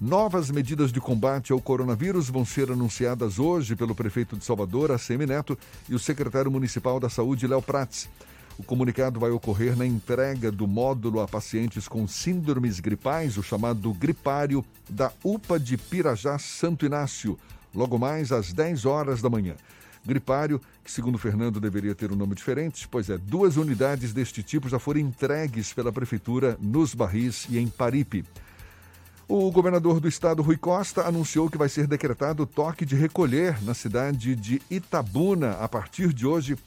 Novas 0.01 0.49
medidas 0.49 0.91
de 0.91 0.99
combate 0.99 1.53
ao 1.53 1.61
coronavírus 1.61 2.27
vão 2.27 2.43
ser 2.43 2.71
anunciadas 2.71 3.37
hoje 3.37 3.75
pelo 3.75 3.93
prefeito 3.93 4.35
de 4.35 4.43
Salvador, 4.43 4.91
ACM 4.91 5.27
Neto, 5.27 5.55
e 5.87 5.93
o 5.93 5.99
secretário 5.99 6.49
municipal 6.49 6.99
da 6.99 7.09
Saúde, 7.09 7.45
Léo 7.45 7.61
Prats. 7.61 8.09
O 8.57 8.63
comunicado 8.63 9.19
vai 9.19 9.31
ocorrer 9.31 9.75
na 9.75 9.85
entrega 9.85 10.51
do 10.51 10.67
módulo 10.67 11.19
a 11.19 11.27
pacientes 11.27 11.87
com 11.87 12.07
síndromes 12.07 12.79
gripais, 12.79 13.37
o 13.37 13.43
chamado 13.43 13.91
gripário, 13.93 14.63
da 14.87 15.11
UPA 15.23 15.59
de 15.59 15.75
Pirajá 15.75 16.37
Santo 16.37 16.85
Inácio, 16.85 17.37
logo 17.73 17.97
mais 17.97 18.31
às 18.31 18.53
10 18.53 18.85
horas 18.85 19.21
da 19.21 19.29
manhã. 19.29 19.55
Gripário, 20.05 20.61
que 20.83 20.91
segundo 20.91 21.17
Fernando 21.17 21.59
deveria 21.59 21.95
ter 21.95 22.11
um 22.11 22.15
nome 22.15 22.35
diferente, 22.35 22.87
pois 22.87 23.09
é, 23.09 23.17
duas 23.17 23.57
unidades 23.57 24.13
deste 24.13 24.43
tipo 24.43 24.69
já 24.69 24.77
foram 24.77 24.99
entregues 24.99 25.73
pela 25.73 25.91
Prefeitura 25.91 26.57
nos 26.61 26.93
Barris 26.93 27.47
e 27.49 27.57
em 27.57 27.67
Paripe. 27.67 28.23
O 29.27 29.49
governador 29.49 29.99
do 29.99 30.07
estado, 30.07 30.43
Rui 30.43 30.57
Costa, 30.57 31.07
anunciou 31.07 31.49
que 31.49 31.57
vai 31.57 31.69
ser 31.69 31.87
decretado 31.87 32.45
toque 32.45 32.85
de 32.85 32.95
recolher 32.95 33.63
na 33.63 33.73
cidade 33.73 34.35
de 34.35 34.61
Itabuna 34.69 35.53
a 35.53 35.67
partir 35.67 36.13
de 36.13 36.27
hoje 36.27 36.57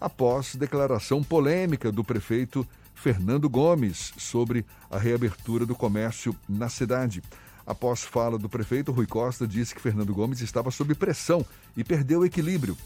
após 0.00 0.54
declaração 0.54 1.22
polêmica 1.22 1.90
do 1.90 2.04
prefeito 2.04 2.66
Fernando 2.94 3.48
Gomes 3.48 4.12
sobre 4.16 4.64
a 4.90 4.98
reabertura 4.98 5.66
do 5.66 5.74
comércio 5.74 6.34
na 6.48 6.68
cidade. 6.68 7.22
Após 7.66 8.02
fala 8.02 8.38
do 8.38 8.48
prefeito, 8.48 8.92
Rui 8.92 9.06
Costa 9.06 9.46
disse 9.46 9.74
que 9.74 9.80
Fernando 9.80 10.14
Gomes 10.14 10.40
estava 10.40 10.70
sob 10.70 10.94
pressão 10.94 11.44
e 11.76 11.82
perdeu 11.82 12.20
o 12.20 12.24
equilíbrio. 12.24 12.76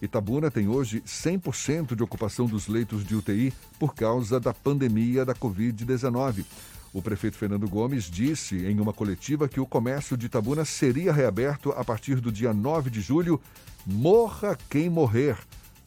Itabuna 0.00 0.50
tem 0.50 0.68
hoje 0.68 1.00
100% 1.06 1.94
de 1.94 2.02
ocupação 2.02 2.46
dos 2.46 2.66
leitos 2.66 3.04
de 3.04 3.14
UTI 3.14 3.52
por 3.78 3.94
causa 3.94 4.40
da 4.40 4.52
pandemia 4.52 5.24
da 5.24 5.34
Covid-19. 5.34 6.44
O 6.92 7.00
prefeito 7.00 7.36
Fernando 7.36 7.68
Gomes 7.68 8.04
disse 8.04 8.66
em 8.66 8.78
uma 8.80 8.92
coletiva 8.92 9.48
que 9.48 9.60
o 9.60 9.66
comércio 9.66 10.16
de 10.16 10.26
Itabuna 10.26 10.64
seria 10.64 11.12
reaberto 11.12 11.70
a 11.72 11.84
partir 11.84 12.20
do 12.20 12.30
dia 12.30 12.52
9 12.52 12.90
de 12.90 13.00
julho. 13.00 13.40
Morra 13.86 14.58
quem 14.68 14.90
morrer 14.90 15.36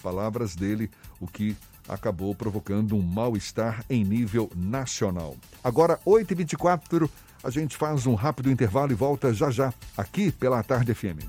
palavras 0.06 0.56
dele, 0.56 0.91
o 1.19 1.26
que 1.26 1.57
acabou 1.90 2.36
provocando 2.36 2.95
um 2.95 3.02
mal-estar 3.02 3.84
em 3.90 4.03
nível 4.03 4.52
nacional. 4.56 5.36
Agora, 5.64 5.99
8h24, 6.06 7.10
a 7.44 7.49
gente 7.49 7.76
faz 7.76 8.06
um 8.06 8.14
rápido 8.14 8.52
intervalo 8.52 8.91
e 8.91 8.95
volta 8.95 9.34
já 9.34 9.49
já, 9.49 9.73
aqui 9.98 10.32
pela 10.32 10.61
Tarde 10.61 10.94
FM. 10.94 11.26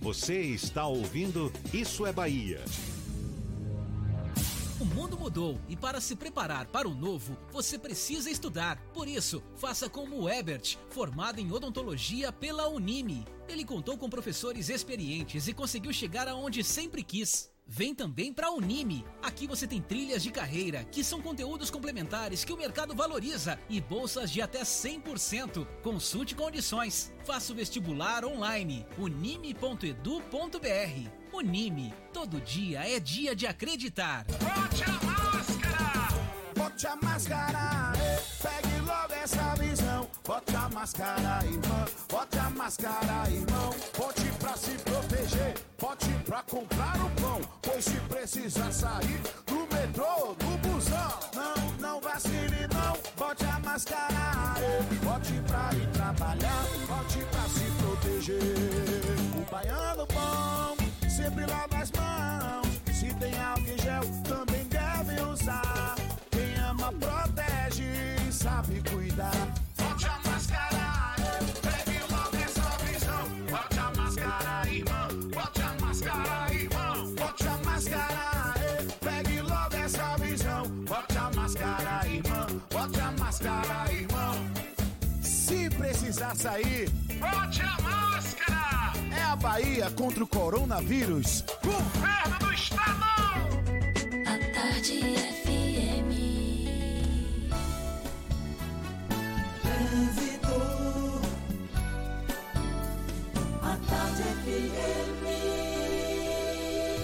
Você 0.00 0.40
está 0.40 0.86
ouvindo 0.86 1.52
Isso 1.72 2.06
é 2.06 2.12
Bahia. 2.12 2.60
O 4.82 4.84
mundo 4.84 5.16
mudou 5.16 5.60
e 5.68 5.76
para 5.76 6.00
se 6.00 6.16
preparar 6.16 6.66
para 6.66 6.88
o 6.88 6.94
novo, 6.94 7.38
você 7.52 7.78
precisa 7.78 8.28
estudar. 8.28 8.82
Por 8.92 9.06
isso, 9.06 9.40
faça 9.54 9.88
como 9.88 10.22
o 10.22 10.28
Ebert, 10.28 10.76
formado 10.90 11.38
em 11.38 11.52
odontologia 11.52 12.32
pela 12.32 12.66
Unime. 12.66 13.24
Ele 13.48 13.64
contou 13.64 13.96
com 13.96 14.10
professores 14.10 14.68
experientes 14.68 15.46
e 15.46 15.54
conseguiu 15.54 15.92
chegar 15.92 16.26
aonde 16.26 16.64
sempre 16.64 17.04
quis. 17.04 17.51
Vem 17.66 17.94
também 17.94 18.32
para 18.32 18.48
a 18.48 18.50
Unime. 18.50 19.04
Aqui 19.22 19.46
você 19.46 19.66
tem 19.66 19.80
trilhas 19.80 20.22
de 20.22 20.30
carreira, 20.30 20.84
que 20.84 21.02
são 21.02 21.22
conteúdos 21.22 21.70
complementares 21.70 22.44
que 22.44 22.52
o 22.52 22.56
mercado 22.56 22.94
valoriza 22.94 23.58
e 23.68 23.80
bolsas 23.80 24.30
de 24.30 24.42
até 24.42 24.62
100%. 24.62 25.66
Consulte 25.82 26.34
condições. 26.34 27.12
Faça 27.24 27.52
o 27.52 27.56
vestibular 27.56 28.24
online. 28.24 28.86
unime.edu.br. 28.98 29.92
Unime. 31.32 31.94
Todo 32.12 32.40
dia 32.40 32.86
é 32.86 33.00
dia 33.00 33.34
de 33.34 33.46
acreditar. 33.46 34.26
Bote 34.26 34.84
a 34.84 35.06
máscara! 35.06 36.08
Bote 36.54 36.86
a 36.86 36.96
máscara! 36.96 37.92
Pegue 38.42 38.80
logo 38.80 39.14
essa 39.14 39.54
visão. 39.54 40.10
Bote 40.24 40.54
a 40.54 40.68
máscara, 40.68 41.42
irmão. 41.46 41.86
Bote 42.10 42.38
a 42.38 42.50
máscara, 42.50 43.30
irmão. 43.30 43.74
Bote 43.96 44.21
pra 44.52 44.56
se 44.56 44.70
proteger. 44.82 45.54
Bote 45.80 46.10
pra 46.26 46.42
comprar 46.42 46.96
o 46.96 47.10
pão. 47.20 47.40
Pois 47.62 47.84
se 47.84 47.96
precisar 48.08 48.70
sair 48.70 49.20
do 49.46 49.66
metrô, 49.74 50.34
do 50.34 50.68
busão. 50.68 51.18
Não, 51.34 51.72
não 51.80 52.00
vacile, 52.00 52.68
não. 52.72 52.96
Bote 53.16 53.44
a 53.44 53.58
máscara. 53.60 54.54
Bote 55.02 55.32
pra 55.46 55.70
ir 55.74 55.86
trabalhar. 55.92 56.64
Bote 56.86 57.18
pra 57.30 57.42
se 57.48 57.64
proteger. 57.80 58.42
O 59.36 59.50
baiano 59.50 60.06
bom 60.06 60.76
sempre 61.08 61.46
lava 61.46 61.78
as 61.78 61.90
mãos. 61.92 62.82
Se 62.92 63.14
tem 63.14 63.34
álcool 63.40 63.78
gel, 63.82 64.02
também 64.28 64.64
deve 64.66 65.22
usar. 65.22 65.94
Quem 66.30 66.54
ama 66.56 66.92
protege, 66.92 68.30
sabe 68.30 68.82
cuidar. 68.90 69.61
Sair, 86.34 86.88
bote 87.18 87.62
a 87.62 87.80
máscara. 87.82 88.92
É 89.16 89.22
a 89.22 89.36
Bahia 89.36 89.90
contra 89.90 90.24
o 90.24 90.26
coronavírus. 90.26 91.44
Governo 91.62 92.38
do 92.38 92.52
Estado. 92.52 93.02
A 94.26 94.38
tarde 94.54 95.00
FM. 95.42 96.10
Trânsito. 99.62 100.56
A 103.62 103.76
tarde 103.88 104.22
FM. 104.22 105.22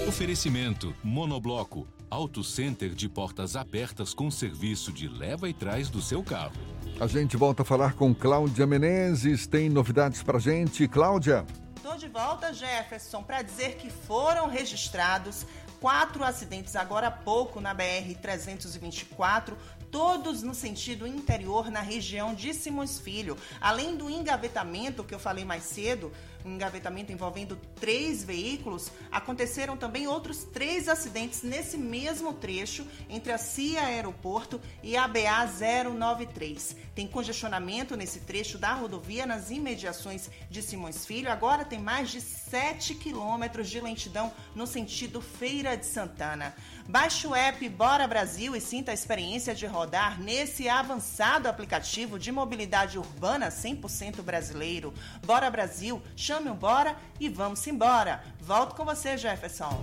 Oferecimento 0.09 0.95
Monobloco, 1.05 1.87
Auto 2.11 2.43
Center 2.43 2.95
de 2.95 3.09
portas 3.09 3.57
abertas 3.57 4.15
com 4.15 4.31
serviço 4.31 4.91
de 4.91 5.07
leva 5.07 5.49
e 5.49 5.53
trás 5.53 5.91
do 5.91 6.01
seu 6.01 6.23
carro. 6.23 6.78
A 7.01 7.07
gente 7.07 7.37
volta 7.37 7.62
a 7.62 7.65
falar 7.65 7.93
com 7.93 8.12
Cláudia 8.12 8.66
Menezes. 8.66 9.47
Tem 9.47 9.69
novidades 9.70 10.20
pra 10.20 10.41
gente, 10.41 10.89
Cláudia? 10.89 11.47
Estou 11.77 11.97
de 11.97 12.09
volta, 12.09 12.53
Jefferson, 12.53 13.23
para 13.23 13.41
dizer 13.41 13.77
que 13.77 13.89
foram 13.89 14.49
registrados 14.49 15.47
quatro 15.81 16.25
acidentes 16.25 16.75
agora 16.75 17.07
há 17.07 17.11
pouco 17.11 17.61
na 17.61 17.73
BR-324, 17.73 19.55
todos 19.93 20.43
no 20.43 20.53
sentido 20.53 21.07
interior 21.07 21.70
na 21.70 21.81
região 21.81 22.35
de 22.35 22.53
Simões 22.53 22.99
Filho. 22.99 23.37
Além 23.61 23.97
do 23.97 24.11
engavetamento 24.11 25.05
que 25.05 25.15
eu 25.15 25.20
falei 25.20 25.45
mais 25.45 25.62
cedo, 25.62 26.12
um 26.44 26.55
engavetamento 26.55 27.12
envolvendo 27.12 27.56
três 27.81 28.23
veículos, 28.24 28.90
aconteceram 29.10 29.77
também 29.77 30.06
outros 30.06 30.44
três 30.44 30.89
acidentes 30.89 31.43
nesse 31.43 31.77
mesmo 31.77 32.32
trecho 32.32 32.86
entre 33.09 33.32
a 33.32 33.39
CIA 33.39 33.82
Aeroporto 33.82 34.60
e 34.82 34.97
a 34.97 35.06
BA 35.06 35.47
093. 35.94 36.77
Tem 36.94 37.06
congestionamento 37.06 37.97
nesse 37.97 38.20
trecho 38.20 38.59
da 38.59 38.73
rodovia 38.73 39.27
nas 39.27 39.51
imediações 39.51 40.31
de 40.51 40.62
Simões 40.62 41.05
Filho. 41.05 41.31
Agora 41.31 41.65
tem 41.65 41.78
mais 41.78 42.10
de 42.10 42.20
7 42.20 42.94
quilômetros 42.94 43.69
de 43.69 43.81
lentidão 43.81 44.32
no 44.55 44.66
sentido 44.66 45.20
Feira 45.20 45.77
de 45.77 45.86
Santana. 45.86 46.55
Baixe 46.89 47.27
o 47.27 47.35
app 47.35 47.69
Bora 47.69 48.09
Brasil 48.09 48.56
e 48.56 48.60
sinta 48.62 48.93
a 48.93 48.94
experiência 48.94 49.55
de 49.55 49.66
rodar 49.66 50.19
nesse 50.19 50.70
avançado 50.70 51.47
aplicativo 51.47 52.19
de 52.19 52.32
mobilidade 52.32 52.97
urbana 52.98 53.51
100% 53.51 54.23
brasileiro. 54.23 54.94
Bora 55.27 55.51
Brasil, 55.51 56.01
chame 56.16 56.48
o 56.48 56.55
Bora 56.55 56.97
e 57.20 57.28
vamos 57.28 57.66
embora. 57.66 58.23
Volto 58.40 58.74
com 58.74 58.86
você, 58.86 59.19
Jefferson. 59.19 59.82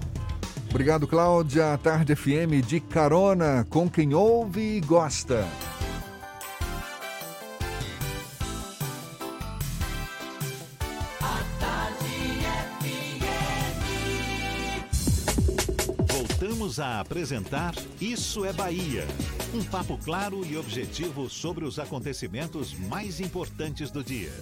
Obrigado, 0.68 1.08
Cláudia. 1.08 1.78
Tarde 1.78 2.16
FM 2.16 2.66
de 2.66 2.80
carona 2.80 3.68
com 3.70 3.88
quem 3.88 4.16
ouve 4.16 4.78
e 4.78 4.82
gosta. 4.82 5.48
Voltamos 16.66 16.80
a 16.80 17.00
apresentar 17.00 17.76
Isso 18.02 18.44
é 18.44 18.52
Bahia. 18.52 19.06
Um 19.54 19.64
papo 19.64 20.00
claro 20.04 20.44
e 20.44 20.58
objetivo 20.58 21.30
sobre 21.30 21.64
os 21.64 21.78
acontecimentos 21.78 22.74
mais 22.74 23.20
importantes 23.20 23.92
do 23.92 24.04
dia. 24.04 24.34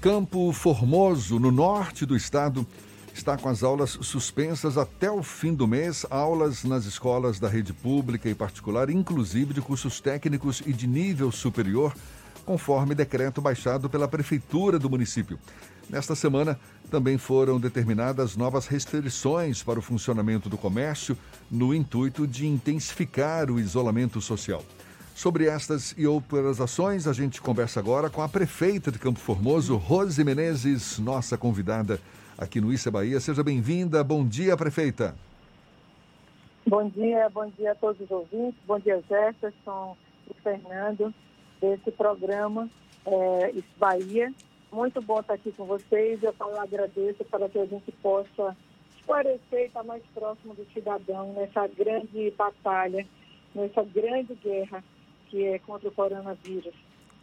Campo 0.00 0.52
Formoso, 0.52 1.38
no 1.38 1.52
norte 1.52 2.04
do 2.04 2.16
estado, 2.16 2.66
está 3.14 3.38
com 3.38 3.48
as 3.48 3.62
aulas 3.62 3.90
suspensas 4.02 4.76
até 4.76 5.08
o 5.08 5.22
fim 5.22 5.54
do 5.54 5.68
mês. 5.68 6.04
Aulas 6.10 6.64
nas 6.64 6.84
escolas 6.84 7.38
da 7.38 7.48
rede 7.48 7.72
pública 7.72 8.28
e 8.28 8.34
particular, 8.34 8.90
inclusive 8.90 9.54
de 9.54 9.60
cursos 9.60 10.00
técnicos 10.00 10.60
e 10.66 10.72
de 10.72 10.88
nível 10.88 11.30
superior, 11.30 11.94
conforme 12.44 12.96
decreto 12.96 13.40
baixado 13.40 13.88
pela 13.88 14.08
prefeitura 14.08 14.76
do 14.76 14.90
município. 14.90 15.38
Nesta 15.90 16.14
semana, 16.14 16.56
também 16.88 17.18
foram 17.18 17.58
determinadas 17.58 18.36
novas 18.36 18.68
restrições 18.68 19.60
para 19.60 19.76
o 19.76 19.82
funcionamento 19.82 20.48
do 20.48 20.56
comércio, 20.56 21.18
no 21.50 21.74
intuito 21.74 22.28
de 22.28 22.46
intensificar 22.46 23.50
o 23.50 23.58
isolamento 23.58 24.20
social. 24.20 24.62
Sobre 25.16 25.46
estas 25.46 25.92
e 25.98 26.06
outras 26.06 26.60
ações, 26.60 27.08
a 27.08 27.12
gente 27.12 27.42
conversa 27.42 27.80
agora 27.80 28.08
com 28.08 28.22
a 28.22 28.28
prefeita 28.28 28.92
de 28.92 29.00
Campo 29.00 29.18
Formoso, 29.18 29.76
Rose 29.76 30.22
Menezes, 30.22 30.96
nossa 31.00 31.36
convidada 31.36 32.00
aqui 32.38 32.60
no 32.60 32.72
Issa 32.72 32.90
Bahia. 32.90 33.18
Seja 33.18 33.42
bem-vinda. 33.42 34.04
Bom 34.04 34.24
dia, 34.24 34.56
prefeita. 34.56 35.16
Bom 36.64 36.88
dia, 36.88 37.28
bom 37.30 37.50
dia 37.58 37.72
a 37.72 37.74
todos 37.74 38.00
os 38.00 38.10
ouvintes, 38.10 38.60
bom 38.64 38.78
dia 38.78 39.02
Jefferson 39.08 39.96
e 40.30 40.40
Fernando 40.40 41.12
desse 41.60 41.90
programa 41.90 42.70
é, 43.04 43.50
Isso 43.50 43.68
Bahia. 43.76 44.32
Muito 44.72 45.02
bom 45.02 45.20
estar 45.20 45.34
aqui 45.34 45.52
com 45.52 45.64
vocês. 45.64 46.22
Eu 46.22 46.32
falo, 46.34 46.58
agradeço 46.58 47.24
para 47.24 47.48
que 47.48 47.58
a 47.58 47.66
gente 47.66 47.90
possa 48.02 48.56
esclarecer 48.96 49.40
e 49.52 49.66
estar 49.66 49.82
mais 49.82 50.02
próximo 50.14 50.54
do 50.54 50.66
cidadão 50.72 51.32
nessa 51.32 51.66
grande 51.66 52.32
batalha, 52.36 53.06
nessa 53.54 53.82
grande 53.82 54.34
guerra 54.34 54.84
que 55.28 55.44
é 55.44 55.58
contra 55.58 55.88
o 55.88 55.92
coronavírus. 55.92 56.74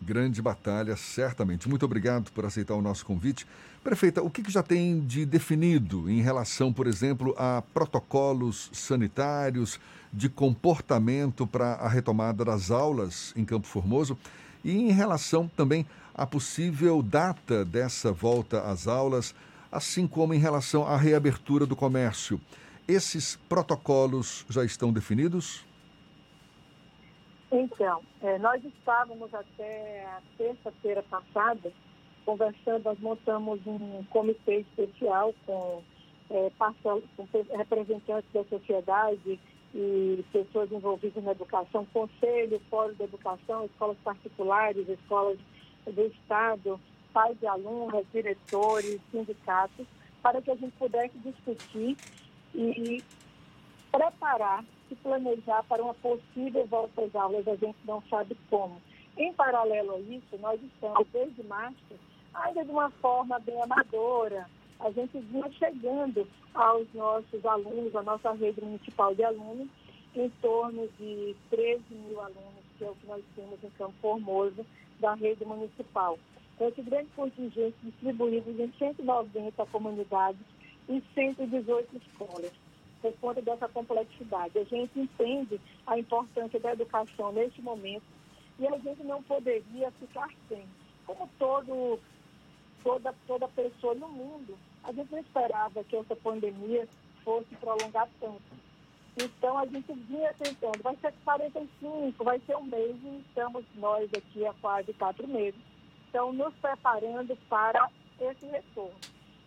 Grande 0.02 0.42
batalha, 0.42 0.96
certamente. 0.96 1.68
Muito 1.68 1.84
obrigado 1.84 2.32
por 2.32 2.46
aceitar 2.46 2.76
o 2.76 2.82
nosso 2.82 3.06
convite. 3.06 3.48
Prefeita, 3.84 4.22
o 4.22 4.30
que 4.30 4.50
já 4.50 4.62
tem 4.62 5.00
de 5.00 5.26
definido 5.26 6.10
em 6.10 6.22
relação, 6.22 6.72
por 6.72 6.86
exemplo, 6.86 7.34
a 7.38 7.64
protocolos 7.74 8.70
sanitários, 8.74 9.80
de 10.12 10.30
comportamento 10.30 11.46
para 11.46 11.74
a 11.74 11.88
retomada 11.88 12.46
das 12.46 12.72
aulas 12.72 13.34
em 13.36 13.44
Campo 13.44 13.68
Formoso 13.68 14.18
e 14.64 14.72
em 14.72 14.92
relação 14.92 15.50
também 15.56 15.86
à 16.18 16.26
possível 16.26 17.02
data 17.04 17.64
dessa 17.64 18.12
volta 18.12 18.62
às 18.62 18.88
aulas, 18.88 19.36
assim 19.72 20.08
como 20.08 20.34
em 20.34 20.40
relação 20.40 20.86
à 20.86 20.98
reabertura 20.98 21.66
do 21.66 21.76
comércio? 21.76 22.42
Esses 22.88 23.36
protocolos 23.48 24.46
já 24.50 24.66
estão 24.66 24.92
definidos? 24.92 25.64
Então, 27.52 28.02
eh, 28.22 28.38
nós 28.40 28.64
estávamos 28.66 29.34
até 29.34 30.06
a 30.06 30.22
terça-feira 30.38 31.04
passada 31.04 31.72
conversando, 32.26 32.84
nós 32.84 33.00
montamos 33.00 33.66
um 33.66 34.04
comitê 34.10 34.60
especial 34.60 35.34
com, 35.46 35.82
parcel- 36.58 37.04
com 37.16 37.26
representantes 37.56 38.30
da 38.34 38.44
sociedade 38.44 39.40
e 39.74 40.26
pessoas 40.34 40.70
envolvidas 40.72 41.24
na 41.24 41.32
educação, 41.32 41.86
conselho, 41.94 42.62
fórum 42.70 42.94
de 42.96 43.04
educação, 43.04 43.66
escolas 43.66 43.98
particulares, 44.04 44.90
escolas 44.90 45.38
do 45.92 46.06
Estado, 46.06 46.80
pais 47.14 47.40
de 47.40 47.48
alunos, 47.48 48.06
diretores, 48.12 49.00
sindicatos, 49.12 49.86
para 50.22 50.42
que 50.42 50.52
a 50.52 50.56
gente 50.56 50.76
pudesse 50.78 51.18
discutir 51.20 51.98
e 52.54 53.04
preparar, 53.92 54.64
se 54.88 54.96
planejar 54.96 55.64
para 55.64 55.84
uma 55.84 55.94
possível 55.96 56.66
volta 56.68 57.02
às 57.02 57.16
aulas, 57.16 57.48
a 57.48 57.56
gente 57.56 57.78
não 57.86 58.02
sabe 58.10 58.38
como. 58.50 58.82
Em 59.18 59.34
paralelo 59.34 59.96
a 59.96 60.00
isso, 60.00 60.38
nós 60.40 60.62
estamos, 60.62 61.08
desde 61.12 61.44
março, 61.44 61.96
ainda 62.34 62.64
de 62.64 62.72
uma 62.72 62.90
forma 62.92 63.40
bem 63.40 63.60
amadora, 63.62 64.48
a 64.80 64.92
gente 64.92 65.18
vinha 65.20 65.50
chegando 65.54 66.28
aos 66.54 66.88
nossos 66.94 67.46
alunos, 67.46 67.96
à 67.96 68.04
nossa 68.04 68.32
rede 68.34 68.62
municipal 68.62 69.16
de 69.16 69.24
alunos, 69.24 69.68
em 70.16 70.30
torno 70.42 70.88
de 71.00 71.36
13 71.50 71.82
mil 71.90 72.20
alunos, 72.22 72.64
que 72.78 72.86
é 72.86 72.90
o 72.90 72.96
que 72.96 73.08
nós 73.08 73.24
temos 73.36 73.64
em 73.64 73.70
Campo 73.72 73.94
Formoso, 74.02 74.66
da 75.00 75.14
rede 75.14 75.46
municipal. 75.46 76.18
Esse 76.60 76.82
grande 76.82 77.10
contingente 77.16 77.76
distribuído 77.84 78.50
em 78.50 78.72
190 78.78 79.66
comunidades 79.68 80.42
e 80.90 81.02
118 81.14 81.98
escolas, 81.98 82.52
por 83.02 83.14
conta 83.20 83.42
dessa 83.42 83.68
complexidade. 83.68 84.58
A 84.58 84.64
gente 84.64 85.00
entende 85.00 85.60
a 85.86 86.00
importância 86.00 86.60
da 86.60 86.74
educação 86.74 87.32
neste 87.32 87.62
momento 87.62 88.06
e 88.60 88.68
a 88.68 88.78
gente 88.80 89.04
não 89.04 89.22
poderia 89.24 89.92
ficar 89.92 90.30
sem. 90.50 90.66
Como 91.06 91.30
todo, 91.38 92.00
toda, 92.84 93.14
toda 93.28 93.48
pessoa 93.50 93.94
no 93.94 94.10
mundo, 94.10 94.58
a 94.84 94.92
gente 94.92 95.12
não 95.12 95.20
esperava 95.20 95.84
que 95.84 95.96
essa 95.96 96.16
pandemia 96.16 96.88
fosse 97.24 97.54
prolongar 97.56 98.10
tanto. 98.20 98.67
Então 99.20 99.58
a 99.58 99.66
gente 99.66 99.92
vinha 99.94 100.32
tentando, 100.34 100.84
vai 100.84 100.96
ser 100.98 101.12
45, 101.26 102.24
vai 102.24 102.40
ser 102.46 102.56
um 102.56 102.64
mês 102.66 102.96
e 103.04 103.24
estamos 103.28 103.66
nós 103.76 104.08
aqui 104.14 104.46
há 104.46 104.54
quase 104.62 104.94
quatro 104.94 105.28
meses. 105.28 105.60
Então, 106.08 106.32
nos 106.32 106.54
preparando 106.56 107.36
para 107.50 107.90
esse 108.20 108.46
retorno. 108.46 108.96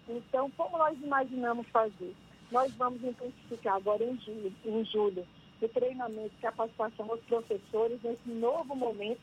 Então, 0.09 0.51
como 0.57 0.77
nós 0.77 0.99
imaginamos 1.01 1.69
fazer? 1.69 2.15
Nós 2.51 2.73
vamos 2.75 3.03
intensificar 3.05 3.77
agora 3.77 4.03
em 4.03 4.19
julho, 4.19 4.53
em 4.65 4.85
julho 4.85 5.27
o 5.63 5.69
treinamento 5.69 6.33
e 6.37 6.43
capacitação 6.43 7.11
aos 7.11 7.21
professores 7.21 8.03
nesse 8.03 8.29
novo 8.29 8.75
momento, 8.75 9.21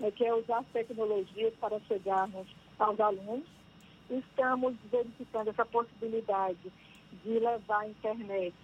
né, 0.00 0.10
que 0.10 0.24
é 0.24 0.34
usar 0.34 0.58
as 0.58 0.66
tecnologias 0.66 1.54
para 1.60 1.80
chegarmos 1.80 2.46
aos 2.78 2.98
alunos. 3.00 3.46
Estamos 4.10 4.74
verificando 4.90 5.48
essa 5.48 5.64
possibilidade 5.64 6.72
de 7.24 7.38
levar 7.38 7.80
a 7.80 7.88
internet 7.88 8.54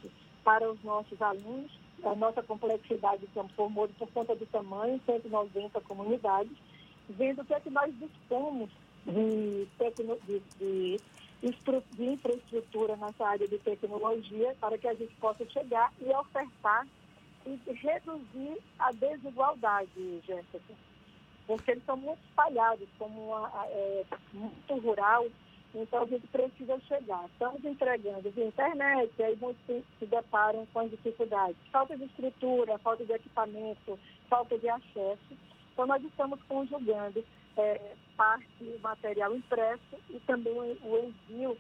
para 0.45 0.71
os 0.71 0.83
nossos 0.83 1.21
alunos, 1.21 1.71
a 2.05 2.15
nossa 2.15 2.43
complexidade 2.43 3.21
de 3.21 3.27
Campo 3.29 3.53
Formoso 3.55 3.93
por 3.99 4.11
conta 4.11 4.35
do 4.35 4.47
tamanho, 4.47 5.01
190 5.07 5.81
comunidades, 5.83 6.53
vendo 7.09 7.43
o 7.43 7.45
que 7.45 7.55
é 7.55 7.61
que 7.61 7.71
nós 7.71 7.93
dispomos 7.99 8.71
de, 9.07 9.67
tecno, 9.79 10.19
de, 10.27 10.41
de, 10.59 11.01
de 11.97 12.05
infraestrutura 12.05 12.97
nessa 12.97 13.27
área 13.27 13.47
de 13.47 13.59
tecnologia 13.59 14.55
para 14.61 14.79
que 14.79 14.89
a 14.89 14.95
gente 14.95 15.15
possa 15.17 15.45
chegar 15.51 15.93
e 16.01 16.09
ofertar 16.11 16.87
e 17.47 17.59
reduzir 17.73 18.59
a 18.79 18.93
desigualdade, 18.93 20.21
Jéssica. 20.27 20.61
Porque 21.47 21.73
eles 21.73 21.85
são 21.85 21.97
muito 21.97 22.21
espalhados, 22.29 22.89
como 22.99 23.29
uma, 23.29 23.51
é, 23.67 24.05
muito 24.33 24.75
rural, 24.77 25.27
então 25.75 26.03
a 26.03 26.07
gente 26.07 26.27
precisa 26.27 26.79
chegar. 26.81 27.25
Estamos 27.27 27.65
entregando 27.65 28.31
via 28.31 28.47
internet, 28.47 29.11
e 29.19 29.23
aí 29.23 29.37
muitos 29.37 29.65
se, 29.67 30.07
deparam 30.07 30.67
com 30.67 30.81
as 30.81 30.91
dificuldades. 30.91 31.57
Falta 31.71 31.97
de 31.97 32.05
estrutura, 32.05 32.79
falta 32.79 33.05
de 33.05 33.13
equipamento, 33.13 33.99
falta 34.29 34.59
de 34.59 34.69
acesso. 34.69 35.37
Então 35.73 35.87
nós 35.87 36.05
estamos 36.05 36.43
conjugando 36.43 37.25
é, 37.57 37.95
parte 38.17 38.79
material 38.83 39.35
impresso 39.35 39.97
e 40.11 40.21
também 40.21 40.53
o 40.83 40.99
envio 40.99 41.57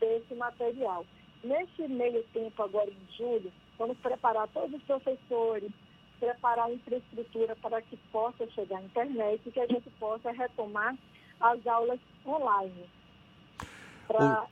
desse 0.00 0.34
material. 0.34 1.04
Nesse 1.44 1.86
meio 1.86 2.22
tempo, 2.32 2.62
agora 2.62 2.90
em 2.90 3.16
julho, 3.16 3.52
vamos 3.78 3.98
preparar 3.98 4.48
todos 4.48 4.74
os 4.74 4.82
professores, 4.84 5.70
preparar 6.18 6.66
a 6.66 6.72
infraestrutura 6.72 7.54
para 7.56 7.82
que 7.82 7.96
possa 8.10 8.46
chegar 8.52 8.78
à 8.78 8.82
internet 8.82 9.42
e 9.44 9.52
que 9.52 9.60
a 9.60 9.66
gente 9.66 9.90
possa 9.98 10.30
retomar 10.30 10.96
as 11.40 11.66
aulas 11.66 12.00
online 12.26 12.88
para 14.10 14.46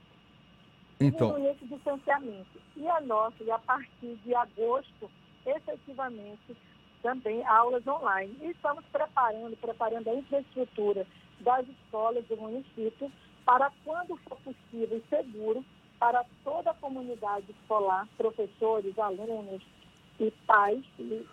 então. 1.01 1.32
diminuir 1.32 1.51
esse 1.51 1.66
distanciamento. 1.66 2.60
E 2.76 2.89
a 2.89 3.01
nossa, 3.01 3.43
e 3.43 3.51
a 3.51 3.59
partir 3.59 4.14
de 4.24 4.35
agosto, 4.35 5.10
efetivamente, 5.44 6.56
também 7.02 7.44
aulas 7.44 7.86
online. 7.86 8.36
E 8.40 8.51
estamos 8.51 8.85
preparando, 8.93 9.56
preparando 9.56 10.09
a 10.09 10.14
infraestrutura 10.14 11.06
das 11.40 11.66
escolas 11.68 12.24
do 12.26 12.36
município 12.36 13.10
para, 13.44 13.70
quando 13.85 14.16
for 14.28 14.39
possível 14.39 14.98
e 14.98 15.09
seguro, 15.09 15.64
para 15.98 16.24
toda 16.44 16.70
a 16.70 16.74
comunidade 16.74 17.51
escolar, 17.51 18.06
professores, 18.16 18.97
alunos 18.98 19.62
e 20.20 20.30
pais, 20.47 20.85
e, 20.98 21.26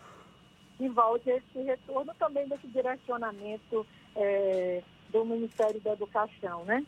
e 0.80 0.89
volte 0.89 1.30
esse 1.30 1.61
retorno 1.61 2.11
também 2.18 2.47
desse 2.47 2.68
direcionamento 2.68 3.85
é, 4.15 4.81
do 5.10 5.23
Ministério 5.26 5.80
da 5.81 5.93
Educação, 5.93 6.65
né? 6.65 6.84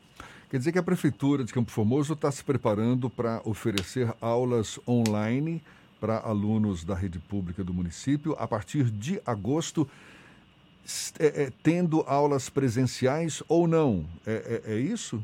Quer 0.49 0.59
dizer 0.59 0.71
que 0.71 0.79
a 0.79 0.83
Prefeitura 0.83 1.43
de 1.43 1.53
Campo 1.53 1.69
Formoso 1.71 2.13
está 2.13 2.31
se 2.31 2.41
preparando 2.41 3.09
para 3.09 3.41
oferecer 3.43 4.15
aulas 4.21 4.79
online 4.87 5.61
para 5.99 6.19
alunos 6.19 6.85
da 6.85 6.95
rede 6.95 7.19
pública 7.19 7.65
do 7.65 7.73
município 7.73 8.33
a 8.39 8.47
partir 8.47 8.85
de 8.89 9.21
agosto, 9.25 9.89
é, 11.19 11.43
é, 11.43 11.51
tendo 11.61 12.01
aulas 12.07 12.49
presenciais 12.49 13.43
ou 13.49 13.67
não. 13.67 14.05
É, 14.25 14.61
é, 14.65 14.73
é 14.75 14.79
isso? 14.79 15.21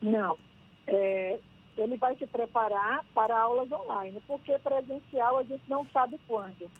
Não. 0.00 0.38
É, 0.86 1.40
ele 1.76 1.96
vai 1.96 2.14
se 2.16 2.26
preparar 2.26 3.04
para 3.12 3.36
aulas 3.36 3.72
online, 3.72 4.22
porque 4.28 4.56
presencial 4.60 5.38
a 5.38 5.42
gente 5.42 5.64
não 5.68 5.84
sabe 5.92 6.20
quando. 6.28 6.70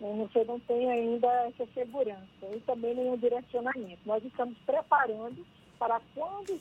Você 0.00 0.44
não 0.44 0.58
tem 0.60 0.90
ainda 0.90 1.28
essa 1.46 1.66
segurança 1.72 2.46
e 2.52 2.60
também 2.66 2.96
nenhum 2.96 3.16
direcionamento. 3.16 4.00
Nós 4.04 4.24
estamos 4.24 4.58
preparando 4.66 5.46
para 5.78 6.00
quando, 6.14 6.58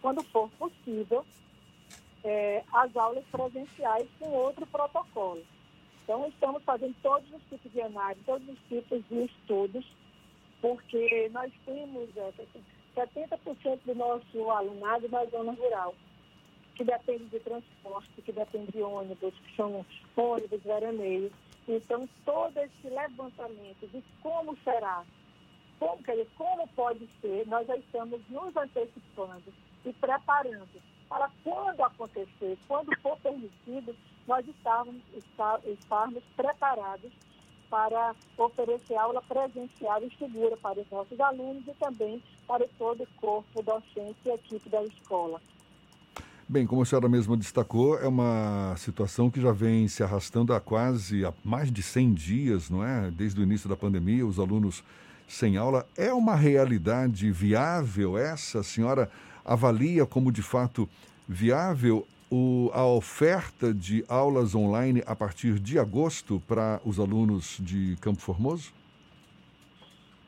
quando 0.00 0.22
for 0.24 0.48
possível 0.58 1.24
é, 2.24 2.62
as 2.72 2.94
aulas 2.96 3.24
presenciais 3.30 4.08
com 4.18 4.30
outro 4.30 4.66
protocolo. 4.66 5.42
Então, 6.04 6.26
estamos 6.28 6.62
fazendo 6.64 6.94
todos 7.02 7.30
os 7.32 7.42
tipos 7.48 7.72
de 7.72 7.80
análise, 7.80 8.20
todos 8.26 8.48
os 8.48 8.58
tipos 8.68 9.02
de 9.08 9.24
estudos, 9.24 9.86
porque 10.60 11.30
nós 11.32 11.52
temos 11.64 12.08
é, 12.16 12.32
70% 12.96 13.78
do 13.84 13.94
nosso 13.94 14.50
alunado 14.50 15.08
na 15.08 15.24
zona 15.26 15.52
rural, 15.52 15.94
que 16.74 16.84
depende 16.84 17.24
de 17.26 17.40
transporte, 17.40 18.22
que 18.22 18.32
depende 18.32 18.72
de 18.72 18.82
ônibus, 18.82 19.34
que 19.34 19.56
são 19.56 19.84
ônibus 20.16 20.62
veraneios. 20.62 21.32
Então, 21.68 22.08
todo 22.24 22.56
esse 22.58 22.88
levantamento 22.88 23.86
de 23.86 24.02
como 24.22 24.56
será, 24.64 25.04
como, 25.80 26.02
quer 26.02 26.12
dizer, 26.12 26.28
como 26.36 26.68
pode 26.68 27.08
ser, 27.20 27.46
nós 27.48 27.66
já 27.66 27.76
estamos 27.76 28.20
nos 28.28 28.54
antecipando 28.54 29.52
e 29.84 29.92
preparando 29.94 30.68
para 31.08 31.28
quando 31.42 31.80
acontecer, 31.82 32.58
quando 32.68 32.94
for 33.00 33.18
permitido, 33.18 33.96
nós 34.28 34.46
estarmos, 34.46 34.96
estar, 35.16 35.58
estarmos 35.66 36.22
preparados 36.36 37.10
para 37.70 38.14
oferecer 38.36 38.94
aula 38.96 39.22
presencial 39.22 40.02
e 40.04 40.16
segura 40.18 40.56
para 40.58 40.80
os 40.80 40.90
nossos 40.90 41.18
alunos 41.18 41.66
e 41.66 41.74
também 41.74 42.22
para 42.46 42.68
todo 42.78 43.02
o 43.02 43.08
corpo 43.20 43.62
docente 43.62 44.16
e 44.26 44.30
equipe 44.30 44.68
da 44.68 44.84
escola. 44.84 45.40
Bem, 46.48 46.66
como 46.66 46.82
a 46.82 46.84
senhora 46.84 47.08
mesma 47.08 47.36
destacou, 47.36 47.96
é 47.98 48.08
uma 48.08 48.74
situação 48.76 49.30
que 49.30 49.40
já 49.40 49.52
vem 49.52 49.86
se 49.86 50.02
arrastando 50.02 50.52
há 50.52 50.60
quase 50.60 51.24
há 51.24 51.32
mais 51.44 51.70
de 51.70 51.80
100 51.80 52.12
dias, 52.12 52.68
não 52.68 52.84
é? 52.84 53.08
Desde 53.10 53.40
o 53.40 53.44
início 53.44 53.68
da 53.68 53.76
pandemia, 53.76 54.26
os 54.26 54.38
alunos 54.38 54.82
sem 55.30 55.56
aula. 55.56 55.86
É 55.96 56.12
uma 56.12 56.34
realidade 56.34 57.30
viável 57.30 58.18
essa? 58.18 58.60
A 58.60 58.64
senhora 58.64 59.10
avalia 59.44 60.04
como 60.04 60.32
de 60.32 60.42
fato 60.42 60.88
viável 61.26 62.06
o, 62.30 62.70
a 62.74 62.84
oferta 62.84 63.72
de 63.72 64.04
aulas 64.08 64.54
online 64.54 65.02
a 65.06 65.14
partir 65.14 65.58
de 65.60 65.78
agosto 65.78 66.42
para 66.48 66.80
os 66.84 66.98
alunos 66.98 67.58
de 67.60 67.96
Campo 68.00 68.20
Formoso? 68.20 68.72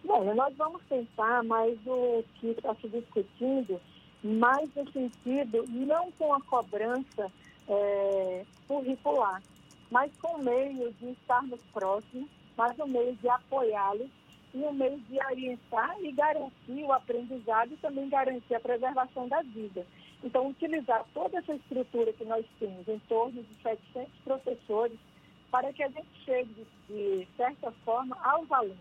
Bom, 0.05 0.35
nós 0.35 0.55
vamos 0.57 0.83
tentar, 0.89 1.43
mas 1.45 1.77
o 1.85 2.23
que 2.35 2.49
está 2.49 2.75
se 2.77 2.89
discutindo, 2.89 3.81
mais 4.23 4.69
no 4.75 4.91
sentido, 4.93 5.65
não 5.69 6.13
com 6.13 6.33
a 6.33 6.41
cobrança 6.43 7.31
é, 7.69 8.45
curricular, 8.69 9.43
mas 9.91 10.13
com 10.21 10.37
o 10.37 10.45
meio 10.45 10.93
de 11.01 11.11
estarmos 11.11 11.61
próximos, 11.73 12.29
mas 12.57 12.79
o 12.79 12.87
meio 12.87 13.15
de 13.17 13.29
apoiá-los 13.29 14.22
e 14.55 14.59
o 14.63 14.73
meio 14.73 14.99
de 15.01 15.19
orientar 15.19 15.97
e 16.01 16.13
garantir 16.13 16.85
o 16.85 16.93
aprendizado 16.93 17.73
e 17.73 17.77
também 17.79 18.09
garantir 18.09 18.55
a 18.55 18.61
preservação 18.61 19.27
da 19.29 19.41
vida. 19.43 19.87
Então, 20.23 20.49
utilizar 20.49 21.05
toda 21.15 21.39
essa 21.39 21.55
estrutura 21.55 22.13
que 22.13 22.25
nós 22.25 22.47
temos, 22.59 22.87
em 22.87 22.99
torno 23.01 23.43
de 23.43 23.55
700 23.63 24.13
professores, 24.25 24.99
para 25.51 25.73
que 25.73 25.83
a 25.83 25.89
gente 25.89 26.25
chegue, 26.25 26.67
de 26.89 27.27
certa 27.37 27.73
forma, 27.85 28.17
aos 28.23 28.51
alunos. 28.53 28.79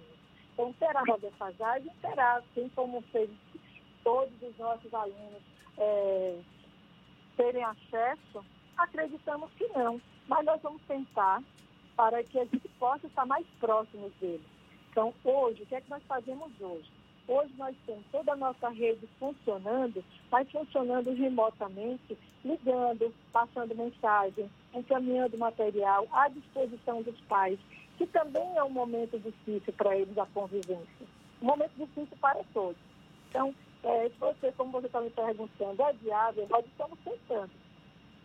Então, 0.53 0.73
terá 0.73 1.03
uma 1.03 1.18
defasagem? 1.18 1.91
Terá, 2.02 2.35
assim 2.35 2.69
como 2.76 3.02
fez 3.11 3.30
todos 4.03 4.34
os 4.41 4.57
nossos 4.57 4.93
alunos 4.93 5.41
é, 5.77 6.39
terem 7.38 7.64
acesso? 7.64 8.45
Acreditamos 8.77 9.52
que 9.53 9.68
não, 9.69 9.99
mas 10.27 10.45
nós 10.45 10.61
vamos 10.61 10.81
tentar 10.84 11.41
para 11.95 12.23
que 12.23 12.39
a 12.39 12.45
gente 12.45 12.68
possa 12.80 13.07
estar 13.07 13.26
mais 13.26 13.45
próximos 13.60 14.11
deles. 14.19 14.50
Então, 14.91 15.13
hoje, 15.23 15.63
o 15.63 15.65
que 15.65 15.76
é 15.76 15.80
que 15.80 15.89
nós 15.89 16.03
fazemos 16.03 16.51
hoje? 16.59 16.91
Hoje 17.26 17.53
nós 17.57 17.73
temos 17.85 18.03
toda 18.11 18.34
a 18.34 18.35
nossa 18.35 18.68
rede 18.69 19.07
funcionando, 19.18 20.03
mas 20.30 20.51
funcionando 20.51 21.13
remotamente, 21.13 22.18
ligando, 22.43 23.13
passando 23.31 23.73
mensagem, 23.73 24.51
encaminhando 24.73 25.38
material 25.38 26.05
à 26.11 26.27
disposição 26.27 27.01
dos 27.03 27.18
pais, 27.22 27.57
que 27.97 28.05
também 28.07 28.57
é 28.57 28.63
um 28.63 28.69
momento 28.69 29.18
difícil 29.18 29.72
para 29.73 29.95
eles 29.95 30.18
a 30.18 30.26
convivência. 30.26 31.07
Um 31.41 31.45
momento 31.45 31.72
difícil 31.77 32.18
para 32.19 32.43
todos. 32.53 32.81
Então, 33.30 33.55
é, 33.84 34.09
se 34.09 34.15
você, 34.19 34.51
como 34.57 34.73
você 34.73 34.88
está 34.88 34.99
me 34.99 35.09
perguntando, 35.09 35.81
é 35.84 35.93
viável, 35.93 36.47
nós 36.49 36.65
estamos 36.65 36.99
tentando. 37.05 37.51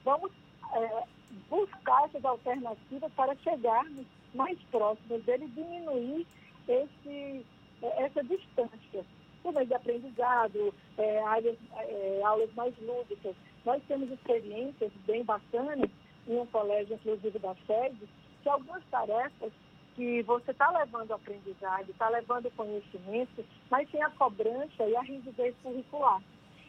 Vamos 0.04 0.32
é, 0.72 1.04
buscar 1.48 2.06
essas 2.06 2.24
alternativas 2.24 3.12
para 3.12 3.36
chegarmos 3.36 4.04
mais 4.34 4.58
próximos 4.72 5.22
dele, 5.24 5.46
diminuir 5.48 6.26
esse 6.68 7.44
é, 7.82 8.04
essa 8.04 8.22
distância. 8.24 9.04
Por 9.42 9.52
meio 9.52 9.66
de 9.66 9.74
aprendizado, 9.74 10.74
é, 10.98 11.22
áreas, 11.24 11.56
é, 11.76 12.20
aulas 12.24 12.52
mais 12.54 12.74
lúdicas. 12.80 13.34
Nós 13.64 13.82
temos 13.86 14.10
experiências 14.10 14.92
bem 15.06 15.24
bacanas 15.24 15.90
em 16.26 16.38
um 16.38 16.46
colégio, 16.46 16.94
inclusive 16.94 17.38
da 17.38 17.54
sede, 17.66 18.08
que 18.42 18.48
algumas 18.48 18.82
tarefas 18.90 19.52
que 19.94 20.22
você 20.22 20.50
está 20.50 20.70
levando 20.70 21.12
aprendizado, 21.12 21.88
está 21.90 22.08
levando 22.08 22.50
conhecimento, 22.56 23.44
mas 23.70 23.90
sem 23.90 24.02
a 24.02 24.10
cobrança 24.10 24.84
e 24.84 24.96
a 24.96 25.00
rigidez 25.02 25.54
curricular. 25.62 26.22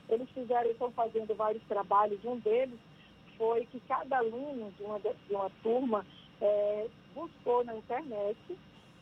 Eles 0.09 0.29
fizeram, 0.29 0.69
estão 0.71 0.91
fazendo 0.91 1.35
vários 1.35 1.63
trabalhos, 1.63 2.23
um 2.23 2.37
deles 2.39 2.79
foi 3.37 3.65
que 3.67 3.79
cada 3.81 4.17
aluno 4.17 4.71
de 4.71 4.83
uma, 4.83 4.99
de 4.99 5.13
uma 5.29 5.49
turma 5.61 6.05
é, 6.41 6.87
buscou 7.13 7.63
na 7.65 7.75
internet 7.75 8.37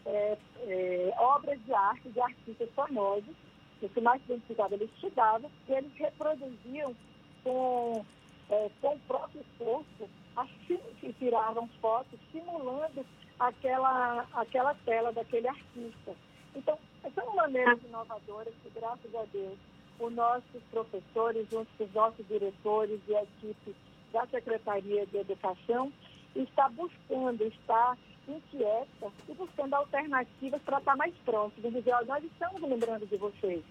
é, 0.05 0.37
é, 0.67 1.13
obras 1.17 1.59
de 1.65 1.73
arte 1.73 2.09
de 2.09 2.19
artistas 2.19 2.69
famosos, 2.75 3.35
o 3.81 3.89
que 3.89 4.01
mais 4.01 4.21
identificava, 4.23 4.73
eles 4.75 4.89
estudavam 4.95 5.49
e 5.67 5.73
eles 5.73 5.91
reproduziam 5.95 6.95
com, 7.43 8.05
é, 8.49 8.69
com 8.81 8.95
o 8.95 8.99
próprio 8.99 9.45
corpo, 9.57 10.09
assim 10.35 10.79
que 10.99 11.13
tiravam 11.13 11.67
fotos, 11.81 12.19
simulando 12.31 13.05
aquela, 13.39 14.25
aquela 14.33 14.73
tela 14.85 15.11
daquele 15.11 15.47
artista. 15.47 16.15
Então, 16.55 16.77
são 17.13 17.35
maneiras 17.35 17.79
inovadoras 17.83 18.53
que, 18.63 18.69
graças 18.69 19.13
a 19.13 19.23
Deus, 19.25 19.57
os 19.99 20.13
nossos 20.13 20.63
professores, 20.71 21.47
junto 21.49 21.69
com 21.77 21.83
os 21.83 21.93
nossos 21.93 22.27
diretores 22.27 22.99
e 23.07 23.15
a 23.15 23.23
equipe 23.23 23.75
da 24.11 24.25
Secretaria 24.27 25.05
de 25.05 25.17
Educação, 25.17 25.91
está 26.35 26.69
buscando, 26.69 27.43
está 27.43 27.97
inquieta 28.27 29.11
e 29.29 29.33
buscando 29.33 29.73
alternativas 29.75 30.61
para 30.63 30.79
estar 30.79 30.95
mais 30.95 31.13
próximo. 31.25 31.71
Dizer, 31.71 31.93
nós 32.05 32.23
estamos 32.23 32.61
lembrando 32.61 33.05
de 33.07 33.17
vocês. 33.17 33.63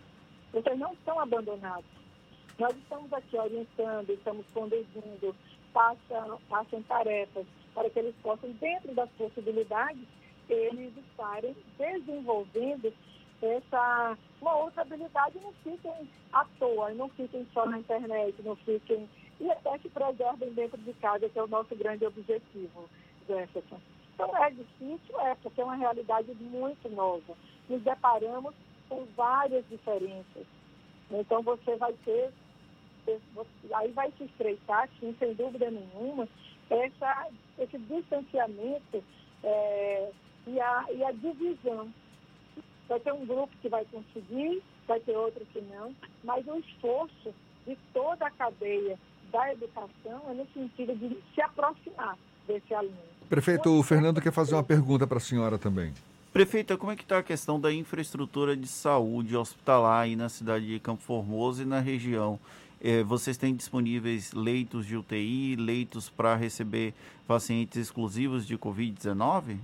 Vocês 0.53 0.78
não 0.78 0.93
estão 0.93 1.19
abandonados. 1.19 1.91
Nós 2.59 2.77
estamos 2.77 3.12
aqui 3.12 3.36
orientando, 3.36 4.11
estamos 4.11 4.47
conduzindo, 4.55 5.35
passam, 5.73 6.41
passam 6.49 6.82
tarefas 6.85 7.45
para 7.74 7.91
que 7.91 7.99
eles 7.99 8.15
possam, 8.23 8.51
dentro 8.53 8.95
das 8.95 9.11
possibilidades, 9.19 10.07
eles 10.49 10.97
estarem 10.97 11.57
desenvolvendo 11.77 12.93
essa 13.43 14.16
uma 14.41 14.57
outra 14.57 14.82
habilidade 14.82 15.39
não 15.43 15.53
fiquem 15.65 16.09
à 16.32 16.45
toa, 16.59 16.93
não 16.95 17.09
fiquem 17.11 17.47
só 17.53 17.66
na 17.66 17.78
internet, 17.78 18.35
não 18.43 18.55
fiquem 18.57 19.09
e 19.40 19.51
até 19.51 19.78
que 19.78 19.89
preservem 19.89 20.52
dentro 20.52 20.78
de 20.78 20.93
casa, 20.94 21.28
que 21.28 21.39
é 21.39 21.43
o 21.43 21.48
nosso 21.48 21.74
grande 21.77 22.06
objetivo, 22.06 22.89
Jefferson. 23.27 23.81
Então 24.15 24.36
é 24.36 24.51
difícil, 24.51 25.20
é, 25.20 25.35
porque 25.36 25.61
é 25.61 25.65
uma 25.65 25.74
realidade 25.74 26.32
muito 26.35 26.89
nova. 26.90 27.35
Nos 27.69 27.82
deparamos 27.82 28.55
com 28.89 29.05
várias 29.16 29.65
diferenças. 29.69 30.47
Então 31.11 31.43
você 31.43 31.77
vai 31.77 31.93
ter, 32.05 32.31
aí 33.74 33.90
vai 33.93 34.12
se 34.12 34.24
estreitar, 34.24 34.89
sim, 35.01 35.15
sem 35.19 35.35
dúvida 35.35 35.70
nenhuma, 35.70 36.28
essa, 36.70 37.28
esse 37.59 37.78
distanciamento 37.78 39.02
é, 39.43 40.11
e, 40.47 40.61
a, 40.61 40.86
e 40.93 41.05
a 41.05 41.12
divisão. 41.12 41.93
Vai 42.89 43.01
ter 43.01 43.12
um 43.12 43.27
grupo 43.27 43.52
que 43.61 43.69
vai 43.69 43.85
conseguir, 43.86 44.62
vai 44.86 45.01
ter 45.01 45.16
outro 45.16 45.44
que 45.47 45.61
não, 45.62 45.94
mas 46.23 46.47
o 46.47 46.59
esforço 46.59 47.35
de 47.66 47.77
toda 47.93 48.27
a 48.27 48.31
cadeia 48.31 48.98
da 49.35 49.52
educação 49.52 50.23
é 50.28 50.32
no 50.32 50.47
sentido 50.55 50.94
de 50.94 51.19
se 51.35 51.43
aproximar 51.43 52.16
desse 52.47 52.73
aluno. 52.73 52.94
Prefeito, 53.28 53.69
o 53.69 53.82
Fernando 53.82 54.20
quer 54.20 54.32
fazer 54.32 54.55
uma 54.55 54.62
pergunta 54.62 55.09
para 55.09 55.19
a 55.19 55.20
senhora 55.20 55.59
também. 55.59 55.93
Prefeita, 56.32 56.77
como 56.77 56.93
é 56.93 56.97
que 56.97 57.02
está 57.02 57.19
a 57.19 57.23
questão 57.23 57.59
da 57.61 57.73
infraestrutura 57.73 58.56
de 58.56 58.69
saúde 58.69 59.36
hospitalar 59.36 60.02
aí 60.02 60.15
na 60.15 60.28
cidade 60.28 60.66
de 60.66 60.78
Campo 60.78 61.02
Formoso 61.02 61.62
e 61.62 61.65
na 61.65 61.81
região? 61.81 62.39
É, 62.81 63.02
vocês 63.02 63.36
têm 63.36 63.56
disponíveis 63.56 64.32
leitos 64.32 64.86
de 64.86 64.97
UTI, 64.97 65.56
leitos 65.56 66.09
para 66.09 66.36
receber 66.36 66.94
pacientes 67.27 67.77
exclusivos 67.77 68.47
de 68.47 68.56
Covid-19? 68.56 69.59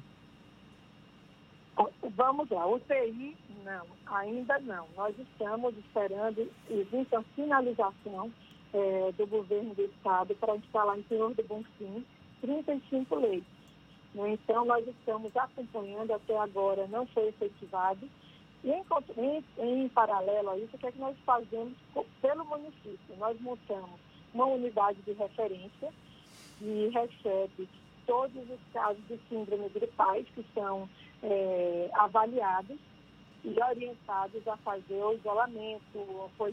Vamos 2.16 2.50
lá, 2.50 2.66
UTI 2.66 3.36
não, 3.64 3.86
ainda 4.06 4.58
não. 4.60 4.86
Nós 4.96 5.14
estamos 5.18 5.76
esperando, 5.78 6.48
existe 6.68 7.14
a 7.14 7.22
finalização 7.36 8.32
é, 8.72 9.12
do 9.12 9.26
governo 9.26 9.74
do 9.74 9.82
estado 9.82 10.34
para 10.36 10.56
instalar 10.56 10.98
em 10.98 11.04
Senhor 11.04 11.34
do 11.34 11.42
Bonfim 11.44 12.04
35 12.40 13.16
leitos. 13.16 13.60
Então, 14.14 14.64
nós 14.64 14.86
estamos 14.86 15.36
acompanhando 15.36 16.12
até 16.12 16.36
agora, 16.38 16.86
não 16.88 17.06
foi 17.08 17.28
efetivado. 17.28 18.08
E 18.62 18.70
em, 18.70 18.84
em, 19.16 19.44
em, 19.84 19.88
paralelo 19.88 20.50
a 20.50 20.58
isso, 20.58 20.76
o 20.76 20.78
que 20.78 20.86
é 20.86 20.92
que 20.92 20.98
nós 20.98 21.16
fazemos 21.24 21.74
pelo 22.20 22.44
município? 22.44 23.16
Nós 23.18 23.40
montamos 23.40 23.98
uma 24.34 24.46
unidade 24.46 25.00
de 25.02 25.12
referência 25.12 25.92
que 26.58 26.88
recebe 26.88 27.68
todos 28.06 28.50
os 28.50 28.60
casos 28.72 29.02
de 29.06 29.18
síndrome 29.28 29.68
gripais 29.70 30.26
que 30.34 30.44
são 30.52 30.88
é, 31.22 31.90
avaliados 31.94 32.78
e 33.44 33.62
orientados 33.62 34.46
a 34.46 34.56
fazer 34.58 35.02
o 35.02 35.14
isolamento, 35.14 35.80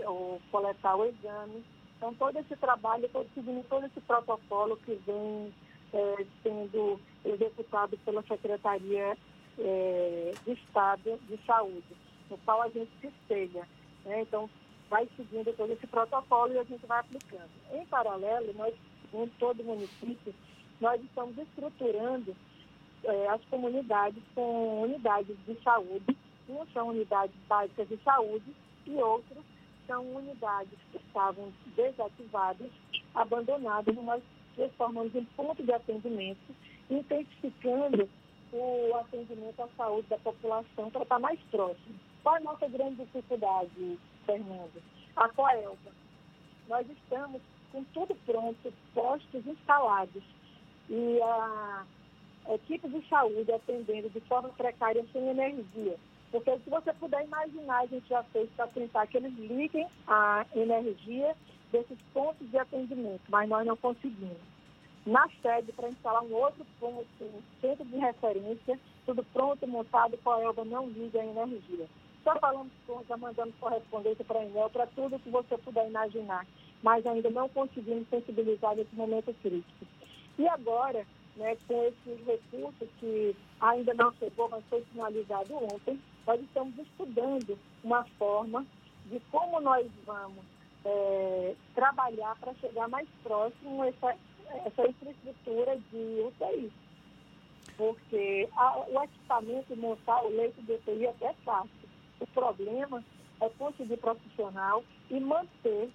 ou 0.06 0.42
coletar 0.52 0.96
o 0.96 1.06
exame. 1.06 1.64
Então, 1.98 2.14
todo 2.14 2.38
esse 2.38 2.56
trabalho, 2.56 3.10
todo, 3.10 3.28
seguindo 3.34 3.68
todo 3.68 3.86
esse 3.88 4.00
protocolo 4.02 4.78
que 4.78 4.94
vem 5.06 5.52
é, 5.94 6.26
sendo 6.44 7.00
executado 7.26 7.98
pela 8.06 8.22
Secretaria 8.24 9.18
é, 9.58 10.34
de 10.46 10.52
Estado 10.54 11.20
de 11.28 11.40
Saúde, 11.46 11.96
no 12.30 12.38
qual 12.40 12.62
a 12.62 12.70
gente 12.70 12.92
se 13.02 13.08
espelha. 13.08 13.68
Né? 14.06 14.22
Então, 14.22 14.48
vai 14.90 15.10
seguindo 15.18 15.52
todo 15.58 15.74
esse 15.74 15.88
protocolo 15.88 16.54
e 16.54 16.60
a 16.60 16.64
gente 16.64 16.86
vai 16.86 17.00
aplicando. 17.00 17.50
Em 17.74 17.86
paralelo, 17.88 18.54
nós, 18.54 18.76
em 19.14 19.28
todo 19.40 19.62
o 19.62 19.66
município, 19.66 20.34
nós 20.80 21.02
estamos 21.04 21.36
estruturando 21.36 22.36
é, 23.04 23.28
as 23.30 23.44
comunidades 23.46 24.22
com 24.36 24.84
unidades 24.84 25.36
de 25.48 25.60
saúde. 25.64 26.16
Umas 26.48 26.72
são 26.72 26.90
unidades 26.90 27.36
básicas 27.48 27.90
de 27.90 27.98
saúde 28.04 28.56
e 28.86 28.96
outras 28.98 29.44
são 29.88 30.04
unidades 30.16 30.78
que 30.92 30.98
estavam 30.98 31.52
desativadas, 31.76 32.70
abandonadas, 33.16 33.96
nós 33.96 34.22
transformamos 34.56 35.16
em 35.16 35.24
ponto 35.36 35.64
de 35.64 35.72
atendimento, 35.72 36.56
intensificando 36.90 38.08
o 38.52 38.96
atendimento 38.96 39.62
à 39.62 39.68
saúde 39.78 40.08
da 40.10 40.18
população 40.20 40.90
para 40.92 41.04
estar 41.04 41.20
mais 41.20 41.40
próximo. 41.52 41.96
Qual 42.24 42.36
é 42.36 42.40
a 42.40 42.44
nossa 42.44 42.68
grande 42.68 42.98
dificuldade, 42.98 44.00
Fernando? 44.26 44.84
A 45.16 45.30
Coelba. 45.30 45.92
Nós 46.68 46.88
estamos 46.90 47.42
com 47.72 47.84
tudo 47.86 48.16
pronto, 48.26 48.74
postos 48.94 49.46
instalados 49.46 50.24
e 50.90 51.20
a 51.22 51.86
equipe 52.54 52.88
de 52.88 53.08
saúde 53.08 53.52
atendendo 53.52 54.10
de 54.10 54.20
forma 54.22 54.50
precária 54.50 55.06
sem 55.12 55.28
energia. 55.28 55.98
Porque 56.32 56.58
se 56.60 56.70
você 56.70 56.94
puder 56.94 57.24
imaginar, 57.24 57.80
a 57.80 57.86
gente 57.86 58.08
já 58.08 58.22
fez 58.24 58.50
para 58.56 58.68
tentar 58.68 59.08
que 59.08 59.18
eles 59.18 59.34
liguem 59.38 59.88
a 60.08 60.46
energia 60.56 61.36
desses 61.72 61.98
pontos 62.14 62.50
de 62.50 62.58
atendimento, 62.58 63.22
mas 63.30 63.50
nós 63.50 63.66
não 63.66 63.78
conseguimos. 63.78 64.38
Na 65.06 65.28
sede, 65.42 65.72
para 65.72 65.90
instalar 65.90 66.22
um 66.22 66.34
outro 66.34 66.66
ponto, 66.80 67.08
um 67.22 67.42
centro 67.62 67.86
de 67.86 67.96
referência, 67.96 68.78
tudo 69.06 69.24
pronto, 69.32 69.66
montado, 69.66 70.18
com 70.18 70.32
a 70.32 70.42
Elba 70.42 70.66
não 70.66 70.88
liga 70.90 71.22
a 71.22 71.26
energia. 71.26 71.88
Só 72.26 72.38
falamos, 72.40 72.74
já 73.08 73.16
mandamos 73.16 73.56
correspondência 73.56 74.26
para 74.26 74.40
a 74.40 74.46
Enel, 74.46 74.70
para 74.70 74.86
tudo 74.88 75.18
que 75.20 75.30
você 75.30 75.58
puder 75.60 75.88
imaginar, 75.88 76.46
mas 76.84 77.06
ainda 77.06 77.30
não 77.30 77.48
conseguimos 77.48 78.06
sensibilizar 78.10 78.76
nesse 78.76 78.94
momento 78.94 79.34
crítico. 79.42 79.86
E 80.38 80.46
agora, 80.46 81.06
né, 81.38 81.56
com 81.68 81.84
esse 81.84 82.24
recurso 82.24 82.88
que 83.00 83.36
ainda 83.62 83.94
não 83.94 84.12
chegou, 84.14 84.50
mas 84.50 84.64
foi 84.70 84.84
finalizado 84.92 85.56
ontem, 85.56 86.00
nós 86.26 86.42
estamos 86.42 86.78
estudando 86.78 87.58
uma 87.84 88.04
forma 88.20 88.66
de 89.06 89.20
como 89.32 89.62
nós 89.62 89.88
vamos 90.06 90.44
é, 90.84 91.56
trabalhar 91.74 92.36
para 92.40 92.54
chegar 92.56 92.88
mais 92.90 93.08
próximo 93.24 93.84
essa, 93.84 94.16
essa 94.66 94.88
infraestrutura 94.90 95.78
de 95.92 96.22
UTI. 96.28 96.72
Porque 97.78 98.50
a, 98.56 98.80
o 98.90 99.04
equipamento 99.04 99.76
montar 99.78 100.24
o 100.26 100.30
leito 100.30 100.62
de 100.64 100.74
UTI 100.74 101.06
é 101.06 101.10
até 101.10 101.34
fácil. 101.46 101.88
O 102.20 102.28
problema 102.28 103.04
é 103.40 103.50
conseguir 103.50 103.98
profissional 103.98 104.84
e 105.10 105.20
manter 105.20 105.90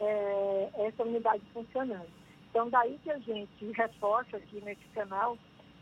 é, 0.00 0.70
essa 0.74 1.02
unidade 1.02 1.42
funcionando. 1.52 2.17
Então, 2.50 2.68
daí 2.70 2.98
que 3.02 3.10
a 3.10 3.18
gente 3.18 3.72
reforça 3.72 4.36
aqui 4.36 4.60
nesse 4.64 4.84
canal 4.94 5.36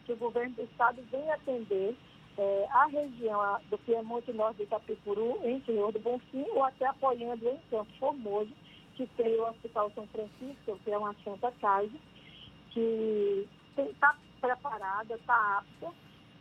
que 0.04 0.12
o 0.12 0.16
governo 0.16 0.54
do 0.54 0.62
estado 0.62 1.02
vem 1.10 1.30
atender 1.30 1.96
é, 2.38 2.66
a 2.70 2.86
região 2.86 3.60
do 3.70 3.78
Piemonte 3.78 4.32
Norte 4.32 4.58
de 4.58 4.62
Itapicuru, 4.64 5.40
em 5.44 5.60
Senhor 5.62 5.92
do 5.92 5.98
Bonfim, 6.00 6.46
ou 6.50 6.64
até 6.64 6.86
apoiando 6.86 7.48
em 7.48 7.58
Campo 7.70 7.90
Formoso, 7.98 8.50
que 8.94 9.06
tem 9.16 9.34
o 9.36 9.48
Hospital 9.48 9.90
São 9.94 10.06
Francisco, 10.08 10.78
que 10.84 10.90
é 10.90 10.98
uma 10.98 11.14
Santa 11.24 11.52
Casa, 11.60 11.90
que 12.70 13.48
está 13.76 14.16
preparada, 14.40 15.14
está 15.14 15.58
apta 15.58 15.92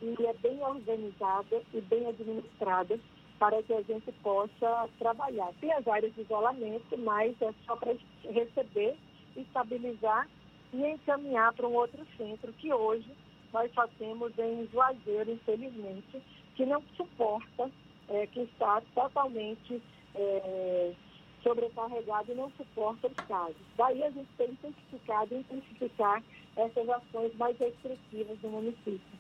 e 0.02 0.26
é 0.26 0.34
bem 0.34 0.62
organizada 0.62 1.62
e 1.74 1.82
bem 1.82 2.06
administrada 2.08 3.00
para 3.40 3.62
que 3.64 3.74
a 3.74 3.82
gente 3.82 4.12
possa 4.24 4.90
trabalhar. 5.00 5.52
Tem 5.60 5.72
as 5.74 5.88
áreas 5.88 6.14
de 6.14 6.22
isolamento, 6.22 6.98
mas 6.98 7.36
é 7.42 7.54
só 7.66 7.76
para 7.76 7.96
receber, 8.24 8.98
estabilizar 9.36 10.28
e 10.74 10.86
encaminhar 10.86 11.54
para 11.54 11.68
um 11.68 11.74
outro 11.74 12.06
centro 12.18 12.52
que 12.54 12.74
hoje 12.74 13.10
nós 13.54 13.72
só 13.74 13.88
temos 13.98 14.38
em 14.38 14.68
Juazeiro, 14.68 15.32
infelizmente, 15.32 16.22
que 16.56 16.66
não 16.66 16.84
suporta, 16.98 17.72
é, 18.10 18.28
que 18.28 18.42
está 18.42 18.82
totalmente 18.94 19.82
é, 20.14 20.94
sobrecarregado 21.42 22.32
e 22.32 22.36
não 22.36 22.52
suporta 22.52 23.08
os 23.08 23.28
casos. 23.28 23.56
Daí 23.78 24.04
a 24.04 24.10
gente 24.10 24.30
tem 24.38 24.50
intensificado 24.50 25.34
e 25.34 25.38
intensificar 25.38 26.24
essas 26.58 26.90
ações 26.90 27.36
mais 27.36 27.58
restritivas 27.58 28.38
do 28.40 28.50
município. 28.50 29.20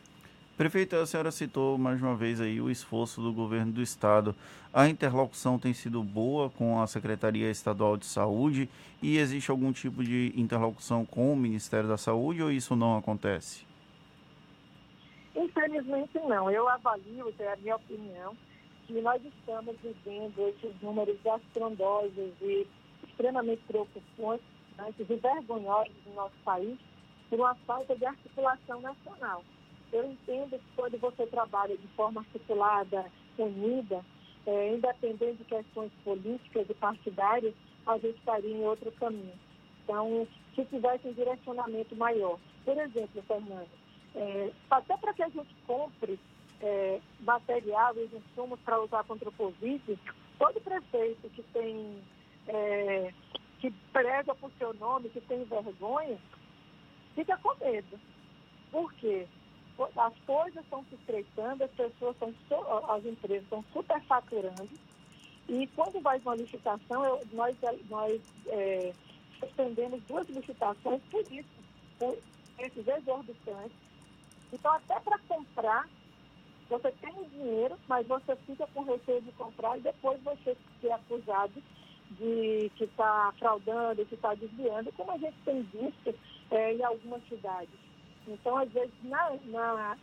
Prefeita, 0.58 1.02
a 1.02 1.06
senhora 1.06 1.32
citou 1.32 1.78
mais 1.78 2.02
uma 2.02 2.16
vez 2.16 2.40
aí 2.40 2.62
o 2.62 2.72
esforço 2.72 3.22
do 3.22 3.34
governo 3.34 3.74
do 3.74 3.82
estado. 3.82 4.34
A 4.74 4.88
interlocução 4.88 5.60
tem 5.60 5.74
sido 5.74 6.02
boa 6.02 6.50
com 6.50 6.82
a 6.82 6.88
Secretaria 6.88 7.52
Estadual 7.52 7.98
de 7.98 8.06
Saúde 8.06 8.70
e 9.02 9.18
existe 9.18 9.52
algum 9.52 9.74
tipo 9.74 10.02
de 10.02 10.32
interlocução 10.34 11.06
com 11.06 11.34
o 11.34 11.36
Ministério 11.36 11.90
da 11.90 11.98
Saúde 11.98 12.42
ou 12.42 12.50
isso 12.50 12.74
não 12.74 12.98
acontece? 12.98 13.66
Infelizmente 15.36 16.18
não. 16.20 16.50
Eu 16.50 16.70
avalio, 16.70 17.34
é 17.38 17.52
a 17.52 17.58
minha 17.58 17.76
opinião, 17.76 18.34
que 18.88 18.94
nós 19.02 19.22
estamos 19.26 19.76
vivendo 19.84 20.40
esses 20.48 20.82
números 20.82 21.18
astrondosos 21.28 22.32
e 22.42 22.66
extremamente 23.06 23.62
preocupantes 23.68 24.48
né, 24.78 24.94
e 24.98 25.04
vergonhosos 25.04 25.94
no 26.06 26.14
nosso 26.14 26.36
país 26.46 26.80
por 27.30 27.40
uma 27.40 27.56
falta 27.68 27.94
de 27.94 28.06
articulação 28.06 28.80
nacional. 28.80 29.44
Eu 29.96 30.12
entendo 30.12 30.60
que 30.60 30.76
quando 30.76 30.98
você 30.98 31.26
trabalha 31.28 31.78
de 31.78 31.88
forma 31.96 32.20
articulada, 32.20 33.06
unida, 33.38 34.04
é, 34.46 34.74
independente 34.74 35.38
de 35.38 35.46
questões 35.46 35.90
políticas 36.04 36.70
e 36.70 36.74
partidárias, 36.74 37.54
a 37.88 37.98
gente 37.98 38.18
estaria 38.18 38.54
em 38.54 38.66
outro 38.66 38.92
caminho. 38.92 39.40
Então, 39.82 40.28
se 40.54 40.66
tivesse 40.66 41.08
um 41.08 41.14
direcionamento 41.14 41.96
maior. 41.96 42.38
Por 42.66 42.78
exemplo, 42.78 43.24
Fernando, 43.26 43.70
é, 44.16 44.52
até 44.70 44.98
para 44.98 45.14
que 45.14 45.24
a 45.24 45.30
gente 45.30 45.56
compre 45.66 46.20
é, 46.60 47.00
material 47.22 47.96
e 47.96 48.10
insumos 48.14 48.60
para 48.66 48.82
usar 48.82 49.06
contra 49.06 49.30
o 49.30 49.32
Covid, 49.32 49.98
todo 50.38 50.60
prefeito 50.60 51.30
que 51.30 51.44
tem, 51.54 52.04
é, 52.50 53.14
que 53.62 53.72
prega 53.94 54.36
por 54.36 54.52
seu 54.58 54.74
nome, 54.74 55.08
que 55.08 55.22
tem 55.22 55.46
vergonha, 55.46 56.18
fica 57.16 57.38
com 57.38 57.56
medo. 57.64 57.98
Por 58.74 58.92
quê? 58.96 59.26
As 59.78 60.14
coisas 60.26 60.64
estão 60.64 60.84
se 60.86 60.96
estreitando, 60.96 61.64
as 61.64 61.72
pessoas 61.72 62.16
estão, 62.22 62.92
as 62.92 63.06
empresas 63.06 63.44
estão 63.44 63.64
superfaturando, 63.74 64.70
e 65.48 65.68
quando 65.76 66.02
vai 66.02 66.20
uma 66.20 66.36
licitação, 66.36 67.06
eu, 67.06 67.22
nós, 67.34 67.56
nós 67.90 68.22
é, 68.48 68.94
suspendemos 69.40 70.02
duas 70.08 70.28
licitações 70.28 71.02
por 71.12 71.22
isso, 71.32 71.50
por 72.00 72.18
esses 72.60 72.88
exorbitantes. 72.88 73.78
Então, 74.52 74.72
até 74.74 75.00
para 75.02 75.20
comprar, 75.28 75.88
você 76.70 76.92
tem 76.94 77.14
o 77.14 77.30
dinheiro, 77.30 77.78
mas 77.88 78.08
você 78.08 78.36
fica 78.48 78.66
com 78.74 78.84
receio 78.84 79.22
de 79.22 79.32
comprar 79.34 79.78
e 79.78 79.82
depois 79.82 80.20
você 80.24 80.58
ser 80.82 80.92
acusado 80.92 81.62
de 82.12 82.72
que 82.76 82.86
está 82.86 83.34
fraudando, 83.38 84.06
que 84.06 84.16
está 84.16 84.34
desviando, 84.34 84.92
como 84.94 85.12
a 85.12 85.18
gente 85.18 85.38
tem 85.44 85.62
visto 85.64 86.16
é, 86.50 86.74
em 86.74 86.84
algumas 86.84 87.22
cidades. 87.28 87.70
Então, 88.28 88.58
às 88.58 88.72
vezes, 88.72 88.94
na, 89.04 89.38
na, 89.46 89.98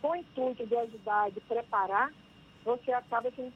com 0.00 0.10
o 0.10 0.16
intuito 0.16 0.66
de 0.66 0.76
ajudar, 0.76 1.30
de 1.30 1.40
preparar, 1.40 2.12
você 2.64 2.92
acaba 2.92 3.30
se, 3.30 3.52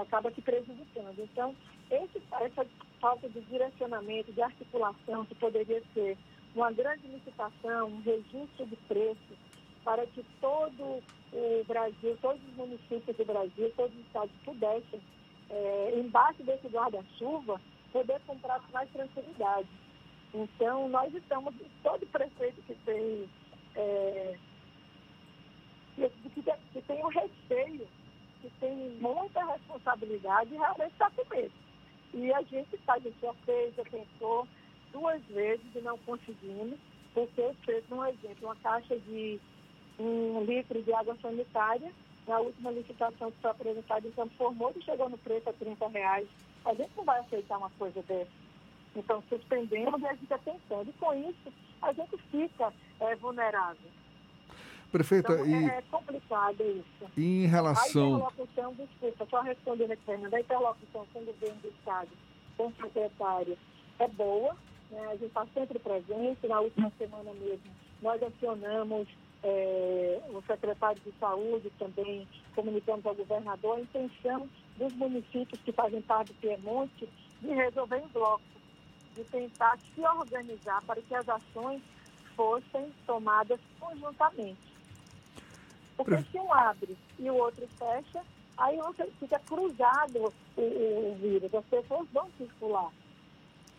acaba 0.00 0.30
se 0.32 0.40
prejudicando. 0.40 1.18
Então, 1.18 1.54
esse, 1.90 2.22
essa 2.40 2.66
falta 3.00 3.28
de 3.28 3.40
direcionamento, 3.42 4.32
de 4.32 4.42
articulação, 4.42 5.24
que 5.26 5.34
poderia 5.34 5.82
ser 5.94 6.16
uma 6.54 6.72
grande 6.72 7.06
licitação, 7.06 7.88
um 7.88 8.02
registro 8.02 8.66
de 8.66 8.76
preços, 8.88 9.36
para 9.84 10.06
que 10.06 10.24
todo 10.40 11.02
o 11.32 11.64
Brasil, 11.66 12.18
todos 12.20 12.42
os 12.42 12.56
municípios 12.56 13.16
do 13.16 13.24
Brasil, 13.24 13.72
todos 13.76 13.94
os 13.94 14.06
estados 14.06 14.32
pudessem, 14.44 15.00
é, 15.50 15.92
embaixo 15.96 16.42
desse 16.42 16.66
guarda-chuva, 16.68 17.60
poder 17.92 18.20
comprar 18.26 18.60
com 18.60 18.72
mais 18.72 18.90
tranquilidade. 18.90 19.68
Então, 20.34 20.88
nós 20.88 21.14
estamos, 21.14 21.54
todo 21.82 22.06
prefeito 22.06 22.60
que 22.62 22.74
tem, 22.84 23.28
é, 23.76 24.34
que, 25.96 26.42
que, 26.72 26.82
tem 26.82 27.04
um 27.04 27.08
receio, 27.08 27.86
que 28.40 28.50
tem 28.60 28.74
muita 29.00 29.44
responsabilidade, 29.44 30.54
realmente 30.54 30.92
está 30.92 31.10
com 31.10 31.28
medo. 31.34 31.52
E 32.14 32.32
a 32.32 32.42
gente 32.42 32.74
está, 32.74 32.94
a 32.94 32.98
gente 32.98 33.18
já 33.20 33.32
fez, 33.44 33.74
já 33.74 33.84
pensou 33.84 34.46
duas 34.92 35.22
vezes 35.24 35.66
e 35.74 35.80
não 35.80 35.98
conseguimos, 35.98 36.78
porque 37.12 37.54
fez 37.64 37.84
um 37.90 38.04
exemplo, 38.04 38.48
uma 38.48 38.56
caixa 38.56 38.98
de 38.98 39.40
um 39.98 40.44
litro 40.44 40.82
de 40.82 40.92
água 40.92 41.16
sanitária. 41.20 41.92
Na 42.26 42.40
última 42.40 42.72
licitação 42.72 43.30
que 43.30 43.40
foi 43.40 43.50
apresentada 43.50 44.06
em 44.06 44.10
Campo 44.12 44.34
Formoso, 44.36 44.82
chegou 44.82 45.08
no 45.08 45.18
preço 45.18 45.48
a 45.48 45.52
30 45.52 45.88
reais. 45.88 46.28
A 46.64 46.74
gente 46.74 46.90
não 46.96 47.04
vai 47.04 47.20
aceitar 47.20 47.58
uma 47.58 47.70
coisa 47.70 48.02
dessa. 48.02 48.30
Então, 48.96 49.22
suspendemos 49.28 50.00
e 50.00 50.06
a 50.06 50.12
gente 50.12 50.24
está 50.24 50.38
tentando. 50.38 50.90
E 50.90 50.92
com 50.94 51.14
isso, 51.14 51.52
a 51.82 51.92
gente 51.92 52.16
fica 52.30 52.72
é, 53.00 53.14
vulnerável. 53.16 53.90
Prefeita, 54.90 55.32
então, 55.34 55.46
e... 55.46 55.64
É 55.64 55.82
complicado 55.90 56.62
isso. 56.62 57.10
E 57.16 57.44
em 57.44 57.46
relação... 57.46 58.04
A 58.04 58.08
interlocução, 58.08 58.74
desculpa, 58.74 59.26
só 59.28 59.40
respondendo 59.42 59.90
aqui, 59.90 60.02
Fernanda, 60.04 60.36
a 60.36 60.40
interlocução 60.40 61.06
com 61.12 61.18
o 61.18 61.24
governo 61.24 61.60
do 61.60 61.68
Estado, 61.68 62.08
com 62.56 62.66
o 62.68 62.74
secretário, 62.80 63.58
é 63.98 64.08
boa, 64.08 64.56
né? 64.90 65.06
a 65.08 65.12
gente 65.12 65.26
está 65.26 65.46
sempre 65.52 65.78
presente. 65.78 66.46
Na 66.46 66.60
última 66.60 66.90
semana 66.98 67.32
mesmo, 67.34 67.70
nós 68.00 68.22
acionamos 68.22 69.08
é, 69.42 70.20
o 70.30 70.42
secretário 70.42 71.00
de 71.02 71.12
Saúde 71.20 71.70
também 71.78 72.26
comunicamos 72.54 73.04
ao 73.06 73.14
governador 73.14 73.76
a 73.76 73.80
intenção 73.80 74.48
dos 74.76 74.92
municípios 74.94 75.60
que 75.62 75.72
fazem 75.72 76.02
parte 76.02 76.32
do 76.32 76.40
Piemonte 76.40 77.08
de 77.40 77.48
resolver 77.48 77.98
em 77.98 78.08
bloco, 78.08 78.42
de 79.16 79.24
tentar 79.24 79.78
se 79.94 80.00
organizar 80.00 80.82
para 80.82 81.00
que 81.00 81.14
as 81.14 81.28
ações 81.28 81.82
fossem 82.36 82.92
tomadas 83.06 83.58
conjuntamente. 83.80 84.76
Porque 85.96 86.22
se 86.30 86.38
um 86.38 86.52
abre 86.52 86.96
e 87.18 87.30
o 87.30 87.34
outro 87.34 87.66
fecha, 87.78 88.22
aí 88.58 88.76
você 88.76 89.10
fica 89.18 89.38
cruzado 89.40 90.32
o, 90.56 90.60
o 90.60 91.16
vírus, 91.20 91.52
as 91.54 91.64
pessoas 91.64 92.06
vão 92.12 92.28
circular. 92.36 92.90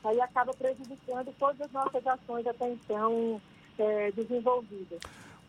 Aí 0.03 0.19
acaba 0.19 0.53
prejudicando 0.53 1.33
todas 1.37 1.61
as 1.61 1.71
nossas 1.71 2.05
ações 2.05 2.47
até 2.47 2.69
então 2.69 3.39
é, 3.77 4.11
desenvolvidas. 4.11 4.99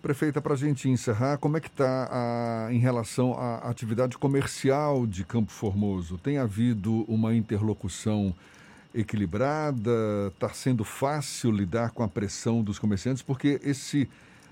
Prefeita, 0.03 0.41
para 0.41 0.55
a 0.55 0.57
gente 0.57 0.89
encerrar, 0.89 1.39
como 1.39 1.57
é 1.57 1.61
que 1.61 1.67
está 1.67 2.69
em 2.71 2.79
relação 2.79 3.35
à 3.35 3.69
atividade 3.69 4.17
comercial 4.17 5.05
de 5.07 5.25
Campo 5.25 5.51
Formoso? 5.51 6.17
Tem 6.19 6.39
havido 6.39 7.05
uma 7.09 7.35
interlocução 7.35 8.33
equilibrada? 9.01 10.29
Está 10.29 10.49
sendo 10.51 10.85
fácil 10.85 11.51
lidar 11.51 11.91
com 11.93 12.03
a 12.03 12.09
pressão 12.09 12.63
dos 12.63 12.79
comerciantes? 12.79 13.23
Porque 13.23 13.61
esse 13.63 14.09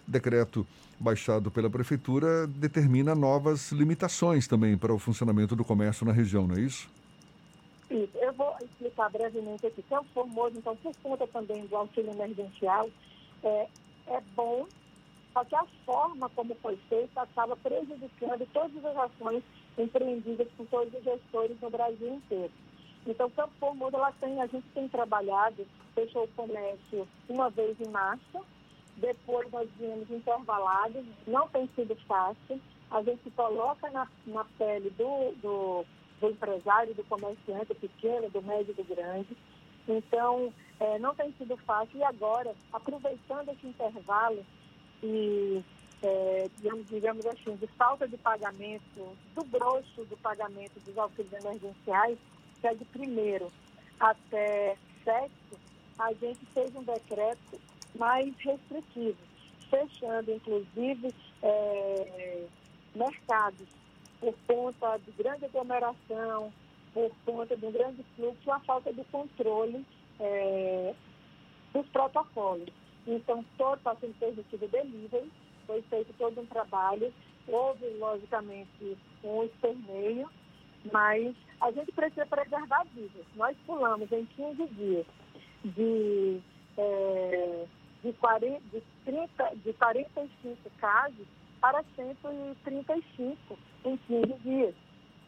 decreto 0.07 0.67
baixado 0.99 1.51
pela 1.51 1.69
Prefeitura 1.69 2.47
determina 2.47 3.15
novas 3.15 3.73
limitações 3.73 4.47
também 4.47 4.79
para 4.79 4.95
o 4.95 4.99
funcionamento 4.99 5.55
do 5.55 5.65
comércio 5.65 6.07
na 6.07 6.13
região, 6.13 6.47
não 6.47 6.57
é 6.57 6.61
isso? 6.61 6.89
Isso. 7.91 8.17
Eu 8.17 8.33
vou 8.33 8.55
explicar 8.63 9.11
brevemente 9.11 9.67
aqui. 9.67 9.83
Campo 9.89 10.07
Formoso, 10.15 10.57
então, 10.57 10.77
por 10.77 10.95
conta 11.03 11.27
também 11.27 11.67
do 11.67 11.77
auxílio 11.77 12.13
emergencial, 12.13 12.89
é, 13.43 13.69
é 14.09 14.21
bom 14.35 14.67
só 15.37 15.45
que 15.45 15.55
a 15.55 15.67
forma 15.85 16.31
como 16.31 16.55
foi 16.63 16.79
feita 16.89 17.21
acaba 17.21 17.55
prejudicando 17.57 18.49
todas 18.55 18.83
as 18.83 18.97
ações 18.97 19.43
empreendidas 19.77 20.49
por 20.57 20.67
todos 20.69 20.95
os 20.95 21.05
gestores 21.05 21.61
no 21.61 21.69
Brasil 21.69 22.15
inteiro. 22.15 22.51
Então, 23.07 23.31
Campo 23.31 23.53
Formoso, 23.61 23.97
ela 23.97 24.13
tem, 24.21 24.41
a 24.41 24.47
gente 24.47 24.67
tem 24.75 24.89
trabalhado, 24.89 25.67
fechou 25.95 26.25
o 26.25 26.29
comércio 26.29 27.07
uma 27.29 27.49
vez 27.51 27.81
em 27.81 27.89
março, 27.89 28.45
depois 28.97 29.51
nós 29.53 29.69
viemos 29.79 30.11
intervalados, 30.11 31.05
não 31.27 31.49
tem 31.49 31.69
sido 31.77 31.95
fácil, 32.07 32.61
a 32.91 33.03
gente 33.03 33.31
coloca 33.31 33.89
na, 33.91 34.09
na 34.27 34.45
pele 34.59 34.91
do, 34.91 35.33
do, 35.43 35.85
do 36.21 36.31
empresário, 36.31 36.95
do 36.95 37.05
comerciante 37.05 37.75
pequeno, 37.75 38.31
do 38.31 38.43
médio 38.43 38.75
do 38.75 38.85
grande. 38.85 39.37
Então, 39.89 40.53
é, 40.81 40.99
não 40.99 41.15
tem 41.15 41.33
sido 41.39 41.57
fácil. 41.59 41.99
E 41.99 42.05
agora, 42.05 42.55
aproveitando 42.73 43.51
esse 43.51 43.67
intervalo 43.67 44.45
e, 45.03 45.63
é, 46.03 46.49
digamos, 46.57 46.87
digamos 46.87 47.27
assim, 47.27 47.55
de 47.57 47.67
falta 47.69 48.07
de 48.09 48.17
pagamento, 48.17 49.17
do 49.35 49.45
grosso 49.45 50.05
do 50.05 50.17
pagamento 50.17 50.81
dos 50.81 50.97
auxílios 50.97 51.33
emergenciais, 51.33 52.19
que 52.61 52.67
é 52.67 52.75
de 52.75 52.85
primeiro 52.87 53.51
até 53.99 54.77
sexto, 55.05 55.59
a 55.99 56.13
gente 56.13 56.45
fez 56.53 56.75
um 56.75 56.83
decreto 56.83 57.61
mais 57.99 58.35
restritivo, 58.39 59.17
fechando, 59.71 60.33
inclusive, 60.33 61.15
é, 61.43 62.47
mercados 62.95 63.69
por 64.21 64.35
conta 64.47 64.99
de 64.99 65.11
grande 65.13 65.45
aglomeração, 65.45 66.53
por 66.93 67.11
conta 67.25 67.57
de 67.57 67.67
um 67.67 67.73
grande 67.73 68.03
fluxo, 68.15 68.51
a 68.51 68.61
falta 68.61 68.93
de 68.93 69.05
controle 69.05 69.85
é, 70.21 70.95
dos 71.73 71.87
protocolos. 71.89 72.69
Então, 73.07 73.45
todo 73.57 73.79
está 73.79 73.95
sendo 73.97 74.19
permitido 74.19 74.69
delivery, 74.69 75.31
foi 75.67 75.83
feito 75.83 76.13
todo 76.19 76.41
um 76.41 76.47
trabalho, 76.47 77.13
houve, 77.47 77.87
logicamente, 77.99 78.99
um 79.23 79.45
esperneio, 79.45 80.29
mas 80.93 81.35
a 81.61 81.71
gente 81.71 81.93
precisa 81.93 82.27
preservar 82.27 82.85
vidas. 82.95 83.27
Nós 83.35 83.57
pulamos 83.67 84.11
em 84.13 84.25
15 84.25 84.67
dias 84.75 85.07
de, 85.65 86.41
é, 86.77 87.67
de, 88.03 88.13
40, 88.15 88.61
de, 88.73 88.83
30, 89.05 89.57
de 89.57 89.73
45 89.73 90.71
casos 90.79 91.27
para 91.61 91.83
135 91.97 93.59
em 93.85 93.97
15 93.97 94.33
dias. 94.43 94.75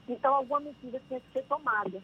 Então, 0.08 0.34
alguma 0.34 0.60
medida 0.60 1.00
tinha 1.06 1.20
que 1.20 1.32
ser 1.32 1.44
tomada 1.44 2.02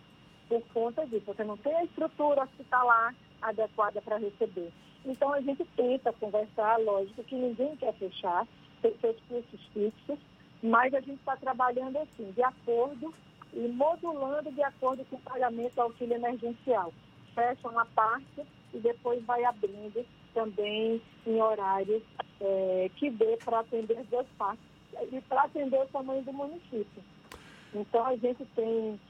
por 0.48 0.62
conta 0.72 1.06
disso. 1.06 1.24
Você 1.26 1.44
não 1.44 1.56
tem 1.56 1.74
a 1.74 1.84
estrutura 1.84 2.42
hospitalar 2.42 3.14
adequada 3.40 4.00
para 4.02 4.18
receber. 4.18 4.72
Então, 5.04 5.32
a 5.32 5.40
gente 5.40 5.64
tenta 5.76 6.12
conversar, 6.14 6.78
lógico 6.80 7.24
que 7.24 7.34
ninguém 7.34 7.76
quer 7.76 7.92
fechar, 7.94 8.46
tem 8.80 8.96
seus 9.00 9.16
custos 9.28 9.60
fixos, 9.72 10.18
mas 10.62 10.94
a 10.94 11.00
gente 11.00 11.18
está 11.18 11.36
trabalhando 11.36 11.98
assim, 11.98 12.30
de 12.32 12.42
acordo 12.42 13.12
e 13.54 13.68
modulando 13.68 14.50
de 14.50 14.62
acordo 14.62 15.04
com 15.06 15.16
o 15.16 15.20
pagamento 15.20 15.74
do 15.74 15.82
auxílio 15.82 16.16
emergencial. 16.16 16.92
Fecha 17.34 17.68
uma 17.68 17.86
parte 17.86 18.42
e 18.72 18.78
depois 18.78 19.24
vai 19.24 19.44
abrindo 19.44 20.04
também 20.34 21.00
em 21.26 21.40
horários 21.40 22.02
é, 22.40 22.90
que 22.96 23.10
dê 23.10 23.36
para 23.44 23.60
atender 23.60 23.98
as 23.98 24.06
duas 24.08 24.26
partes 24.36 24.64
e 25.12 25.20
para 25.22 25.42
atender 25.42 25.80
o 25.80 25.86
tamanho 25.86 26.22
do 26.22 26.32
município. 26.32 27.02
Então, 27.74 28.04
a 28.06 28.16
gente 28.16 28.44
tem, 28.54 29.00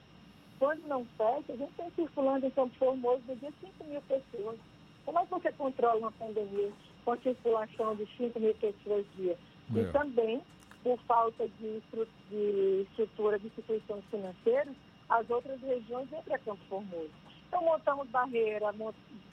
quando 0.58 0.86
não 0.86 1.04
fecha, 1.16 1.52
a 1.52 1.56
gente 1.56 1.72
tem 1.74 1.90
circulando 1.96 2.46
em 2.46 2.50
Campo 2.50 2.74
Formoso 2.78 3.22
no 3.28 3.36
dia 3.36 3.52
5 3.60 3.84
mil 3.84 4.00
pessoas. 4.02 4.58
Como 5.04 5.18
é 5.18 5.24
que 5.24 5.30
você 5.30 5.52
controla 5.52 5.98
uma 5.98 6.12
pandemia 6.12 6.70
com 7.04 7.16
circulação 7.18 7.94
de 7.96 8.06
5 8.16 8.40
mil 8.40 8.54
pessoas 8.54 9.04
dia? 9.16 9.36
É. 9.74 9.80
E 9.80 9.92
também, 9.92 10.42
por 10.84 10.98
falta 11.08 11.48
de, 11.48 11.82
estrutura 12.82 13.38
de 13.38 13.46
instituições 13.46 14.04
financeiras, 14.10 14.76
as 15.08 15.28
outras 15.30 15.60
regiões 15.62 16.08
vêm 16.10 16.22
para 16.22 16.38
Campo 16.38 16.62
Formoso. 16.68 17.10
Então, 17.48 17.64
montamos 17.64 18.08
barreiras, 18.10 18.76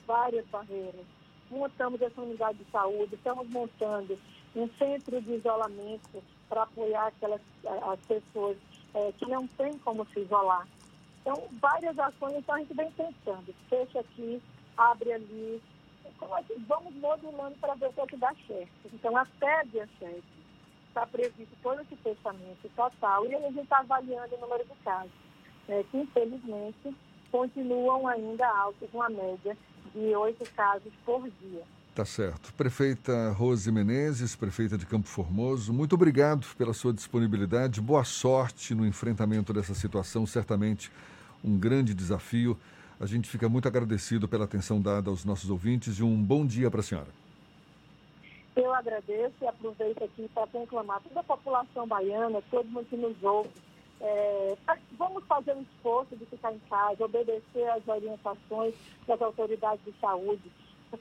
várias 0.06 0.46
barreiras, 0.46 1.04
montamos 1.50 2.00
essa 2.00 2.20
unidade 2.20 2.58
de 2.58 2.70
saúde, 2.70 3.14
estamos 3.14 3.46
montando 3.50 4.18
um 4.56 4.68
centro 4.78 5.20
de 5.20 5.34
isolamento 5.34 6.22
para 6.48 6.62
apoiar 6.62 7.08
aquelas 7.08 7.40
as 7.64 8.00
pessoas 8.06 8.56
é, 8.94 9.12
que 9.12 9.26
não 9.26 9.46
têm 9.46 9.78
como 9.78 10.06
se 10.06 10.20
isolar. 10.20 10.66
Então, 11.20 11.48
várias 11.60 11.98
ações 11.98 12.34
então 12.36 12.54
a 12.54 12.58
gente 12.58 12.74
vem 12.74 12.90
pensando. 12.92 13.54
Fecha 13.68 14.00
aqui, 14.00 14.42
abre 14.76 15.12
ali. 15.12 15.62
Então, 16.04 16.28
vamos 16.66 16.94
modulando 16.94 17.56
para 17.58 17.74
ver 17.74 17.90
o 17.96 18.06
que, 18.06 18.14
é 18.14 18.18
dá 18.18 18.34
certo. 18.46 18.90
Então, 18.92 19.16
até 19.16 19.64
dia 19.64 19.88
7 19.98 20.22
está 20.92 21.06
previsto 21.06 21.56
todo 21.62 21.80
esse 21.80 21.96
fechamento 21.96 22.68
total 22.76 23.26
e 23.26 23.34
a 23.34 23.40
gente 23.40 23.60
está 23.60 23.78
avaliando 23.78 24.34
o 24.36 24.40
número 24.40 24.62
de 24.64 24.74
casos, 24.84 25.10
né, 25.66 25.82
que 25.90 25.96
infelizmente 25.96 26.94
continuam 27.30 28.06
ainda 28.06 28.46
altos, 28.46 28.88
uma 28.92 29.08
média 29.08 29.56
de 29.94 30.14
oito 30.14 30.44
casos 30.52 30.92
por 31.04 31.22
dia. 31.40 31.62
Tá 31.94 32.04
certo. 32.04 32.52
Prefeita 32.54 33.32
Rose 33.32 33.70
Menezes, 33.70 34.36
prefeita 34.36 34.78
de 34.78 34.86
Campo 34.86 35.08
Formoso, 35.08 35.72
muito 35.72 35.94
obrigado 35.94 36.46
pela 36.56 36.74
sua 36.74 36.92
disponibilidade. 36.92 37.80
Boa 37.80 38.04
sorte 38.04 38.74
no 38.74 38.86
enfrentamento 38.86 39.52
dessa 39.52 39.74
situação, 39.74 40.26
certamente 40.26 40.90
um 41.42 41.58
grande 41.58 41.94
desafio. 41.94 42.58
A 43.00 43.06
gente 43.06 43.28
fica 43.28 43.48
muito 43.48 43.66
agradecido 43.66 44.28
pela 44.28 44.44
atenção 44.44 44.80
dada 44.80 45.10
aos 45.10 45.24
nossos 45.24 45.50
ouvintes 45.50 45.98
e 45.98 46.02
um 46.02 46.22
bom 46.22 46.46
dia 46.46 46.70
para 46.70 46.80
a 46.80 46.82
senhora. 46.84 47.21
Eu 48.54 48.72
agradeço 48.74 49.34
e 49.40 49.46
aproveito 49.46 50.04
aqui 50.04 50.28
para 50.34 50.46
conclamar 50.48 51.00
toda 51.02 51.20
a 51.20 51.24
população 51.24 51.86
baiana, 51.86 52.42
todo 52.50 52.68
mundo 52.68 52.86
que 52.88 52.96
nos 52.96 53.22
ouve. 53.22 53.50
É, 54.00 54.56
vamos 54.98 55.24
fazer 55.24 55.54
um 55.54 55.62
esforço 55.62 56.16
de 56.16 56.26
ficar 56.26 56.52
em 56.52 56.58
casa, 56.68 57.04
obedecer 57.04 57.70
às 57.70 57.86
orientações 57.86 58.74
das 59.06 59.22
autoridades 59.22 59.84
de 59.84 59.92
saúde 60.00 60.50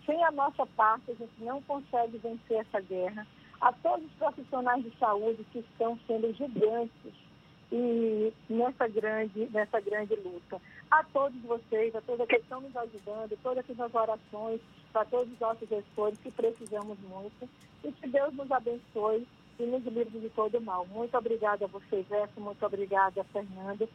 sem 0.05 0.23
a 0.23 0.31
nossa 0.31 0.65
parte, 0.65 1.11
a 1.11 1.15
gente 1.15 1.33
não 1.39 1.61
consegue 1.63 2.17
vencer 2.17 2.59
essa 2.59 2.79
guerra. 2.79 3.27
A 3.59 3.71
todos 3.73 4.05
os 4.05 4.11
profissionais 4.13 4.83
de 4.83 4.91
saúde 4.97 5.45
que 5.51 5.59
estão 5.59 5.97
sendo 6.07 6.33
gigantes 6.33 7.13
e 7.71 8.33
nessa 8.49 8.87
grande, 8.87 9.47
nessa 9.51 9.79
grande 9.79 10.15
luta. 10.15 10.61
A 10.89 11.03
todos 11.05 11.39
vocês, 11.43 11.95
a 11.95 12.01
todos 12.01 12.27
que 12.27 12.35
estão 12.35 12.61
nos 12.61 12.75
ajudando, 12.75 13.37
todas 13.41 13.65
as 13.67 13.95
orações, 13.95 14.59
para 14.91 15.05
todos 15.05 15.31
os 15.31 15.39
nossos 15.39 15.69
gestores 15.69 16.19
que 16.19 16.31
precisamos 16.31 16.97
muito. 16.99 17.49
E 17.83 17.91
que 17.91 18.07
Deus 18.07 18.33
nos 18.33 18.51
abençoe 18.51 19.25
e 19.57 19.63
nos 19.63 19.83
livre 19.85 20.19
de 20.19 20.29
todo 20.29 20.59
mal. 20.59 20.85
Muito 20.87 21.17
obrigada 21.17 21.65
a 21.65 21.67
vocês, 21.67 22.05
Gerson, 22.07 22.41
muito 22.41 22.65
obrigada, 22.65 23.23
Fernando. 23.25 23.87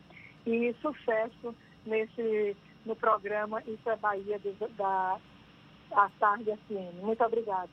E 0.47 0.75
sucesso 0.81 1.55
nesse, 1.85 2.57
no 2.85 2.97
programa 2.97 3.63
Isso 3.67 3.91
é 3.91 3.97
Bahia 3.97 4.41
da 4.77 5.19
à 5.93 6.11
tarde 6.19 6.51
FM. 6.67 7.03
Muito 7.03 7.23
obrigada. 7.23 7.71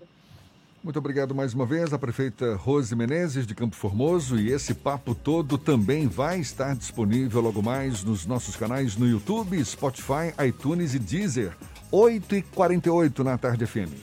Muito 0.84 0.99
obrigado 0.99 1.34
mais 1.34 1.53
uma 1.53 1.65
vez 1.65 1.93
à 1.93 1.97
prefeita 1.97 2.55
Rose 2.55 2.93
Menezes 2.93 3.47
de 3.47 3.55
Campo 3.55 3.73
Formoso 3.73 4.38
e 4.38 4.51
esse 4.51 4.73
papo 4.73 5.15
todo 5.15 5.57
também 5.57 6.07
vai 6.07 6.41
estar 6.41 6.76
disponível 6.76 7.39
logo 7.39 7.64
mais 7.64 8.03
nos 8.03 8.26
nossos 8.26 8.57
canais 8.57 8.97
no 8.97 9.07
YouTube, 9.07 9.64
Spotify, 9.64 10.34
iTunes 10.45 10.93
e 10.93 10.99
Deezer. 10.99 11.55
8h48 11.89 13.19
na 13.19 13.38
Tarde 13.38 13.65
FM. 13.65 13.93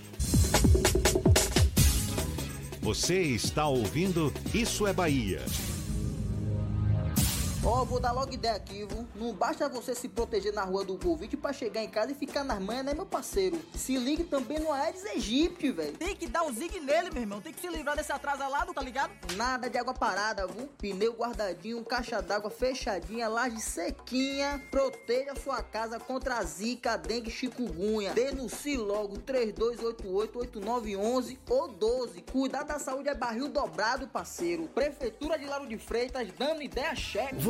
Você 2.80 3.20
está 3.20 3.66
ouvindo 3.66 4.32
Isso 4.54 4.86
é 4.86 4.92
Bahia. 4.94 5.42
Ó, 7.62 7.82
oh, 7.82 7.84
vou 7.84 8.00
dar 8.00 8.12
logo 8.12 8.32
ideia 8.32 8.54
aqui, 8.54 8.86
viu? 8.86 9.06
Não 9.14 9.34
basta 9.34 9.68
você 9.68 9.94
se 9.94 10.08
proteger 10.08 10.50
na 10.50 10.64
rua 10.64 10.82
do 10.82 10.96
Covid 10.96 11.36
pra 11.36 11.52
chegar 11.52 11.84
em 11.84 11.90
casa 11.90 12.12
e 12.12 12.14
ficar 12.14 12.42
nas 12.42 12.58
manhas, 12.58 12.86
né, 12.86 12.94
meu 12.94 13.04
parceiro? 13.04 13.60
Se 13.74 13.98
ligue 13.98 14.24
também 14.24 14.58
no 14.58 14.72
Aedes 14.72 15.04
aegypti, 15.04 15.70
velho. 15.70 15.92
Tem 15.98 16.16
que 16.16 16.26
dar 16.26 16.42
um 16.44 16.54
zig 16.54 16.80
nele, 16.80 17.10
meu 17.10 17.20
irmão. 17.20 17.42
Tem 17.42 17.52
que 17.52 17.60
se 17.60 17.68
livrar 17.68 17.96
desse 17.96 18.10
atrasalado, 18.10 18.72
tá 18.72 18.80
ligado? 18.80 19.12
Nada 19.36 19.68
de 19.68 19.76
água 19.76 19.92
parada, 19.92 20.46
viu? 20.46 20.70
Pneu 20.78 21.12
guardadinho, 21.12 21.84
caixa 21.84 22.22
d'água 22.22 22.50
fechadinha, 22.50 23.28
laje 23.28 23.60
sequinha. 23.60 24.58
Proteja 24.70 25.36
sua 25.36 25.62
casa 25.62 26.00
contra 26.00 26.38
a 26.38 26.42
zika, 26.42 26.96
dengue, 26.96 27.30
chikungunya. 27.30 28.14
Denuncie 28.14 28.78
logo 28.78 29.18
3288-8911 29.18 31.36
ou 31.50 31.68
12. 31.68 32.22
Cuidar 32.22 32.62
da 32.62 32.78
saúde 32.78 33.10
é 33.10 33.14
barril 33.14 33.48
dobrado, 33.48 34.08
parceiro. 34.08 34.66
Prefeitura 34.68 35.38
de 35.38 35.44
Lauro 35.44 35.66
de 35.66 35.76
Freitas, 35.76 36.26
dando 36.38 36.62
ideia 36.62 36.94
cheque. 36.94 37.49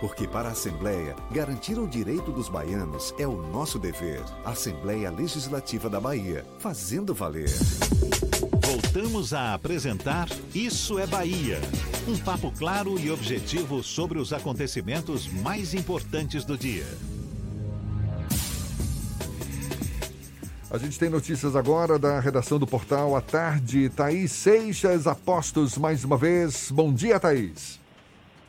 Porque 0.00 0.26
para 0.26 0.48
a 0.48 0.52
Assembleia, 0.52 1.14
garantir 1.30 1.78
o 1.78 1.86
direito 1.86 2.32
dos 2.32 2.48
baianos 2.48 3.14
é 3.18 3.26
o 3.26 3.36
nosso 3.36 3.78
dever. 3.78 4.22
Assembleia 4.44 5.10
Legislativa 5.10 5.90
da 5.90 6.00
Bahia, 6.00 6.44
fazendo 6.58 7.12
valer. 7.12 7.50
Voltamos 8.64 9.34
a 9.34 9.52
apresentar 9.52 10.28
Isso 10.54 10.98
é 10.98 11.06
Bahia. 11.06 11.60
Um 12.08 12.16
papo 12.16 12.50
claro 12.50 12.98
e 12.98 13.10
objetivo 13.10 13.82
sobre 13.82 14.18
os 14.18 14.32
acontecimentos 14.32 15.28
mais 15.28 15.74
importantes 15.74 16.44
do 16.46 16.56
dia. 16.56 16.86
A 20.70 20.78
gente 20.78 20.98
tem 20.98 21.10
notícias 21.10 21.56
agora 21.56 21.98
da 21.98 22.20
redação 22.20 22.58
do 22.58 22.66
portal 22.66 23.16
à 23.16 23.20
tarde. 23.20 23.88
Thaís 23.90 24.30
Seixas, 24.30 25.06
apostos 25.06 25.76
mais 25.76 26.04
uma 26.04 26.16
vez. 26.16 26.70
Bom 26.70 26.94
dia, 26.94 27.18
Thaís. 27.18 27.79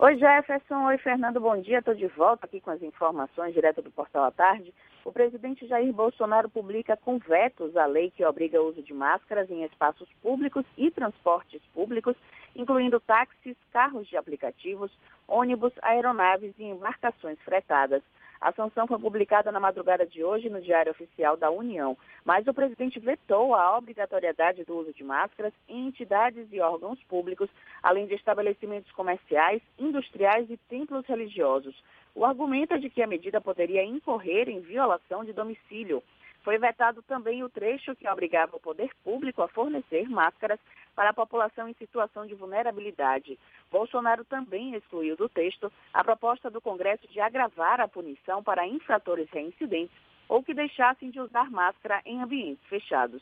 Oi, 0.04 0.18
Jefferson. 0.18 0.86
Oi, 0.86 0.98
Fernando. 0.98 1.40
Bom 1.40 1.62
dia. 1.62 1.78
Estou 1.78 1.94
de 1.94 2.08
volta 2.08 2.48
aqui 2.48 2.60
com 2.60 2.72
as 2.72 2.82
informações 2.82 3.54
direto 3.54 3.84
do 3.84 3.92
portal 3.92 4.24
à 4.24 4.32
tarde. 4.32 4.74
O 5.06 5.12
presidente 5.12 5.68
Jair 5.68 5.94
Bolsonaro 5.94 6.50
publica 6.50 6.98
com 6.98 7.20
vetos 7.20 7.78
a 7.78 7.86
lei 7.86 8.10
que 8.10 8.26
obriga 8.26 8.60
o 8.60 8.70
uso 8.70 8.82
de 8.82 8.96
máscaras 8.96 9.48
em 9.52 9.64
espaços 9.64 10.10
públicos 10.20 10.66
e 10.76 10.90
transportes 10.90 11.62
públicos, 11.72 12.16
incluindo 12.56 13.00
táxis, 13.00 13.56
carros 13.72 14.08
de 14.08 14.18
aplicativos, 14.18 14.92
ônibus, 15.28 15.72
aeronaves 15.84 16.56
e 16.58 16.64
embarcações 16.64 17.40
fretadas. 17.42 18.02
A 18.42 18.52
sanção 18.54 18.88
foi 18.88 18.98
publicada 18.98 19.52
na 19.52 19.60
madrugada 19.60 20.04
de 20.04 20.24
hoje 20.24 20.50
no 20.50 20.60
Diário 20.60 20.92
Oficial 20.92 21.38
da 21.38 21.52
União, 21.52 21.96
mas 22.26 22.48
o 22.48 22.54
presidente 22.54 23.00
vetou 23.00 23.54
a 23.54 23.78
obrigatoriedade 23.78 24.64
do 24.64 24.78
uso 24.78 24.92
de 24.92 25.04
máscaras 25.04 25.54
em 25.70 25.88
entidades 25.88 26.48
e 26.52 26.60
órgãos 26.60 26.98
públicos, 27.04 27.48
além 27.84 28.08
de 28.08 28.16
estabelecimentos 28.16 28.92
comerciais, 28.94 29.62
industriais 29.78 30.50
e 30.50 30.58
templos 30.58 31.06
religiosos. 31.06 31.76
O 32.16 32.26
argumento 32.26 32.74
é 32.74 32.80
de 32.80 32.90
que 32.90 33.04
a 33.04 33.08
medida 33.08 33.40
poderia 33.40 33.86
incorrer 33.86 34.50
em 34.50 34.60
violação 34.60 35.24
de 35.24 35.34
domicílio. 35.34 36.02
Foi 36.44 36.58
vetado 36.58 37.02
também 37.04 37.44
o 37.44 37.50
trecho 37.50 37.96
que 37.96 38.08
obrigava 38.08 38.58
o 38.58 38.60
poder 38.60 38.92
público 39.04 39.42
a 39.42 39.48
fornecer 39.48 40.10
máscaras 40.10 40.60
para 40.96 41.12
a 41.12 41.14
população 41.14 41.68
em 41.68 41.74
situação 41.74 42.26
de 42.26 42.36
vulnerabilidade. 42.36 43.38
Bolsonaro 43.72 44.26
também 44.26 44.76
excluiu 44.76 45.16
do 45.16 45.30
texto 45.30 45.72
a 45.94 46.04
proposta 46.04 46.50
do 46.50 46.60
Congresso 46.60 47.08
de 47.08 47.20
agravar 47.20 47.80
a 47.80 47.88
punição 47.88 48.44
para 48.44 48.68
infratores 48.68 49.30
reincidentes 49.30 49.96
ou 50.28 50.44
que 50.44 50.54
deixassem 50.54 51.10
de 51.10 51.20
usar 51.20 51.52
máscara 51.52 52.02
em 52.06 52.22
ambientes 52.22 52.66
fechados. 52.68 53.22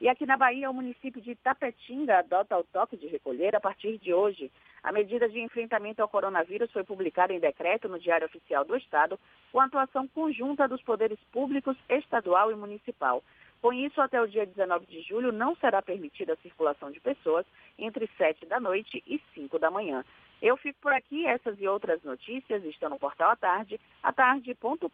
E 0.00 0.08
aqui 0.08 0.26
na 0.26 0.36
Bahia, 0.36 0.70
o 0.70 0.74
município 0.74 1.20
de 1.22 1.34
Tapetinga 1.36 2.18
adota 2.18 2.58
o 2.58 2.64
toque 2.64 2.96
de 2.96 3.06
recolher 3.06 3.54
a 3.54 3.60
partir 3.60 3.98
de 3.98 4.12
hoje. 4.12 4.50
A 4.82 4.92
medida 4.92 5.28
de 5.28 5.40
enfrentamento 5.40 6.02
ao 6.02 6.08
coronavírus 6.08 6.70
foi 6.72 6.84
publicada 6.84 7.32
em 7.32 7.40
decreto 7.40 7.88
no 7.88 7.98
Diário 7.98 8.26
Oficial 8.26 8.64
do 8.64 8.76
Estado, 8.76 9.18
com 9.52 9.60
atuação 9.60 10.06
conjunta 10.08 10.68
dos 10.68 10.82
poderes 10.82 11.18
públicos, 11.32 11.76
estadual 11.88 12.50
e 12.50 12.54
municipal. 12.54 13.22
Com 13.62 13.72
isso, 13.72 13.98
até 14.00 14.20
o 14.20 14.28
dia 14.28 14.44
19 14.44 14.84
de 14.84 15.00
julho, 15.00 15.32
não 15.32 15.56
será 15.56 15.80
permitida 15.80 16.34
a 16.34 16.42
circulação 16.42 16.90
de 16.90 17.00
pessoas 17.00 17.46
entre 17.78 18.06
7 18.18 18.44
da 18.44 18.60
noite 18.60 19.02
e 19.06 19.18
5 19.32 19.58
da 19.58 19.70
manhã. 19.70 20.04
Eu 20.42 20.58
fico 20.58 20.78
por 20.82 20.92
aqui, 20.92 21.24
essas 21.26 21.58
e 21.58 21.66
outras 21.66 22.02
notícias 22.02 22.62
estão 22.64 22.90
no 22.90 22.98
portal 22.98 23.30
à 23.30 23.36
tarde, 23.36 23.80
atarde.com.br. 24.02 24.90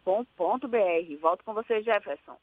Volto 1.19 1.43
com 1.43 1.53
você, 1.53 1.81
Jefferson. 1.81 2.37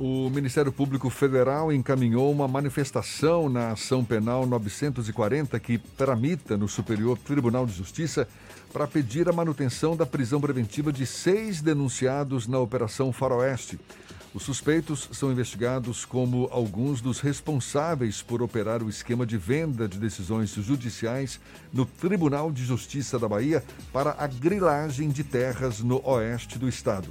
O 0.00 0.30
Ministério 0.30 0.70
Público 0.70 1.10
Federal 1.10 1.72
encaminhou 1.72 2.30
uma 2.30 2.46
manifestação 2.46 3.48
na 3.48 3.72
ação 3.72 4.04
penal 4.04 4.46
940 4.46 5.58
que 5.58 5.76
tramita 5.76 6.56
no 6.56 6.68
Superior 6.68 7.18
Tribunal 7.18 7.66
de 7.66 7.72
Justiça 7.72 8.28
para 8.72 8.86
pedir 8.86 9.28
a 9.28 9.32
manutenção 9.32 9.96
da 9.96 10.06
prisão 10.06 10.40
preventiva 10.40 10.92
de 10.92 11.04
seis 11.04 11.60
denunciados 11.60 12.46
na 12.46 12.60
Operação 12.60 13.12
Faroeste. 13.12 13.76
Os 14.32 14.44
suspeitos 14.44 15.08
são 15.10 15.32
investigados 15.32 16.04
como 16.04 16.48
alguns 16.52 17.00
dos 17.00 17.18
responsáveis 17.18 18.22
por 18.22 18.40
operar 18.40 18.84
o 18.84 18.88
esquema 18.88 19.26
de 19.26 19.36
venda 19.36 19.88
de 19.88 19.98
decisões 19.98 20.50
judiciais 20.50 21.40
no 21.72 21.84
Tribunal 21.84 22.52
de 22.52 22.64
Justiça 22.64 23.18
da 23.18 23.28
Bahia 23.28 23.64
para 23.92 24.14
a 24.16 24.28
grilagem 24.28 25.08
de 25.08 25.24
terras 25.24 25.80
no 25.80 26.00
oeste 26.08 26.56
do 26.56 26.68
estado. 26.68 27.08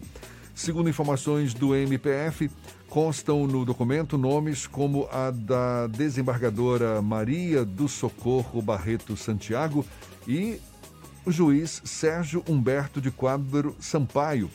Segundo 0.58 0.90
informações 0.90 1.54
do 1.54 1.76
MPF, 1.76 2.50
constam 2.98 3.45
no 3.45 3.64
documento 3.64 4.18
nomes 4.18 4.65
como 4.65 5.07
a 5.11 5.30
da 5.30 5.86
desembargadora 5.86 6.99
Maria 6.99 7.64
do 7.64 7.88
Socorro 7.88 8.60
Barreto 8.60 9.15
Santiago 9.15 9.86
e 10.28 10.60
o 11.24 11.32
juiz 11.32 11.80
Sérgio 11.86 12.44
Humberto 12.49 12.99
de 12.99 13.11
Quadro 13.11 13.76
Sampaio. 13.80 14.49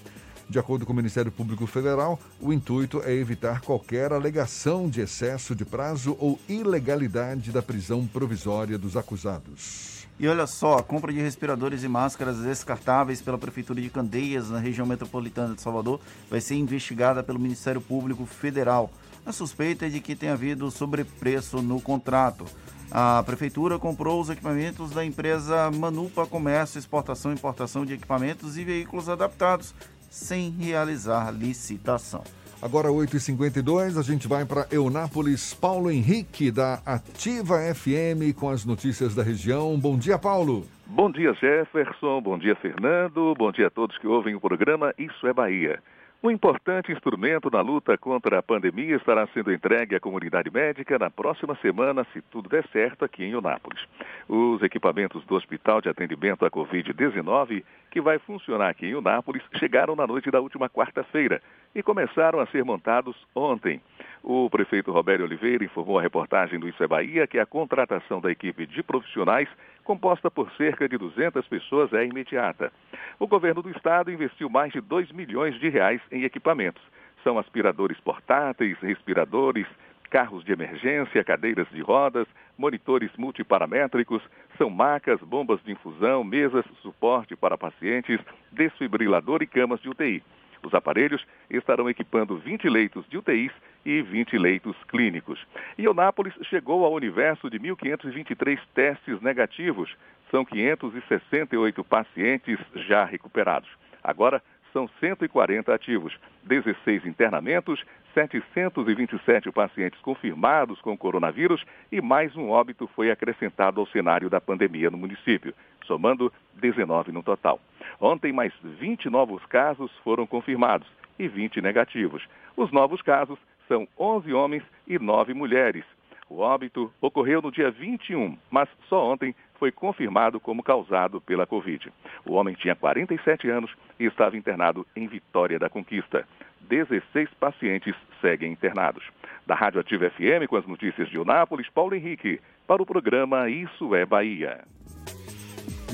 De 0.50 0.58
acordo 0.58 0.84
com 0.84 0.92
o 0.92 0.96
Ministério 0.96 1.30
Público 1.30 1.68
Federal, 1.68 2.18
o 2.40 2.52
intuito 2.52 3.00
é 3.04 3.12
evitar 3.12 3.60
qualquer 3.60 4.12
alegação 4.12 4.90
de 4.90 5.00
excesso 5.00 5.54
de 5.54 5.64
prazo 5.64 6.16
ou 6.18 6.36
ilegalidade 6.48 7.52
da 7.52 7.62
prisão 7.62 8.04
provisória 8.08 8.76
dos 8.76 8.96
acusados. 8.96 10.01
E 10.18 10.28
olha 10.28 10.46
só, 10.46 10.78
a 10.78 10.82
compra 10.82 11.12
de 11.12 11.20
respiradores 11.20 11.82
e 11.82 11.88
máscaras 11.88 12.38
descartáveis 12.38 13.20
pela 13.20 13.38
Prefeitura 13.38 13.80
de 13.80 13.90
Candeias, 13.90 14.50
na 14.50 14.58
região 14.58 14.86
metropolitana 14.86 15.54
de 15.54 15.60
Salvador, 15.60 16.00
vai 16.30 16.40
ser 16.40 16.54
investigada 16.54 17.22
pelo 17.22 17.38
Ministério 17.38 17.80
Público 17.80 18.24
Federal. 18.24 18.90
A 19.24 19.32
suspeita 19.32 19.86
é 19.86 19.88
de 19.88 20.00
que 20.00 20.14
tenha 20.14 20.32
havido 20.34 20.70
sobrepreço 20.70 21.62
no 21.62 21.80
contrato. 21.80 22.44
A 22.90 23.22
Prefeitura 23.24 23.78
comprou 23.78 24.20
os 24.20 24.28
equipamentos 24.28 24.90
da 24.90 25.04
empresa 25.04 25.70
Manupa 25.70 26.26
Comércio, 26.26 26.78
Exportação 26.78 27.32
e 27.32 27.34
Importação 27.34 27.86
de 27.86 27.94
Equipamentos 27.94 28.58
e 28.58 28.64
Veículos 28.64 29.08
Adaptados, 29.08 29.74
sem 30.10 30.50
realizar 30.50 31.30
licitação. 31.30 32.22
Agora 32.62 32.90
8h52, 32.90 33.98
a 33.98 34.02
gente 34.02 34.28
vai 34.28 34.44
para 34.44 34.68
Eunápolis. 34.70 35.52
Paulo 35.52 35.90
Henrique, 35.90 36.48
da 36.48 36.74
Ativa 36.86 37.56
FM, 37.74 38.32
com 38.38 38.48
as 38.48 38.64
notícias 38.64 39.16
da 39.16 39.22
região. 39.24 39.76
Bom 39.76 39.98
dia, 39.98 40.16
Paulo. 40.16 40.64
Bom 40.86 41.10
dia, 41.10 41.34
Jefferson. 41.34 42.20
Bom 42.20 42.38
dia, 42.38 42.54
Fernando. 42.54 43.34
Bom 43.36 43.50
dia 43.50 43.66
a 43.66 43.70
todos 43.70 43.98
que 43.98 44.06
ouvem 44.06 44.36
o 44.36 44.40
programa 44.40 44.94
Isso 44.96 45.26
é 45.26 45.32
Bahia. 45.32 45.80
Um 46.24 46.30
importante 46.30 46.92
instrumento 46.92 47.50
na 47.50 47.60
luta 47.60 47.98
contra 47.98 48.38
a 48.38 48.42
pandemia 48.44 48.94
estará 48.94 49.26
sendo 49.34 49.52
entregue 49.52 49.96
à 49.96 50.00
comunidade 50.00 50.48
médica 50.52 50.96
na 50.96 51.10
próxima 51.10 51.56
semana, 51.56 52.06
se 52.12 52.22
tudo 52.22 52.48
der 52.48 52.64
certo, 52.68 53.04
aqui 53.04 53.24
em 53.24 53.34
Unápolis. 53.34 53.84
Os 54.28 54.62
equipamentos 54.62 55.24
do 55.24 55.34
Hospital 55.34 55.80
de 55.80 55.88
Atendimento 55.88 56.46
à 56.46 56.50
Covid-19, 56.50 57.64
que 57.90 58.00
vai 58.00 58.20
funcionar 58.20 58.68
aqui 58.68 58.86
em 58.86 58.94
Unápolis, 58.94 59.42
chegaram 59.58 59.96
na 59.96 60.06
noite 60.06 60.30
da 60.30 60.40
última 60.40 60.70
quarta-feira 60.70 61.42
e 61.74 61.82
começaram 61.82 62.38
a 62.38 62.46
ser 62.46 62.64
montados 62.64 63.16
ontem. 63.34 63.80
O 64.22 64.48
prefeito 64.48 64.92
Roberto 64.92 65.24
Oliveira 65.24 65.64
informou 65.64 65.98
à 65.98 66.02
reportagem 66.02 66.60
do 66.60 66.68
Isso 66.68 66.84
é 66.84 66.86
Bahia 66.86 67.26
que 67.26 67.40
a 67.40 67.46
contratação 67.46 68.20
da 68.20 68.30
equipe 68.30 68.64
de 68.64 68.80
profissionais, 68.80 69.48
composta 69.84 70.30
por 70.30 70.50
cerca 70.52 70.88
de 70.88 70.96
200 70.96 71.46
pessoas, 71.48 71.92
é 71.92 72.04
imediata. 72.04 72.72
O 73.18 73.26
governo 73.26 73.62
do 73.62 73.70
estado 73.70 74.10
investiu 74.10 74.48
mais 74.48 74.72
de 74.72 74.80
2 74.80 75.12
milhões 75.12 75.58
de 75.58 75.68
reais 75.68 76.00
em 76.10 76.24
equipamentos. 76.24 76.82
São 77.22 77.38
aspiradores 77.38 77.98
portáteis, 78.00 78.78
respiradores, 78.80 79.66
carros 80.10 80.44
de 80.44 80.52
emergência, 80.52 81.24
cadeiras 81.24 81.66
de 81.70 81.80
rodas, 81.80 82.26
monitores 82.58 83.10
multiparamétricos, 83.16 84.22
são 84.58 84.68
macas, 84.68 85.18
bombas 85.20 85.62
de 85.64 85.72
infusão, 85.72 86.22
mesas, 86.22 86.64
suporte 86.82 87.34
para 87.34 87.56
pacientes, 87.56 88.20
desfibrilador 88.52 89.42
e 89.42 89.46
camas 89.46 89.80
de 89.80 89.88
UTI. 89.88 90.22
Os 90.62 90.74
aparelhos 90.74 91.24
estarão 91.50 91.90
equipando 91.90 92.36
20 92.36 92.68
leitos 92.68 93.04
de 93.08 93.18
UTIs 93.18 93.52
e 93.84 94.00
20 94.00 94.38
leitos 94.38 94.76
clínicos. 94.88 95.44
E 95.76 95.84
Eunápolis 95.84 96.34
chegou 96.42 96.84
ao 96.84 96.92
universo 96.92 97.50
de 97.50 97.58
1.523 97.58 98.58
testes 98.74 99.20
negativos. 99.20 99.94
São 100.30 100.44
568 100.44 101.84
pacientes 101.84 102.58
já 102.74 103.04
recuperados. 103.04 103.68
Agora, 104.02 104.42
são 104.72 104.88
140 105.00 105.72
ativos, 105.72 106.16
16 106.44 107.06
internamentos, 107.06 107.84
727 108.14 109.50
pacientes 109.50 110.00
confirmados 110.00 110.80
com 110.80 110.96
coronavírus 110.96 111.64
e 111.90 112.00
mais 112.00 112.34
um 112.36 112.50
óbito 112.50 112.86
foi 112.94 113.10
acrescentado 113.10 113.80
ao 113.80 113.86
cenário 113.86 114.28
da 114.28 114.40
pandemia 114.40 114.90
no 114.90 114.98
município, 114.98 115.54
somando 115.86 116.32
19 116.54 117.12
no 117.12 117.22
total. 117.22 117.60
Ontem, 118.00 118.32
mais 118.32 118.52
20 118.62 119.08
novos 119.08 119.44
casos 119.46 119.90
foram 120.02 120.26
confirmados 120.26 120.88
e 121.18 121.28
20 121.28 121.60
negativos. 121.60 122.26
Os 122.56 122.70
novos 122.70 123.00
casos 123.02 123.38
são 123.68 123.86
11 123.98 124.32
homens 124.32 124.62
e 124.86 124.98
9 124.98 125.34
mulheres. 125.34 125.84
O 126.28 126.38
óbito 126.40 126.90
ocorreu 127.00 127.42
no 127.42 127.52
dia 127.52 127.70
21, 127.70 128.38
mas 128.50 128.68
só 128.88 129.12
ontem 129.12 129.34
foi 129.62 129.70
confirmado 129.70 130.40
como 130.40 130.60
causado 130.60 131.20
pela 131.20 131.46
Covid. 131.46 131.92
O 132.26 132.32
homem 132.32 132.52
tinha 132.52 132.74
47 132.74 133.48
anos 133.48 133.70
e 133.96 134.06
estava 134.06 134.36
internado 134.36 134.84
em 134.96 135.06
Vitória 135.06 135.56
da 135.56 135.70
Conquista. 135.70 136.26
16 136.62 137.28
pacientes 137.38 137.94
seguem 138.20 138.50
internados. 138.50 139.04
Da 139.46 139.54
Rádio 139.54 139.78
Ativa 139.78 140.10
FM, 140.10 140.48
com 140.48 140.56
as 140.56 140.66
notícias 140.66 141.08
de 141.08 141.16
Unápolis, 141.16 141.68
Paulo 141.68 141.94
Henrique, 141.94 142.40
para 142.66 142.82
o 142.82 142.86
programa 142.86 143.48
Isso 143.48 143.94
é 143.94 144.04
Bahia. 144.04 144.64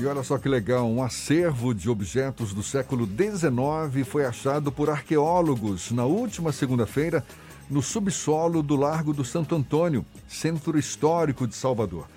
E 0.01 0.05
olha 0.07 0.23
só 0.23 0.39
que 0.39 0.49
legal, 0.49 0.89
um 0.89 1.03
acervo 1.03 1.71
de 1.71 1.91
objetos 1.91 2.55
do 2.55 2.63
século 2.63 3.05
XIX 3.05 4.03
foi 4.07 4.25
achado 4.25 4.71
por 4.71 4.89
arqueólogos 4.89 5.91
na 5.91 6.05
última 6.05 6.51
segunda-feira 6.51 7.23
no 7.69 7.83
subsolo 7.83 8.63
do 8.63 8.75
Largo 8.75 9.13
do 9.13 9.23
Santo 9.23 9.53
Antônio, 9.53 10.03
centro 10.27 10.75
histórico 10.75 11.45
de 11.45 11.53
Salvador. 11.53 12.07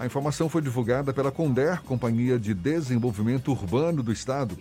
A 0.00 0.06
informação 0.06 0.48
foi 0.48 0.62
divulgada 0.62 1.12
pela 1.12 1.30
Conder, 1.30 1.82
Companhia 1.82 2.38
de 2.38 2.54
Desenvolvimento 2.54 3.50
Urbano 3.50 4.02
do 4.02 4.10
Estado. 4.10 4.56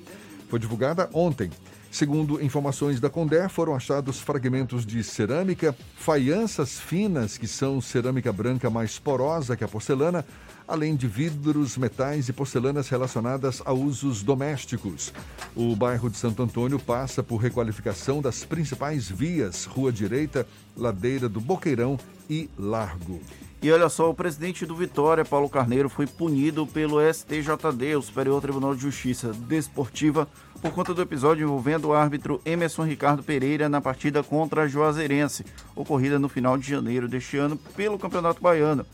Foi 0.50 0.60
divulgada 0.60 1.10
ontem. 1.14 1.50
Segundo 1.90 2.44
informações 2.44 3.00
da 3.00 3.10
Condé, 3.10 3.48
foram 3.48 3.74
achados 3.74 4.20
fragmentos 4.20 4.86
de 4.86 5.02
cerâmica, 5.02 5.74
faianças 5.96 6.78
finas, 6.78 7.38
que 7.38 7.48
são 7.48 7.80
cerâmica 7.80 8.34
branca 8.34 8.70
mais 8.70 9.00
porosa 9.00 9.56
que 9.56 9.64
a 9.64 9.68
porcelana, 9.70 10.26
além 10.68 10.94
de 10.94 11.08
vidros, 11.08 11.78
metais 11.78 12.28
e 12.28 12.34
porcelanas 12.34 12.90
relacionadas 12.90 13.62
a 13.64 13.72
usos 13.72 14.22
domésticos. 14.22 15.14
O 15.56 15.74
bairro 15.74 16.10
de 16.10 16.18
Santo 16.18 16.44
Antônio 16.44 16.78
passa 16.78 17.24
por 17.24 17.38
requalificação 17.38 18.22
das 18.22 18.44
principais 18.44 19.08
vias, 19.10 19.64
Rua 19.64 19.90
Direita, 19.90 20.46
Ladeira 20.76 21.30
do 21.30 21.40
Boqueirão 21.40 21.98
e 22.30 22.50
Largo. 22.58 23.22
E 23.62 23.70
olha 23.74 23.90
só, 23.90 24.10
o 24.10 24.14
presidente 24.14 24.66
do 24.66 24.74
Vitória, 24.74 25.26
Paulo 25.26 25.50
Carneiro, 25.50 25.90
foi 25.90 26.08
punido 26.08 26.66
pelo 26.66 27.02
STJD, 27.02 27.98
o 27.98 28.02
Superior 28.02 28.42
Tribunal 28.42 28.74
de 28.74 28.82
Justiça 28.82 29.34
Desportiva, 29.34 30.30
por 30.62 30.72
conta 30.72 30.94
do 30.94 31.02
episódio 31.02 31.44
envolvendo 31.44 31.90
o 31.90 31.94
árbitro 31.94 32.42
Emerson 32.46 32.86
Ricardo 32.86 33.22
Pereira 33.22 33.68
na 33.68 33.82
partida 33.82 34.24
contra 34.24 34.64
a 34.64 34.68
Juazeirense, 34.68 35.46
ocorrida 35.76 36.18
no 36.18 36.30
final 36.30 36.58
de 36.58 36.70
janeiro 36.70 37.06
deste 37.06 37.36
ano 37.36 37.58
pelo 37.76 38.00
Campeonato 38.00 38.42
Baiano. 38.42 38.86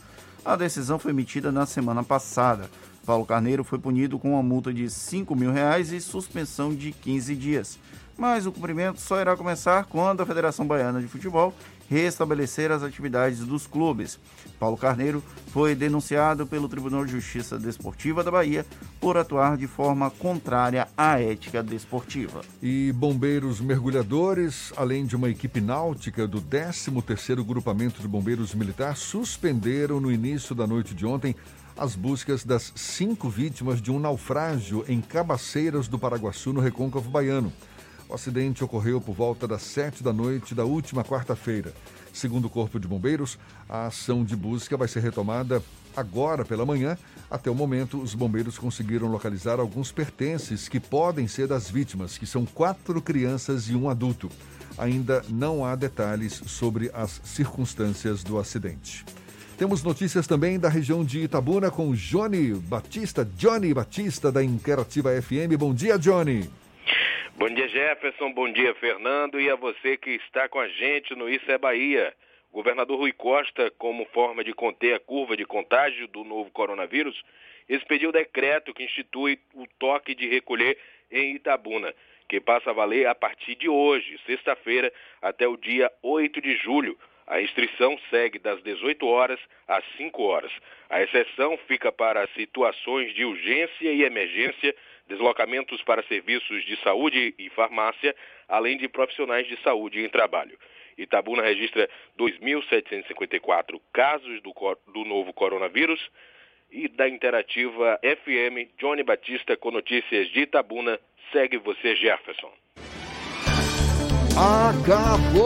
A 0.44 0.56
decisão 0.56 0.98
foi 0.98 1.12
emitida 1.12 1.52
na 1.52 1.68
semana 1.68 2.04
passada. 2.04 2.68
Paulo 3.06 3.26
Carneiro 3.26 3.64
foi 3.64 3.78
punido 3.78 4.18
com 4.18 4.34
uma 4.34 4.42
multa 4.42 4.74
de 4.74 4.90
5 4.90 5.36
mil 5.36 5.52
reais 5.52 5.92
e 5.92 6.02
suspensão 6.02 6.74
de 6.74 6.92
15 6.92 7.36
dias. 7.36 7.80
Mas 8.18 8.48
o 8.48 8.52
cumprimento 8.52 9.00
só 9.00 9.22
irá 9.22 9.36
começar 9.38 9.86
quando 9.86 10.22
a 10.22 10.26
Federação 10.26 10.66
Baiana 10.66 11.02
de 11.02 11.08
Futebol 11.08 11.54
restabelecer 11.90 12.72
as 12.72 12.84
atividades 12.84 13.40
dos 13.40 13.68
clubes. 13.68 14.20
Paulo 14.60 14.78
Carneiro 14.78 15.24
foi 15.48 15.76
denunciado 15.76 16.48
pelo 16.48 16.70
Tribunal 16.70 17.06
de 17.06 17.12
Justiça 17.12 17.58
Desportiva 17.58 18.24
da 18.24 18.32
Bahia 18.32 18.66
por 19.00 19.18
atuar 19.18 19.58
de 19.58 19.68
forma 19.68 20.10
contrária 20.10 20.88
à 20.98 21.20
ética 21.20 21.62
desportiva. 21.62 22.42
E 22.62 22.92
bombeiros 22.94 23.60
mergulhadores, 23.60 24.74
além 24.76 25.06
de 25.06 25.16
uma 25.16 25.30
equipe 25.30 25.62
náutica 25.62 26.28
do 26.28 26.42
13º 26.42 27.44
Grupamento 27.44 28.02
de 28.02 28.08
Bombeiros 28.08 28.54
Militar, 28.56 28.96
suspenderam 28.96 30.00
no 30.00 30.12
início 30.12 30.56
da 30.56 30.66
noite 30.66 30.94
de 30.94 31.06
ontem 31.06 31.36
as 31.78 31.96
buscas 31.96 32.46
das 32.46 32.72
cinco 32.76 33.30
vítimas 33.30 33.82
de 33.82 33.92
um 33.92 34.00
naufrágio 34.00 34.86
em 34.88 35.02
Cabaceiras 35.02 35.88
do 35.88 36.00
Paraguaçu, 36.00 36.54
no 36.54 36.62
Recôncavo 36.62 37.10
Baiano. 37.10 37.52
O 38.08 38.14
acidente 38.14 38.64
ocorreu 38.64 39.02
por 39.02 39.16
volta 39.16 39.48
das 39.48 39.64
sete 39.64 40.04
da 40.04 40.14
noite 40.14 40.54
da 40.54 40.64
última 40.64 41.04
quarta-feira. 41.04 41.74
Segundo 42.14 42.46
o 42.46 42.50
Corpo 42.50 42.80
de 42.80 42.88
Bombeiros, 42.88 43.38
a 43.68 43.88
ação 43.88 44.24
de 44.24 44.36
busca 44.36 44.78
vai 44.78 44.88
ser 44.88 45.02
retomada 45.02 45.62
agora 45.96 46.46
pela 46.46 46.66
manhã. 46.66 46.98
Até 47.32 47.50
o 47.50 47.56
momento, 47.56 48.00
os 48.00 48.14
bombeiros 48.14 48.58
conseguiram 48.58 49.08
localizar 49.08 49.60
alguns 49.60 49.92
pertences 49.92 50.70
que 50.70 50.80
podem 50.80 51.28
ser 51.28 51.48
das 51.48 51.70
vítimas, 51.70 52.18
que 52.18 52.28
são 52.28 52.46
quatro 52.46 53.02
crianças 53.02 53.70
e 53.70 53.76
um 53.76 53.90
adulto. 53.90 54.30
Ainda 54.78 55.24
não 55.28 55.66
há 55.66 55.76
detalhes 55.76 56.42
sobre 56.46 56.92
as 56.94 57.22
circunstâncias 57.24 58.24
do 58.24 58.38
acidente. 58.38 59.04
Temos 59.58 59.82
notícias 59.82 60.28
também 60.28 60.60
da 60.60 60.70
região 60.70 61.04
de 61.04 61.22
Itabuna 61.22 61.72
com 61.72 61.94
Johnny 61.94 62.54
Batista, 62.54 63.26
Johnny 63.38 63.74
Batista 63.74 64.32
da 64.32 64.44
Interativa 64.44 65.10
FM. 65.22 65.58
Bom 65.58 65.74
dia, 65.74 65.98
Johnny. 65.98 66.50
Bom 67.38 67.50
dia, 67.50 67.68
Jefferson. 67.68 68.32
Bom 68.32 68.50
dia, 68.50 68.74
Fernando. 68.76 69.42
E 69.42 69.50
a 69.50 69.56
você 69.58 69.98
que 69.98 70.12
está 70.12 70.48
com 70.48 70.58
a 70.58 70.70
gente 70.70 71.14
no 71.16 71.28
Isso 71.28 71.52
é 71.52 71.58
Bahia. 71.58 72.14
Governador 72.50 72.98
Rui 72.98 73.12
Costa, 73.12 73.70
como 73.72 74.06
forma 74.06 74.42
de 74.42 74.54
conter 74.54 74.94
a 74.94 75.00
curva 75.02 75.36
de 75.36 75.44
contágio 75.44 76.08
do 76.08 76.24
novo 76.24 76.50
coronavírus, 76.52 77.22
expediu 77.68 78.10
decreto 78.10 78.74
que 78.74 78.86
institui 78.86 79.38
o 79.54 79.68
toque 79.78 80.16
de 80.16 80.30
recolher 80.30 80.78
em 81.12 81.36
Itabuna, 81.36 81.94
que 82.30 82.40
passa 82.40 82.70
a 82.70 82.74
valer 82.74 83.06
a 83.06 83.14
partir 83.14 83.56
de 83.56 83.68
hoje, 83.68 84.18
sexta-feira, 84.26 84.90
até 85.22 85.46
o 85.46 85.58
dia 85.58 85.92
8 86.02 86.40
de 86.40 86.56
julho. 86.56 86.98
A 87.28 87.36
restrição 87.36 88.00
segue 88.10 88.40
das 88.40 88.64
18 88.64 89.06
horas 89.06 89.42
às 89.68 89.84
5 89.98 90.24
horas. 90.24 90.54
A 90.90 91.02
exceção 91.02 91.58
fica 91.68 91.92
para 91.92 92.28
situações 92.28 93.14
de 93.14 93.26
urgência 93.26 93.92
e 93.92 94.04
emergência 94.04 94.74
deslocamentos 95.08 95.82
para 95.84 96.04
serviços 96.04 96.64
de 96.66 96.76
saúde 96.82 97.34
e 97.38 97.50
farmácia, 97.50 98.16
além 98.48 98.78
de 98.78 98.88
profissionais 98.88 99.48
de 99.48 99.62
saúde 99.62 100.04
em 100.04 100.10
trabalho. 100.10 100.58
Itabuna 100.98 101.44
registra 101.44 101.90
2.754 102.18 103.82
casos 103.92 104.42
do, 104.42 104.54
do 104.94 105.04
novo 105.04 105.34
coronavírus 105.34 106.10
e 106.72 106.88
da 106.88 107.08
Interativa 107.08 108.00
FM, 108.02 108.72
Johnny 108.78 109.04
Batista 109.04 109.56
com 109.58 109.72
notícias 109.72 110.30
de 110.30 110.42
Itabuna. 110.42 111.00
Segue 111.32 111.58
você, 111.58 111.96
Jefferson. 111.96 112.52
Acabou, 114.38 115.46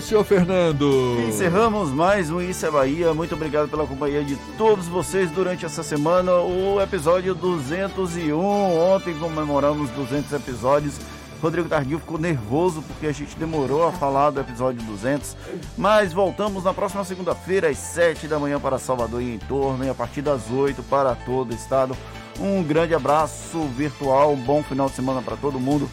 senhor 0.00 0.24
Fernando! 0.24 1.20
Encerramos 1.28 1.90
mais 1.90 2.30
um 2.30 2.40
Isso 2.40 2.64
é 2.64 2.70
Bahia. 2.70 3.12
Muito 3.12 3.34
obrigado 3.34 3.68
pela 3.68 3.86
companhia 3.86 4.24
de 4.24 4.34
todos 4.56 4.88
vocês 4.88 5.30
durante 5.30 5.66
essa 5.66 5.82
semana. 5.82 6.36
O 6.36 6.80
episódio 6.80 7.34
201. 7.34 8.34
Ontem 8.34 9.14
comemoramos 9.14 9.90
200 9.90 10.32
episódios. 10.32 10.98
Rodrigo 11.42 11.68
Tardio 11.68 11.98
ficou 11.98 12.16
nervoso 12.16 12.80
porque 12.80 13.06
a 13.06 13.12
gente 13.12 13.36
demorou 13.36 13.86
a 13.86 13.92
falar 13.92 14.30
do 14.30 14.40
episódio 14.40 14.80
200. 14.82 15.36
Mas 15.76 16.14
voltamos 16.14 16.64
na 16.64 16.72
próxima 16.72 17.04
segunda-feira, 17.04 17.68
às 17.68 17.76
7 17.76 18.26
da 18.26 18.38
manhã, 18.38 18.58
para 18.58 18.78
Salvador 18.78 19.20
e 19.20 19.34
em 19.34 19.38
torno, 19.38 19.84
e 19.84 19.90
a 19.90 19.94
partir 19.94 20.22
das 20.22 20.50
8 20.50 20.82
para 20.84 21.14
todo 21.14 21.50
o 21.50 21.54
estado. 21.54 21.94
Um 22.40 22.62
grande 22.62 22.94
abraço 22.94 23.64
virtual, 23.76 24.32
um 24.32 24.36
bom 24.36 24.62
final 24.62 24.88
de 24.88 24.94
semana 24.94 25.20
para 25.20 25.36
todo 25.36 25.60
mundo 25.60 25.90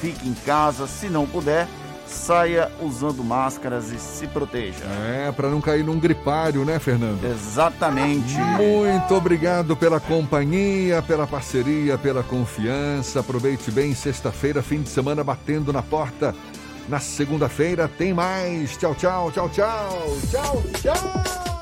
fique 0.00 0.28
em 0.28 0.34
casa, 0.34 0.86
se 0.86 1.08
não 1.08 1.26
puder, 1.26 1.68
saia 2.06 2.70
usando 2.80 3.22
máscaras 3.22 3.90
e 3.90 3.98
se 3.98 4.26
proteja. 4.26 4.84
É, 5.06 5.32
para 5.32 5.48
não 5.48 5.60
cair 5.60 5.84
num 5.84 5.98
gripário, 5.98 6.64
né, 6.64 6.78
Fernando? 6.78 7.24
Exatamente. 7.24 8.36
Muito 8.36 9.14
obrigado 9.14 9.76
pela 9.76 10.00
companhia, 10.00 11.02
pela 11.02 11.26
parceria, 11.26 11.96
pela 11.96 12.22
confiança. 12.22 13.20
Aproveite 13.20 13.70
bem 13.70 13.94
sexta-feira, 13.94 14.62
fim 14.62 14.82
de 14.82 14.88
semana 14.88 15.22
batendo 15.22 15.72
na 15.72 15.82
porta. 15.82 16.34
Na 16.88 16.98
segunda-feira 16.98 17.86
tem 17.86 18.12
mais. 18.12 18.76
Tchau, 18.76 18.94
tchau, 18.94 19.30
tchau, 19.30 19.48
tchau. 19.50 20.16
Tchau, 20.30 20.62
tchau. 20.82 21.59